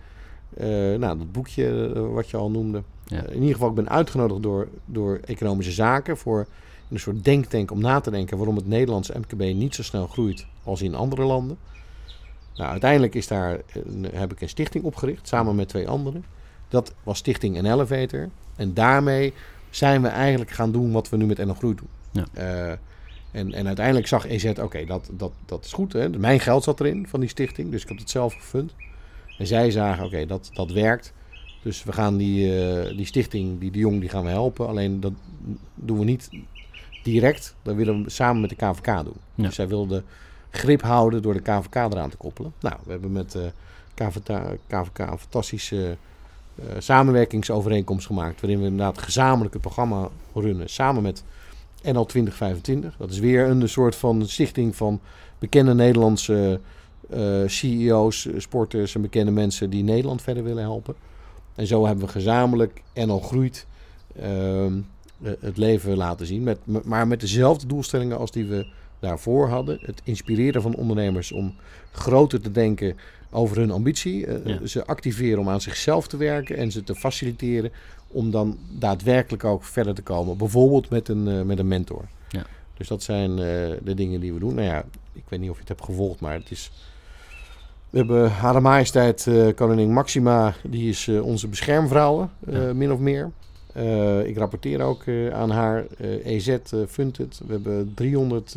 Nou, 0.97 1.17
dat 1.17 1.31
boekje 1.31 1.91
wat 2.13 2.29
je 2.29 2.37
al 2.37 2.51
noemde. 2.51 2.83
Ja. 3.05 3.23
in 3.27 3.39
ieder 3.39 3.53
geval, 3.53 3.69
ik 3.69 3.75
ben 3.75 3.89
uitgenodigd 3.89 4.43
door, 4.43 4.67
door 4.85 5.19
economische 5.25 5.71
zaken 5.71 6.17
voor 6.17 6.47
een 6.89 6.99
soort 6.99 7.23
denktank 7.23 7.71
om 7.71 7.81
na 7.81 7.99
te 7.99 8.11
denken 8.11 8.37
waarom 8.37 8.55
het 8.55 8.67
Nederlandse 8.67 9.19
MKB 9.19 9.55
niet 9.55 9.75
zo 9.75 9.83
snel 9.83 10.07
groeit 10.07 10.45
als 10.63 10.81
in 10.81 10.95
andere 10.95 11.23
landen. 11.23 11.57
Nou, 12.55 12.69
uiteindelijk 12.71 13.15
is 13.15 13.27
daar, 13.27 13.59
een, 13.73 14.07
heb 14.13 14.31
ik 14.31 14.41
een 14.41 14.49
stichting 14.49 14.83
opgericht 14.83 15.27
samen 15.27 15.55
met 15.55 15.67
twee 15.67 15.87
anderen. 15.87 16.25
Dat 16.67 16.93
was 17.03 17.17
Stichting 17.17 17.57
en 17.57 17.65
Elevator. 17.65 18.29
En 18.55 18.73
daarmee 18.73 19.33
zijn 19.69 20.01
we 20.01 20.07
eigenlijk 20.07 20.51
gaan 20.51 20.71
doen 20.71 20.91
wat 20.91 21.09
we 21.09 21.17
nu 21.17 21.25
met 21.25 21.37
NL 21.37 21.53
Groei 21.53 21.75
doen. 21.75 21.87
Ja. 22.11 22.77
En, 23.33 23.53
en 23.53 23.67
uiteindelijk 23.67 24.07
zag 24.07 24.27
EZ, 24.27 24.45
oké, 24.45 24.85
dat, 24.85 25.09
dat, 25.11 25.31
dat 25.45 25.65
is 25.65 25.73
goed. 25.73 25.93
Hè? 25.93 26.09
Mijn 26.09 26.39
geld 26.39 26.63
zat 26.63 26.79
erin 26.79 27.07
van 27.07 27.19
die 27.19 27.29
stichting, 27.29 27.71
dus 27.71 27.81
ik 27.81 27.87
heb 27.87 27.97
het 27.97 28.09
zelf 28.09 28.33
gefund. 28.33 28.73
En 29.37 29.47
zij 29.47 29.71
zagen, 29.71 30.05
oké, 30.05 30.25
dat, 30.25 30.49
dat 30.53 30.71
werkt. 30.71 31.13
Dus 31.63 31.83
we 31.83 31.91
gaan 31.91 32.17
die, 32.17 32.63
uh, 32.63 32.97
die 32.97 33.05
stichting, 33.05 33.59
die 33.59 33.71
de 33.71 33.79
Jong, 33.79 33.99
die 33.99 34.09
gaan 34.09 34.23
we 34.23 34.29
helpen. 34.29 34.67
Alleen 34.67 34.99
dat 34.99 35.13
doen 35.75 35.99
we 35.99 36.05
niet 36.05 36.29
direct. 37.03 37.55
Dat 37.61 37.75
willen 37.75 38.03
we 38.03 38.09
samen 38.09 38.41
met 38.41 38.49
de 38.49 38.55
KVK 38.55 39.03
doen. 39.03 39.17
Dus 39.35 39.55
zij 39.55 39.67
wilden 39.67 40.03
grip 40.53 40.81
houden 40.81 41.21
door 41.21 41.33
de 41.33 41.41
KVK 41.41 41.75
eraan 41.75 42.09
te 42.09 42.17
koppelen. 42.17 42.53
Nou, 42.59 42.75
we 42.85 42.91
hebben 42.91 43.11
met 43.11 43.37
KVK, 43.93 44.57
KVK 44.67 44.99
een 44.99 45.17
fantastische 45.17 45.97
uh, 46.55 46.65
samenwerkingsovereenkomst 46.77 48.05
gemaakt. 48.05 48.41
Waarin 48.41 48.59
we 48.59 48.65
inderdaad 48.65 48.97
gezamenlijk 48.97 49.53
het 49.53 49.61
programma 49.61 50.09
runnen. 50.33 50.69
Samen 50.69 51.03
met 51.03 51.23
NL 51.83 52.05
2025. 52.05 52.95
Dat 52.97 53.11
is 53.11 53.19
weer 53.19 53.47
een 53.47 53.69
soort 53.69 53.95
van 53.95 54.27
stichting 54.27 54.75
van 54.75 54.99
bekende 55.39 55.73
Nederlandse 55.73 56.59
uh, 57.13 57.47
CEO's, 57.47 58.27
sporters 58.37 58.95
en 58.95 59.01
bekende 59.01 59.31
mensen 59.31 59.69
die 59.69 59.83
Nederland 59.83 60.21
verder 60.21 60.43
willen 60.43 60.63
helpen. 60.63 60.95
En 61.55 61.67
zo 61.67 61.85
hebben 61.85 62.05
we 62.05 62.11
gezamenlijk 62.11 62.81
NL 62.93 63.19
Groeit 63.19 63.65
uh, 64.21 64.65
het 65.39 65.57
leven 65.57 65.97
laten 65.97 66.25
zien. 66.25 66.43
Met, 66.43 66.59
maar 66.83 67.07
met 67.07 67.19
dezelfde 67.19 67.67
doelstellingen 67.67 68.17
als 68.17 68.31
die 68.31 68.45
we 68.45 68.67
daarvoor 69.03 69.47
hadden. 69.47 69.77
Het 69.81 70.01
inspireren 70.03 70.61
van 70.61 70.75
ondernemers 70.75 71.31
om 71.31 71.55
groter 71.91 72.41
te 72.41 72.51
denken 72.51 72.97
over 73.31 73.57
hun 73.57 73.71
ambitie. 73.71 74.27
Uh, 74.27 74.57
Ze 74.63 74.85
activeren 74.85 75.39
om 75.39 75.49
aan 75.49 75.61
zichzelf 75.61 76.07
te 76.07 76.17
werken 76.17 76.57
en 76.57 76.71
ze 76.71 76.83
te 76.83 76.95
faciliteren 76.95 77.71
om 78.07 78.31
dan 78.31 78.57
daadwerkelijk 78.69 79.43
ook 79.43 79.63
verder 79.63 79.93
te 79.93 80.01
komen. 80.01 80.37
Bijvoorbeeld 80.37 80.89
met 80.89 81.07
een, 81.07 81.27
uh, 81.27 81.41
met 81.41 81.59
een 81.59 81.67
mentor. 81.67 82.05
Ja. 82.29 82.45
Dus 82.77 82.87
dat 82.87 83.03
zijn 83.03 83.31
uh, 83.31 83.37
de 83.83 83.93
dingen 83.95 84.19
die 84.19 84.33
we 84.33 84.39
doen. 84.39 84.55
Nou 84.55 84.67
ja, 84.67 84.85
ik 85.13 85.23
weet 85.27 85.39
niet 85.39 85.49
of 85.49 85.55
je 85.55 85.61
het 85.61 85.69
hebt 85.69 85.83
gevolgd, 85.83 86.19
maar 86.19 86.33
het 86.33 86.51
is... 86.51 86.71
We 87.89 87.97
hebben 87.99 88.31
Hare 88.31 88.59
Majesteit 88.59 89.27
Koningin 89.55 89.93
Maxima, 89.93 90.53
die 90.63 90.89
is 90.89 91.07
onze 91.07 91.47
beschermvrouw, 91.47 92.29
ja. 92.49 92.73
min 92.73 92.91
of 92.91 92.99
meer. 92.99 93.31
Ik 94.25 94.37
rapporteer 94.37 94.81
ook 94.81 95.03
aan 95.31 95.49
haar. 95.49 95.85
EZ 96.23 96.57
fundt 96.87 97.17
het. 97.17 97.41
We 97.45 97.51
hebben 97.51 97.91
300 97.95 98.55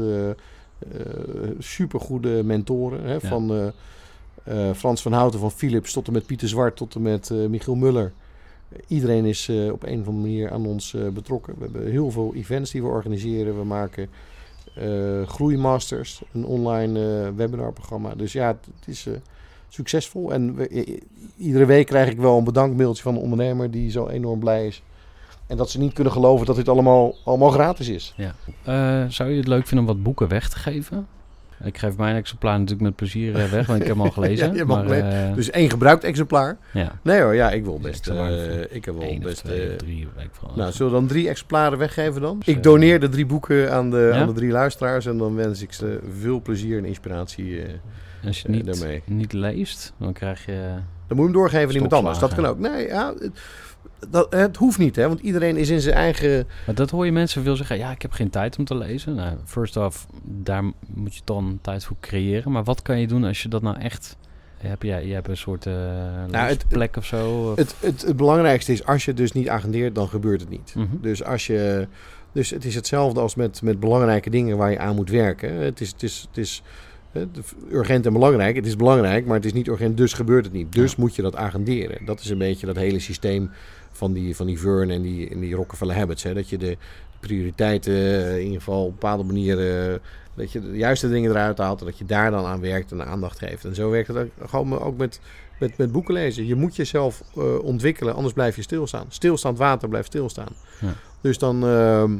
supergoede 1.58 2.42
mentoren. 2.44 3.02
Hè, 3.04 3.12
ja. 3.12 3.20
Van 3.20 3.72
Frans 4.74 5.02
van 5.02 5.12
Houten 5.12 5.40
van 5.40 5.50
Philips 5.50 5.92
tot 5.92 6.06
en 6.06 6.12
met 6.12 6.26
Pieter 6.26 6.48
Zwart 6.48 6.76
tot 6.76 6.94
en 6.94 7.02
met 7.02 7.30
Michiel 7.30 7.74
Muller. 7.74 8.12
Iedereen 8.86 9.24
is 9.24 9.48
uh, 9.48 9.72
op 9.72 9.82
een 9.82 10.00
of 10.00 10.06
andere 10.06 10.26
manier 10.26 10.50
aan 10.50 10.66
ons 10.66 10.92
uh, 10.92 11.08
betrokken. 11.08 11.54
We 11.58 11.62
hebben 11.62 11.90
heel 11.90 12.10
veel 12.10 12.34
events 12.34 12.70
die 12.70 12.82
we 12.82 12.88
organiseren. 12.88 13.58
We 13.58 13.64
maken 13.64 14.08
uh, 14.78 15.26
Groeimasters, 15.26 16.22
een 16.32 16.44
online 16.44 17.32
webinarprogramma. 17.34 18.14
Dus 18.14 18.32
ja, 18.32 18.46
het, 18.46 18.66
het 18.80 18.88
is 18.88 19.08
succesvol. 19.68 20.32
En 20.32 20.54
we, 20.54 21.00
iedere 21.36 21.64
week 21.64 21.86
krijg 21.86 22.10
ik 22.10 22.18
wel 22.18 22.38
een 22.38 22.44
bedankmailtje 22.44 23.02
van 23.02 23.14
een 23.14 23.20
ondernemer 23.20 23.70
die 23.70 23.90
zo 23.90 24.08
enorm 24.08 24.38
blij 24.38 24.66
is. 24.66 24.82
En 25.46 25.56
dat 25.56 25.70
ze 25.70 25.78
niet 25.78 25.92
kunnen 25.92 26.12
geloven 26.12 26.46
dat 26.46 26.56
dit 26.56 26.68
allemaal, 26.68 27.14
allemaal 27.24 27.50
gratis 27.50 27.88
is. 27.88 28.14
Ja. 28.16 28.34
zou 29.10 29.30
je 29.30 29.36
het 29.36 29.48
leuk 29.48 29.66
vinden 29.66 29.86
om 29.88 29.94
wat 29.94 30.02
boeken 30.02 30.28
weg 30.28 30.48
te 30.48 30.58
geven? 30.58 31.06
Ik 31.64 31.78
geef 31.78 31.96
mijn 31.96 32.16
exemplaar 32.16 32.52
natuurlijk 32.52 32.82
met 32.82 32.96
plezier 32.96 33.36
eh, 33.36 33.50
weg, 33.50 33.66
want 33.66 33.80
ik 33.80 33.86
heb 33.86 33.96
hem 33.96 34.04
al 34.04 34.10
gelezen. 34.22 34.54
Ja, 34.54 34.64
maar, 34.64 34.86
eh, 34.90 35.34
Dus 35.34 35.50
één 35.50 35.70
gebruikt 35.70 36.04
exemplaar. 36.04 36.56
ja. 36.72 36.92
Nee 37.02 37.20
hoor, 37.20 37.34
ja, 37.34 37.50
ik 37.50 37.64
wil 37.64 37.78
best. 37.78 38.06
Eh, 38.08 38.60
ik 38.70 38.84
heb 38.84 38.98
wel 38.98 39.18
best. 39.18 39.44
twee 39.44 39.68
eh, 39.70 39.76
drie, 39.76 40.08
nou, 40.54 40.72
zullen 40.72 40.92
we 40.92 40.98
dan 40.98 41.06
drie 41.08 41.28
exemplaren 41.28 41.78
weggeven 41.78 42.20
dan? 42.20 42.38
Dus, 42.38 42.48
ik 42.48 42.56
eh, 42.56 42.62
doneer 42.62 43.00
de 43.00 43.08
drie 43.08 43.26
boeken 43.26 43.72
aan 43.72 43.90
de, 43.90 44.10
Ja? 44.12 44.20
aan 44.20 44.26
de 44.26 44.32
drie 44.32 44.50
luisteraars. 44.50 45.06
En 45.06 45.18
dan 45.18 45.34
wens 45.34 45.62
ik 45.62 45.72
ze 45.72 46.00
veel 46.20 46.40
plezier 46.42 46.78
en 46.78 46.84
inspiratie. 46.84 47.62
eh. 47.62 47.68
Als 48.26 48.40
je 48.42 48.48
eh, 48.48 48.54
niet, 48.54 48.66
daarmee. 48.66 49.02
niet 49.04 49.32
leest, 49.32 49.92
dan 49.98 50.12
krijg 50.12 50.46
je... 50.46 50.52
dan 51.06 51.16
moet 51.16 51.16
je 51.16 51.22
hem 51.22 51.32
doorgeven 51.32 51.68
aan 51.68 51.74
iemand 51.74 51.92
anders. 51.92 52.18
Dat 52.18 52.34
kan 52.34 52.46
ook. 52.46 52.58
Nee, 52.58 52.86
ja, 52.86 53.14
het, 53.18 53.40
dat, 54.08 54.32
het 54.32 54.56
hoeft 54.56 54.78
niet, 54.78 54.96
hè? 54.96 55.08
Want 55.08 55.20
iedereen 55.20 55.56
is 55.56 55.68
in 55.68 55.80
zijn 55.80 55.94
eigen. 55.94 56.46
Maar 56.66 56.74
dat 56.74 56.90
hoor 56.90 57.04
je 57.04 57.12
mensen 57.12 57.42
veel 57.42 57.56
zeggen. 57.56 57.78
Ja, 57.78 57.90
ik 57.90 58.02
heb 58.02 58.12
geen 58.12 58.30
tijd 58.30 58.58
om 58.58 58.64
te 58.64 58.74
lezen. 58.76 59.14
Nou, 59.14 59.36
first 59.44 59.76
off, 59.76 60.06
daar 60.22 60.62
moet 60.86 61.14
je 61.14 61.20
dan 61.24 61.58
tijd 61.62 61.84
voor 61.84 61.96
creëren. 62.00 62.52
Maar 62.52 62.64
wat 62.64 62.82
kan 62.82 63.00
je 63.00 63.06
doen 63.06 63.24
als 63.24 63.42
je 63.42 63.48
dat 63.48 63.62
nou 63.62 63.78
echt... 63.78 64.16
Heb 64.56 64.82
jij, 64.82 65.06
je 65.06 65.14
hebt 65.14 65.28
een 65.28 65.36
soort 65.36 65.66
eh 65.66 65.72
Nou, 66.30 66.48
het- 66.48 66.64
plek 66.68 66.96
of 66.96 67.04
zo? 67.04 67.50
Of- 67.50 67.56
Het, 67.56 67.74
het, 67.80 68.02
het 68.02 68.16
belangrijkste 68.16 68.72
is, 68.72 68.84
als 68.86 69.04
je 69.04 69.14
dus 69.14 69.32
niet 69.32 69.48
agendeert, 69.48 69.94
dan 69.94 70.08
gebeurt 70.08 70.40
het 70.40 70.50
niet. 70.50 70.72
Mhm. 70.74 70.86
Dus 71.00 71.24
als 71.24 71.46
je. 71.46 71.86
Dus 72.32 72.50
het 72.50 72.64
is 72.64 72.74
hetzelfde 72.74 73.20
als 73.20 73.34
met, 73.34 73.62
met 73.62 73.80
belangrijke 73.80 74.30
dingen 74.30 74.56
waar 74.56 74.70
je 74.70 74.78
aan 74.78 74.94
moet 74.94 75.10
werken. 75.10 75.52
Het 75.54 75.80
is, 75.80 75.90
het 75.90 76.02
is, 76.02 76.24
het 76.28 76.38
is 76.38 76.62
urgent 77.70 78.06
en 78.06 78.12
belangrijk. 78.12 78.56
Het 78.56 78.66
is 78.66 78.76
belangrijk, 78.76 79.26
maar 79.26 79.36
het 79.36 79.44
is 79.44 79.52
niet 79.52 79.68
urgent, 79.68 79.96
dus 79.96 80.12
gebeurt 80.12 80.44
het 80.44 80.54
niet. 80.54 80.72
Dus 80.72 80.90
Ja. 80.90 80.96
moet 81.00 81.14
je 81.14 81.22
dat 81.22 81.36
agenderen. 81.36 82.04
Dat 82.04 82.20
is 82.20 82.30
een 82.30 82.38
beetje 82.38 82.66
dat 82.66 82.76
hele 82.76 82.98
systeem 82.98 83.50
van 83.92 84.12
die, 84.12 84.36
van 84.36 84.46
die 84.46 84.58
Vern 84.58 84.90
en 84.90 85.02
die, 85.02 85.28
en 85.30 85.40
die 85.40 85.54
Rockefeller 85.54 85.96
Habits. 85.96 86.22
Hè? 86.22 86.34
Dat 86.34 86.48
je 86.48 86.58
de 86.58 86.76
prioriteiten 87.20 87.94
eh, 87.94 88.36
in 88.36 88.42
ieder 88.44 88.58
geval 88.58 88.84
op 88.84 88.90
bepaalde 88.90 89.22
manier... 89.24 89.88
eh, 89.90 89.94
dat 90.34 90.52
je 90.52 90.60
de 90.60 90.76
juiste 90.76 91.08
dingen 91.08 91.30
eruit 91.30 91.58
haalt 91.58 91.80
en 91.80 91.86
dat 91.86 91.98
je 91.98 92.04
daar 92.04 92.30
dan 92.30 92.44
aan 92.44 92.60
werkt 92.60 92.92
en 92.92 93.06
aandacht 93.06 93.38
geeft. 93.38 93.64
En 93.64 93.74
zo 93.74 93.90
werkt 93.90 94.08
het 94.08 94.16
ook, 94.16 94.30
gewoon 94.50 94.80
ook 94.80 94.96
met, 94.96 95.20
met, 95.58 95.76
met 95.78 95.92
boeken 95.92 96.14
lezen. 96.14 96.46
Je 96.46 96.54
moet 96.54 96.76
jezelf 96.76 97.22
eh, 97.36 97.58
ontwikkelen, 97.58 98.14
anders 98.14 98.34
blijf 98.34 98.56
je 98.56 98.62
stilstaan. 98.62 99.06
Stilstaand 99.08 99.58
water 99.58 99.88
blijft 99.88 100.06
stilstaan. 100.06 100.52
Ja. 100.80 100.92
Dus 101.20 101.38
dan, 101.38 101.66
ehm, 101.66 102.12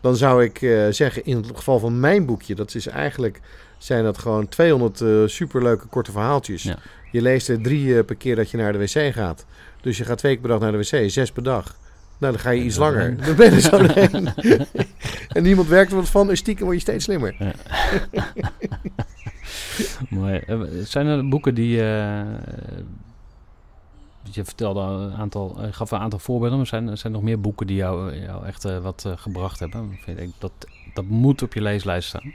dan 0.00 0.16
zou 0.16 0.44
ik 0.44 0.58
zeggen, 0.90 1.24
in 1.24 1.36
het 1.36 1.46
geval 1.54 1.78
van 1.78 2.00
mijn 2.00 2.26
boekje, 2.26 2.54
dat 2.54 2.74
is 2.74 2.86
eigenlijk, 2.86 3.40
zijn 3.82 4.04
dat 4.04 4.18
gewoon 4.18 4.48
200 4.48 5.00
eh, 5.00 5.08
superleuke 5.26 5.86
korte 5.86 6.12
verhaaltjes. 6.12 6.62
Ja. 6.62 6.76
Je 7.12 7.22
leest 7.22 7.48
er 7.48 7.62
drie 7.62 7.98
eh, 7.98 8.04
per 8.04 8.16
keer 8.16 8.36
dat 8.36 8.50
je 8.50 8.56
naar 8.56 8.72
de 8.72 8.78
wc 8.78 9.14
gaat. 9.14 9.46
Dus 9.80 9.98
je 9.98 10.04
gaat 10.04 10.18
twee 10.18 10.32
keer 10.32 10.40
per 10.40 10.50
dag 10.50 10.60
naar 10.60 10.72
de 10.72 10.78
wc, 10.78 11.10
zes 11.10 11.32
per 11.32 11.42
dag. 11.42 11.76
Nou, 12.18 12.32
dan 12.32 12.40
ga 12.42 12.50
je 12.50 12.62
iets 12.62 12.76
langer. 12.76 13.16
Dan 13.26 13.36
ben 13.36 13.52
je 13.52 13.60
zo 13.60 13.78
doorheen. 13.78 14.28
en 15.36 15.42
niemand 15.42 15.68
werkt 15.68 15.90
er 15.90 15.96
wat 15.96 16.08
van. 16.08 16.30
En 16.30 16.36
stiekem 16.36 16.64
word 16.64 16.76
je 16.76 16.82
steeds 16.82 17.04
slimmer. 17.04 17.36
Mooi. 20.08 20.38
Eh, 20.38 20.60
Zijn 20.84 21.06
er 21.06 21.28
boeken 21.28 21.54
die... 21.54 21.76
je 21.76 22.34
vertelde 24.44 24.80
een 24.80 25.14
aantal, 25.14 25.58
gaf 25.70 25.90
een 25.90 25.98
aantal 25.98 26.18
voorbeelden, 26.18 26.58
maar 26.58 26.66
zijn, 26.66 26.84
zijn 26.98 27.12
er 27.12 27.18
nog 27.18 27.22
meer 27.28 27.40
boeken 27.40 27.66
die 27.66 27.76
jou, 27.76 28.16
jou 28.16 28.46
echt 28.46 28.62
wat 28.62 29.08
gebracht 29.16 29.58
hebben? 29.58 29.98
Vind 30.04 30.18
ik 30.18 30.30
dat, 30.38 30.52
dat 30.94 31.04
moet 31.04 31.42
op 31.42 31.54
je 31.54 31.62
leeslijst 31.62 32.08
staan. 32.08 32.32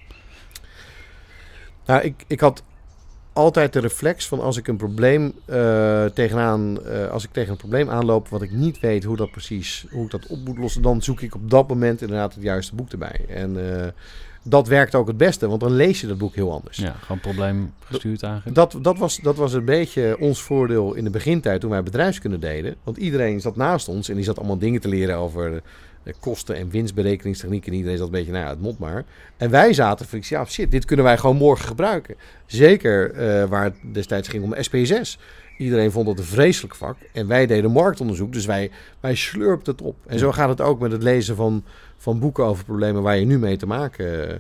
Nou, 1.85 2.01
ik, 2.01 2.23
ik 2.27 2.39
had 2.39 2.63
altijd 3.35 3.73
de 3.73 3.79
reflex 3.79 4.27
van 4.27 4.39
als 4.39 4.57
ik 4.57 4.67
een 4.67 4.77
probleem 4.77 5.33
eh, 5.45 6.05
tegenaan, 6.05 6.83
eh, 6.85 7.09
als 7.09 7.23
ik 7.23 7.31
tegen 7.31 7.51
een 7.51 7.57
probleem 7.57 7.89
aanloop 7.89 8.27
wat 8.27 8.41
ik 8.41 8.51
niet 8.51 8.79
weet 8.79 9.03
hoe 9.03 9.15
dat 9.15 9.31
precies, 9.31 9.85
hoe 9.91 10.05
ik 10.05 10.11
dat 10.11 10.27
op 10.27 10.39
moet 10.45 10.57
lossen, 10.57 10.81
dan 10.81 11.01
zoek 11.01 11.21
ik 11.21 11.35
op 11.35 11.49
dat 11.49 11.67
moment 11.67 12.01
inderdaad 12.01 12.33
het 12.33 12.43
juiste 12.43 12.75
boek 12.75 12.91
erbij. 12.91 13.25
En 13.29 13.79
eh, 13.81 13.87
dat 14.43 14.67
werkt 14.67 14.95
ook 14.95 15.07
het 15.07 15.17
beste, 15.17 15.47
want 15.47 15.59
dan 15.59 15.71
lees 15.71 16.01
je 16.01 16.07
dat 16.07 16.17
boek 16.17 16.35
heel 16.35 16.51
anders. 16.51 16.77
Ja, 16.77 16.95
gewoon 16.99 17.19
probleem 17.19 17.73
gestuurd 17.85 18.23
eigenlijk. 18.23 18.55
Dat, 18.55 18.77
dat, 18.81 18.97
was, 18.97 19.19
dat 19.19 19.35
was 19.35 19.53
een 19.53 19.65
beetje 19.65 20.17
ons 20.19 20.41
voordeel 20.41 20.93
in 20.93 21.03
de 21.03 21.09
begintijd 21.09 21.61
toen 21.61 21.69
wij 21.69 21.83
bedrijfskunde 21.83 22.39
deden. 22.39 22.75
Want 22.83 22.97
iedereen 22.97 23.41
zat 23.41 23.55
naast 23.55 23.87
ons 23.87 24.09
en 24.09 24.15
die 24.15 24.23
zat 24.23 24.37
allemaal 24.37 24.57
dingen 24.57 24.81
te 24.81 24.87
leren 24.87 25.15
over 25.15 25.61
kosten- 26.19 26.55
en 26.55 26.69
winstberekeningstechnieken. 26.69 27.71
En 27.71 27.77
iedereen 27.77 27.97
zat 27.97 28.07
een 28.07 28.13
beetje, 28.13 28.31
nou 28.31 28.43
ja, 28.43 28.49
het 28.49 28.61
mot 28.61 28.79
maar. 28.79 29.03
En 29.37 29.49
wij 29.49 29.73
zaten 29.73 30.05
van, 30.05 30.19
ja 30.21 30.45
shit, 30.45 30.71
dit 30.71 30.85
kunnen 30.85 31.05
wij 31.05 31.17
gewoon 31.17 31.35
morgen 31.35 31.67
gebruiken. 31.67 32.15
Zeker 32.45 33.11
eh, 33.11 33.45
waar 33.49 33.63
het 33.63 33.75
destijds 33.93 34.27
ging 34.27 34.43
om 34.43 34.53
SPSS. 34.57 35.17
Iedereen 35.57 35.91
vond 35.91 36.05
dat 36.05 36.19
een 36.19 36.23
vreselijk 36.23 36.75
vak. 36.75 36.97
En 37.11 37.27
wij 37.27 37.45
deden 37.45 37.71
marktonderzoek, 37.71 38.33
dus 38.33 38.45
wij, 38.45 38.71
wij 38.99 39.15
slurpten 39.15 39.73
het 39.73 39.81
op. 39.81 39.95
En 40.07 40.19
zo 40.19 40.31
gaat 40.31 40.49
het 40.49 40.61
ook 40.61 40.79
met 40.79 40.91
het 40.91 41.03
lezen 41.03 41.35
van, 41.35 41.63
van 41.97 42.19
boeken 42.19 42.45
over 42.45 42.65
problemen 42.65 43.01
waar 43.01 43.17
je 43.17 43.25
nu 43.25 43.39
mee 43.39 43.57
te 43.57 43.67
maken 43.67 44.29
eh, 44.31 44.39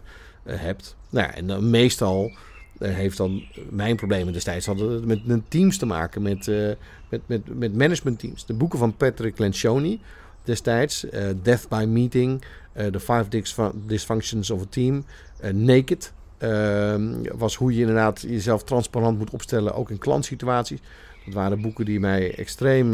hebt. 0.59 0.95
Nou 1.09 1.27
ja, 1.27 1.33
en 1.33 1.47
dan 1.47 1.69
meestal 1.69 2.31
eh, 2.77 2.93
heeft 2.93 3.17
dan 3.17 3.43
mijn 3.69 3.95
problemen 3.95 4.33
destijds 4.33 4.65
hadden 4.65 4.91
het 4.91 5.05
met, 5.05 5.25
met 5.25 5.41
teams 5.47 5.77
te 5.77 5.85
maken, 5.85 6.21
met, 6.21 6.47
eh, 6.47 6.69
met, 7.09 7.21
met, 7.25 7.59
met 7.59 7.75
managementteams. 7.75 8.45
De 8.45 8.53
boeken 8.53 8.79
van 8.79 8.95
Patrick 8.95 9.39
Lencioni 9.39 9.99
destijds, 10.45 11.09
eh, 11.09 11.27
Death 11.43 11.67
by 11.69 11.85
Meeting, 11.87 12.41
eh, 12.73 12.85
The 12.87 12.99
Five 12.99 13.25
Dysfu- 13.29 13.71
Dysfunctions 13.87 14.49
of 14.49 14.61
a 14.61 14.65
Team, 14.69 15.05
eh, 15.39 15.53
Naked. 15.53 16.13
ehm, 16.37 17.13
was 17.37 17.55
hoe 17.55 17.73
je 17.73 17.79
inderdaad 17.79 18.21
jezelf 18.21 18.63
transparant 18.63 19.17
moet 19.17 19.29
opstellen, 19.29 19.73
ook 19.73 19.89
in 19.89 19.97
klantsituaties. 19.97 20.79
Dat 21.25 21.33
waren 21.33 21.61
boeken 21.61 21.85
die 21.85 21.99
mij 21.99 22.35
extreem 22.35 22.93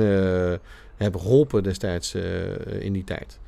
hebben 0.98 1.22
geholpen 1.22 1.64
destijds 1.64 2.16
in 2.80 2.94
die 2.94 3.04
tijd. 3.04 3.40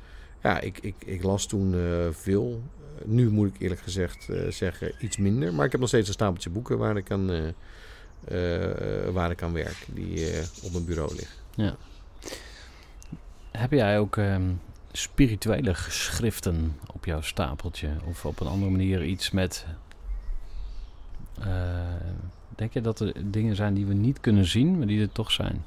Ja, 0.42 0.60
ik, 0.60 0.78
ik, 0.80 0.94
ik 1.04 1.22
las 1.22 1.46
toen 1.46 1.74
veel. 2.12 2.62
Nu 3.04 3.30
moet 3.30 3.48
ik 3.54 3.60
eerlijk 3.60 3.80
gezegd 3.80 4.28
zeggen 4.48 4.92
iets 5.00 5.16
minder. 5.16 5.54
Maar 5.54 5.64
ik 5.66 5.70
heb 5.72 5.80
nog 5.80 5.88
steeds 5.88 6.08
een 6.08 6.14
stapeltje 6.14 6.50
boeken 6.50 6.78
waar 6.78 6.96
ik 6.96 7.10
aan, 7.10 7.30
waar 9.12 9.30
ik 9.30 9.42
aan 9.42 9.52
werk. 9.52 9.86
Die 9.94 10.26
op 10.62 10.72
mijn 10.72 10.84
bureau 10.84 11.14
liggen. 11.14 11.36
Heb 13.58 13.70
jij 13.72 13.98
ook 13.98 14.16
ehm, 14.16 14.42
spirituele 14.92 15.74
geschriften 15.74 16.76
op 16.94 17.04
jouw 17.04 17.20
stapeltje? 17.20 17.88
Of 18.04 18.24
op 18.24 18.40
een 18.40 18.46
andere 18.46 18.70
manier 18.70 19.04
iets 19.04 19.30
met... 19.30 19.66
eh, 21.40 21.46
denk 22.56 22.72
je 22.72 22.80
dat 22.80 23.00
er 23.00 23.12
dingen 23.24 23.56
zijn 23.56 23.74
die 23.74 23.86
we 23.86 23.94
niet 23.94 24.20
kunnen 24.20 24.44
zien, 24.44 24.78
maar 24.78 24.86
die 24.86 25.00
er 25.00 25.12
toch 25.12 25.30
zijn? 25.30 25.64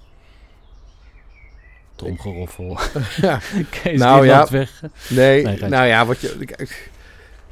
Tromgeroffel. 1.95 2.77
Ja. 3.21 3.39
Kees, 3.81 3.99
Nou, 3.99 4.25
ja. 4.25 4.47
weg. 4.49 4.81
Nee, 5.09 5.43
Nee, 5.43 5.59
nou 5.69 5.85
ja, 5.85 6.05
wat 6.05 6.19
je... 6.21 6.37
Kijk, 6.45 6.91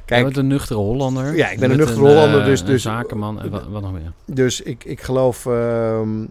Jij 0.06 0.16
kijk 0.18 0.24
bent 0.24 0.36
een 0.36 0.46
nuchtere 0.46 0.78
Hollander. 0.78 1.36
Ja, 1.36 1.48
ik 1.48 1.58
ben 1.58 1.70
een 1.70 1.76
nuchtere 1.76 2.00
Hollander, 2.00 2.40
eh, 2.40 2.46
dus- 2.46 2.60
Een 2.60 2.66
dus- 2.66 2.82
zakenman 2.82 3.40
en 3.40 3.50
wat, 3.50 3.66
wat 3.66 3.82
nog 3.82 3.92
meer. 3.92 4.12
dus 4.24 4.60
ik, 4.60 4.84
ik, 4.84 5.00
geloof, 5.00 5.46
ehm, 5.46 6.24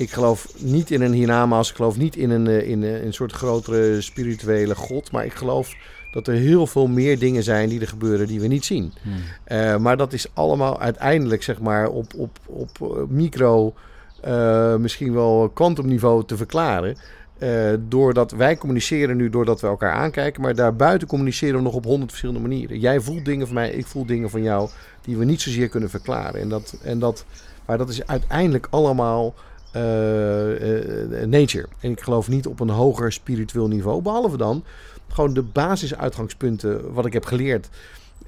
ik 0.00 0.10
geloof 0.10 0.52
niet 0.58 0.90
in 0.90 1.00
een 1.00 1.12
hiernamaals. 1.12 1.70
Ik 1.70 1.76
geloof 1.76 1.96
niet 1.96 2.16
in 2.16 2.30
een, 2.30 2.46
eh, 2.46 2.68
in 2.68 2.82
een, 2.82 3.04
een 3.04 3.12
soort 3.12 3.32
grotere 3.32 4.00
spirituele 4.00 4.74
god. 4.74 5.12
Maar 5.12 5.24
ik 5.24 5.32
geloof 5.32 5.74
dat 6.12 6.26
er 6.26 6.34
heel 6.34 6.66
veel 6.66 6.86
meer 6.86 7.18
dingen 7.18 7.42
zijn 7.42 7.68
die 7.68 7.80
er 7.80 7.88
gebeuren 7.88 8.26
die 8.26 8.40
we 8.40 8.46
niet 8.46 8.64
zien. 8.64 8.92
Hmm. 9.02 9.12
Eh, 9.44 9.76
maar 9.76 9.96
dat 9.96 10.12
is 10.12 10.26
allemaal 10.34 10.80
uiteindelijk 10.80 11.42
zeg 11.42 11.60
maar 11.60 11.88
op, 11.88 12.14
op, 12.16 12.38
op 12.46 12.70
eh, 12.80 13.02
micro, 13.08 13.74
eh, 14.20 14.76
misschien 14.76 15.12
wel 15.12 15.50
kwantumniveau 15.54 16.24
te 16.24 16.36
verklaren. 16.36 16.96
Eh, 17.38 17.72
doordat 17.88 18.30
wij 18.30 18.56
communiceren 18.56 19.16
nu 19.16 19.30
doordat 19.30 19.60
we 19.60 19.66
elkaar 19.66 19.92
aankijken, 19.92 20.42
maar 20.42 20.54
daarbuiten 20.54 21.08
communiceren 21.08 21.56
we 21.56 21.62
nog 21.62 21.74
op 21.74 21.84
honderd 21.84 22.10
verschillende 22.10 22.48
manieren. 22.48 22.78
Jij 22.78 23.00
voelt 23.00 23.24
dingen 23.24 23.46
van 23.46 23.54
mij, 23.54 23.70
ik 23.70 23.86
voel 23.86 24.06
dingen 24.06 24.30
van 24.30 24.42
jou 24.42 24.68
die 25.02 25.16
we 25.16 25.24
niet 25.24 25.40
zozeer 25.40 25.68
kunnen 25.68 25.90
verklaren. 25.90 26.40
En 26.40 26.48
dat, 26.48 26.78
en 26.82 26.98
dat, 26.98 27.24
maar 27.66 27.78
dat 27.78 27.88
is 27.88 28.06
uiteindelijk 28.06 28.66
allemaal 28.70 29.26
eh, 29.26 29.32
eh, 29.34 29.49
nature. 31.26 31.66
En 31.80 31.90
ik 31.90 32.00
geloof 32.00 32.28
niet 32.28 32.46
op 32.46 32.60
een 32.60 32.70
hoger 32.70 33.12
spiritueel 33.12 33.68
niveau, 33.68 34.02
behalve 34.02 34.36
dan 34.36 34.64
gewoon 35.12 35.34
de 35.34 35.42
basisuitgangspunten 35.42 36.92
wat 36.92 37.06
ik 37.06 37.12
heb 37.12 37.24
geleerd. 37.24 37.68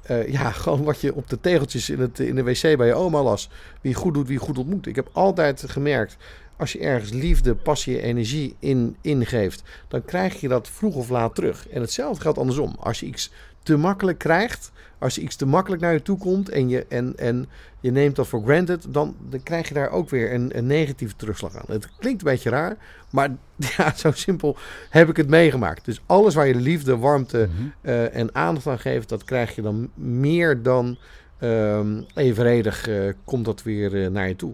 Eh, 0.03 0.31
ja, 0.31 0.51
gewoon 0.63 0.83
wat 0.83 1.01
je 1.01 1.15
op 1.15 1.29
de 1.29 1.39
tegeltjes 1.41 1.89
in, 1.89 1.99
het, 1.99 2.19
in 2.19 2.35
de 2.35 2.43
wc 2.43 2.77
bij 2.77 2.87
je 2.87 2.93
oma 2.93 3.23
las. 3.23 3.49
Wie 3.81 3.93
goed 3.93 4.13
doet, 4.13 4.27
wie 4.27 4.37
goed 4.37 4.57
ontmoet. 4.57 4.85
Ik 4.85 4.95
heb 4.95 5.09
altijd 5.11 5.63
gemerkt, 5.67 6.17
als 6.57 6.71
je 6.71 6.79
ergens 6.79 7.11
liefde, 7.11 7.55
passie, 7.55 8.01
energie 8.01 8.55
in 8.59 8.95
ingeeft, 9.01 9.63
dan 9.87 10.05
krijg 10.05 10.41
je 10.41 10.47
dat 10.47 10.69
vroeg 10.69 10.95
of 10.95 11.09
laat 11.09 11.35
terug. 11.35 11.69
En 11.69 11.81
hetzelfde 11.81 12.21
geldt 12.21 12.37
andersom. 12.37 12.75
Als 12.79 12.99
je 12.99 13.05
iets 13.05 13.31
te 13.63 13.77
makkelijk 13.77 14.17
krijgt, 14.17 14.71
als 14.99 15.15
je 15.15 15.21
iets 15.21 15.35
te 15.35 15.45
makkelijk 15.45 15.81
naar 15.81 15.93
je 15.93 16.01
toe 16.01 16.17
komt 16.17 16.49
en 16.49 16.69
je, 16.69 16.85
en, 16.89 17.13
en 17.17 17.49
je 17.79 17.91
neemt 17.91 18.15
dat 18.15 18.27
voor 18.27 18.43
granted, 18.43 18.85
dan, 18.89 19.15
dan 19.29 19.43
krijg 19.43 19.67
je 19.67 19.73
daar 19.73 19.89
ook 19.89 20.09
weer 20.09 20.33
een, 20.33 20.57
een 20.57 20.65
negatieve 20.67 21.15
terugslag 21.15 21.55
aan. 21.55 21.65
Het 21.67 21.89
klinkt 21.99 22.21
een 22.21 22.27
beetje 22.31 22.49
raar, 22.49 22.77
maar 23.09 23.29
ja, 23.77 23.93
zo 23.95 24.11
simpel 24.11 24.57
heb 24.89 25.09
ik 25.09 25.17
het 25.17 25.29
meegemaakt. 25.29 25.85
Dus 25.85 26.01
alles 26.05 26.35
waar 26.35 26.47
je 26.47 26.53
de 26.53 26.59
liefde, 26.59 26.97
warmte, 26.97 27.49
Mhm. 27.51 27.67
eh, 27.81 28.15
en 28.15 28.35
aandacht 28.35 28.67
aan 28.67 28.79
geeft, 28.79 29.09
dat 29.09 29.23
krijg 29.23 29.55
je 29.55 29.61
dan 29.61 29.89
meer 29.95 30.61
dan 30.63 30.97
ehm, 31.39 32.01
evenredig 32.15 32.87
eh, 32.87 32.95
komt 33.23 33.45
dat 33.45 33.63
weer 33.63 34.03
eh, 34.03 34.09
naar 34.09 34.27
je 34.27 34.35
toe. 34.35 34.53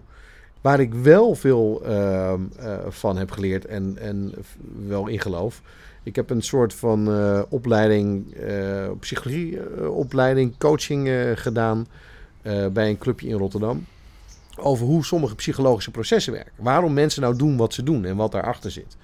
Waar 0.60 0.80
ik 0.80 0.94
wel 0.94 1.34
veel 1.34 1.82
ehm, 1.84 2.40
eh, 2.58 2.78
van 2.88 3.16
heb 3.16 3.30
geleerd 3.30 3.66
en, 3.66 3.98
en 3.98 4.32
wel 4.86 5.06
in 5.06 5.20
geloof. 5.20 5.62
Ik 6.02 6.16
heb 6.16 6.30
een 6.30 6.42
soort 6.42 6.74
van 6.74 7.12
eh, 7.12 7.42
opleiding, 7.48 8.34
eh 8.34 8.90
psychologie, 9.00 9.60
eh, 9.60 9.96
opleiding, 9.96 10.58
coaching 10.58 11.08
gedaan. 11.34 11.86
bij 12.72 12.88
een 12.88 12.98
clubje 12.98 13.28
in 13.28 13.36
Rotterdam. 13.36 13.86
Over 14.56 14.86
hoe 14.86 15.04
sommige 15.04 15.34
psychologische 15.34 15.90
processen 15.90 16.32
werken. 16.32 16.52
Waarom 16.56 16.92
mensen 16.92 17.22
nou 17.22 17.36
doen 17.36 17.56
wat 17.56 17.74
ze 17.74 17.82
doen 17.82 18.04
en 18.04 18.16
wat 18.16 18.32
daarachter 18.32 18.70
zit. 18.70 18.96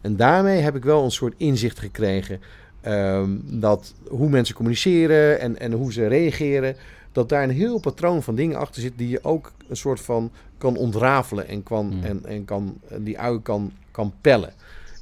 En 0.00 0.16
daarmee 0.16 0.60
heb 0.60 0.76
ik 0.76 0.84
wel 0.84 1.04
een 1.04 1.10
soort 1.10 1.34
inzicht 1.36 1.78
gekregen. 1.78 2.40
ehm, 2.80 3.30
dat 3.42 3.94
hoe 4.08 4.28
mensen 4.28 4.54
communiceren 4.54 5.40
en, 5.40 5.58
en 5.58 5.72
hoe 5.72 5.92
ze 5.92 6.06
reageren. 6.06 6.76
Dat 7.16 7.28
daar 7.28 7.42
een 7.42 7.50
heel 7.50 7.78
patroon 7.80 8.22
van 8.22 8.34
dingen 8.34 8.58
achter 8.58 8.82
zit. 8.82 8.92
die 8.98 9.08
je 9.08 9.24
ook 9.24 9.52
een 9.68 9.76
soort 9.76 10.00
van 10.00 10.30
kan 10.58 10.76
ontrafelen. 10.76 11.48
en, 11.48 11.62
kan, 11.62 11.90
Hmm. 11.92 12.02
en, 12.04 12.24
en 12.24 12.44
kan, 12.44 12.78
en 12.88 13.02
die 13.02 13.18
ui 13.18 13.42
kan, 13.42 13.72
kan 13.90 14.12
pellen. 14.20 14.52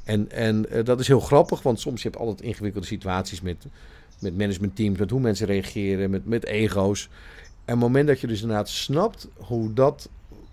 En, 0.04 0.30
en 0.30 0.70
eh, 0.70 0.84
dat 0.84 1.00
is 1.00 1.06
heel 1.06 1.20
grappig, 1.20 1.62
want 1.62 1.80
soms 1.80 2.02
heb 2.02 2.12
je 2.12 2.18
altijd 2.18 2.40
ingewikkelde 2.40 2.86
situaties 2.86 3.40
met, 3.40 3.66
met 4.20 4.36
managementteams, 4.38 4.98
met 4.98 5.10
hoe 5.10 5.20
mensen 5.20 5.46
reageren, 5.46 6.10
met, 6.10 6.26
met 6.26 6.44
ego's. 6.44 7.02
En 7.64 7.74
op 7.74 7.80
het 7.80 7.88
moment 7.88 8.06
dat 8.06 8.20
je 8.20 8.26
dus 8.26 8.40
inderdaad 8.42 8.68
snapt 8.68 9.28
hoe 9.36 9.72
dat, 9.72 10.08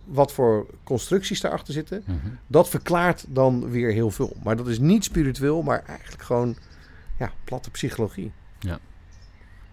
wat 0.06 0.32
voor 0.34 0.66
constructies 0.84 1.42
daarachter 1.42 1.74
zitten, 1.74 2.04
Mhm. 2.06 2.18
dat 2.48 2.70
verklaart 2.70 3.26
dan 3.28 3.70
weer 3.70 3.92
heel 3.92 4.12
veel. 4.12 4.34
Maar 4.44 4.56
dat 4.58 4.68
is 4.68 4.80
niet 4.80 5.04
spiritueel, 5.04 5.62
maar 5.62 5.84
eigenlijk 5.88 6.22
gewoon 6.24 6.56
ja, 7.20 7.32
platte 7.44 7.72
psychologie. 7.72 8.32
Ja. 8.60 8.80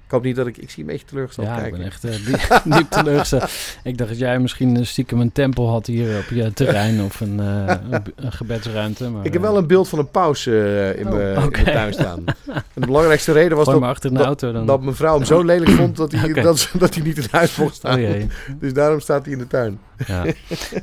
Ik 0.09 0.15
hoop 0.15 0.23
niet 0.23 0.37
dat 0.37 0.47
ik, 0.47 0.57
ik 0.57 0.71
zie 0.71 0.83
een 0.83 0.89
beetje 0.91 1.07
teleurgesteld 1.07 1.47
Ja, 1.47 1.59
ik 1.59 1.73
ben 1.73 1.83
echt 1.83 2.05
eh, 2.05 2.11
diep, 2.27 2.63
diep 2.77 2.91
teleurgesteld. 2.91 3.51
Ik 3.83 3.99
dacht 3.99 4.11
dat 4.11 4.19
jij 4.19 4.39
misschien 4.39 4.77
eh, 4.77 4.85
stiekem 4.85 5.21
een 5.21 5.33
tempel 5.33 5.69
had 5.69 5.87
hier 5.87 6.19
op 6.19 6.25
je 6.31 6.53
terrein 6.53 7.03
of 7.03 7.21
een, 7.21 7.41
eh, 7.41 7.77
een, 8.17 8.33
gebedsruimte. 8.33 9.09
Maar, 9.11 9.25
Ik 9.25 9.33
heb 9.33 9.43
wel 9.43 9.57
een 9.57 9.67
beeld 9.67 9.89
van 9.89 9.99
een 9.99 10.11
paus 10.11 10.47
in, 10.47 11.07
Oh, 11.07 11.13
mijn 11.13 11.65
tuin 11.65 11.93
staan. 11.93 12.25
En 12.47 12.63
de 12.75 12.87
belangrijkste 12.87 13.33
reden 13.33 13.57
was 13.57 13.67
dat, 13.67 13.83
achter 13.83 14.11
de 14.11 14.17
dat- 14.17 14.27
auto 14.27 14.53
dan. 14.53 14.67
dat 14.67 14.83
mijn 14.83 14.95
vrouw 14.97 15.15
hem 15.17 15.25
zo 15.25 15.43
lelijk 15.43 15.71
vond 15.71 15.97
dat 15.97 16.13
hij, 16.13 16.33
dat, 16.43 16.71
dat 16.79 16.95
hij 16.95 17.03
niet 17.05 17.19
in 17.19 17.27
huis 17.31 17.57
mocht 17.57 17.75
staan. 17.75 17.95
Oh 17.95 18.01
jee. 18.01 18.27
Dus 18.61 18.73
daarom 18.73 19.01
staat 19.01 19.25
hij 19.25 19.33
in 19.33 19.39
de 19.39 19.47
tuin. 19.47 19.79
Ja. 20.07 20.25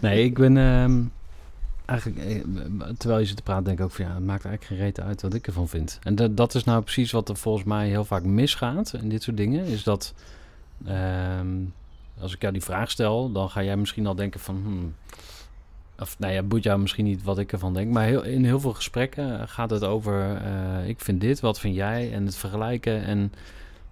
Nee, 0.01 0.23
ik 0.23 0.33
ben 0.33 0.57
ehm, 0.57 1.01
eigenlijk, 1.85 2.19
eh, 2.19 2.87
terwijl 2.97 3.19
je 3.19 3.25
zit 3.25 3.35
te 3.35 3.43
praten, 3.43 3.63
denk 3.63 3.77
ik 3.79 3.85
ook 3.85 3.91
van 3.91 4.05
ja, 4.05 4.13
het 4.13 4.25
maakt 4.25 4.45
eigenlijk 4.45 4.65
geen 4.65 4.85
reet 4.85 4.99
uit 4.99 5.21
wat 5.21 5.33
ik 5.33 5.47
ervan 5.47 5.67
vind. 5.67 5.99
En 6.03 6.15
dat, 6.15 6.37
dat 6.37 6.55
is 6.55 6.63
nou 6.63 6.81
precies 6.81 7.11
wat 7.11 7.29
er 7.29 7.35
volgens 7.35 7.65
mij 7.65 7.87
heel 7.87 8.05
vaak 8.05 8.23
misgaat 8.23 8.93
in 8.93 9.09
dit 9.09 9.23
soort 9.23 9.37
dingen. 9.37 9.65
Is 9.65 9.83
dat 9.83 10.13
ehm, 10.85 11.47
als 12.19 12.33
ik 12.33 12.41
jou 12.41 12.53
die 12.53 12.63
vraag 12.63 12.91
stel, 12.91 13.31
dan 13.31 13.49
ga 13.49 13.63
jij 13.63 13.77
misschien 13.77 14.07
al 14.07 14.15
denken 14.15 14.39
van. 14.39 14.61
hmm, 14.63 14.93
of 15.99 16.19
nou 16.19 16.33
ja, 16.33 16.43
boeit 16.43 16.63
jou 16.63 16.79
misschien 16.79 17.05
niet 17.05 17.23
wat 17.23 17.39
ik 17.39 17.51
ervan 17.51 17.73
denk. 17.73 17.91
Maar 17.91 18.05
heel, 18.05 18.23
in 18.23 18.45
heel 18.45 18.59
veel 18.59 18.73
gesprekken 18.73 19.49
gaat 19.49 19.69
het 19.69 19.83
over: 19.83 20.35
eh, 20.35 20.87
ik 20.87 20.99
vind 20.99 21.21
dit, 21.21 21.39
wat 21.39 21.59
vind 21.59 21.75
jij? 21.75 22.13
En 22.13 22.25
het 22.25 22.35
vergelijken. 22.35 23.03
En 23.03 23.33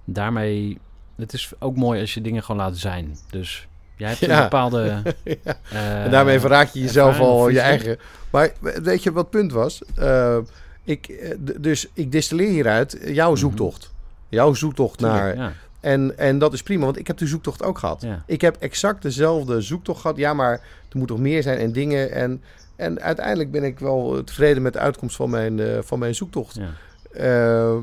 daarmee. 0.05 0.77
Het 1.15 1.33
is 1.33 1.51
ook 1.59 1.75
mooi 1.75 2.01
als 2.01 2.13
je 2.13 2.21
dingen 2.21 2.43
gewoon 2.43 2.61
laat 2.61 2.77
zijn. 2.77 3.17
Dus 3.29 3.67
jij 3.95 4.09
hebt 4.09 4.21
een 4.21 4.27
Ja. 4.29 4.41
bepaalde. 4.41 4.83
Ja. 5.23 5.57
eh, 5.69 6.03
En 6.03 6.11
daarmee 6.11 6.39
verraak 6.39 6.69
je 6.69 6.79
jezelf 6.79 7.09
ervaring, 7.09 7.33
al 7.37 7.49
je 7.49 7.59
eigen. 7.59 7.97
Maar 8.29 8.51
weet 8.83 9.03
je 9.03 9.11
wat 9.11 9.21
het 9.23 9.31
punt 9.31 9.51
was? 9.51 9.81
Eh, 9.95 10.37
ik, 10.83 11.07
eh, 11.07 11.35
dus 11.59 11.87
ik 11.93 12.11
destilleer 12.11 12.49
hieruit 12.49 12.97
jouw 13.05 13.29
Mhm. 13.31 13.39
zoektocht. 13.39 13.91
Jouw 14.29 14.53
zoektocht 14.53 14.99
naar. 14.99 15.35
Ja. 15.35 15.53
En, 15.79 16.17
en 16.17 16.37
dat 16.39 16.53
is 16.53 16.63
prima, 16.63 16.85
want 16.85 16.99
ik 16.99 17.07
heb 17.07 17.17
de 17.17 17.27
zoektocht 17.27 17.63
ook 17.63 17.77
gehad. 17.79 18.01
Ja. 18.01 18.23
Ik 18.25 18.41
heb 18.41 18.55
exact 18.59 19.01
dezelfde 19.01 19.61
zoektocht 19.61 20.01
gehad. 20.01 20.17
Ja, 20.17 20.33
maar 20.33 20.51
er 20.89 20.97
moet 20.97 21.07
toch 21.07 21.19
meer 21.19 21.43
zijn 21.43 21.57
en 21.57 21.71
dingen. 21.71 22.11
En, 22.11 22.41
en 22.75 23.01
uiteindelijk 23.01 23.51
ben 23.51 23.63
ik 23.63 23.79
wel 23.79 24.23
tevreden 24.23 24.61
met 24.63 24.73
de 24.73 24.79
uitkomst 24.79 25.15
van 25.15 25.29
mijn, 25.29 25.59
eh, 25.59 25.77
van 25.81 25.99
mijn 25.99 26.15
zoektocht. 26.15 26.55
Ja. 26.55 26.69
Eh, 27.13 27.75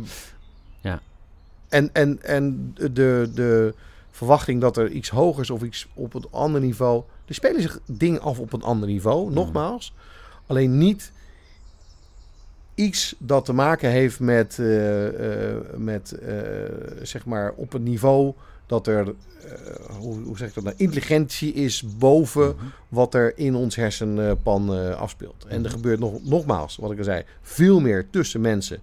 Ja. 0.80 1.00
En, 1.68 1.90
en, 1.92 2.18
en 2.22 2.72
de, 2.92 3.30
de 3.34 3.74
verwachting 4.26 4.60
dat 4.60 4.76
er 4.76 4.90
iets 4.90 5.08
hogers 5.08 5.50
of 5.50 5.62
iets 5.62 5.88
op 5.94 6.14
een 6.14 6.24
ander 6.30 6.60
niveau. 6.60 7.02
Er 7.26 7.34
spelen 7.34 7.62
zich 7.62 7.80
dingen 7.86 8.20
af 8.20 8.38
op 8.38 8.52
een 8.52 8.62
ander 8.62 8.88
niveau, 8.88 9.24
Mhm. 9.24 9.34
nogmaals. 9.34 9.94
Alleen 10.46 10.78
niet 10.78 11.12
iets 12.74 13.14
dat 13.18 13.44
te 13.44 13.52
maken 13.52 13.90
heeft 13.90 14.20
met, 14.20 14.58
eh, 14.58 15.50
eh, 15.50 15.56
met 15.76 16.12
eh, 16.12 16.34
zeg 17.02 17.24
maar, 17.26 17.52
op 17.56 17.72
een 17.72 17.82
niveau 17.82 18.32
dat 18.66 18.86
er, 18.86 19.14
hoe, 19.98 20.22
hoe 20.22 20.36
zeg 20.38 20.48
ik 20.48 20.54
dat 20.54 20.64
nou, 20.64 20.76
intelligentie 20.78 21.52
is 21.52 21.84
boven 21.98 22.46
Mhm. 22.56 22.64
wat 22.88 23.14
er 23.14 23.38
in 23.38 23.54
ons 23.54 23.76
hersenpan 23.76 24.94
afspeelt. 24.96 25.44
En 25.48 25.54
er 25.56 25.60
Mhm. 25.60 25.70
gebeurt 25.70 25.98
nog, 26.00 26.12
nogmaals, 26.24 26.76
wat 26.76 26.90
ik 26.90 26.98
al 26.98 27.04
zei, 27.04 27.22
veel 27.42 27.80
meer 27.80 28.06
tussen 28.10 28.40
mensen 28.40 28.80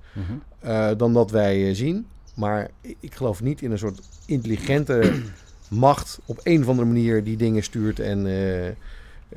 dan 0.97 1.14
dat 1.14 1.31
wij 1.31 1.73
zien. 1.73 2.07
Maar 2.38 2.69
ik, 2.99 3.15
geloof 3.15 3.41
niet 3.41 3.61
in 3.61 3.72
een 3.72 3.77
soort 3.77 3.99
intelligente 4.26 5.14
macht 5.69 6.19
op 6.26 6.39
een 6.43 6.61
of 6.61 6.68
andere 6.68 6.88
manier 6.88 7.23
die 7.23 7.38
dingen 7.38 7.64
stuurt 7.64 7.99
en 7.99 8.26
eh, 8.27 8.72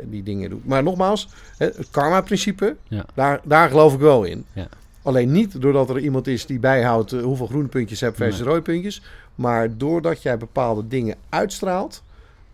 die 0.02 0.22
dingen 0.22 0.50
doet. 0.50 0.66
Maar 0.66 0.82
nogmaals, 0.82 1.28
het 1.56 1.88
karma-principe, 1.90 2.76
Ja. 2.88 3.04
daar, 3.14 3.40
daar 3.44 3.68
geloof 3.68 3.94
ik 3.94 4.00
wel 4.00 4.24
in. 4.24 4.44
Ja. 4.52 4.68
Alleen 5.02 5.32
niet 5.32 5.60
doordat 5.60 5.90
er 5.90 5.98
iemand 5.98 6.26
is 6.26 6.46
die 6.46 6.58
bijhoudt 6.58 7.12
eh, 7.12 7.22
hoeveel 7.22 7.46
groene 7.46 7.68
puntjes 7.68 7.98
je 7.98 8.04
hebt 8.04 8.16
versus 8.16 8.38
Nee. 8.38 8.48
rode 8.48 8.62
puntjes. 8.62 9.02
Maar 9.34 9.76
doordat 9.76 10.22
jij 10.22 10.38
bepaalde 10.38 10.88
dingen 10.88 11.16
uitstraalt. 11.28 12.02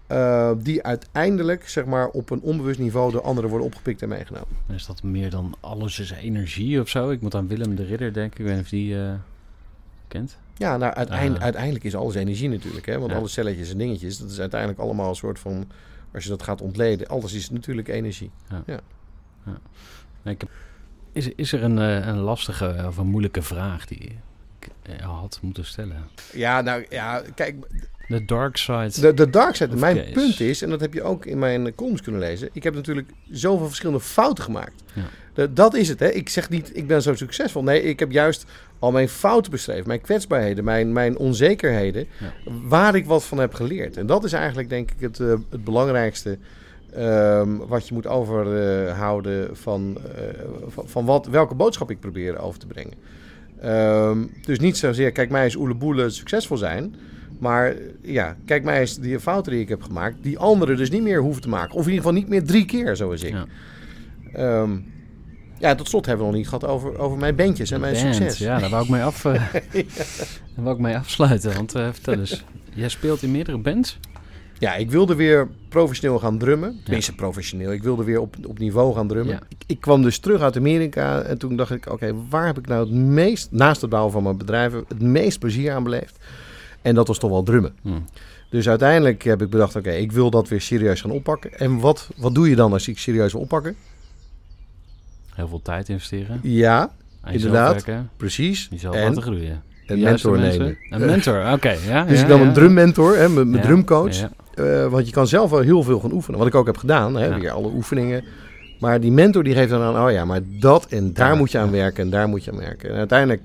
eh, 0.06 0.51
die 0.59 0.82
uiteindelijk 0.82 1.68
zeg 1.68 1.85
maar, 1.85 2.09
op 2.09 2.31
een 2.31 2.40
onbewust 2.40 2.78
niveau 2.78 3.12
door 3.12 3.23
anderen 3.23 3.51
worden 3.51 3.66
opgepikt 3.68 4.02
en 4.02 4.09
meegenomen. 4.09 4.48
Is 4.74 4.86
dat 4.86 5.02
meer 5.02 5.31
dan 5.31 5.55
alles 5.60 5.98
is 5.98 6.10
energie 6.10 6.81
of 6.81 6.89
zo? 6.89 7.10
Ik 7.10 7.20
moet 7.20 7.35
aan 7.35 7.48
Willem 7.48 7.74
de 7.74 7.85
Ridder 7.85 8.12
denken. 8.12 8.39
Ik 8.40 8.44
weet 8.47 8.55
niet 8.55 8.64
of 8.64 8.70
die 8.70 8.97
kent. 10.09 10.39
Ja, 10.57 10.77
nou, 10.77 10.95
uiteind- 10.95 11.37
Ah. 11.37 11.43
uiteindelijk 11.43 11.85
is 11.85 11.95
alles 11.95 12.15
energie 12.15 12.49
natuurlijk. 12.49 12.87
Hè? 12.87 12.99
Want 12.99 13.11
Ja. 13.11 13.16
alle 13.19 13.28
celletjes 13.28 13.70
en 13.70 13.78
dingetjes, 13.78 14.19
dat 14.19 14.31
is 14.31 14.41
uiteindelijk 14.41 14.81
allemaal 14.81 15.09
een 15.09 15.15
soort 15.15 15.39
van... 15.39 15.69
Als 16.15 16.24
je 16.24 16.31
dat 16.31 16.43
gaat 16.43 16.61
ontleden, 16.61 17.07
alles 17.09 17.33
is 17.33 17.51
natuurlijk 17.51 17.89
energie. 17.89 18.31
Nee, 20.23 20.35
ik 20.35 20.41
heb- 20.41 20.51
is, 21.12 21.28
is 21.28 21.53
er 21.53 21.62
een, 21.62 21.78
eh, 21.78 22.07
een 22.07 22.19
lastige 22.19 22.85
of 22.87 22.97
een 22.97 23.07
moeilijke 23.07 23.43
vraag 23.43 23.87
die 23.87 23.99
ik 23.99 24.69
eh, 24.83 25.01
had 25.20 25.39
moeten 25.43 25.65
stellen? 25.65 25.97
Ja, 26.33 26.61
nou 26.61 26.87
ja, 26.91 27.23
kijk, 27.35 27.55
The 28.09 28.24
dark 28.24 28.57
side. 28.57 29.01
de, 29.01 29.15
de 29.15 29.31
dark 29.31 29.55
side, 29.55 29.77
mijn 29.77 30.12
punt 30.12 30.41
is, 30.41 30.62
en 30.62 30.70
dat 30.70 30.81
heb 30.81 30.95
je 30.95 31.03
ook 31.03 31.27
in 31.27 31.39
mijn 31.39 31.74
columns 31.74 32.03
kunnen 32.03 32.20
lezen, 32.20 32.49
ik 32.53 32.62
heb 32.62 32.74
natuurlijk 32.74 33.11
zoveel 33.31 33.66
verschillende 33.66 34.01
fouten 34.01 34.45
gemaakt. 34.45 34.83
Ja. 34.95 35.03
De- 35.35 35.53
dat 35.53 35.74
is 35.74 35.89
het, 35.89 36.01
hè. 36.01 36.09
Ik 36.09 36.28
zeg 36.28 36.49
niet, 36.51 36.77
ik 36.77 36.87
ben 36.87 37.03
zo 37.03 37.15
succesvol. 37.15 37.62
Nee, 37.62 37.83
ik 37.83 37.99
heb 37.99 38.11
juist 38.12 38.45
al 38.78 38.93
mijn 38.93 39.09
fouten 39.09 39.51
beschreven, 39.51 39.86
mijn 39.86 40.01
kwetsbaarheden, 40.01 40.65
mijn, 40.65 40.93
mijn 40.93 41.19
onzekerheden, 41.19 42.07
Ja. 42.19 42.53
waar 42.69 42.94
ik 42.94 43.07
wat 43.07 43.24
van 43.24 43.39
heb 43.39 43.55
geleerd. 43.55 43.97
En 43.97 44.07
dat 44.07 44.24
is 44.24 44.32
eigenlijk, 44.32 44.69
denk 44.69 44.90
ik, 44.90 45.01
het, 45.01 45.20
eh, 45.20 45.35
het 45.51 45.65
belangrijkste 45.65 46.39
ehm, 46.94 47.57
wat 47.57 47.89
je 47.89 47.94
moet 47.94 48.07
overhouden 48.07 49.57
van, 49.57 49.98
eh, 50.16 50.23
van, 50.66 50.89
van 50.89 51.05
wat, 51.05 51.27
welke 51.27 51.55
boodschap 51.55 51.90
ik 51.90 52.01
probeer 52.01 52.39
over 52.39 52.59
te 52.59 52.66
brengen. 52.66 52.93
Ehm, 53.61 54.19
dus 54.44 54.59
niet 54.59 54.77
zozeer, 54.77 55.12
kijk 55.12 55.31
mij 55.31 55.44
eens 55.44 55.57
oeleboele 55.57 56.11
succesvol 56.11 56.57
zijn. 56.57 56.94
Maar 57.39 57.74
ja, 58.03 58.36
kijk 58.44 58.65
mij 58.65 58.81
eens 58.81 58.98
die 58.98 59.20
fouten 59.20 59.53
die 59.53 59.61
ik 59.61 59.69
heb 59.69 59.82
gemaakt, 59.82 60.16
die 60.23 60.39
anderen 60.39 60.77
dus 60.77 60.90
niet 60.90 61.03
meer 61.03 61.20
hoeven 61.20 61.43
te 61.43 61.48
maken. 61.48 61.74
Of 61.74 61.85
in 61.86 61.90
ieder 61.93 62.05
geval 62.05 62.19
niet 62.20 62.28
meer 62.28 62.44
drie 62.44 62.65
keer, 62.65 62.97
zoals 62.97 63.23
ik. 63.23 63.32
Ja. 63.32 63.47
Ehm, 64.32 64.70
ja, 65.59 65.74
tot 65.74 65.89
slot 65.89 66.07
hebben 66.07 66.27
we 66.27 66.31
nog 66.33 66.41
niet 66.41 66.49
gehad 66.49 66.65
over, 66.65 66.99
over 66.99 67.19
mijn 67.19 67.37
bandjes 67.37 67.70
en 67.70 67.81
mijn 67.81 68.03
Band, 68.03 68.15
succes. 68.15 68.39
Ja, 68.39 68.59
daar 68.59 68.70
wou 68.70 68.85
ik 68.85 68.91
mee, 68.91 69.03
af, 69.03 69.24
eh, 69.24 69.33
daar 70.55 70.65
wou 70.65 70.74
ik 70.74 70.83
mee 70.83 70.97
afsluiten. 70.97 71.55
Want 71.55 71.74
eh, 71.74 71.89
vertel 71.93 72.19
eens. 72.19 72.45
Jij 72.74 72.89
speelt 72.89 73.23
in 73.23 73.31
meerdere 73.31 73.59
bands? 73.59 73.99
Ja, 74.59 74.74
ik 74.74 74.91
wilde 74.91 75.15
weer 75.15 75.49
professioneel 75.69 76.19
gaan 76.19 76.39
drummen. 76.39 76.81
Tenminste, 76.85 77.15
professioneel. 77.15 77.73
Ik 77.73 77.83
wilde 77.83 78.05
weer 78.05 78.20
op, 78.20 78.37
op 78.47 78.59
niveau 78.59 78.95
gaan 78.95 79.09
drummen. 79.09 79.35
Ja. 79.35 79.41
Ik, 79.49 79.62
ik 79.66 79.81
kwam 79.81 80.03
dus 80.03 80.19
terug 80.19 80.41
uit 80.41 80.57
Amerika 80.57 81.20
en 81.20 81.39
toen 81.39 81.57
dacht 81.57 81.70
ik... 81.70 81.93
oké, 81.93 82.15
waar 82.28 82.47
heb 82.47 82.59
ik 82.59 82.66
nou 82.66 82.81
het 82.81 82.95
meest, 82.95 83.49
naast 83.51 83.81
het 83.81 83.91
bouwen 83.91 84.12
van 84.12 84.23
mijn 84.23 84.37
bedrijven... 84.37 84.85
het 84.89 85.03
meest 85.03 85.39
plezier 85.39 85.73
aan 85.73 85.83
beleefd? 85.83 86.16
En 86.83 86.95
dat 86.95 87.09
was 87.09 87.19
toch 87.19 87.31
wel 87.31 87.43
drummen. 87.43 87.74
Hm. 87.83 87.91
Dus 88.51 88.69
uiteindelijk 88.69 89.23
heb 89.23 89.43
ik 89.43 89.51
bedacht... 89.51 89.77
oké, 89.77 89.91
ik 89.91 90.12
wil 90.12 90.31
dat 90.31 90.49
weer 90.49 90.61
serieus 90.61 91.01
gaan 91.01 91.11
oppakken. 91.11 91.59
En 91.59 91.78
wat, 91.78 92.09
wat 92.16 92.35
doe 92.35 92.49
je 92.49 92.57
dan 92.57 92.73
als 92.73 92.89
ik 92.89 92.99
serieus 92.99 93.33
wil 93.33 93.41
oppakken? 93.41 93.77
Heel 95.36 95.48
veel 95.48 95.62
tijd 95.62 95.88
investeren. 95.88 96.40
Ja, 96.42 96.90
Inderdaad. 97.30 97.72
werken, 97.72 98.10
precies. 98.16 98.68
jezelf 98.70 98.94
En 98.94 99.08
laten 99.08 99.22
groeien. 99.22 99.62
een 99.86 100.00
mentor 100.00 100.38
mensen. 100.38 100.60
nemen. 100.60 100.76
Een 100.90 101.06
mentor, 101.06 101.52
oké. 101.52 101.68
ja, 101.88 102.04
Dus 102.04 102.16
ja, 102.16 102.22
ik 102.22 102.28
dan 102.28 102.40
ja. 102.40 102.46
een 102.46 102.52
drummentor, 102.52 103.16
hè, 103.16 103.28
mijn, 103.28 103.60
drumcoach. 103.62 104.16
Eh, 104.54 104.86
want 104.86 105.06
je 105.06 105.12
kan 105.12 105.26
zelf 105.26 105.50
wel 105.50 105.60
heel 105.60 105.82
veel 105.82 106.00
gaan 106.00 106.12
oefenen. 106.12 106.38
Wat 106.38 106.48
ik 106.48 106.54
ook 106.54 106.66
heb 106.66 106.76
gedaan. 106.76 107.16
Hè. 107.16 107.38
Weer 107.38 107.50
alle 107.50 107.70
oefeningen. 107.74 108.24
Maar 108.80 109.00
die 109.00 109.12
mentor 109.12 109.44
die 109.44 109.54
geeft 109.54 109.70
dan 109.70 109.82
aan, 109.82 110.06
oh 110.06 110.10
ja, 110.12 110.24
maar 110.24 110.40
dat 110.44 110.86
en 110.86 111.12
daar 111.12 111.36
moet 111.36 111.50
je 111.50 111.58
aan 111.58 111.70
werken 111.70 112.04
en 112.04 112.10
daar 112.10 112.28
moet 112.28 112.44
je 112.44 112.50
aan 112.50 112.58
werken. 112.58 112.90
En 112.90 112.96
uiteindelijk 112.96 113.42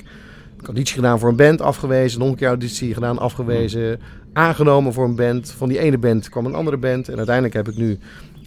heb 0.50 0.60
ik 0.60 0.66
auditie 0.66 0.96
gedaan 0.96 1.20
voor 1.20 1.30
een 1.30 1.36
band, 1.36 1.62
afgewezen. 1.62 2.20
Nog 2.20 2.30
een 2.30 2.36
keer 2.36 2.48
auditie 2.48 2.94
gedaan, 2.94 3.20
afgewezen. 3.20 4.00
Aangenomen 4.34 4.94
voor 4.94 5.06
een 5.06 5.16
band. 5.16 5.52
Van 5.58 5.70
die 5.70 5.80
ene 5.80 5.98
band 5.98 6.30
kwam 6.30 6.46
een 6.46 6.56
andere 6.56 6.78
band. 6.78 7.10
En 7.10 7.18
uiteindelijk 7.18 7.56
heb 7.56 7.68
ik 7.68 7.78
nu 7.78 8.00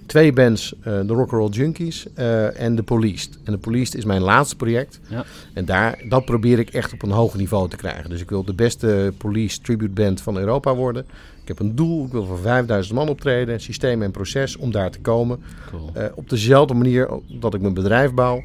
twee 0.06 0.32
bands, 0.32 0.74
uh, 0.78 0.84
de 0.84 1.12
Rock'n'Roll 1.12 1.50
Junkies 1.50 2.06
uh, 2.18 2.60
en 2.60 2.74
de 2.74 2.82
Police. 2.82 3.28
En 3.44 3.52
de 3.52 3.58
Police 3.58 3.96
is 3.96 4.04
mijn 4.04 4.22
laatste 4.22 4.56
project. 4.56 5.00
Ja. 5.08 5.24
En 5.52 5.64
daar, 5.64 6.04
dat 6.08 6.24
probeer 6.24 6.58
ik 6.58 6.70
echt 6.70 6.92
op 6.92 7.02
een 7.02 7.10
hoog 7.10 7.36
niveau 7.36 7.68
te 7.68 7.76
krijgen. 7.76 8.10
Dus 8.10 8.20
ik 8.20 8.30
wil 8.30 8.44
de 8.44 8.54
beste 8.54 9.12
Police 9.18 9.60
tribute 9.60 9.92
band 9.92 10.20
van 10.20 10.38
Europa 10.38 10.74
worden. 10.74 11.06
Ik 11.42 11.48
heb 11.48 11.58
een 11.58 11.74
doel, 11.74 12.04
ik 12.04 12.12
wil 12.12 12.24
voor 12.24 12.38
5000 12.38 12.94
man 12.94 13.08
optreden, 13.08 13.60
systeem 13.60 14.02
en 14.02 14.10
proces 14.10 14.56
om 14.56 14.70
daar 14.70 14.90
te 14.90 15.00
komen. 15.00 15.42
Cool. 15.70 15.92
Uh, 15.96 16.04
op 16.14 16.30
dezelfde 16.30 16.74
manier 16.74 17.08
dat 17.40 17.54
ik 17.54 17.60
mijn 17.60 17.74
bedrijf 17.74 18.12
bouw. 18.12 18.42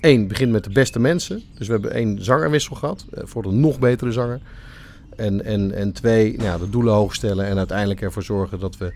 Eén, 0.00 0.28
begin 0.28 0.50
met 0.50 0.64
de 0.64 0.70
beste 0.70 0.98
mensen. 0.98 1.42
Dus 1.58 1.66
we 1.66 1.72
hebben 1.72 1.92
één 1.92 2.24
zangerwissel 2.24 2.76
gehad 2.76 3.04
voor 3.14 3.44
een 3.44 3.60
nog 3.60 3.78
betere 3.78 4.12
zanger. 4.12 4.40
En, 5.16 5.44
en, 5.44 5.72
en 5.72 5.92
twee, 5.92 6.36
nou, 6.36 6.60
de 6.60 6.70
doelen 6.70 6.94
hoog 6.94 7.14
stellen 7.14 7.46
en 7.46 7.58
uiteindelijk 7.58 8.00
ervoor 8.00 8.22
zorgen 8.22 8.60
dat 8.60 8.76
we 8.76 8.92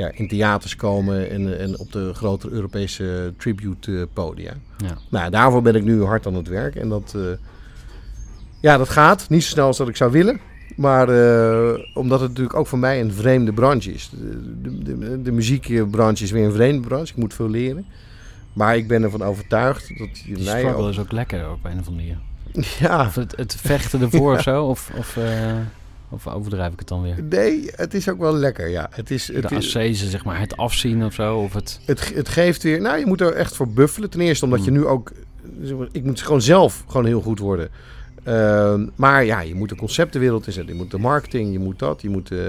ja, 0.00 0.10
in 0.14 0.28
theaters 0.28 0.76
komen 0.76 1.30
en, 1.30 1.58
en 1.58 1.78
op 1.78 1.92
de 1.92 2.14
grotere 2.14 2.52
Europese 2.52 3.34
tribute 3.36 4.08
podia. 4.12 4.52
Ja. 4.76 4.96
Nou, 5.08 5.30
daarvoor 5.30 5.62
ben 5.62 5.74
ik 5.74 5.84
nu 5.84 6.02
hard 6.02 6.26
aan 6.26 6.34
het 6.34 6.48
werk. 6.48 6.74
En 6.74 6.88
dat, 6.88 7.12
uh, 7.16 7.22
ja, 8.60 8.76
dat 8.76 8.88
gaat. 8.88 9.28
Niet 9.28 9.42
zo 9.42 9.48
snel 9.48 9.66
als 9.66 9.76
dat 9.76 9.88
ik 9.88 9.96
zou 9.96 10.10
willen. 10.10 10.40
Maar 10.76 11.08
uh, 11.08 11.78
omdat 11.94 12.20
het 12.20 12.28
natuurlijk 12.28 12.56
ook 12.56 12.66
voor 12.66 12.78
mij 12.78 13.00
een 13.00 13.12
vreemde 13.12 13.52
branche 13.52 13.92
is. 13.92 14.10
De, 14.10 14.82
de, 14.82 15.22
de, 15.22 15.32
muziekbranche 15.32 16.24
is 16.24 16.30
weer 16.30 16.44
een 16.44 16.52
vreemde 16.52 16.88
branche. 16.88 17.12
Ik 17.12 17.18
moet 17.18 17.34
veel 17.34 17.50
leren. 17.50 17.86
Maar 18.52 18.76
ik 18.76 18.88
ben 18.88 19.02
ervan 19.02 19.22
overtuigd 19.22 19.98
dat 19.98 20.18
je 20.18 20.34
Die 20.34 20.44
mij 20.44 20.74
ook... 20.74 20.88
is 20.88 20.98
ook 20.98 21.12
lekker 21.12 21.50
op 21.50 21.64
een 21.64 21.78
of 21.78 21.86
andere 21.86 21.96
manier. 21.96 22.18
Ja. 22.78 23.06
Of 23.06 23.14
het, 23.14 23.36
het 23.36 23.54
vechten 23.54 24.00
ervoor 24.00 24.34
of 24.34 24.42
zo. 24.42 24.64
Of, 24.64 24.90
of 24.96 25.16
uh... 25.16 25.24
Of 26.10 26.26
overdrijf 26.26 26.72
ik 26.72 26.78
het 26.78 26.88
dan 26.88 27.02
weer? 27.02 27.22
Nee, 27.22 27.70
het 27.74 27.94
is 27.94 28.08
ook 28.08 28.18
wel 28.18 28.34
lekker, 28.34 28.68
ja. 28.68 28.88
Het 28.90 29.10
is, 29.10 29.32
het 29.32 29.48
de 29.48 29.56
ascese, 29.56 30.08
zeg 30.08 30.24
maar, 30.24 30.40
het 30.40 30.56
afzien 30.56 31.04
of 31.04 31.14
zo? 31.14 31.38
Of 31.38 31.52
het... 31.52 31.80
Het, 31.84 32.14
het 32.14 32.28
geeft 32.28 32.62
weer... 32.62 32.80
Nou, 32.80 32.98
je 32.98 33.06
moet 33.06 33.20
er 33.20 33.32
echt 33.32 33.56
voor 33.56 33.68
buffelen. 33.68 34.10
Ten 34.10 34.20
eerste 34.20 34.44
omdat 34.44 34.64
je 34.64 34.70
hmm. 34.70 34.80
nu 34.80 34.86
ook... 34.86 35.12
Ik 35.92 36.04
moet 36.04 36.20
gewoon 36.20 36.42
zelf 36.42 36.84
gewoon 36.86 37.06
heel 37.06 37.20
goed 37.20 37.38
worden. 37.38 37.68
Uh, 38.26 38.74
maar 38.94 39.24
ja, 39.24 39.40
je 39.40 39.54
moet 39.54 39.68
de 39.68 39.76
conceptenwereld 39.76 40.46
inzetten. 40.46 40.74
Je 40.74 40.80
moet 40.80 40.90
de 40.90 40.98
marketing, 40.98 41.52
je 41.52 41.58
moet 41.58 41.78
dat. 41.78 42.02
Je 42.02 42.08
moet 42.08 42.30
uh, 42.30 42.40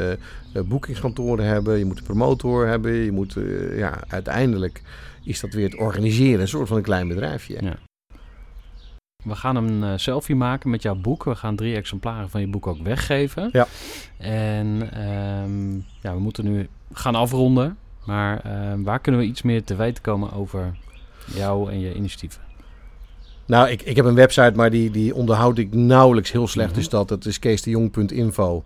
boekingskantoren 0.66 1.46
hebben. 1.46 1.78
Je 1.78 1.86
moet 1.86 1.98
de 1.98 2.04
promotor 2.04 2.68
hebben. 2.68 2.92
Je 2.92 3.12
moet... 3.12 3.36
Uh, 3.36 3.78
ja, 3.78 4.00
uiteindelijk 4.08 4.82
is 5.24 5.40
dat 5.40 5.54
weer 5.54 5.70
het 5.70 5.80
organiseren. 5.80 6.42
Een 6.42 6.48
soort 6.48 6.68
van 6.68 6.78
een 6.78 6.84
klein 6.84 7.08
bedrijfje. 7.08 7.58
Ja. 7.62 7.76
We 9.24 9.36
gaan 9.36 9.56
een 9.56 9.84
uh, 9.84 9.94
selfie 9.96 10.36
maken 10.36 10.70
met 10.70 10.82
jouw 10.82 10.96
boek. 10.96 11.24
We 11.24 11.36
gaan 11.36 11.56
drie 11.56 11.76
exemplaren 11.76 12.30
van 12.30 12.42
je 12.42 12.48
boek 12.48 12.68
ook 12.68 12.84
weggeven. 12.84 13.50
Ja. 13.52 13.68
En 14.18 14.68
um, 15.44 15.86
ja, 16.02 16.14
we 16.14 16.20
moeten 16.20 16.44
nu 16.44 16.68
gaan 16.94 17.16
afronden. 17.16 17.78
Maar 18.06 18.42
uh, 18.46 18.52
waar 18.84 19.00
kunnen 19.00 19.22
we 19.22 19.28
iets 19.28 19.42
meer 19.42 19.64
te 19.64 19.76
weten 19.76 20.04
komen 20.04 20.34
over 20.34 20.78
jou 21.36 21.72
en 21.72 21.80
je 21.80 21.94
initiatieven? 21.94 22.42
Nou, 23.46 23.70
ik, 23.70 23.82
ik 23.82 23.96
heb 23.96 24.06
een 24.06 24.16
website, 24.16 24.54
maar 24.56 24.70
die, 24.70 24.92
die 24.92 25.16
onderhoud 25.16 25.58
ik 25.58 25.74
nauwelijks 25.74 26.32
heel 26.32 26.48
slecht. 26.48 26.68
Mm 26.70 26.74
-hmm. 26.74 26.82
Dus 26.82 26.92
dat, 26.92 27.10
het 27.10 27.26
is 27.26 27.40
keesdejong.info. 27.40 28.64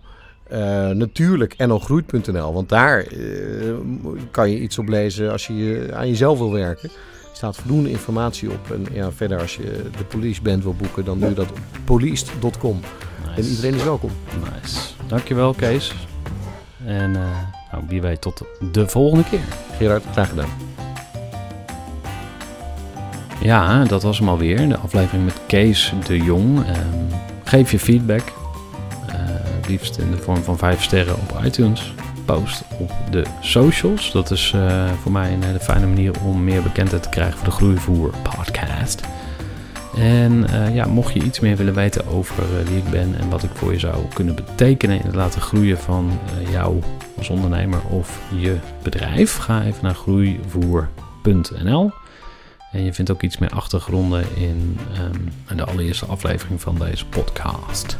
Uh, 0.52 0.88
natuurlijk 0.88 1.56
nlgroeit.nl, 1.56 2.52
want 2.52 2.68
daar 2.68 3.12
uh, 3.12 3.74
kan 4.30 4.50
je 4.50 4.60
iets 4.60 4.78
op 4.78 4.88
lezen 4.88 5.32
als 5.32 5.46
je 5.46 5.90
aan 5.94 6.08
jezelf 6.08 6.38
wil 6.38 6.52
werken 6.52 6.90
staat 7.36 7.56
voldoende 7.56 7.90
informatie 7.90 8.50
op. 8.50 8.70
En 8.70 8.86
ja, 8.92 9.12
verder 9.12 9.40
als 9.40 9.56
je 9.56 9.90
de 9.96 10.04
police 10.04 10.42
band 10.42 10.62
wil 10.62 10.74
boeken, 10.74 11.04
dan 11.04 11.18
doe 11.18 11.28
je 11.28 11.34
dat 11.34 11.50
op 11.50 11.58
police.com. 11.84 12.80
En 13.36 13.44
iedereen 13.44 13.74
is 13.74 13.82
welkom. 13.82 14.10
Nice. 14.54 14.78
Dankjewel 15.06 15.54
Kees. 15.54 15.94
En 16.84 17.10
uh, 17.10 17.20
nou, 17.72 17.84
wie 17.88 18.00
weet 18.00 18.20
tot 18.20 18.42
de 18.72 18.88
volgende 18.88 19.24
keer. 19.24 19.44
Gerard, 19.76 20.04
graag 20.12 20.28
gedaan. 20.28 20.48
Ja, 23.42 23.84
dat 23.84 24.02
was 24.02 24.18
hem 24.18 24.28
alweer. 24.28 24.68
De 24.68 24.76
aflevering 24.76 25.24
met 25.24 25.40
Kees 25.46 25.92
de 26.06 26.16
Jong. 26.16 26.58
Um, 26.58 26.64
geef 27.44 27.70
je 27.70 27.78
feedback. 27.78 28.32
Uh, 29.08 29.14
liefst 29.68 29.98
in 29.98 30.10
de 30.10 30.16
vorm 30.16 30.42
van 30.42 30.58
5 30.58 30.82
sterren 30.82 31.14
op 31.14 31.44
iTunes 31.44 31.94
post 32.26 32.62
op 32.78 32.92
de 33.10 33.22
socials. 33.40 34.12
Dat 34.12 34.30
is 34.30 34.52
uh, 34.56 34.92
voor 35.02 35.12
mij 35.12 35.32
een 35.32 35.42
hele 35.42 35.60
fijne 35.60 35.86
manier 35.86 36.12
om 36.24 36.44
meer 36.44 36.62
bekendheid 36.62 37.02
te 37.02 37.08
krijgen 37.08 37.38
voor 37.38 37.48
de 37.48 37.54
Groeivoer 37.54 38.10
podcast. 38.22 39.00
En 39.96 40.46
uh, 40.50 40.74
ja, 40.74 40.86
mocht 40.86 41.14
je 41.14 41.22
iets 41.22 41.40
meer 41.40 41.56
willen 41.56 41.74
weten 41.74 42.06
over 42.06 42.42
uh, 42.42 42.68
wie 42.68 42.76
ik 42.76 42.90
ben 42.90 43.18
en 43.18 43.28
wat 43.30 43.42
ik 43.42 43.50
voor 43.54 43.72
je 43.72 43.78
zou 43.78 43.94
kunnen 44.14 44.34
betekenen 44.34 44.98
in 44.98 45.06
het 45.06 45.14
laten 45.14 45.40
groeien 45.40 45.78
van 45.78 46.18
jou 46.50 46.82
als 47.16 47.28
ondernemer 47.28 47.80
of 47.90 48.20
je 48.34 48.56
bedrijf, 48.82 49.36
ga 49.36 49.62
even 49.62 49.84
naar 49.84 49.94
groeivoer.nl. 49.94 51.90
En 52.72 52.84
je 52.84 52.92
vindt 52.92 53.10
ook 53.10 53.22
iets 53.22 53.38
meer 53.38 53.50
achtergronden 53.50 54.24
in 54.36 54.78
um, 55.50 55.56
de 55.56 55.64
allereerste 55.64 56.06
aflevering 56.06 56.60
van 56.60 56.78
deze 56.78 57.06
podcast. 57.06 57.96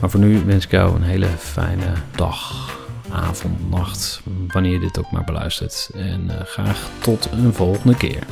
Maar 0.00 0.10
voor 0.10 0.20
nu 0.20 0.44
wens 0.44 0.64
ik 0.64 0.70
jou 0.70 0.94
een 0.94 1.02
hele 1.02 1.26
fijne 1.26 1.92
dag 2.14 2.70
avond, 3.12 3.70
nacht, 3.70 4.20
wanneer 4.48 4.72
je 4.72 4.80
dit 4.80 4.98
ook 4.98 5.10
maar 5.10 5.24
beluistert. 5.24 5.90
En 5.94 6.24
uh, 6.24 6.40
graag 6.40 6.90
tot 7.00 7.28
een 7.32 7.52
volgende 7.52 7.96
keer. 7.96 8.26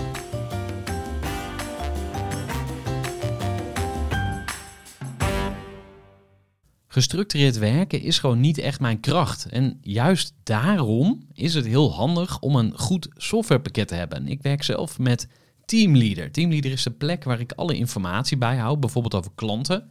Gestructureerd 6.86 7.59
werken 7.59 8.01
is 8.01 8.19
gewoon 8.19 8.40
niet 8.40 8.59
echt 8.59 8.81
mijn 8.81 9.01
kracht. 9.01 9.47
En 9.47 9.78
juist 9.81 10.35
daarom 10.43 11.27
is 11.32 11.55
het 11.55 11.66
heel 11.66 11.93
handig 11.93 12.40
om 12.40 12.57
een 12.57 12.78
goed 12.78 13.09
softwarepakket 13.16 13.89
te 13.89 13.94
hebben. 13.94 14.28
Ik 14.28 14.43
werk 14.43 14.62
zelf 14.62 14.98
met 14.98 15.28
Teamleader. 15.65 16.32
Teamleader 16.32 16.73
is 16.73 16.82
de 16.82 16.90
plek 16.90 17.24
waar 17.24 17.40
ik 17.40 17.53
alle 17.53 17.77
informatie 17.77 18.36
bijhoud, 18.36 18.81
bijvoorbeeld 18.81 19.15
over 19.15 19.31
klanten 19.35 19.90